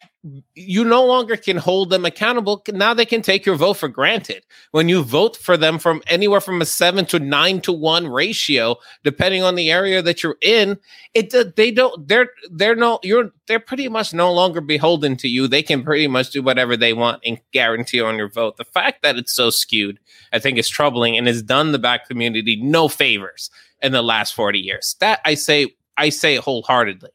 you 0.55 0.83
no 0.83 1.05
longer 1.05 1.37
can 1.37 1.57
hold 1.57 1.89
them 1.89 2.05
accountable? 2.05 2.63
Now 2.69 2.93
they 2.93 3.05
can 3.05 3.21
take 3.21 3.45
your 3.45 3.55
vote 3.55 3.75
for 3.75 3.87
granted. 3.87 4.43
When 4.71 4.89
you 4.89 5.03
vote 5.03 5.35
for 5.37 5.57
them 5.57 5.79
from 5.79 6.01
anywhere 6.07 6.41
from 6.41 6.61
a 6.61 6.65
seven 6.65 7.05
to 7.07 7.19
nine 7.19 7.61
to 7.61 7.71
one 7.71 8.07
ratio, 8.07 8.77
depending 9.03 9.43
on 9.43 9.55
the 9.55 9.71
area 9.71 10.01
that 10.01 10.23
you're 10.23 10.37
in, 10.41 10.77
it 11.13 11.55
they 11.55 11.71
don't 11.71 12.07
they're 12.07 12.29
they're 12.51 12.75
no 12.75 12.99
you're 13.03 13.31
they're 13.47 13.59
pretty 13.59 13.89
much 13.89 14.13
no 14.13 14.31
longer 14.31 14.61
beholden 14.61 15.15
to 15.17 15.27
you. 15.27 15.47
They 15.47 15.63
can 15.63 15.83
pretty 15.83 16.07
much 16.07 16.31
do 16.31 16.41
whatever 16.41 16.77
they 16.77 16.93
want 16.93 17.21
and 17.25 17.39
guarantee 17.51 18.01
on 18.01 18.17
your 18.17 18.29
vote. 18.29 18.57
The 18.57 18.65
fact 18.65 19.03
that 19.03 19.17
it's 19.17 19.33
so 19.33 19.49
skewed, 19.49 19.99
I 20.33 20.39
think, 20.39 20.57
is 20.57 20.69
troubling 20.69 21.17
and 21.17 21.27
has 21.27 21.41
done 21.41 21.71
the 21.71 21.79
black 21.79 22.07
community 22.07 22.61
no 22.61 22.87
favors 22.87 23.49
in 23.81 23.91
the 23.91 24.01
last 24.01 24.33
40 24.33 24.59
years. 24.59 24.95
That 24.99 25.21
I 25.25 25.35
say 25.35 25.75
I 25.97 26.09
say 26.09 26.37
wholeheartedly. 26.37 27.11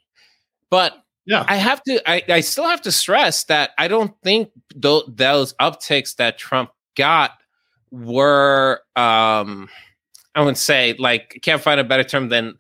But 0.71 1.02
Yeah. 1.25 1.45
I 1.47 1.57
have 1.57 1.83
to 1.85 2.11
I, 2.11 2.23
I 2.29 2.41
still 2.41 2.64
have 2.68 2.83
to 2.83 2.93
stress 2.93 3.45
that 3.45 3.70
I 3.79 3.89
don't 3.89 4.12
think 4.23 4.51
tho- 4.75 5.05
those 5.09 5.55
upticks 5.55 6.16
that 6.16 6.39
Trump 6.39 6.70
got 6.97 7.33
were 7.91 8.81
um 8.97 9.68
I 10.35 10.41
wouldn't 10.41 10.59
say 10.59 10.95
like 10.99 11.39
can't 11.43 11.61
find 11.62 11.79
a 11.79 11.85
better 11.85 12.05
term 12.05 12.29
than 12.29 12.59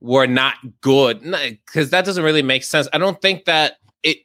were 0.00 0.26
not 0.26 0.54
good 0.80 1.20
because 1.22 1.90
that 1.90 2.04
doesn't 2.04 2.24
really 2.24 2.42
make 2.42 2.64
sense. 2.64 2.88
I 2.92 2.98
don't 2.98 3.20
think 3.20 3.44
that 3.44 3.74
it 4.02 4.18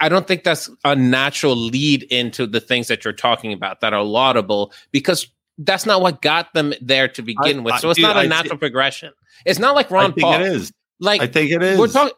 I 0.00 0.08
don't 0.08 0.26
think 0.26 0.44
that's 0.44 0.68
a 0.84 0.96
natural 0.96 1.56
lead 1.56 2.02
into 2.04 2.46
the 2.46 2.60
things 2.60 2.88
that 2.88 3.04
you're 3.04 3.12
talking 3.12 3.52
about 3.52 3.80
that 3.80 3.94
are 3.94 4.02
laudable 4.02 4.72
because 4.90 5.28
that's 5.58 5.86
not 5.86 6.00
what 6.02 6.22
got 6.22 6.52
them 6.54 6.74
there 6.80 7.06
to 7.08 7.22
begin 7.22 7.60
I- 7.60 7.62
with. 7.62 7.78
So 7.78 7.90
it's 7.90 7.96
dude, 7.96 8.02
not 8.04 8.16
a 8.16 8.20
I 8.20 8.26
natural 8.26 8.58
progression. 8.58 9.12
It's 9.46 9.58
not 9.58 9.74
like 9.74 9.90
Ron 9.90 10.12
Paul. 10.12 10.34
it 10.34 10.42
is. 10.42 10.72
Like 11.02 11.22
I 11.22 11.26
think 11.26 11.50
it 11.50 11.62
is. 11.62 11.78
we're 11.78 11.88
talking. 11.88 12.12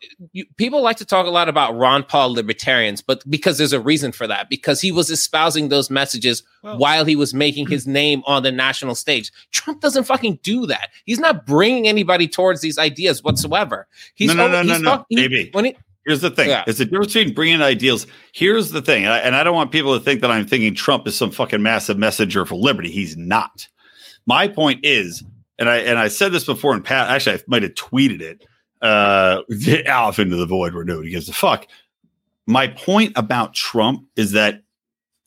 People 0.56 0.82
like 0.82 0.96
to 0.96 1.04
talk 1.04 1.26
a 1.26 1.30
lot 1.30 1.48
about 1.48 1.76
Ron 1.76 2.02
Paul 2.02 2.32
libertarians, 2.34 3.00
but 3.00 3.22
because 3.30 3.56
there's 3.56 3.72
a 3.72 3.80
reason 3.80 4.10
for 4.10 4.26
that. 4.26 4.50
Because 4.50 4.80
he 4.80 4.90
was 4.90 5.08
espousing 5.08 5.68
those 5.68 5.88
messages 5.88 6.42
Well- 6.62 6.78
while 6.78 7.04
he 7.04 7.14
was 7.14 7.32
making 7.32 7.68
his 7.68 7.86
name 7.86 8.22
on 8.26 8.42
the 8.42 8.50
national 8.52 8.96
stage. 8.96 9.30
Trump 9.52 9.80
doesn't 9.80 10.04
fucking 10.04 10.40
do 10.42 10.66
that. 10.66 10.90
He's 11.06 11.20
not 11.20 11.46
bringing 11.46 11.86
anybody 11.86 12.26
towards 12.26 12.60
these 12.60 12.76
ideas 12.76 13.22
whatsoever. 13.22 13.86
He's 14.14 14.34
No, 14.34 14.48
no, 14.48 14.62
no, 14.62 14.72
he's 14.72 14.80
no, 14.82 14.96
no, 14.96 15.06
he- 15.08 15.16
baby. 15.16 15.48
When 15.52 15.66
he, 15.66 15.76
Here's 16.04 16.20
the 16.20 16.30
thing. 16.30 16.48
Yeah. 16.48 16.64
It's 16.66 16.78
the 16.78 16.84
difference 16.84 17.12
between 17.14 17.32
bringing 17.32 17.62
ideals. 17.62 18.08
Here's 18.32 18.72
the 18.72 18.82
thing. 18.82 19.04
And 19.04 19.12
I, 19.12 19.18
and 19.18 19.36
I 19.36 19.44
don't 19.44 19.54
want 19.54 19.70
people 19.70 19.96
to 19.96 20.04
think 20.04 20.20
that 20.22 20.32
I'm 20.32 20.44
thinking 20.44 20.74
Trump 20.74 21.06
is 21.06 21.16
some 21.16 21.30
fucking 21.30 21.62
massive 21.62 21.96
messenger 21.96 22.44
for 22.44 22.56
liberty. 22.56 22.90
He's 22.90 23.16
not. 23.16 23.68
My 24.26 24.48
point 24.48 24.80
is, 24.84 25.22
and 25.60 25.68
I 25.70 25.76
and 25.76 26.00
I 26.00 26.08
said 26.08 26.32
this 26.32 26.44
before 26.44 26.74
in 26.74 26.82
Pat. 26.82 27.08
Actually, 27.08 27.36
I 27.36 27.42
might 27.46 27.62
have 27.62 27.74
tweeted 27.74 28.20
it. 28.20 28.44
Uh, 28.82 29.42
off 29.88 30.18
into 30.18 30.36
the 30.36 30.46
void 30.46 30.74
where 30.74 30.84
nobody 30.84 31.10
gives 31.10 31.28
a 31.28 31.32
fuck. 31.32 31.66
My 32.46 32.66
point 32.66 33.12
about 33.14 33.54
Trump 33.54 34.04
is 34.16 34.32
that 34.32 34.62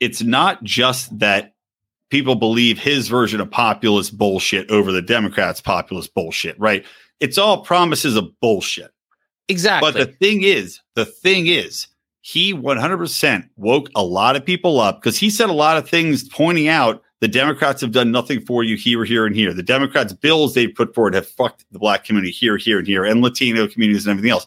it's 0.01 0.21
not 0.21 0.61
just 0.63 1.17
that 1.19 1.53
people 2.09 2.35
believe 2.35 2.77
his 2.77 3.07
version 3.07 3.39
of 3.39 3.49
populist 3.49 4.17
bullshit 4.17 4.69
over 4.69 4.91
the 4.91 5.01
Democrats' 5.01 5.61
populist 5.61 6.13
bullshit, 6.13 6.59
right? 6.59 6.85
It's 7.19 7.37
all 7.37 7.63
promises 7.63 8.15
of 8.15 8.29
bullshit. 8.41 8.91
exactly. 9.47 9.91
But 9.91 9.97
the 9.97 10.13
thing 10.17 10.43
is, 10.43 10.81
the 10.95 11.05
thing 11.05 11.47
is, 11.47 11.87
he 12.21 12.53
100% 12.53 13.49
woke 13.55 13.89
a 13.95 14.03
lot 14.03 14.35
of 14.35 14.43
people 14.43 14.79
up 14.79 14.99
because 14.99 15.17
he 15.17 15.29
said 15.29 15.49
a 15.49 15.53
lot 15.53 15.77
of 15.77 15.87
things 15.87 16.27
pointing 16.27 16.67
out 16.67 17.03
The 17.21 17.27
Democrats 17.27 17.81
have 17.81 17.91
done 17.91 18.11
nothing 18.11 18.41
for 18.41 18.63
you 18.63 18.75
here, 18.75 19.05
here, 19.05 19.25
and 19.25 19.35
here. 19.35 19.53
The 19.53 19.63
Democrats' 19.63 20.13
bills 20.13 20.53
they've 20.53 20.73
put 20.73 20.93
forward 20.93 21.13
have 21.13 21.27
fucked 21.27 21.65
the 21.71 21.79
black 21.79 22.03
community 22.03 22.31
here, 22.31 22.57
here, 22.57 22.77
and 22.77 22.87
here, 22.87 23.05
and 23.05 23.21
Latino 23.21 23.67
communities 23.67 24.05
and 24.05 24.11
everything 24.11 24.31
else. 24.31 24.45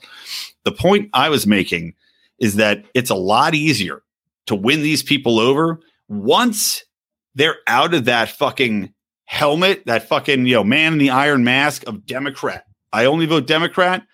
The 0.65 0.73
point 0.73 1.09
I 1.15 1.31
was 1.31 1.47
making 1.47 1.95
is 2.39 2.57
that 2.57 2.85
it's 2.95 3.11
a 3.11 3.15
lot 3.15 3.55
easier 3.55 4.03
to 4.47 4.55
win 4.55 4.83
these 4.83 5.03
people 5.03 5.39
over 5.39 5.81
once 6.09 6.85
they're 7.35 7.57
out 7.67 7.95
of 7.95 8.05
that 8.05 8.29
fucking 8.29 8.93
helmet, 9.25 9.85
that 9.87 10.09
fucking, 10.09 10.47
you 10.47 10.55
know, 10.55 10.65
man 10.65 10.95
in 10.95 10.99
the 10.99 11.11
iron 11.11 11.45
mask 11.45 11.87
of 11.87 12.07
Democrat. 12.07 12.65
I 12.93 13.05
only 13.05 13.27
vote 13.27 13.47
Democrat. 13.47 14.07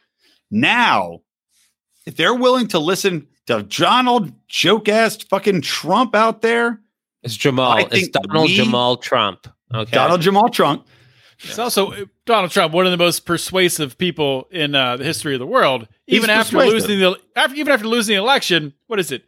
Now, 0.51 1.21
if 2.07 2.17
they're 2.17 2.35
willing 2.35 2.69
to 2.69 2.79
listen 2.79 3.27
to 3.47 3.63
Donald 3.63 4.33
joke 4.49 4.89
ass 4.89 5.17
fucking 5.23 5.63
Trump 5.63 6.15
out 6.15 6.43
there, 6.43 6.81
it's 7.25 7.37
Jamal. 7.37 7.79
It's 7.91 8.09
Donald 8.09 8.47
we- 8.49 8.55
Jamal 8.57 8.97
Trump. 8.99 9.49
Okay. 9.75 9.91
Donald 9.91 10.21
Jamal 10.21 10.49
Trump, 10.51 10.87
It's 11.41 11.59
also 11.59 11.91
uh, 11.93 12.05
Donald 12.27 12.53
Trump, 12.53 12.73
one 12.73 12.85
of 12.87 12.93
the 12.93 12.97
most 12.97 13.27
persuasive 13.27 13.99
people 13.99 14.47
in 14.53 14.75
uh, 14.77 14.97
the 14.97 15.05
history 15.05 15.35
of 15.35 15.41
the 15.41 15.47
world. 15.47 15.89
He's 16.07 16.19
Even 16.19 16.31
after 16.31 16.57
persuasive. 16.59 16.89
losing 16.91 16.99
the 17.01 17.19
after 17.35 17.57
even 17.57 17.73
after 17.73 17.87
losing 17.89 18.15
the 18.15 18.21
election, 18.23 18.73
what 18.87 19.01
is 19.01 19.11
it? 19.11 19.25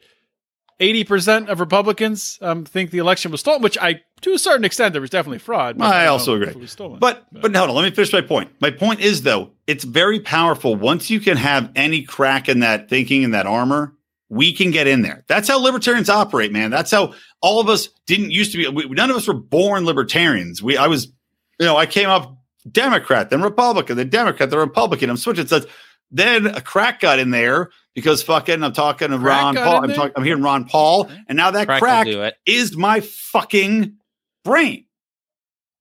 Eighty 0.79 1.05
percent 1.05 1.49
of 1.49 1.59
Republicans 1.59 2.39
um, 2.43 2.65
think 2.67 2.91
the 2.91 2.99
election 2.99 3.31
was 3.33 3.41
stolen, 3.41 3.63
which 3.63 3.79
I, 3.79 4.03
to 4.21 4.35
a 4.35 4.39
certain 4.39 4.65
extent, 4.67 4.93
there 4.93 5.01
was 5.01 5.09
definitely 5.11 5.39
fraud. 5.39 5.79
but 5.79 5.87
I 5.93 6.07
also 6.07 6.35
agree. 6.35 6.49
it 6.49 6.57
was 6.61 6.71
stolen. 6.71 6.99
But 7.01 7.27
but 7.33 7.57
hold 7.57 7.71
on, 7.71 7.75
let 7.77 7.83
me 7.83 7.91
finish 7.91 8.13
my 8.13 8.21
point. 8.21 8.51
My 8.61 8.71
point 8.71 9.01
is 9.01 9.23
though, 9.23 9.53
it's 9.67 9.85
very 9.85 10.21
powerful. 10.21 10.77
Once 10.77 11.09
you 11.09 11.19
can 11.19 11.39
have 11.39 11.73
any 11.75 12.03
crack 12.03 12.49
in 12.51 12.61
that 12.61 12.91
thinking 12.91 13.23
in 13.23 13.31
that 13.31 13.47
armor, 13.47 13.95
we 14.29 14.53
can 14.53 14.71
get 14.71 14.87
in 14.87 15.03
there. 15.03 15.25
That's 15.29 15.49
how 15.49 15.59
libertarians 15.63 16.09
operate, 16.09 16.53
man. 16.53 16.71
That's 16.71 16.91
how 16.91 17.15
all 17.43 17.61
of 17.61 17.69
us 17.69 17.89
didn't 18.07 18.31
used 18.33 18.53
to 18.53 18.59
be. 18.59 18.69
We, 18.69 18.87
none 18.95 19.11
of 19.11 19.17
us 19.17 19.29
were 19.29 19.35
born 19.35 19.85
libertarians. 19.85 20.63
We 20.63 20.77
I 20.77 20.87
was, 20.89 21.07
you 21.61 21.67
know, 21.67 21.77
I 21.77 21.87
came 21.87 22.09
up 22.09 22.37
Democrat, 22.71 23.31
then 23.31 23.43
Republican, 23.43 23.97
then 23.97 24.09
Democrat, 24.09 24.51
then 24.51 24.59
Republican. 24.59 25.11
I'm 25.11 25.17
switching 25.17 25.47
sides. 25.47 25.67
Then 26.11 26.47
a 26.47 26.61
crack 26.61 27.01
got 27.01 27.19
in 27.19 27.31
there 27.31 27.71
because 27.95 28.23
fucking 28.23 28.63
I'm 28.63 28.73
talking 28.73 29.11
to 29.11 29.19
Crack 29.19 29.43
Ron 29.43 29.55
Paul. 29.57 29.77
I'm 29.83 29.87
there? 29.89 29.97
talking. 29.97 30.13
I'm 30.17 30.25
hearing 30.25 30.43
Ron 30.43 30.65
Paul, 30.65 31.11
and 31.29 31.37
now 31.37 31.51
that 31.53 31.67
Crack 31.67 31.81
crack, 31.81 32.07
will 32.07 32.13
do 32.13 32.23
it. 32.23 32.35
is 32.47 32.77
my 32.77 33.01
fucking 33.01 33.97
brain. 34.45 34.85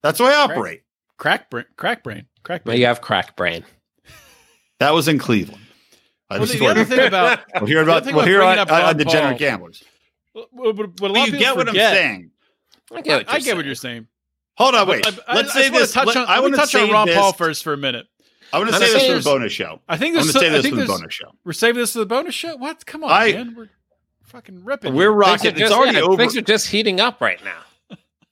That's 0.02 0.18
the 0.18 0.24
way 0.24 0.30
I 0.30 0.42
operate. 0.42 0.82
crack 1.18 1.50
brain, 1.50 1.64
crack 1.76 2.02
brain, 2.04 2.26
crack 2.44 2.62
Well, 2.64 2.72
brain. 2.72 2.80
you 2.80 2.86
have 2.86 3.00
crack 3.00 3.34
brain. 3.36 3.64
That 4.78 4.94
was 4.94 5.08
in 5.08 5.18
Cleveland. 5.18 5.62
I 6.28 6.38
Well, 6.38 6.46
the, 6.46 6.58
the 6.58 6.66
other 6.66 6.84
thing 6.84 7.06
about 7.06 7.40
we'll 7.54 7.66
hear 7.66 7.82
about 7.82 8.04
thing 8.04 8.14
we'll 8.14 8.24
about 8.24 8.28
hear 8.28 8.38
bringing 8.40 8.58
on, 8.58 8.70
up 8.70 8.72
on 8.88 8.96
degenerate 8.96 9.38
gamblers. 9.38 9.82
what, 10.32 10.48
what, 10.52 10.76
what 10.76 10.84
a 10.84 10.88
But 10.88 11.10
lot 11.12 11.28
you 11.28 11.34
of 11.34 11.38
get 11.38 11.56
what 11.56 11.68
forget, 11.68 11.90
I'm 11.90 11.96
saying. 11.96 12.30
I 12.92 13.00
get 13.00 13.16
what 13.18 13.28
I 13.28 13.32
you're 13.36 13.40
get 13.40 13.56
what 13.56 13.60
saying. 13.60 13.66
you're 13.66 13.74
saying. 13.74 14.06
Hold 14.58 14.74
on, 14.74 14.88
wait. 14.88 15.06
I, 15.06 15.10
I, 15.28 15.34
Let's 15.36 15.50
I 15.50 15.52
say 15.52 15.60
just 15.62 15.72
wanna 15.72 15.80
this. 15.80 15.92
Touch 15.92 16.06
Let- 16.06 16.16
on, 16.16 16.26
I 16.26 16.40
want 16.40 16.54
to 16.54 16.60
touch 16.60 16.74
on 16.74 16.90
Ron 16.90 17.06
this. 17.06 17.16
Paul 17.16 17.32
first 17.32 17.62
for 17.62 17.72
a 17.72 17.76
minute. 17.76 18.06
I 18.52 18.58
want 18.58 18.70
to 18.70 18.76
say 18.76 18.80
this 18.92 18.92
saying 19.02 19.12
for 19.12 19.18
the 19.18 19.24
bonus 19.24 19.52
show. 19.52 19.80
I 19.88 19.96
think 19.96 20.16
I'm 20.16 20.24
this. 20.24 20.32
going 20.32 20.44
to 20.44 20.48
say 20.48 20.48
I 20.48 20.50
this 20.56 20.62
think 20.62 20.74
for 20.74 20.80
the 20.80 20.86
this- 20.86 20.98
bonus 21.00 21.14
show. 21.14 21.32
We're 21.44 21.52
saving 21.52 21.80
this 21.80 21.92
for 21.92 21.98
the 21.98 22.06
bonus 22.06 22.34
show. 22.34 22.56
What? 22.56 22.86
Come 22.86 23.04
on, 23.04 23.10
I- 23.12 23.32
man. 23.32 23.54
We're 23.56 23.68
fucking 24.24 24.64
ripping. 24.64 24.94
We're 24.94 25.02
here. 25.02 25.12
rocking. 25.12 25.50
It's 25.50 25.58
just- 25.60 25.72
already 25.74 25.98
yeah, 25.98 26.04
over. 26.04 26.16
Things 26.16 26.36
are 26.36 26.42
just 26.42 26.68
heating 26.68 27.00
up 27.00 27.20
right 27.20 27.42
now. 27.44 27.58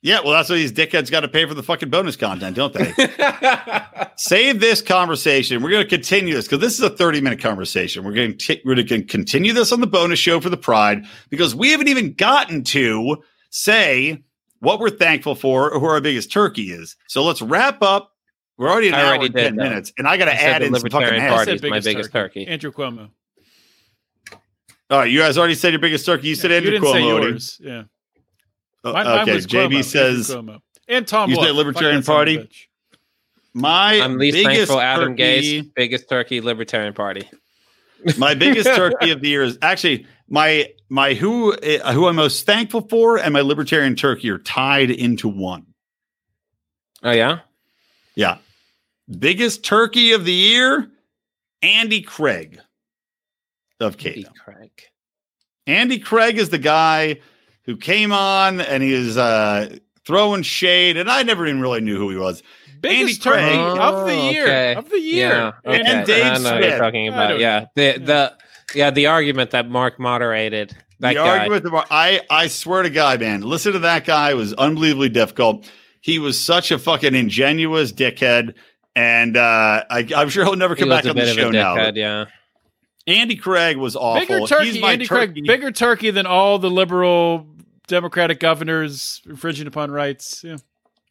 Yeah, 0.05 0.21
well, 0.23 0.35
that's 0.35 0.51
what 0.51 0.57
these 0.57 0.71
dickheads 0.71 1.11
got 1.11 1.21
to 1.21 1.29
pay 1.29 1.47
for 1.47 1.55
the 1.55 1.63
fucking 1.63 1.89
bonus 1.89 2.15
content, 2.15 2.55
don't 2.55 2.75
they? 2.75 2.93
Save 4.17 4.61
this 4.61 4.83
conversation. 4.83 5.63
We're 5.63 5.71
going 5.71 5.83
to 5.83 5.89
continue 5.89 6.35
this 6.35 6.45
because 6.45 6.59
this 6.61 6.75
is 6.75 6.81
a 6.81 6.91
30 6.91 7.23
minute 7.23 7.41
conversation. 7.41 8.05
We're 8.05 8.13
going 8.13 8.37
to 8.37 8.61
we're 8.67 8.75
going 8.75 8.87
to 8.87 9.03
continue 9.05 9.55
this 9.55 9.73
on 9.73 9.81
the 9.81 9.87
bonus 9.87 10.19
show 10.19 10.43
for 10.43 10.51
the 10.51 10.59
Pride 10.59 11.07
because 11.31 11.55
we 11.55 11.71
haven't 11.71 11.89
even 11.89 12.13
gotten 12.13 12.65
to 12.65 13.17
say 13.49 14.23
what 14.59 14.79
we're 14.79 14.91
thankful 14.91 15.35
for 15.35 15.71
or 15.73 15.81
who 15.81 15.87
our 15.87 16.03
biggest 16.03 16.31
turkey 16.31 16.65
is. 16.71 16.97
So 17.09 17.25
let's 17.25 17.41
wrap 17.41 17.81
up. 17.81 18.13
We're 18.59 18.71
already 18.71 18.89
an 18.89 18.95
I 18.97 19.05
hour 19.05 19.15
and 19.15 19.23
did, 19.23 19.43
10 19.43 19.57
though. 19.57 19.63
minutes, 19.63 19.91
and 19.97 20.07
I 20.07 20.19
got 20.19 20.27
to 20.27 20.35
I 20.35 20.37
said 20.37 20.49
add 20.51 20.63
the 20.63 20.67
in 20.67 20.75
some 20.75 20.83
fucking 20.83 20.99
Libertarian 20.99 21.25
ads. 21.25 21.35
Party 21.35 21.53
is 21.53 21.63
my 21.63 21.81
biggest 21.81 22.13
turkey. 22.13 22.47
Andrew 22.47 22.73
Cuomo. 22.73 23.09
All 24.91 24.99
right, 24.99 25.11
you 25.11 25.21
guys 25.21 25.39
already 25.39 25.55
said 25.55 25.73
your 25.73 25.81
biggest 25.81 26.05
turkey. 26.05 26.29
You 26.29 26.35
said 26.35 26.51
you 26.51 26.59
Andrew 26.59 26.73
didn't 26.73 26.89
say 26.89 27.01
Cuomo. 27.01 27.23
yours. 27.23 27.59
Yeah. 27.59 27.85
Oh, 28.85 28.93
Mine, 28.93 29.06
mine 29.06 29.23
okay, 29.23 29.35
was 29.35 29.47
JB 29.47 29.70
Cuomo, 29.70 29.85
says 29.85 30.36
and 30.89 31.09
Tom. 31.09 31.31
You 31.31 31.36
say 31.36 31.51
Libertarian 31.51 32.02
Fuck 32.02 32.27
that 32.27 32.28
son 32.28 32.28
of 32.28 32.35
a 32.35 32.36
Party? 32.36 32.51
my 33.55 33.94
I'm 34.01 34.19
least 34.19 34.35
biggest 34.35 34.56
thankful 34.56 34.81
Adam 34.81 35.16
turkey, 35.16 35.62
Gase, 35.62 35.74
biggest 35.74 36.09
turkey, 36.09 36.40
Libertarian 36.40 36.93
Party. 36.93 37.28
My 38.19 38.35
biggest 38.35 38.66
turkey 38.77 39.12
of 39.12 39.23
the 39.23 39.28
year 39.28 39.43
is 39.43 39.56
actually 39.62 40.06
my 40.28 40.69
my 40.90 41.15
who 41.15 41.55
uh, 41.55 41.93
who 41.94 42.06
I'm 42.06 42.16
most 42.16 42.44
thankful 42.44 42.82
for 42.82 43.19
and 43.19 43.32
my 43.32 43.40
libertarian 43.40 43.97
turkey 43.97 44.28
are 44.28 44.39
tied 44.39 44.90
into 44.90 45.27
one. 45.27 45.65
Oh 47.02 47.12
yeah, 47.12 47.40
Yeah. 48.15 48.39
Biggest 49.19 49.65
turkey 49.65 50.12
of 50.12 50.27
the 50.27 50.32
year, 50.32 50.90
Andy 51.62 52.02
Craig 52.02 52.61
of 53.81 53.97
Cato. 53.97 54.31
Craig. 54.39 54.70
Andy 55.66 55.98
Craig 55.98 56.36
is 56.36 56.51
the 56.51 56.59
guy 56.59 57.20
who 57.65 57.77
came 57.77 58.12
on 58.12 58.61
and 58.61 58.82
he 58.82 58.93
was 58.95 59.16
uh, 59.16 59.77
throwing 60.07 60.43
shade, 60.43 60.97
and 60.97 61.11
I 61.11 61.23
never 61.23 61.47
even 61.47 61.61
really 61.61 61.81
knew 61.81 61.97
who 61.99 62.11
he 62.11 62.16
was. 62.16 62.43
Biggest 62.81 63.27
Andy 63.27 63.39
turkey 63.39 63.57
Craig. 63.57 63.78
of 63.81 64.07
the 64.07 64.12
Oh, 64.15 64.31
year. 64.31 64.43
okay. 64.45 64.74
Of 64.74 64.91
the 64.91 65.01
year. 65.01 65.28
Yeah, 65.28 65.53
okay. 65.65 65.82
And 65.86 66.07
Dave 66.07 66.24
I 66.24 66.27
know 66.27 66.32
what 66.32 66.41
Smith. 66.59 66.70
you're 66.70 66.78
talking 66.78 67.09
about. 67.09 67.28
don't 67.28 67.41
Yeah, 67.41 67.61
know. 67.61 67.66
the 67.77 67.99
the 67.99 68.32
yeah 68.74 68.91
the 68.91 69.07
argument 69.07 69.53
that 69.53 69.69
Mark 69.70 69.99
moderated. 69.99 70.77
That 71.01 71.09
the 71.11 71.15
guy. 71.15 71.39
argument 71.39 71.65
about 71.66 71.86
I 71.91 72.20
I 72.28 72.47
swear 72.49 72.82
to 72.82 72.91
God, 72.91 73.20
man, 73.20 73.41
listen 73.41 73.73
to 73.73 73.78
that 73.81 74.05
guy 74.05 74.31
it 74.32 74.35
was 74.35 74.53
unbelievably 74.53 75.09
difficult. 75.11 75.69
He 76.03 76.19
was 76.19 76.39
such 76.39 76.70
a 76.70 76.78
fucking 76.78 77.15
ingenuous 77.15 77.91
dickhead, 77.91 78.53
and 78.95 79.36
uh, 79.39 79.85
I, 79.89 80.07
I'm 80.15 80.28
sure 80.28 80.45
he'll 80.45 80.55
never 80.57 80.77
come 80.77 80.91
was 80.91 80.99
back 80.99 81.05
on 81.07 81.16
the 81.16 81.23
bit 81.23 81.31
of 81.31 81.39
a 81.39 81.41
show 81.41 81.51
now. 81.51 81.77
dickhead, 81.77 81.97
yeah. 81.97 82.27
Andy 83.07 83.36
Craig 83.36 83.77
was 83.78 83.97
awful. 83.97 84.20
Bigger 84.20 84.47
turkey, 84.47 84.73
He's 84.73 84.81
my 84.82 84.93
Andy 84.93 85.07
turkey. 85.07 85.32
Craig. 85.32 85.47
Bigger 85.47 85.70
turkey 85.70 86.11
than 86.11 86.27
all 86.27 86.59
the 86.59 86.70
liberal 86.70 87.47
Democratic 87.86 88.40
governors 88.40 89.23
infringing 89.27 89.66
upon 89.66 89.90
rights. 89.90 90.43
Yeah. 90.44 90.56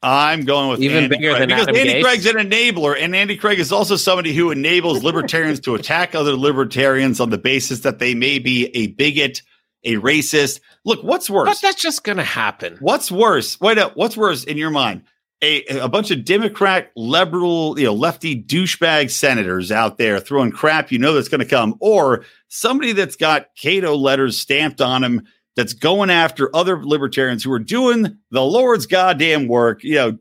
I'm 0.03 0.41
going 0.43 0.69
with 0.69 0.81
Even 0.81 1.05
Andy 1.05 1.15
bigger 1.15 1.29
Craig 1.29 1.39
than 1.39 1.49
because 1.49 1.67
Adam 1.69 1.75
Andy 1.77 1.93
Gase. 1.93 2.03
Craig's 2.03 2.25
an 2.25 2.35
enabler, 2.35 2.95
and 2.99 3.15
Andy 3.15 3.37
Craig 3.37 3.59
is 3.59 3.71
also 3.71 3.95
somebody 3.95 4.33
who 4.33 4.51
enables 4.51 5.01
libertarians 5.01 5.61
to 5.61 5.75
attack 5.75 6.13
other 6.13 6.33
libertarians 6.33 7.21
on 7.21 7.29
the 7.29 7.37
basis 7.37 7.81
that 7.81 7.99
they 7.99 8.13
may 8.13 8.37
be 8.37 8.65
a 8.75 8.87
bigot, 8.87 9.41
a 9.85 9.95
racist. 9.95 10.59
Look, 10.83 11.03
what's 11.03 11.29
worse? 11.29 11.47
But 11.47 11.61
that's 11.61 11.81
just 11.81 12.03
gonna 12.03 12.23
happen. 12.23 12.75
What's 12.81 13.09
worse? 13.09 13.59
Wait 13.61 13.77
up. 13.77 13.95
What's 13.95 14.17
worse 14.17 14.43
in 14.43 14.57
your 14.57 14.71
mind? 14.71 15.03
A, 15.41 15.65
a 15.67 15.89
bunch 15.89 16.11
of 16.11 16.23
Democrat, 16.23 16.91
liberal, 16.95 17.77
you 17.77 17.85
know, 17.85 17.93
lefty 17.93 18.41
douchebag 18.41 19.09
senators 19.09 19.73
out 19.73 19.97
there 19.97 20.19
throwing 20.19 20.51
crap 20.51 20.89
you 20.89 20.99
know 20.99 21.13
that's 21.13 21.27
going 21.27 21.41
to 21.41 21.45
come, 21.45 21.75
or 21.81 22.23
somebody 22.47 22.93
that's 22.93 23.17
got 23.17 23.47
Cato 23.57 23.95
letters 23.97 24.39
stamped 24.39 24.79
on 24.79 25.03
him 25.03 25.27
that's 25.55 25.73
going 25.73 26.09
after 26.09 26.55
other 26.55 26.83
libertarians 26.83 27.43
who 27.43 27.51
are 27.51 27.59
doing 27.59 28.17
the 28.31 28.43
Lord's 28.43 28.85
goddamn 28.85 29.47
work. 29.47 29.83
You 29.83 29.95
know, 29.95 30.17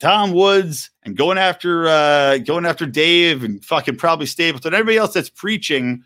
Tom 0.00 0.32
Woods 0.32 0.90
and 1.04 1.16
going 1.16 1.38
after 1.38 1.88
uh 1.88 2.38
going 2.38 2.66
after 2.66 2.86
Dave 2.86 3.42
and 3.42 3.64
fucking 3.64 3.96
probably 3.96 4.26
Stapleton, 4.26 4.74
everybody 4.74 4.98
else 4.98 5.14
that's 5.14 5.30
preaching 5.30 6.04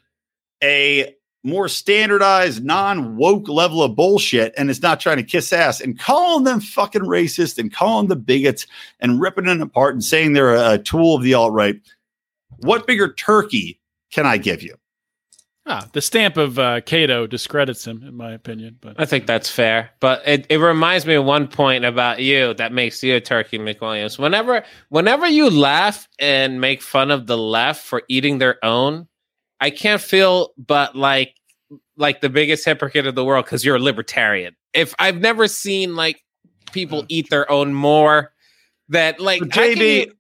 a 0.63 1.15
more 1.43 1.69
standardized, 1.69 2.65
non 2.65 3.17
woke 3.17 3.49
level 3.49 3.83
of 3.83 3.97
bullshit, 3.97 4.53
and 4.57 4.71
it's 4.71 4.83
not 4.83 5.01
trying 5.01 5.17
to 5.17 5.23
kiss 5.23 5.53
ass 5.53 5.81
and 5.81 5.99
calling 5.99 6.45
them 6.45 6.61
fucking 6.61 7.03
racist 7.03 7.59
and 7.59 7.73
calling 7.73 8.09
them 8.09 8.21
bigots 8.21 8.67
and 9.01 9.21
ripping 9.21 9.47
them 9.47 9.63
apart 9.63 9.95
and 9.95 10.05
saying 10.05 10.33
they're 10.33 10.55
a, 10.55 10.75
a 10.75 10.79
tool 10.79 11.17
of 11.17 11.23
the 11.23 11.35
alt 11.35 11.53
right. 11.53 11.81
What 12.59 12.87
bigger 12.87 13.13
turkey 13.13 13.81
can 14.13 14.27
I 14.27 14.37
give 14.37 14.63
you? 14.63 14.75
Ah, 15.73 15.89
the 15.93 16.01
stamp 16.01 16.37
of 16.37 16.59
uh, 16.59 16.81
Cato 16.81 17.29
discredits 17.29 17.87
him, 17.87 18.03
in 18.03 18.17
my 18.17 18.33
opinion. 18.33 18.77
But 18.81 18.97
I 18.99 19.05
think 19.05 19.27
that's 19.27 19.49
fair. 19.49 19.91
But 20.01 20.27
it, 20.27 20.47
it 20.51 20.57
reminds 20.57 21.07
me 21.07 21.15
of 21.15 21.25
one 21.25 21.47
point 21.47 21.85
about 21.85 22.21
you 22.21 22.55
that 22.55 22.73
makes 22.73 23.01
you 23.05 23.15
a 23.15 23.21
turkey 23.21 23.57
McWilliams. 23.57 24.19
Whenever 24.19 24.65
whenever 24.89 25.29
you 25.29 25.49
laugh 25.49 26.09
and 26.19 26.61
make 26.61 26.83
fun 26.83 27.13
of 27.13 27.29
the 27.29 27.39
left 27.39 27.85
for 27.85 28.03
eating 28.09 28.39
their 28.39 28.63
own, 28.65 29.07
I 29.61 29.71
can't 29.71 30.01
feel 30.01 30.51
but 30.59 30.97
like 30.97 31.37
like 31.97 32.21
the 32.21 32.31
biggest 32.31 32.65
hypocrite 32.65 33.07
of 33.07 33.15
the 33.15 33.25
world 33.25 33.45
because 33.45 33.65
you're 33.65 33.77
a 33.77 33.81
libertarian. 33.81 34.57
If 34.75 34.93
I've 34.99 35.21
never 35.21 35.47
seen 35.47 35.95
like 35.95 36.25
people 36.73 37.05
eat 37.09 37.31
their 37.31 37.49
own 37.49 37.75
more 37.75 38.33
that 38.89 39.21
like 39.21 39.39
But 39.39 39.51
JB, 39.51 40.07
you- 40.07 40.13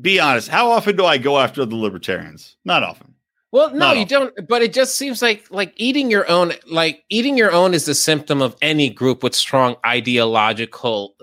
be 0.00 0.20
honest. 0.20 0.46
How 0.46 0.70
often 0.70 0.94
do 0.94 1.04
I 1.04 1.18
go 1.18 1.38
after 1.38 1.64
the 1.64 1.74
libertarians? 1.74 2.54
Not 2.64 2.84
often. 2.84 3.15
Well, 3.56 3.74
no, 3.74 3.92
you 3.92 4.04
don't. 4.04 4.34
But 4.46 4.60
it 4.60 4.72
just 4.74 4.96
seems 4.96 5.22
like 5.22 5.46
like 5.50 5.72
eating 5.76 6.10
your 6.10 6.28
own, 6.30 6.52
like 6.70 7.04
eating 7.08 7.38
your 7.38 7.50
own, 7.52 7.72
is 7.72 7.88
a 7.88 7.94
symptom 7.94 8.42
of 8.42 8.54
any 8.60 8.90
group 8.90 9.22
with 9.22 9.34
strong 9.34 9.76
ideological 9.86 11.14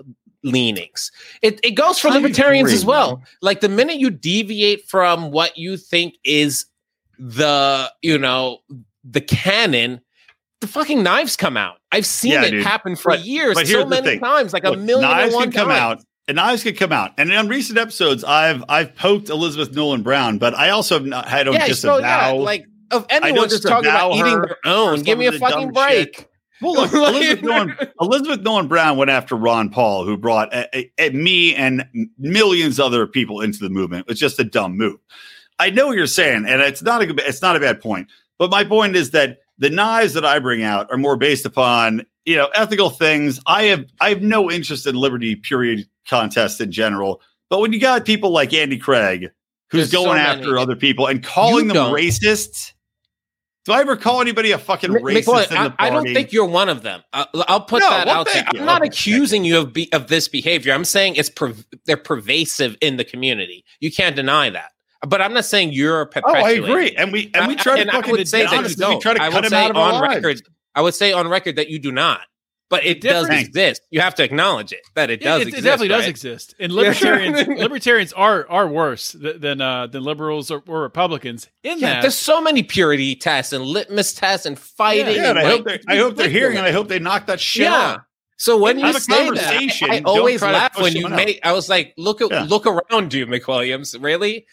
leanings. 0.42 1.12
It 1.42 1.60
it 1.62 1.72
goes 1.76 1.98
for 2.00 2.08
I 2.08 2.14
libertarians 2.14 2.70
agree, 2.70 2.76
as 2.78 2.84
well. 2.84 3.16
man. 3.18 3.26
Like 3.40 3.60
the 3.60 3.68
minute 3.68 3.98
you 3.98 4.10
deviate 4.10 4.88
from 4.88 5.30
what 5.30 5.56
you 5.56 5.76
think 5.76 6.14
is 6.24 6.66
the 7.18 7.92
you 8.02 8.18
know 8.18 8.58
the 9.04 9.20
canon, 9.20 10.00
the 10.60 10.66
fucking 10.66 11.02
knives 11.04 11.36
come 11.36 11.56
out. 11.56 11.76
I've 11.92 12.06
seen 12.06 12.32
Yeah, 12.32 12.44
it 12.46 12.50
dude. 12.50 12.64
happen 12.64 12.96
for 12.96 13.10
But- 13.12 13.24
years, 13.24 13.54
but 13.54 13.68
so 13.68 13.86
many 13.86 14.06
thing. 14.08 14.20
times, 14.20 14.52
like 14.52 14.64
a 14.64 14.70
Look, 14.70 14.80
million 14.80 15.08
and 15.08 15.20
knives 15.20 15.34
one 15.34 15.44
can 15.44 15.52
come 15.52 15.68
times. 15.68 16.00
out, 16.00 16.04
and 16.28 16.36
knives 16.36 16.62
can 16.62 16.74
come 16.74 16.92
out. 16.92 17.12
And 17.18 17.32
on 17.32 17.48
recent 17.48 17.78
episodes, 17.78 18.24
I've 18.24 18.64
I've 18.68 18.94
poked 18.96 19.28
Elizabeth 19.28 19.74
Nolan 19.74 20.02
Brown, 20.02 20.38
but 20.38 20.54
I 20.54 20.70
also 20.70 20.96
have 20.96 21.06
not, 21.06 21.26
I 21.28 21.42
don't 21.42 21.54
Yeah, 21.54 21.68
so 21.72 21.98
yeah, 21.98 22.30
like 22.30 22.64
of 22.90 23.06
anyone 23.10 23.48
just 23.48 23.62
talking 23.66 23.90
about 23.90 24.12
eating 24.14 24.40
their 24.42 24.56
own. 24.64 25.02
Give 25.02 25.18
me 25.18 25.26
a 25.26 25.32
some 25.32 25.42
of 25.42 25.50
the 25.50 25.54
fucking 25.54 25.72
dumb 25.72 25.88
shit. 25.90 26.14
break. 26.16 26.28
well, 26.62 26.74
look, 26.74 26.92
Elizabeth 26.92 27.42
Nolan, 27.44 27.76
Elizabeth 28.00 28.40
Nolan 28.42 28.68
Brown 28.68 28.96
went 28.96 29.10
after 29.10 29.34
Ron 29.36 29.70
Paul, 29.70 30.04
who 30.04 30.16
brought 30.16 30.54
a, 30.54 30.68
a- 30.76 30.90
a- 30.98 31.10
me 31.10 31.54
and 31.54 31.86
millions 32.18 32.78
of 32.78 32.86
other 32.86 33.06
people 33.06 33.40
into 33.40 33.58
the 33.58 33.68
movement. 33.70 34.06
It's 34.08 34.20
just 34.20 34.38
a 34.38 34.44
dumb 34.44 34.76
move. 34.76 34.98
I 35.58 35.70
know 35.70 35.88
what 35.88 35.96
you're 35.96 36.06
saying, 36.06 36.46
and 36.46 36.60
it's 36.62 36.82
not 36.82 37.02
a 37.02 37.06
good- 37.06 37.20
it's 37.20 37.42
not 37.42 37.56
a 37.56 37.60
bad 37.60 37.80
point. 37.80 38.08
But 38.38 38.50
my 38.50 38.64
point 38.64 38.96
is 38.96 39.10
that 39.12 39.38
the 39.58 39.70
knives 39.70 40.14
that 40.14 40.24
I 40.24 40.38
bring 40.40 40.62
out 40.62 40.90
are 40.90 40.96
more 40.96 41.16
based 41.16 41.46
upon 41.46 42.06
you 42.24 42.36
know 42.36 42.48
ethical 42.54 42.90
things. 42.90 43.40
I 43.46 43.64
have 43.64 43.84
I 44.00 44.08
have 44.10 44.22
no 44.22 44.50
interest 44.50 44.86
in 44.86 44.94
liberty 44.94 45.36
period 45.36 45.88
contests 46.08 46.60
in 46.60 46.72
general. 46.72 47.20
But 47.50 47.60
when 47.60 47.72
you 47.72 47.80
got 47.80 48.04
people 48.04 48.30
like 48.30 48.52
Andy 48.52 48.78
Craig 48.78 49.30
who's 49.70 49.90
There's 49.90 50.04
going 50.04 50.16
many. 50.22 50.40
after 50.40 50.58
other 50.58 50.76
people 50.76 51.06
and 51.06 51.22
calling 51.22 51.66
You 51.66 51.72
them 51.72 51.74
don't. 51.74 51.94
racist, 51.94 52.72
do 53.64 53.72
I 53.72 53.80
ever 53.80 53.96
call 53.96 54.20
anybody 54.20 54.52
a 54.52 54.58
fucking 54.58 54.94
M- 54.94 55.02
racist 55.02 55.50
I? 55.52 55.72
I 55.78 55.90
don't 55.90 56.04
think 56.04 56.32
you're 56.32 56.44
one 56.46 56.68
of 56.68 56.82
them. 56.82 57.02
Uh, 57.12 57.24
I'll 57.48 57.62
put 57.62 57.80
No, 57.82 57.90
that 57.90 58.06
out 58.08 58.28
there. 58.32 58.44
you. 58.52 58.60
I'm 58.60 58.66
not 58.66 58.84
accusing 58.84 59.44
you 59.44 59.58
of 59.58 59.72
be, 59.72 59.90
of 59.92 60.08
this 60.08 60.28
behavior. 60.28 60.72
I'm 60.74 60.84
saying 60.84 61.16
it's 61.16 61.30
they're 61.86 61.96
pervasive 61.96 62.76
in 62.80 62.98
the 62.98 63.04
community. 63.04 63.64
You 63.80 63.90
can't 63.90 64.14
deny 64.14 64.50
that. 64.50 64.70
But 65.06 65.20
I'm 65.20 65.34
not 65.34 65.44
saying 65.44 65.72
you're 65.72 66.02
a. 66.02 66.08
Oh, 66.24 66.32
I 66.34 66.52
agree, 66.52 66.94
and 66.96 67.12
we 67.12 67.30
and 67.34 67.46
we 67.48 67.54
I- 67.54 67.56
try 67.56 67.74
to 67.76 67.80
and 67.82 67.90
I 67.90 67.94
fucking 67.94 68.12
would 68.12 68.28
say 68.28 68.44
that 68.46 68.76
don't. 68.76 68.94
we 68.94 69.00
try 69.00 69.14
to 69.14 69.22
I 69.22 69.30
cut 69.30 69.44
him 69.44 69.52
out 69.52 69.70
of 69.70 69.76
our 69.76 69.92
on 69.94 70.00
lives. 70.22 70.42
Record. 70.74 70.80
I 70.80 70.82
would 70.82 70.94
say 70.94 71.12
on 71.12 71.28
record 71.28 71.56
that 71.56 71.68
you 71.68 71.78
do 71.78 71.92
not. 71.92 72.20
But 72.70 72.84
it 72.86 73.02
does 73.02 73.26
difference- 73.26 73.48
exist. 73.48 73.82
You 73.90 74.00
have 74.00 74.14
to 74.16 74.24
acknowledge 74.24 74.72
it 74.72 74.80
that 74.94 75.10
it 75.10 75.20
does 75.20 75.42
it, 75.42 75.48
exist. 75.48 75.58
it 75.58 75.64
definitely 75.64 75.88
does 75.88 76.06
exist. 76.06 76.54
And 76.58 76.72
libertarians, 76.72 77.46
libertarians 77.60 78.12
are 78.14 78.46
are 78.48 78.66
worse 78.66 79.12
th- 79.12 79.40
than 79.40 79.60
uh, 79.60 79.86
than 79.86 80.02
liberals 80.02 80.50
or, 80.50 80.62
or 80.66 80.80
Republicans. 80.80 81.48
In 81.62 81.78
Yeah, 81.78 81.94
that, 81.94 82.00
there's 82.02 82.16
so 82.16 82.40
many 82.40 82.62
purity 82.62 83.16
tests 83.16 83.52
and 83.52 83.64
litmus 83.64 84.14
tests 84.14 84.46
and 84.46 84.58
fighting. 84.58 85.14
Yeah, 85.16 85.30
and 85.30 85.38
I 85.38 85.42
and, 85.42 85.50
hope 85.50 85.66
like, 85.66 85.82
they're 85.82 85.94
I 85.94 85.98
hope 85.98 86.16
they're 86.16 86.28
hearing, 86.30 86.56
and 86.56 86.66
I 86.66 86.72
hope 86.72 86.88
they 86.88 86.98
knock 86.98 87.26
that 87.26 87.38
shit 87.38 87.64
yeah. 87.64 87.74
off. 87.74 88.00
So 88.38 88.58
when 88.58 88.78
Have 88.80 88.94
you 88.94 89.00
say 89.00 89.30
that. 89.30 89.82
I, 89.82 89.96
I 89.98 90.02
always 90.04 90.42
laugh 90.42 90.76
when 90.80 90.94
you 90.96 91.02
someone 91.02 91.20
out. 91.20 91.26
make. 91.26 91.40
I 91.44 91.52
was 91.52 91.68
like, 91.68 91.92
look 91.96 92.22
at 92.22 92.30
Yeah. 92.30 92.46
look 92.48 92.66
around 92.66 93.12
you, 93.12 93.26
McWilliams. 93.26 94.02
Really, 94.02 94.46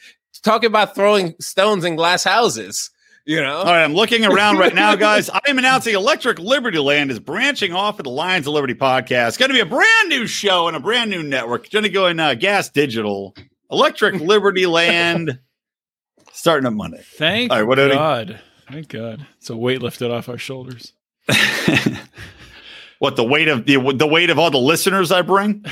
talking 0.44 0.68
about 0.68 0.96
throwing 0.96 1.34
stones 1.40 1.86
in 1.86 1.96
glass 1.96 2.24
houses. 2.26 2.92
You 3.24 3.40
know, 3.42 3.58
All 3.58 3.66
right, 3.66 3.84
I'm 3.84 3.94
looking 3.94 4.26
around 4.26 4.58
right 4.58 4.74
now, 4.74 4.96
guys. 4.98 5.30
I 5.30 5.40
am 5.48 5.60
announcing 5.60 5.94
Electric 5.94 6.40
Liberty 6.40 6.80
Land 6.80 7.12
is 7.12 7.20
branching 7.20 7.72
off 7.72 8.00
of 8.00 8.04
the 8.04 8.10
Lions 8.10 8.48
of 8.48 8.54
Liberty 8.54 8.74
podcast. 8.74 9.30
It's 9.30 9.38
going 9.38 9.50
to 9.50 9.54
be 9.54 9.60
a 9.60 9.66
brand 9.66 10.10
new 10.10 10.26
show 10.26 10.68
and 10.68 10.76
a 10.76 10.80
brand 10.80 11.12
new 11.12 11.22
network. 11.22 11.66
It's 11.66 11.74
going 11.74 11.84
to 11.84 11.90
go 11.90 12.08
in 12.08 12.20
uh, 12.20 12.34
Gas 12.34 12.70
Digital. 12.70 13.36
Electric 13.70 14.16
Liberty 14.20 14.66
Land 14.66 15.40
starting 16.34 16.66
up 16.66 16.74
Monday. 16.74 17.02
thank 17.18 17.52
All 17.52 17.60
right, 17.60 17.68
what 17.68 17.76
do 17.76 17.86
I- 17.92 17.94
God, 17.94 18.40
thank 18.70 18.88
God, 18.90 19.26
it's 19.38 19.50
a 19.52 19.56
weight 19.56 19.82
lifted 19.84 20.10
off 20.12 20.28
our 20.28 20.40
shoulders. 20.40 20.94
what 23.00 23.16
the 23.16 23.24
weight 23.24 23.48
of 23.48 23.66
the 23.66 23.78
the 23.94 24.08
weight 24.08 24.32
of 24.32 24.40
all 24.40 24.50
the 24.50 24.58
listeners 24.58 25.12
I 25.12 25.22
bring? 25.22 25.64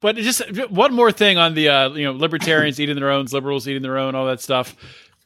But 0.00 0.16
just 0.16 0.42
one 0.70 0.92
more 0.92 1.12
thing 1.12 1.38
on 1.38 1.54
the 1.54 1.68
uh, 1.70 1.88
you 1.90 2.04
know 2.04 2.12
libertarians 2.12 2.78
eating 2.78 2.96
their 2.96 3.10
own, 3.10 3.24
liberals 3.26 3.66
eating 3.68 3.80
their 3.82 3.96
own, 3.96 4.14
all 4.14 4.26
that 4.26 4.40
stuff. 4.40 4.76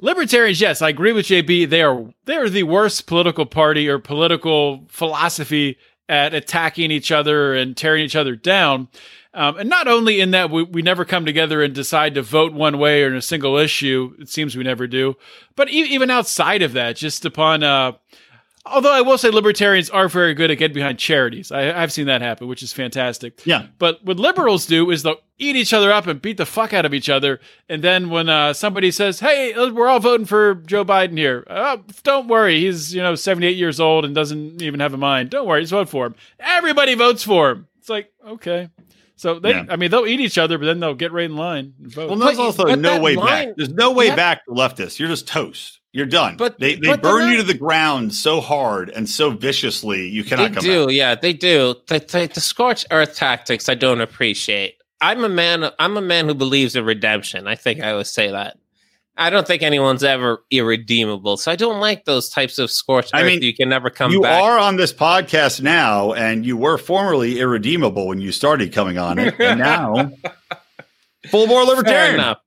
Libertarians, 0.01 0.61
yes, 0.61 0.81
I 0.81 0.91
agree 0.91 1.13
with 1.13 1.27
JB. 1.27 1.69
They 1.69 1.83
are 1.83 2.13
they 2.25 2.37
are 2.37 2.49
the 2.49 2.63
worst 2.63 3.07
political 3.07 3.47
party 3.47 3.89
or 3.89 3.99
political 3.99 4.85
philosophy 4.89 5.77
at 6.09 6.35
attacking 6.35 6.91
each 6.91 7.11
other 7.11 7.55
and 7.55 7.77
tearing 7.77 8.05
each 8.05 8.17
other 8.17 8.37
down. 8.37 8.89
Um, 9.35 9.59
and 9.59 9.69
not 9.69 9.89
only 9.89 10.21
in 10.21 10.31
that 10.31 10.51
we, 10.51 10.63
we 10.63 10.83
never 10.83 11.05
come 11.05 11.27
together 11.27 11.63
and 11.63 11.75
decide 11.75 12.15
to 12.15 12.23
vote 12.23 12.53
one 12.53 12.79
way 12.79 13.03
or 13.03 13.09
in 13.09 13.17
a 13.17 13.23
single 13.23 13.57
issue, 13.57 14.15
it 14.19 14.29
seems 14.29 14.57
we 14.57 14.65
never 14.65 14.87
do, 14.87 15.17
but 15.55 15.69
e- 15.69 15.83
even 15.83 16.11
outside 16.11 16.63
of 16.63 16.73
that, 16.73 16.97
just 16.97 17.25
upon 17.25 17.63
uh, 17.63 17.93
although 18.73 18.93
I 18.93 19.01
will 19.01 19.19
say 19.19 19.31
libertarians 19.31 19.91
are 19.91 20.09
very 20.09 20.35
good 20.35 20.51
at 20.51 20.59
getting 20.59 20.75
behind 20.75 20.99
charities. 20.99 21.51
I, 21.53 21.73
I've 21.83 21.93
seen 21.93 22.07
that 22.07 22.23
happen, 22.23 22.49
which 22.49 22.63
is 22.63 22.73
fantastic. 22.73 23.41
Yeah. 23.45 23.67
But 23.79 24.05
what 24.05 24.19
liberals 24.19 24.67
do 24.67 24.91
is 24.91 25.03
they'll 25.03 25.21
eat 25.39 25.57
each 25.57 25.73
other 25.73 25.93
up 25.93 26.07
and 26.07 26.21
beat 26.21 26.37
the 26.37 26.47
fuck 26.47 26.73
out 26.73 26.85
of 26.85 26.93
each 26.95 27.09
other. 27.09 27.41
And 27.69 27.83
then 27.83 28.11
when 28.11 28.29
uh, 28.29 28.53
somebody 28.53 28.91
says, 28.91 29.21
"Hey, 29.21 29.53
we're 29.71 29.89
all 29.89 30.01
voting 30.01 30.27
for 30.27 30.55
Joe 30.55 30.85
Biden 30.85 31.17
here," 31.19 31.47
oh, 31.49 31.83
don't 32.03 32.29
worry, 32.29 32.61
he's 32.61 32.95
you 32.95 33.03
know 33.03 33.15
78 33.15 33.57
years 33.57 33.81
old 33.81 34.05
and 34.05 34.15
doesn't 34.15 34.63
even 34.63 34.81
have 34.81 34.95
a 34.95 34.99
mind. 34.99 35.31
Don't 35.31 35.47
worry, 35.47 35.61
just 35.63 35.71
vote 35.73 35.89
for 35.89 36.07
him. 36.07 36.15
Everybody 36.41 36.95
votes 36.95 37.23
for 37.25 37.51
him. 37.51 37.69
It's 37.79 37.89
like 37.89 38.13
okay. 38.27 38.69
So 39.17 39.41
they, 39.41 39.51
Yeah. 39.51 39.67
I 39.69 39.75
mean, 39.75 39.91
they'll 39.91 40.07
eat 40.07 40.21
each 40.21 40.39
other, 40.39 40.59
but 40.59 40.67
then 40.67 40.79
they'll 40.79 40.95
get 40.95 41.11
right 41.11 41.25
in 41.25 41.35
line 41.37 41.75
and 41.83 41.91
vote. 41.93 42.09
Well, 42.11 42.19
there's 42.21 42.39
also 42.39 42.67
but 42.67 42.79
no 42.79 43.01
way 43.01 43.17
line- 43.17 43.49
back. 43.49 43.57
There's 43.57 43.69
no 43.69 43.91
way 43.91 44.07
Yeah. 44.07 44.15
back 44.17 44.45
for 44.45 44.55
leftists. 44.55 45.01
You're 45.01 45.09
just 45.09 45.27
toast. 45.27 45.78
You're 45.99 46.07
done. 46.07 46.37
But- 46.37 46.59
they 46.61 46.77
they 46.77 46.87
but 46.89 47.03
burn 47.03 47.31
you 47.31 47.37
to 47.39 47.43
the 47.43 47.55
ground 47.59 48.15
so 48.15 48.41
hard 48.41 48.89
and 48.91 49.09
so 49.09 49.31
viciously 49.31 50.09
you 50.09 50.23
they 50.23 50.29
cannot 50.31 50.55
come 50.55 50.63
do. 50.65 50.89
Yeah, 50.91 51.15
they 51.17 51.33
do. 51.33 51.75
The, 51.89 51.99
the, 51.99 52.31
the 52.33 52.41
scorched 52.41 52.87
earth 52.91 53.17
tactics, 53.17 53.69
I 53.69 53.75
don't 53.75 54.01
appreciate. 54.01 54.77
I'm 55.01 55.25
a 55.25 55.29
man. 55.29 55.71
I'm 55.79 55.97
a 55.97 56.01
man 56.01 56.27
who 56.29 56.35
believes 56.35 56.75
in 56.77 56.85
redemption. 56.85 57.47
I 57.49 57.57
think 57.57 57.81
I 57.83 57.95
would 57.95 58.07
say 58.07 58.31
that. 58.31 58.57
I 59.17 59.31
don't 59.31 59.45
think 59.47 59.63
anyone's 59.63 60.05
ever 60.05 60.45
irredeemable, 60.53 61.37
so 61.39 61.51
I 61.51 61.57
don't 61.57 61.81
like 61.81 62.05
those 62.05 62.29
types 62.29 62.59
of 62.61 62.71
scorched 62.71 63.11
I 63.13 63.25
mean, 63.25 63.43
you 63.43 63.53
can 63.53 63.69
never 63.69 63.91
come 63.91 64.11
back. 64.11 64.15
you 64.15 64.23
back. 64.23 64.41
are 64.45 64.59
on 64.59 64.77
this 64.77 64.93
podcast 64.93 65.61
now, 65.61 66.13
and 66.13 66.47
you 66.47 66.57
were 66.57 66.79
formerly 66.79 67.41
irredeemable 67.41 68.07
when 68.07 68.21
you 68.21 68.31
started 68.31 68.73
coming 68.73 68.97
on 68.97 69.19
it, 69.19 69.35
and 69.41 69.59
now 69.59 69.95
full 71.31 71.49
bore 71.49 71.65
Fair 71.67 71.75
libertarian. 71.77 72.15
enough. 72.15 72.39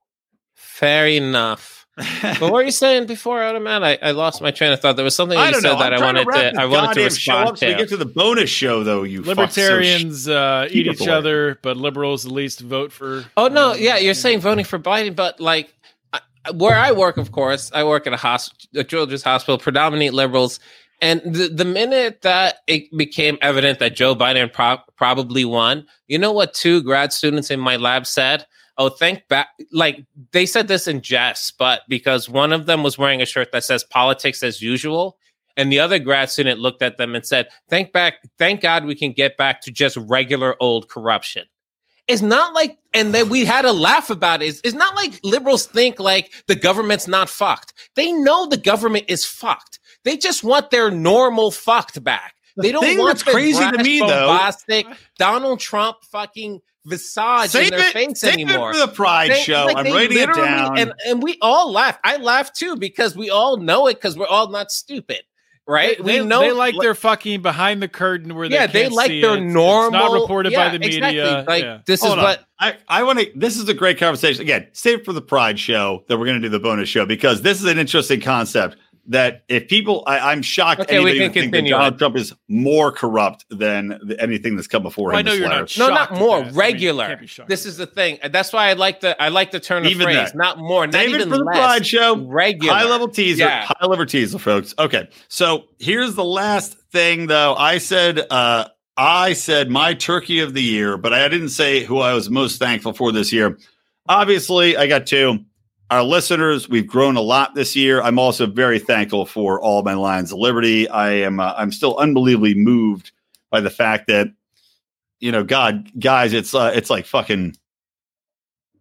Fair 0.56 1.08
enough. 1.08 1.81
But 2.22 2.42
what 2.42 2.54
were 2.54 2.64
you 2.64 2.72
saying 2.72 3.06
before, 3.08 3.42
Adam? 3.42 3.64
Man, 3.64 3.84
I, 3.84 3.98
I 4.02 4.12
lost 4.12 4.42
my 4.42 4.52
train 4.52 4.74
of 4.74 4.80
thought. 4.82 4.96
There 4.96 5.06
was 5.06 5.16
something 5.16 5.38
I 5.38 5.48
you 5.48 5.52
don't 5.54 5.62
said 5.62 5.74
know. 5.74 5.80
that 5.80 5.94
I'm 5.94 6.02
I 6.02 6.06
wanted 6.06 6.28
wrap 6.28 6.38
to. 6.38 6.50
this 6.52 6.58
I 6.60 6.66
wanted 6.66 6.94
to 6.94 7.00
goddamn 7.02 7.10
show 7.10 7.34
respond 7.34 7.50
up 7.50 7.58
so 7.58 7.68
we 7.68 7.76
get 7.76 7.90
to 7.90 7.98
the 7.98 8.06
bonus 8.06 8.50
show, 8.50 8.84
though. 8.84 9.04
You 9.04 9.22
fucks. 9.22 9.26
So 9.26 9.34
sh- 9.34 9.38
Libertarians 9.38 10.28
uh, 10.28 10.68
eat 10.72 10.88
each 10.88 11.02
away. 11.02 11.10
other, 11.12 11.60
but 11.62 11.78
liberals 11.78 12.26
at 12.26 12.32
least 12.32 12.60
vote 12.62 12.92
for. 12.92 13.26
Oh 13.38 13.48
no, 13.48 13.72
uh, 13.72 13.76
yeah, 13.76 13.98
you're 13.98 14.14
saying 14.14 14.40
voting 14.40 14.66
for 14.66 14.80
Biden, 14.80 15.16
but 15.16 15.40
like 15.40 15.74
I- 16.14 16.52
where 16.54 16.76
I 16.78 16.92
work, 16.92 17.18
of 17.18 17.32
course, 17.32 17.72
I 17.74 17.84
work 17.84 18.08
at 18.08 18.14
a 18.14 18.18
hospital, 18.18 18.82
a 18.82 18.84
children's 18.84 19.24
hospital, 19.24 19.58
predominantly 19.58 20.10
liberals. 20.10 20.60
And 21.04 21.20
the, 21.24 21.48
the 21.48 21.66
minute 21.66 22.22
that 22.22 22.58
it 22.68 22.96
became 22.96 23.40
evident 23.42 23.80
that 23.80 23.96
Joe 23.96 24.16
Biden 24.16 24.54
pro- 24.54 24.78
probably 24.96 25.46
won, 25.46 25.88
you 26.08 26.20
know 26.20 26.32
what? 26.32 26.54
Two 26.54 26.84
grad 26.84 27.12
students 27.12 27.50
in 27.50 27.60
my 27.60 27.78
lab 27.78 28.06
said, 28.06 28.46
"Oh, 28.78 28.90
thank 28.90 29.28
back." 29.28 29.50
Like 29.72 30.06
they 30.32 30.46
said 30.46 30.68
this 30.68 30.88
in 30.88 31.02
jest, 31.02 31.58
but 31.58 31.82
because 31.88 32.30
one 32.30 32.54
of 32.54 32.66
them 32.66 32.84
was 32.84 32.98
wearing 32.98 33.22
a 33.22 33.26
shirt 33.26 33.52
that 33.52 33.64
says 33.64 33.84
"politics 33.84 34.44
as 34.44 34.62
usual," 34.62 35.18
and 35.58 35.72
the 35.72 35.80
other 35.80 36.00
grad 36.00 36.30
student 36.30 36.60
looked 36.60 36.82
at 36.82 36.98
them 36.98 37.16
and 37.16 37.26
said, 37.26 37.48
"Thank 37.70 37.92
back, 37.92 38.16
thank 38.38 38.62
God 38.62 38.86
we 38.86 38.96
can 38.96 39.12
get 39.12 39.38
back 39.38 39.62
to 39.62 39.72
just 39.72 39.98
regular 39.98 40.56
old 40.60 40.90
corruption." 40.90 41.46
It's 42.08 42.22
not 42.22 42.54
like, 42.54 42.78
and 42.94 43.14
then 43.14 43.30
we 43.30 43.46
had 43.46 43.64
a 43.64 43.72
laugh 43.72 44.10
about 44.10 44.42
it. 44.42 44.48
It's, 44.48 44.62
it's 44.64 44.76
not 44.76 44.96
like 44.96 45.20
liberals 45.24 45.66
think 45.66 46.00
like 46.00 46.34
the 46.48 46.56
government's 46.56 47.08
not 47.08 47.30
fucked. 47.30 47.74
They 47.96 48.12
know 48.12 48.48
the 48.48 48.58
government 48.58 49.06
is 49.08 49.26
fucked. 49.26 49.80
They 50.04 50.18
just 50.18 50.44
want 50.44 50.72
their 50.72 50.92
normal 50.92 51.52
fucked 51.52 52.04
back. 52.04 52.36
They 52.62 52.72
don't 52.72 52.84
thing 52.84 52.98
want 52.98 53.10
that's 53.10 53.24
the 53.24 53.32
crazy 53.32 53.64
to 53.64 53.72
brash, 53.72 53.86
me, 53.86 54.00
though- 54.00 54.08
bombastic 54.28 54.86
Donald 55.18 55.60
Trump 55.60 55.98
fucking 56.12 56.62
visage 56.86 57.50
save 57.52 57.72
in 57.72 57.78
their 57.78 57.88
it, 57.90 57.94
face 57.94 58.20
save 58.20 58.34
anymore. 58.34 58.72
it 58.72 58.74
for 58.74 58.88
the 58.88 58.92
Pride 58.92 59.32
They- 59.32 59.42
show. 59.42 59.66
like, 59.66 59.78
I'm 59.78 59.84
they 59.86 59.92
writing 59.92 60.18
it 60.18 60.34
down. 60.34 60.80
and 60.80 60.94
and 61.06 61.22
we 61.22 61.38
all 61.42 61.72
laugh. 61.72 62.00
I 62.04 62.18
laugh 62.18 62.52
too 62.54 62.76
because 62.76 63.16
we 63.16 63.30
all 63.30 63.58
know 63.58 63.88
it 63.88 63.96
because 63.96 64.18
we're 64.18 64.26
all 64.28 64.50
not 64.50 64.72
stupid, 64.72 65.22
right? 65.68 66.04
They, 66.04 66.22
we 66.22 66.26
know 66.28 66.42
they 66.42 66.52
like 66.52 66.74
their 66.80 66.96
fucking 66.96 67.44
behind 67.44 67.84
the 67.84 67.88
curtain 67.88 68.34
where 68.34 68.50
they 68.50 68.56
yeah, 68.56 68.66
they 68.68 68.84
can't 68.84 68.94
like 68.96 69.10
see 69.10 69.22
their 69.22 69.38
it. 69.38 69.42
normal. 69.42 70.00
It's 70.00 70.12
not 70.12 70.22
reported 70.22 70.54
by 70.54 70.70
the 70.70 70.80
media. 70.80 71.08
Exactly. 71.08 71.54
Like 71.54 71.64
yeah. 71.64 71.80
this 71.86 72.02
Hold 72.02 72.14
is 72.14 72.18
on. 72.18 72.24
what 72.24 72.46
I, 72.60 72.78
I 72.88 73.04
want 73.04 73.20
to. 73.20 73.32
This 73.36 73.58
is 73.58 73.70
a 73.70 73.74
great 73.76 74.00
conversation. 74.00 74.42
Again, 74.42 74.68
save 74.74 75.00
it 75.00 75.06
for 75.06 75.14
the 75.14 75.22
Pride 75.22 75.60
show 75.60 76.04
that 76.08 76.18
we're 76.18 76.26
going 76.26 76.42
to 76.42 76.48
do 76.48 76.50
the 76.50 76.60
bonus 76.60 76.90
show 76.90 77.06
because 77.06 77.44
this 77.44 77.60
is 77.60 77.66
an 77.66 77.78
interesting 77.78 78.22
concept. 78.22 78.76
That 79.08 79.44
if 79.50 79.68
people, 79.68 80.04
I, 80.06 80.32
I'm 80.32 80.42
shocked 80.44 80.82
Okay, 80.82 81.00
we 81.00 81.12
anybody 81.12 81.18
can 81.20 81.24
would 81.28 81.34
think 81.34 81.46
that 81.52 81.58
continue 81.58 81.72
Donald. 81.72 81.98
Trump 81.98 82.16
is 82.18 82.34
more 82.48 82.92
corrupt 82.92 83.46
than 83.50 84.00
the, 84.06 84.16
anything 84.22 84.56
that's 84.56 84.68
come 84.68 84.84
before 84.84 85.10
Well, 85.10 85.18
I 85.18 85.22
know 85.24 85.34
you're 85.34 85.50
letter. 85.50 85.62
not 85.62 85.78
no, 85.78 85.88
not 85.90 86.14
more 86.14 86.38
that. 86.38 86.44
I 86.44 86.50
mean, 86.50 86.56
regular. 86.56 87.08
can't 87.08 87.20
be 87.20 87.28
shocked 87.28 87.50
this 87.50 87.66
is 87.66 87.78
the 87.78 87.88
thing. 87.88 88.20
That's 88.30 88.54
why 88.54 88.70
I 88.70 88.74
like 88.74 89.00
the 89.02 89.20
I 89.22 89.30
like 89.30 89.50
the 89.52 89.60
turn 89.60 89.86
of 89.86 89.92
Even 89.92 90.04
phrase. 90.06 90.16
that. 90.18 90.36
Not 90.36 90.60
more, 90.60 90.86
not 90.86 90.94
David 90.94 91.16
even 91.16 91.30
for 91.30 91.38
the 91.38 91.44
less. 91.44 91.58
Pride 91.58 91.88
show. 91.88 92.16
Regular. 92.26 92.74
High 92.76 92.86
level 92.86 93.08
teaser, 93.08 93.44
Yeah. 93.46 93.66
high 93.66 93.86
level 93.88 94.06
teaser, 94.06 94.38
folks. 94.38 94.76
Okay, 94.78 95.10
so 95.30 95.66
here's 95.80 96.14
the 96.14 96.24
last 96.24 96.78
thing, 96.92 97.26
though. 97.26 97.56
I 97.56 97.80
said, 97.80 98.20
uh, 98.30 98.68
I 98.98 99.34
said 99.34 99.72
my 99.72 99.96
turkey 99.96 100.42
of 100.42 100.54
the 100.54 100.62
year, 100.62 100.96
but 100.98 101.12
I 101.12 101.28
didn't 101.28 101.50
say 101.50 101.84
who 101.84 101.98
I 102.00 102.14
was 102.14 102.30
most 102.30 102.60
thankful 102.60 102.94
for 102.94 103.12
this 103.12 103.34
year. 103.34 103.58
Obviously, 104.08 104.78
I 104.78 104.86
got 104.88 105.08
two. 105.08 105.40
Our 105.92 106.04
listeners, 106.04 106.70
we've 106.70 106.88
grown 106.88 107.18
a 107.18 107.22
lot 107.22 107.54
this 107.54 107.76
year. 107.76 108.02
I'm 108.02 108.18
also 108.18 108.48
very 108.48 108.80
thankful 108.80 109.26
for 109.26 109.60
all 109.60 109.84
my 109.84 109.94
Lions 109.94 110.32
of 110.32 110.40
Liberty. 110.40 110.88
I 110.88 111.12
am 111.12 111.42
uh, 111.42 111.54
I'm 111.58 111.72
still 111.74 111.98
unbelievably 111.98 112.56
moved 112.56 113.12
by 113.50 113.60
the 113.60 113.70
fact 113.70 114.08
that 114.08 114.30
you 115.20 115.32
know, 115.32 115.44
God, 115.44 115.92
guys, 116.00 116.34
it's 116.34 116.56
uh, 116.56 116.72
it's 116.74 116.90
like 116.90 117.06
fucking 117.06 117.58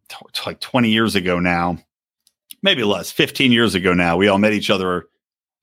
t- 0.09 0.43
like 0.47 0.61
20 0.61 0.89
years 0.91 1.17
ago 1.17 1.41
now, 1.41 1.79
maybe 2.63 2.85
less, 2.85 3.11
15 3.11 3.51
years 3.51 3.75
ago 3.75 3.93
now. 3.93 4.17
We 4.17 4.29
all 4.29 4.39
met 4.39 4.53
each 4.53 4.71
other 4.71 5.07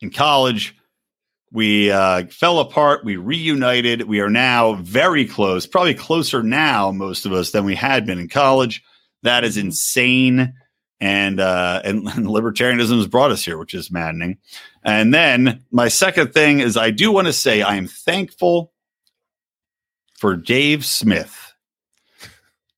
in 0.02 0.12
college. 0.12 0.76
We 1.52 1.92
uh, 1.92 2.28
fell 2.28 2.60
apart. 2.60 3.06
We 3.06 3.16
reunited. 3.16 4.02
We 4.04 4.20
are 4.20 4.30
now 4.30 4.74
very 4.74 5.26
close, 5.26 5.66
probably 5.66 5.94
closer 5.96 6.44
now, 6.44 6.92
most 6.92 7.26
of 7.26 7.32
us, 7.32 7.52
than 7.52 7.64
we 7.64 7.74
had 7.74 8.06
been 8.06 8.20
in 8.20 8.28
college. 8.28 8.84
That 9.24 9.46
is 9.46 9.56
insane. 9.56 10.54
And, 11.00 11.40
uh, 11.40 11.82
and, 11.84 12.08
and 12.08 12.26
libertarianism 12.26 12.98
has 12.98 13.08
brought 13.08 13.32
us 13.32 13.46
here, 13.46 13.58
which 13.58 13.74
is 13.74 13.92
maddening. 13.92 14.38
And 14.84 15.14
then 15.14 15.66
my 15.72 15.88
second 15.88 16.34
thing 16.34 16.60
is 16.60 16.78
I 16.78 16.92
do 16.92 17.12
want 17.12 17.28
to 17.28 17.34
say 17.34 17.62
I 17.62 17.76
am 17.76 17.88
thankful 17.88 18.72
for 20.18 20.36
Dave 20.36 20.86
Smith. 20.86 21.54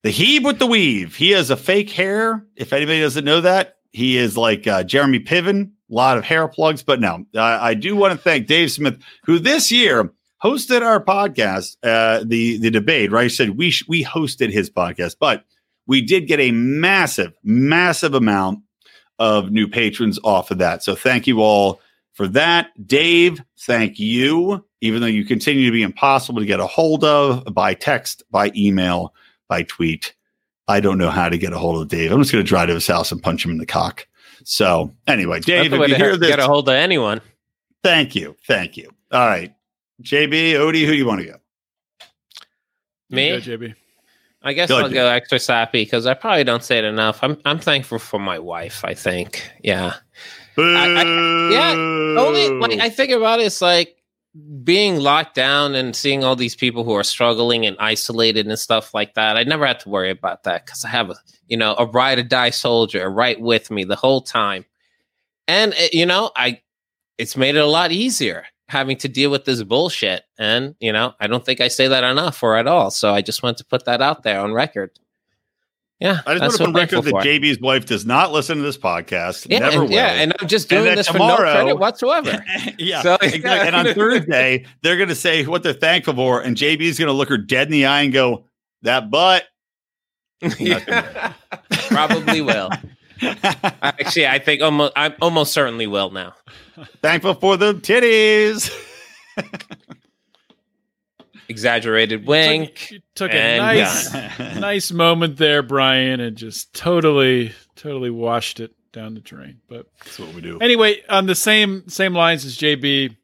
The 0.02 0.10
Heeb 0.10 0.44
with 0.44 0.58
the 0.58 0.66
weave. 0.66 1.16
He 1.16 1.30
has 1.30 1.50
a 1.50 1.56
fake 1.56 1.90
hair. 1.90 2.46
If 2.56 2.72
anybody 2.72 3.00
doesn't 3.00 3.24
know 3.24 3.42
that, 3.42 3.76
he 3.92 4.16
is 4.16 4.36
like 4.36 4.66
uh, 4.66 4.82
Jeremy 4.82 5.20
Piven, 5.20 5.72
a 5.90 5.94
lot 5.94 6.16
of 6.16 6.24
hair 6.24 6.48
plugs. 6.48 6.82
But 6.82 7.00
no, 7.00 7.26
I 7.34 7.74
do 7.74 7.96
want 7.96 8.12
to 8.12 8.18
thank 8.18 8.46
Dave 8.46 8.70
Smith, 8.70 8.98
who 9.24 9.38
this 9.38 9.70
year 9.70 10.10
hosted 10.42 10.82
our 10.82 11.02
podcast, 11.04 11.76
uh, 11.82 12.24
the 12.24 12.58
the 12.58 12.70
debate. 12.70 13.12
Right, 13.12 13.24
he 13.24 13.28
said 13.28 13.58
we 13.58 13.70
sh- 13.70 13.84
we 13.88 14.04
hosted 14.04 14.50
his 14.50 14.70
podcast, 14.70 15.16
but 15.20 15.44
we 15.86 16.00
did 16.00 16.26
get 16.26 16.40
a 16.40 16.50
massive, 16.52 17.32
massive 17.42 18.14
amount 18.14 18.60
of 19.18 19.50
new 19.50 19.68
patrons 19.68 20.18
off 20.24 20.50
of 20.50 20.58
that. 20.58 20.82
So 20.82 20.94
thank 20.94 21.26
you 21.26 21.40
all 21.40 21.80
for 22.14 22.26
that. 22.28 22.68
Dave, 22.86 23.42
thank 23.60 23.98
you. 23.98 24.64
Even 24.80 25.00
though 25.00 25.06
you 25.06 25.24
continue 25.24 25.66
to 25.66 25.72
be 25.72 25.82
impossible 25.82 26.40
to 26.40 26.46
get 26.46 26.60
a 26.60 26.66
hold 26.66 27.04
of 27.04 27.44
by 27.52 27.74
text, 27.74 28.22
by 28.30 28.50
email, 28.56 29.14
by 29.48 29.62
tweet. 29.64 30.14
I 30.68 30.80
don't 30.80 30.96
know 30.96 31.10
how 31.10 31.28
to 31.28 31.36
get 31.36 31.52
a 31.52 31.58
hold 31.58 31.82
of 31.82 31.88
Dave. 31.88 32.12
I'm 32.12 32.20
just 32.20 32.32
going 32.32 32.44
to 32.44 32.48
drive 32.48 32.68
to 32.68 32.74
his 32.74 32.86
house 32.86 33.10
and 33.12 33.22
punch 33.22 33.44
him 33.44 33.50
in 33.50 33.58
the 33.58 33.66
cock. 33.66 34.06
So 34.44 34.94
anyway, 35.06 35.40
Dave, 35.40 35.72
if 35.72 35.88
you 35.88 35.94
hear 35.96 36.16
this, 36.16 36.30
get 36.30 36.38
a 36.38 36.46
hold 36.46 36.68
of 36.68 36.74
anyone. 36.74 37.20
Thank 37.82 38.14
you, 38.14 38.36
thank 38.46 38.76
you. 38.76 38.90
All 39.10 39.26
right, 39.26 39.52
JB, 40.02 40.52
Odie, 40.52 40.86
who 40.86 40.92
do 40.92 40.94
you 40.94 41.06
want 41.06 41.20
to 41.22 41.26
go? 41.26 41.36
Me, 43.10 43.30
Go, 43.30 43.40
JB. 43.40 43.74
I 44.42 44.52
guess 44.54 44.68
Go 44.70 44.78
I'll 44.78 44.88
go 44.88 45.06
extra 45.08 45.38
sappy 45.38 45.84
because 45.84 46.06
I 46.06 46.14
probably 46.14 46.44
don't 46.44 46.64
say 46.64 46.78
it 46.78 46.84
enough. 46.84 47.18
I'm 47.22 47.36
I'm 47.44 47.58
thankful 47.58 47.98
for 47.98 48.18
my 48.18 48.38
wife. 48.38 48.84
I 48.84 48.94
think, 48.94 49.50
yeah, 49.62 49.94
I- 50.56 51.50
yeah, 51.52 51.72
only 52.20 52.48
like 52.48 52.80
I 52.80 52.88
think 52.88 53.10
about 53.12 53.40
it, 53.40 53.46
it's 53.46 53.60
like 53.60 53.96
being 54.64 55.00
locked 55.00 55.34
down 55.34 55.74
and 55.74 55.94
seeing 55.94 56.22
all 56.24 56.36
these 56.36 56.54
people 56.54 56.84
who 56.84 56.92
are 56.94 57.02
struggling 57.02 57.66
and 57.66 57.76
isolated 57.80 58.46
and 58.46 58.58
stuff 58.58 58.94
like 58.94 59.14
that. 59.14 59.36
I 59.36 59.42
never 59.42 59.66
had 59.66 59.80
to 59.80 59.88
worry 59.88 60.10
about 60.10 60.44
that 60.44 60.64
because 60.64 60.84
I 60.84 60.88
have 60.88 61.10
a 61.10 61.16
you 61.48 61.56
know 61.56 61.74
a 61.78 61.84
ride 61.84 62.18
or 62.18 62.22
die 62.22 62.50
soldier 62.50 63.10
right 63.10 63.38
with 63.40 63.70
me 63.70 63.84
the 63.84 63.96
whole 63.96 64.22
time, 64.22 64.64
and 65.48 65.74
uh, 65.74 65.88
you 65.92 66.06
know 66.06 66.30
I 66.34 66.62
it's 67.18 67.36
made 67.36 67.56
it 67.56 67.60
a 67.60 67.66
lot 67.66 67.92
easier 67.92 68.46
having 68.70 68.96
to 68.98 69.08
deal 69.08 69.30
with 69.30 69.44
this 69.44 69.62
bullshit. 69.62 70.22
And 70.38 70.74
you 70.80 70.92
know 70.92 71.14
I 71.20 71.26
don't 71.26 71.44
think 71.44 71.60
I 71.60 71.68
say 71.68 71.88
that 71.88 72.04
enough 72.04 72.42
or 72.42 72.56
at 72.56 72.66
all. 72.66 72.90
So 72.90 73.12
I 73.12 73.20
just 73.20 73.42
want 73.42 73.58
to 73.58 73.64
put 73.64 73.84
that 73.84 74.00
out 74.00 74.22
there 74.22 74.40
on 74.40 74.52
record. 74.52 74.92
Yeah, 75.98 76.20
I 76.26 76.32
just 76.34 76.40
want 76.40 76.40
that's 76.40 76.56
to 76.56 76.58
put 76.58 76.60
what 76.60 76.68
I'm 76.68 76.74
record 76.76 77.04
that 77.04 77.10
for. 77.10 77.20
JB's 77.22 77.60
wife 77.60 77.84
does 77.84 78.06
not 78.06 78.32
listen 78.32 78.56
to 78.56 78.62
this 78.62 78.78
podcast. 78.78 79.46
Yeah, 79.50 79.58
never 79.58 79.80
and, 79.80 79.82
will. 79.82 79.90
yeah, 79.90 80.12
and 80.12 80.32
I'm 80.40 80.48
just 80.48 80.70
doing 80.70 80.94
this 80.94 81.08
tomorrow- 81.08 81.36
for 81.36 81.44
no 81.44 81.52
credit 81.52 81.78
whatsoever. 81.78 82.44
yeah. 82.78 83.02
So- 83.02 83.18
exactly. 83.20 83.50
And 83.50 83.76
on 83.76 83.94
Thursday, 83.94 84.64
they're 84.80 84.96
going 84.96 85.10
to 85.10 85.14
say 85.14 85.44
what 85.44 85.62
they're 85.62 85.74
thankful 85.74 86.14
for, 86.14 86.40
and 86.40 86.56
JB's 86.56 86.98
going 86.98 87.08
to 87.08 87.12
look 87.12 87.28
her 87.28 87.36
dead 87.36 87.66
in 87.68 87.72
the 87.72 87.84
eye 87.84 88.00
and 88.00 88.14
go, 88.14 88.46
"That 88.82 89.10
butt." 89.10 89.44
Yeah. 90.58 91.34
Probably 91.88 92.40
will. 92.40 92.70
Actually, 93.22 94.26
I 94.26 94.38
think 94.38 94.62
almost 94.62 94.92
I 94.96 95.14
almost 95.20 95.52
certainly 95.52 95.86
will 95.86 96.10
now. 96.10 96.34
thankful 97.02 97.34
for 97.34 97.56
the 97.56 97.74
titties. 97.74 98.70
Exaggerated 101.48 102.26
wink. 102.26 102.76
Took, 102.90 103.02
took 103.14 103.34
a 103.34 103.58
nice, 103.58 104.12
nice 104.38 104.92
moment 104.92 105.36
there, 105.36 105.62
Brian, 105.62 106.20
and 106.20 106.36
just 106.36 106.72
totally, 106.74 107.52
totally 107.74 108.10
washed 108.10 108.60
it 108.60 108.72
down 108.92 109.14
the 109.14 109.20
drain. 109.20 109.60
But 109.68 109.86
That's 110.04 110.18
what 110.20 110.32
we 110.32 110.42
do. 110.42 110.58
anyway, 110.60 111.02
on 111.08 111.26
the 111.26 111.34
same 111.34 111.88
same 111.88 112.14
lines 112.14 112.44
as 112.44 112.56
JB, 112.56 113.16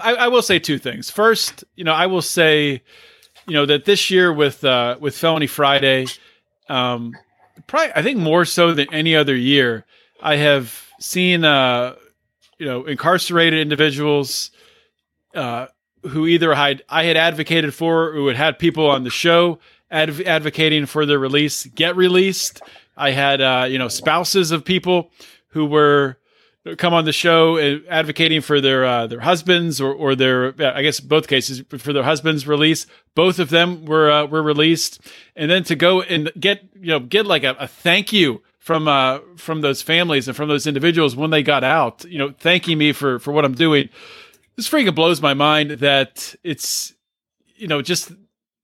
I, 0.00 0.14
I 0.14 0.28
will 0.28 0.40
say 0.42 0.58
two 0.58 0.78
things. 0.78 1.10
First, 1.10 1.64
you 1.76 1.84
know, 1.84 1.92
I 1.92 2.06
will 2.06 2.22
say, 2.22 2.82
you 3.46 3.54
know, 3.54 3.66
that 3.66 3.84
this 3.84 4.10
year 4.10 4.32
with 4.32 4.64
uh, 4.64 4.96
with 4.98 5.14
Felony 5.14 5.46
Friday, 5.48 6.06
um, 6.70 7.12
probably 7.66 7.92
I 7.94 8.02
think 8.02 8.18
more 8.18 8.44
so 8.44 8.72
than 8.74 8.92
any 8.92 9.16
other 9.16 9.36
year, 9.36 9.84
I 10.22 10.36
have 10.36 10.86
seen, 11.00 11.44
uh, 11.44 11.94
you 12.58 12.66
know, 12.66 12.84
incarcerated 12.84 13.58
individuals. 13.58 14.50
Uh, 15.34 15.66
who 16.06 16.26
either 16.26 16.54
had 16.54 16.82
I 16.88 17.04
had 17.04 17.16
advocated 17.16 17.74
for, 17.74 18.08
or 18.08 18.12
who 18.12 18.26
had 18.28 18.36
had 18.36 18.58
people 18.58 18.88
on 18.88 19.04
the 19.04 19.10
show 19.10 19.58
adv- 19.90 20.22
advocating 20.22 20.86
for 20.86 21.06
their 21.06 21.18
release 21.18 21.66
get 21.66 21.96
released. 21.96 22.60
I 22.96 23.10
had 23.10 23.40
uh, 23.40 23.66
you 23.68 23.78
know 23.78 23.88
spouses 23.88 24.50
of 24.50 24.64
people 24.64 25.10
who 25.48 25.66
were 25.66 26.18
come 26.76 26.94
on 26.94 27.04
the 27.04 27.12
show 27.12 27.58
advocating 27.88 28.40
for 28.40 28.60
their 28.60 28.84
uh, 28.84 29.06
their 29.06 29.20
husbands 29.20 29.80
or 29.80 29.92
or 29.92 30.14
their 30.14 30.54
I 30.60 30.82
guess 30.82 31.00
both 31.00 31.28
cases 31.28 31.62
for 31.78 31.92
their 31.92 32.02
husbands 32.02 32.46
release. 32.46 32.86
Both 33.14 33.38
of 33.38 33.50
them 33.50 33.84
were 33.84 34.10
uh, 34.10 34.26
were 34.26 34.42
released, 34.42 35.00
and 35.36 35.50
then 35.50 35.64
to 35.64 35.76
go 35.76 36.02
and 36.02 36.32
get 36.38 36.64
you 36.74 36.88
know 36.88 37.00
get 37.00 37.26
like 37.26 37.44
a, 37.44 37.56
a 37.58 37.66
thank 37.66 38.12
you 38.12 38.42
from 38.58 38.88
uh 38.88 39.20
from 39.36 39.60
those 39.60 39.82
families 39.82 40.28
and 40.28 40.36
from 40.36 40.48
those 40.48 40.66
individuals 40.66 41.16
when 41.16 41.30
they 41.30 41.42
got 41.42 41.64
out, 41.64 42.04
you 42.04 42.18
know, 42.18 42.34
thanking 42.38 42.78
me 42.78 42.92
for 42.92 43.18
for 43.18 43.32
what 43.32 43.44
I'm 43.44 43.54
doing 43.54 43.88
this 44.58 44.68
freaking 44.68 44.94
blows 44.94 45.22
my 45.22 45.34
mind 45.34 45.70
that 45.70 46.34
it's 46.42 46.92
you 47.54 47.68
know 47.68 47.80
just 47.80 48.10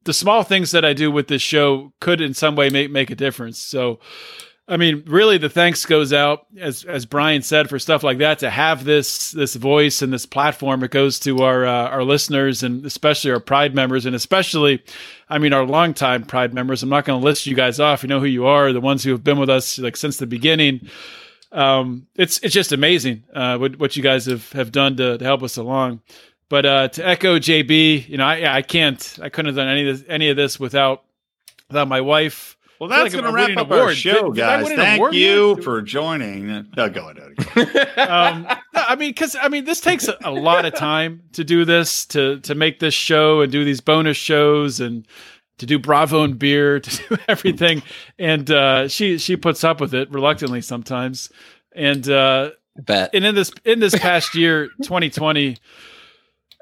the 0.02 0.12
small 0.12 0.42
things 0.42 0.72
that 0.72 0.84
I 0.84 0.92
do 0.92 1.08
with 1.08 1.28
this 1.28 1.40
show 1.40 1.92
could 2.00 2.20
in 2.20 2.34
some 2.34 2.56
way 2.56 2.68
make 2.68 2.90
make 2.90 3.10
a 3.10 3.14
difference. 3.14 3.60
So 3.60 4.00
I 4.66 4.78
mean, 4.78 5.02
really 5.06 5.36
the 5.36 5.50
thanks 5.50 5.84
goes 5.84 6.12
out 6.12 6.46
as 6.58 6.84
as 6.84 7.04
Brian 7.04 7.42
said 7.42 7.68
for 7.68 7.78
stuff 7.78 8.02
like 8.02 8.18
that 8.18 8.38
to 8.38 8.48
have 8.48 8.84
this 8.84 9.32
this 9.32 9.54
voice 9.56 10.00
and 10.00 10.12
this 10.12 10.24
platform 10.24 10.82
it 10.82 10.90
goes 10.90 11.18
to 11.20 11.40
our 11.40 11.66
uh, 11.66 11.88
our 11.88 12.02
listeners 12.02 12.62
and 12.62 12.86
especially 12.86 13.30
our 13.30 13.40
pride 13.40 13.74
members 13.74 14.06
and 14.06 14.16
especially 14.16 14.82
I 15.28 15.38
mean 15.38 15.52
our 15.52 15.66
longtime 15.66 16.24
pride 16.24 16.54
members. 16.54 16.82
I'm 16.82 16.88
not 16.88 17.04
going 17.04 17.20
to 17.20 17.24
list 17.24 17.46
you 17.46 17.54
guys 17.54 17.78
off. 17.78 18.02
You 18.02 18.08
know 18.08 18.20
who 18.20 18.26
you 18.26 18.46
are, 18.46 18.72
the 18.72 18.80
ones 18.80 19.04
who 19.04 19.10
have 19.10 19.22
been 19.22 19.38
with 19.38 19.50
us 19.50 19.78
like 19.78 19.96
since 19.96 20.16
the 20.16 20.26
beginning 20.26 20.88
um, 21.54 22.08
it's 22.16 22.38
it's 22.38 22.52
just 22.52 22.72
amazing 22.72 23.22
uh, 23.32 23.56
what 23.56 23.78
what 23.78 23.96
you 23.96 24.02
guys 24.02 24.26
have 24.26 24.50
have 24.52 24.72
done 24.72 24.96
to, 24.96 25.16
to 25.16 25.24
help 25.24 25.42
us 25.42 25.56
along. 25.56 26.02
But 26.48 26.66
uh, 26.66 26.88
to 26.88 27.06
echo 27.06 27.38
JB, 27.38 28.08
you 28.08 28.18
know, 28.18 28.26
I 28.26 28.56
I 28.56 28.62
can't 28.62 29.18
I 29.22 29.28
couldn't 29.28 29.50
have 29.50 29.56
done 29.56 29.68
any 29.68 29.88
of 29.88 29.98
this, 29.98 30.06
any 30.08 30.30
of 30.30 30.36
this 30.36 30.58
without 30.58 31.04
without 31.68 31.88
my 31.88 32.00
wife. 32.00 32.56
Well, 32.88 33.04
that's 33.04 33.14
like 33.14 33.22
going 33.22 33.24
to 33.24 33.54
wrap 33.54 33.56
up 33.58 33.70
an 33.70 33.78
our 33.78 33.92
show, 33.94 34.28
Did- 34.32 34.34
did 34.36 34.44
I 34.44 34.56
guys. 34.56 34.64
win 34.64 34.72
an 34.72 34.78
Thank 34.78 35.14
you 35.14 35.54
yet? 35.56 35.64
for 35.64 35.82
joining. 35.82 36.66
No, 36.76 36.88
go 36.88 37.08
ahead. 37.10 37.20
Um, 37.96 38.42
no, 38.74 38.82
I 38.88 38.96
mean, 38.96 39.10
because 39.10 39.36
I 39.40 39.48
mean, 39.48 39.64
this 39.64 39.80
takes 39.80 40.08
a, 40.08 40.16
a 40.24 40.30
lot 40.32 40.64
of 40.64 40.74
time 40.74 41.22
to 41.32 41.44
do 41.44 41.64
this, 41.64 42.04
to 42.06 42.40
to 42.40 42.54
make 42.54 42.80
this 42.80 42.92
show 42.94 43.40
and 43.40 43.50
do 43.52 43.64
these 43.64 43.80
bonus 43.80 44.16
shows 44.16 44.80
and 44.80 45.06
to 45.58 45.66
do 45.66 45.78
Bravo 45.78 46.22
and 46.24 46.38
beer, 46.38 46.80
to 46.80 47.08
do 47.08 47.16
everything. 47.28 47.82
And 48.18 48.50
uh, 48.50 48.88
she 48.88 49.18
she 49.18 49.36
puts 49.36 49.62
up 49.64 49.80
with 49.80 49.94
it 49.94 50.10
reluctantly 50.10 50.60
sometimes. 50.60 51.30
And 51.74 52.08
uh, 52.08 52.50
Bet. 52.76 53.10
and 53.14 53.24
in 53.24 53.34
this 53.36 53.52
in 53.64 53.78
this 53.80 53.96
past 53.98 54.34
year 54.34 54.66
2020 54.82 55.56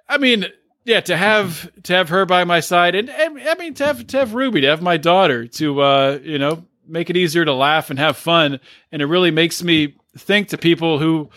i 0.08 0.18
mean 0.18 0.44
yeah 0.84 1.00
to 1.00 1.16
have 1.16 1.70
to 1.82 1.92
have 1.92 2.08
her 2.08 2.26
by 2.26 2.44
my 2.44 2.60
side 2.60 2.94
and, 2.94 3.08
and 3.10 3.38
i 3.40 3.54
mean 3.54 3.74
to 3.74 3.84
have 3.84 4.06
to 4.06 4.18
have 4.18 4.34
ruby 4.34 4.60
to 4.60 4.66
have 4.66 4.82
my 4.82 4.96
daughter 4.96 5.46
to 5.46 5.80
uh 5.80 6.18
you 6.22 6.38
know 6.38 6.64
make 6.86 7.10
it 7.10 7.16
easier 7.16 7.44
to 7.44 7.54
laugh 7.54 7.90
and 7.90 7.98
have 7.98 8.16
fun. 8.16 8.60
And 8.90 9.02
it 9.02 9.06
really 9.06 9.30
makes 9.30 9.62
me 9.62 9.96
think 10.16 10.48
to 10.48 10.58
people 10.58 10.98
who 10.98 11.30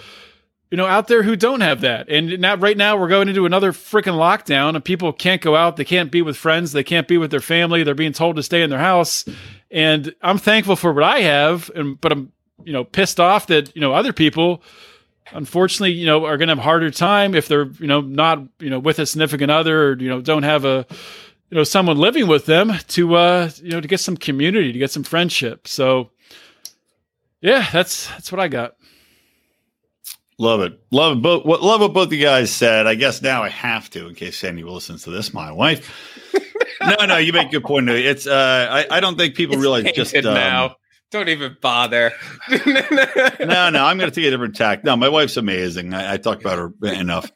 you 0.71 0.77
know 0.77 0.85
out 0.85 1.07
there 1.07 1.23
who 1.23 1.35
don't 1.35 1.61
have 1.61 1.81
that. 1.81 2.09
And 2.09 2.39
now 2.39 2.55
right 2.55 2.75
now 2.75 2.97
we're 2.97 3.07
going 3.07 3.29
into 3.29 3.45
another 3.45 3.71
freaking 3.71 4.17
lockdown 4.17 4.75
and 4.75 4.83
people 4.83 5.13
can't 5.13 5.41
go 5.41 5.55
out. 5.55 5.77
They 5.77 5.85
can't 5.85 6.11
be 6.11 6.21
with 6.21 6.37
friends. 6.37 6.71
They 6.71 6.83
can't 6.83 7.07
be 7.07 7.17
with 7.17 7.31
their 7.31 7.39
family. 7.39 7.83
They're 7.83 7.95
being 7.95 8.13
told 8.13 8.35
to 8.35 8.43
stay 8.43 8.61
in 8.61 8.69
their 8.69 8.79
house. 8.79 9.25
And 9.71 10.13
i'm 10.21 10.37
thankful 10.37 10.75
for 10.75 10.93
what 10.93 11.03
i 11.03 11.19
have 11.19 11.69
and 11.75 11.99
but 11.99 12.11
i'm 12.11 12.31
you 12.63 12.73
know 12.73 12.83
pissed 12.83 13.19
off 13.19 13.47
that 13.47 13.75
you 13.75 13.81
know 13.81 13.93
other 13.93 14.13
people 14.13 14.61
unfortunately 15.31 15.91
you 15.91 16.05
know 16.05 16.25
are 16.25 16.37
going 16.37 16.47
to 16.47 16.51
have 16.51 16.59
a 16.59 16.63
harder 16.63 16.91
time 16.91 17.33
if 17.35 17.47
they're 17.47 17.67
you 17.79 17.87
know 17.87 18.01
not 18.01 18.39
you 18.59 18.69
know 18.69 18.79
with 18.79 18.99
a 18.99 19.05
significant 19.05 19.51
other 19.51 19.89
or 19.89 19.97
you 19.97 20.09
know 20.09 20.21
don't 20.21 20.43
have 20.43 20.65
a 20.65 20.85
you 21.49 21.57
know 21.57 21.63
someone 21.63 21.97
living 21.97 22.27
with 22.27 22.45
them 22.45 22.73
to 22.87 23.15
uh 23.15 23.49
you 23.61 23.71
know 23.71 23.81
to 23.81 23.87
get 23.87 23.99
some 23.99 24.15
community 24.15 24.71
to 24.71 24.79
get 24.79 24.91
some 24.91 25.03
friendship 25.03 25.67
so 25.67 26.09
Yeah, 27.45 27.67
that's 27.71 28.07
that's 28.07 28.31
what 28.31 28.41
I 28.41 28.47
got. 28.47 28.75
Love 30.39 30.61
it. 30.61 30.79
Love 30.89 31.17
it. 31.17 31.21
Both, 31.21 31.45
what, 31.45 31.61
love 31.61 31.79
what 31.79 31.93
both 31.93 32.11
you 32.11 32.19
guys 32.19 32.51
said. 32.51 32.87
I 32.87 32.95
guess 32.95 33.21
now 33.21 33.43
I 33.43 33.49
have 33.49 33.87
to, 33.91 34.07
in 34.07 34.15
case 34.15 34.37
Sandy 34.37 34.63
listens 34.63 35.03
to 35.03 35.11
this, 35.11 35.31
my 35.31 35.51
wife. 35.51 35.93
no, 36.81 37.05
no, 37.05 37.17
you 37.17 37.31
make 37.31 37.49
a 37.49 37.51
good 37.51 37.63
point. 37.63 37.87
It's, 37.87 38.25
uh, 38.25 38.67
I, 38.69 38.97
I 38.97 38.99
don't 38.99 39.15
think 39.15 39.35
people 39.35 39.55
It's 39.55 39.61
realize 39.61 39.83
just 39.93 40.13
painted 40.13 40.29
um, 40.29 40.33
now. 40.33 40.75
Don't 41.11 41.29
even 41.29 41.55
bother. 41.61 42.11
no, 42.65 43.69
no, 43.69 43.85
I'm 43.85 43.97
going 43.97 44.09
to 44.09 44.11
take 44.11 44.25
a 44.25 44.31
different 44.31 44.55
tack. 44.55 44.83
No, 44.83 44.95
my 44.97 45.07
wife's 45.09 45.37
amazing. 45.37 45.93
I, 45.93 46.13
I 46.13 46.17
talk 46.17 46.41
about 46.41 46.57
her 46.57 46.73
enough, 46.93 47.31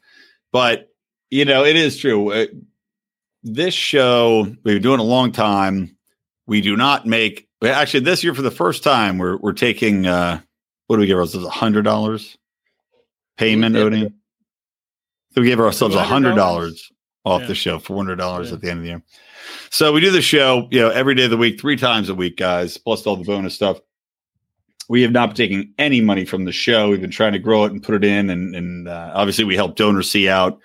but 0.52 0.88
you 1.30 1.44
know, 1.44 1.64
it 1.64 1.76
is 1.76 1.96
true. 1.96 2.32
Uh, 2.32 2.46
this 3.42 3.72
show 3.72 4.42
we've 4.42 4.62
been 4.62 4.82
doing 4.82 5.00
a 5.00 5.04
long 5.04 5.32
time. 5.32 5.96
We 6.46 6.60
do 6.60 6.76
not 6.76 7.06
make. 7.06 7.48
Actually, 7.64 8.00
this 8.00 8.24
year 8.24 8.34
for 8.34 8.42
the 8.42 8.50
first 8.50 8.82
time, 8.82 9.18
we're 9.18 9.36
we're 9.38 9.52
taking. 9.52 10.06
uh 10.06 10.40
What 10.88 10.96
do 10.96 11.00
we 11.00 11.06
give 11.06 11.18
ourselves? 11.18 11.46
A 11.46 11.50
hundred 11.50 11.82
dollars 11.82 12.36
payment. 13.38 13.76
Odie. 13.76 14.12
So 15.32 15.40
we 15.40 15.46
gave 15.46 15.60
ourselves 15.60 15.94
a 15.94 16.02
hundred 16.02 16.34
dollars 16.34 16.90
off 17.24 17.42
Yeah. 17.42 17.46
the 17.48 17.54
show, 17.54 17.78
four 17.78 17.96
hundred 17.96 18.16
dollars 18.16 18.48
Yeah. 18.48 18.54
at 18.56 18.60
the 18.60 18.70
end 18.70 18.78
of 18.80 18.82
the 18.82 18.88
year. 18.90 19.02
So 19.70 19.92
we 19.92 20.00
do 20.00 20.10
the 20.10 20.22
show, 20.22 20.68
you 20.70 20.80
know, 20.80 20.90
every 20.90 21.14
day 21.14 21.24
of 21.24 21.30
the 21.30 21.36
week, 21.36 21.60
three 21.60 21.76
times 21.76 22.08
a 22.08 22.14
week, 22.14 22.36
guys, 22.36 22.76
plus 22.76 23.06
all 23.06 23.16
the 23.16 23.24
bonus 23.24 23.54
stuff. 23.54 23.78
We 24.88 25.02
have 25.02 25.12
not 25.12 25.28
been 25.28 25.36
taking 25.36 25.74
any 25.78 26.00
money 26.00 26.24
from 26.24 26.44
the 26.44 26.52
show. 26.52 26.90
We've 26.90 27.00
been 27.00 27.12
trying 27.12 27.34
to 27.34 27.38
grow 27.38 27.64
it 27.64 27.72
and 27.72 27.82
put 27.82 27.94
it 27.94 28.04
in, 28.04 28.28
and, 28.28 28.56
and 28.56 28.88
uh, 28.88 29.12
obviously 29.14 29.44
we 29.44 29.54
help 29.54 29.76
donors 29.76 30.10
see 30.10 30.28
out. 30.28 30.58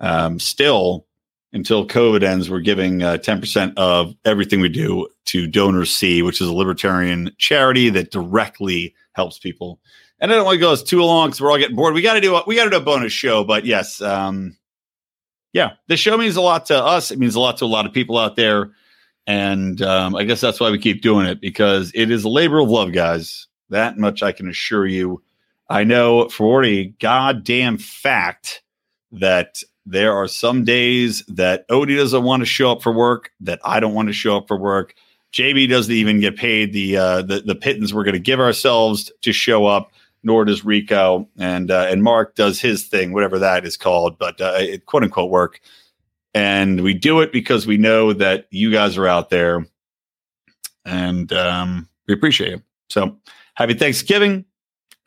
Um, 0.00 0.40
still, 0.40 1.06
until 1.52 1.86
COVID 1.86 2.24
ends, 2.24 2.50
we're 2.50 2.58
giving 2.60 3.02
uh, 3.02 3.18
ten 3.18 3.40
percent 3.40 3.78
of 3.78 4.14
everything 4.24 4.60
we 4.60 4.68
do 4.68 5.08
to 5.26 5.48
DonorSee, 5.48 6.24
which 6.24 6.40
is 6.40 6.48
a 6.48 6.52
libertarian 6.52 7.30
charity 7.38 7.88
that 7.90 8.10
directly 8.10 8.94
helps 9.12 9.38
people. 9.38 9.80
And 10.20 10.32
I 10.32 10.34
don't 10.34 10.44
want 10.44 10.56
to 10.56 10.60
go 10.60 10.74
too 10.74 11.04
long 11.04 11.28
because 11.28 11.40
we're 11.40 11.52
all 11.52 11.58
getting 11.58 11.76
bored. 11.76 11.94
We 11.94 12.02
got 12.02 12.14
to 12.14 12.20
do 12.20 12.34
a, 12.34 12.42
we 12.46 12.56
got 12.56 12.64
to 12.64 12.70
do 12.70 12.76
a 12.76 12.80
bonus 12.80 13.12
show, 13.12 13.44
but 13.44 13.64
yes, 13.64 14.02
um, 14.02 14.56
yeah, 15.52 15.72
the 15.86 15.96
show 15.96 16.16
means 16.16 16.36
a 16.36 16.40
lot 16.40 16.66
to 16.66 16.76
us. 16.76 17.10
It 17.10 17.18
means 17.18 17.34
a 17.34 17.40
lot 17.40 17.56
to 17.58 17.64
a 17.64 17.66
lot 17.66 17.86
of 17.86 17.92
people 17.92 18.18
out 18.18 18.36
there, 18.36 18.70
and 19.26 19.80
um, 19.82 20.14
I 20.14 20.24
guess 20.24 20.40
that's 20.40 20.60
why 20.60 20.70
we 20.70 20.78
keep 20.78 21.02
doing 21.02 21.26
it 21.26 21.40
because 21.40 21.92
it 21.94 22.10
is 22.10 22.24
a 22.24 22.28
labor 22.28 22.60
of 22.60 22.68
love, 22.68 22.92
guys. 22.92 23.46
That 23.70 23.98
much 23.98 24.22
I 24.22 24.32
can 24.32 24.48
assure 24.48 24.86
you. 24.86 25.22
I 25.68 25.84
know 25.84 26.28
for 26.28 26.64
a 26.64 26.84
goddamn 26.84 27.78
fact 27.78 28.62
that 29.12 29.62
there 29.84 30.12
are 30.12 30.28
some 30.28 30.64
days 30.64 31.24
that 31.28 31.66
Odie 31.68 31.96
doesn't 31.96 32.22
want 32.22 32.40
to 32.40 32.46
show 32.46 32.72
up 32.72 32.82
for 32.82 32.92
work, 32.92 33.30
that 33.40 33.60
I 33.64 33.80
don't 33.80 33.94
want 33.94 34.08
to 34.08 34.12
show 34.12 34.36
up 34.36 34.48
for 34.48 34.58
work. 34.58 34.94
JB 35.32 35.68
doesn't 35.68 35.92
even 35.92 36.20
get 36.20 36.36
paid 36.36 36.72
the 36.72 36.96
uh, 36.96 37.22
the, 37.22 37.40
the 37.40 37.54
pittance 37.54 37.92
we're 37.92 38.04
going 38.04 38.14
to 38.14 38.20
give 38.20 38.40
ourselves 38.40 39.10
to 39.22 39.32
show 39.32 39.66
up, 39.66 39.92
nor 40.22 40.44
does 40.44 40.64
Rico, 40.64 41.28
and 41.38 41.70
uh, 41.70 41.86
and 41.88 42.02
Mark 42.02 42.34
does 42.34 42.60
his 42.60 42.86
thing, 42.86 43.12
whatever 43.12 43.38
that 43.38 43.64
is 43.64 43.76
called, 43.76 44.18
but 44.18 44.40
uh, 44.40 44.54
it, 44.58 44.86
quote 44.86 45.04
unquote 45.04 45.30
work. 45.30 45.60
And 46.34 46.82
we 46.82 46.94
do 46.94 47.20
it 47.20 47.32
because 47.32 47.66
we 47.66 47.78
know 47.78 48.12
that 48.12 48.46
you 48.50 48.70
guys 48.70 48.96
are 48.96 49.06
out 49.06 49.30
there, 49.30 49.66
and 50.84 51.32
um, 51.32 51.88
we 52.06 52.14
appreciate 52.14 52.50
you. 52.50 52.62
So 52.90 53.16
happy 53.54 53.74
Thanksgiving. 53.74 54.44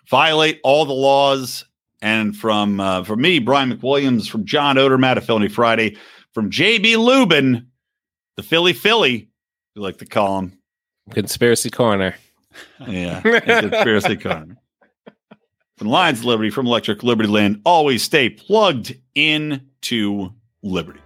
Violate 0.10 0.60
all 0.64 0.86
the 0.86 0.94
laws. 0.94 1.66
And 2.02 2.36
from 2.36 2.80
uh, 2.80 3.04
from 3.04 3.22
me, 3.22 3.38
Brian 3.40 3.72
McWilliams, 3.72 4.28
from 4.28 4.44
John 4.44 4.76
Odermatt 4.76 5.18
of 5.18 5.26
Felony 5.26 5.50
Friday, 5.50 5.98
from 6.34 6.50
JB 6.50 6.98
Lubin, 6.98 7.68
the 8.38 8.44
Philly 8.44 8.74
Philly, 8.74 9.30
you 9.76 9.82
like 9.82 9.98
to 10.00 10.06
call 10.06 10.40
him. 10.40 10.58
Conspiracy 11.12 11.70
corner. 11.70 12.16
Yeah, 12.88 13.22
conspiracy 13.22 14.18
corner. 14.18 14.58
From 15.82 15.90
Lions 15.90 16.20
of 16.20 16.26
Liberty, 16.26 16.52
from 16.52 16.68
Electric 16.68 17.02
Liberty 17.02 17.28
Land, 17.28 17.64
always 17.66 18.04
stay 18.04 18.30
plugged 18.30 18.94
in 19.16 19.68
to 19.82 20.32
Liberty. 20.62 21.01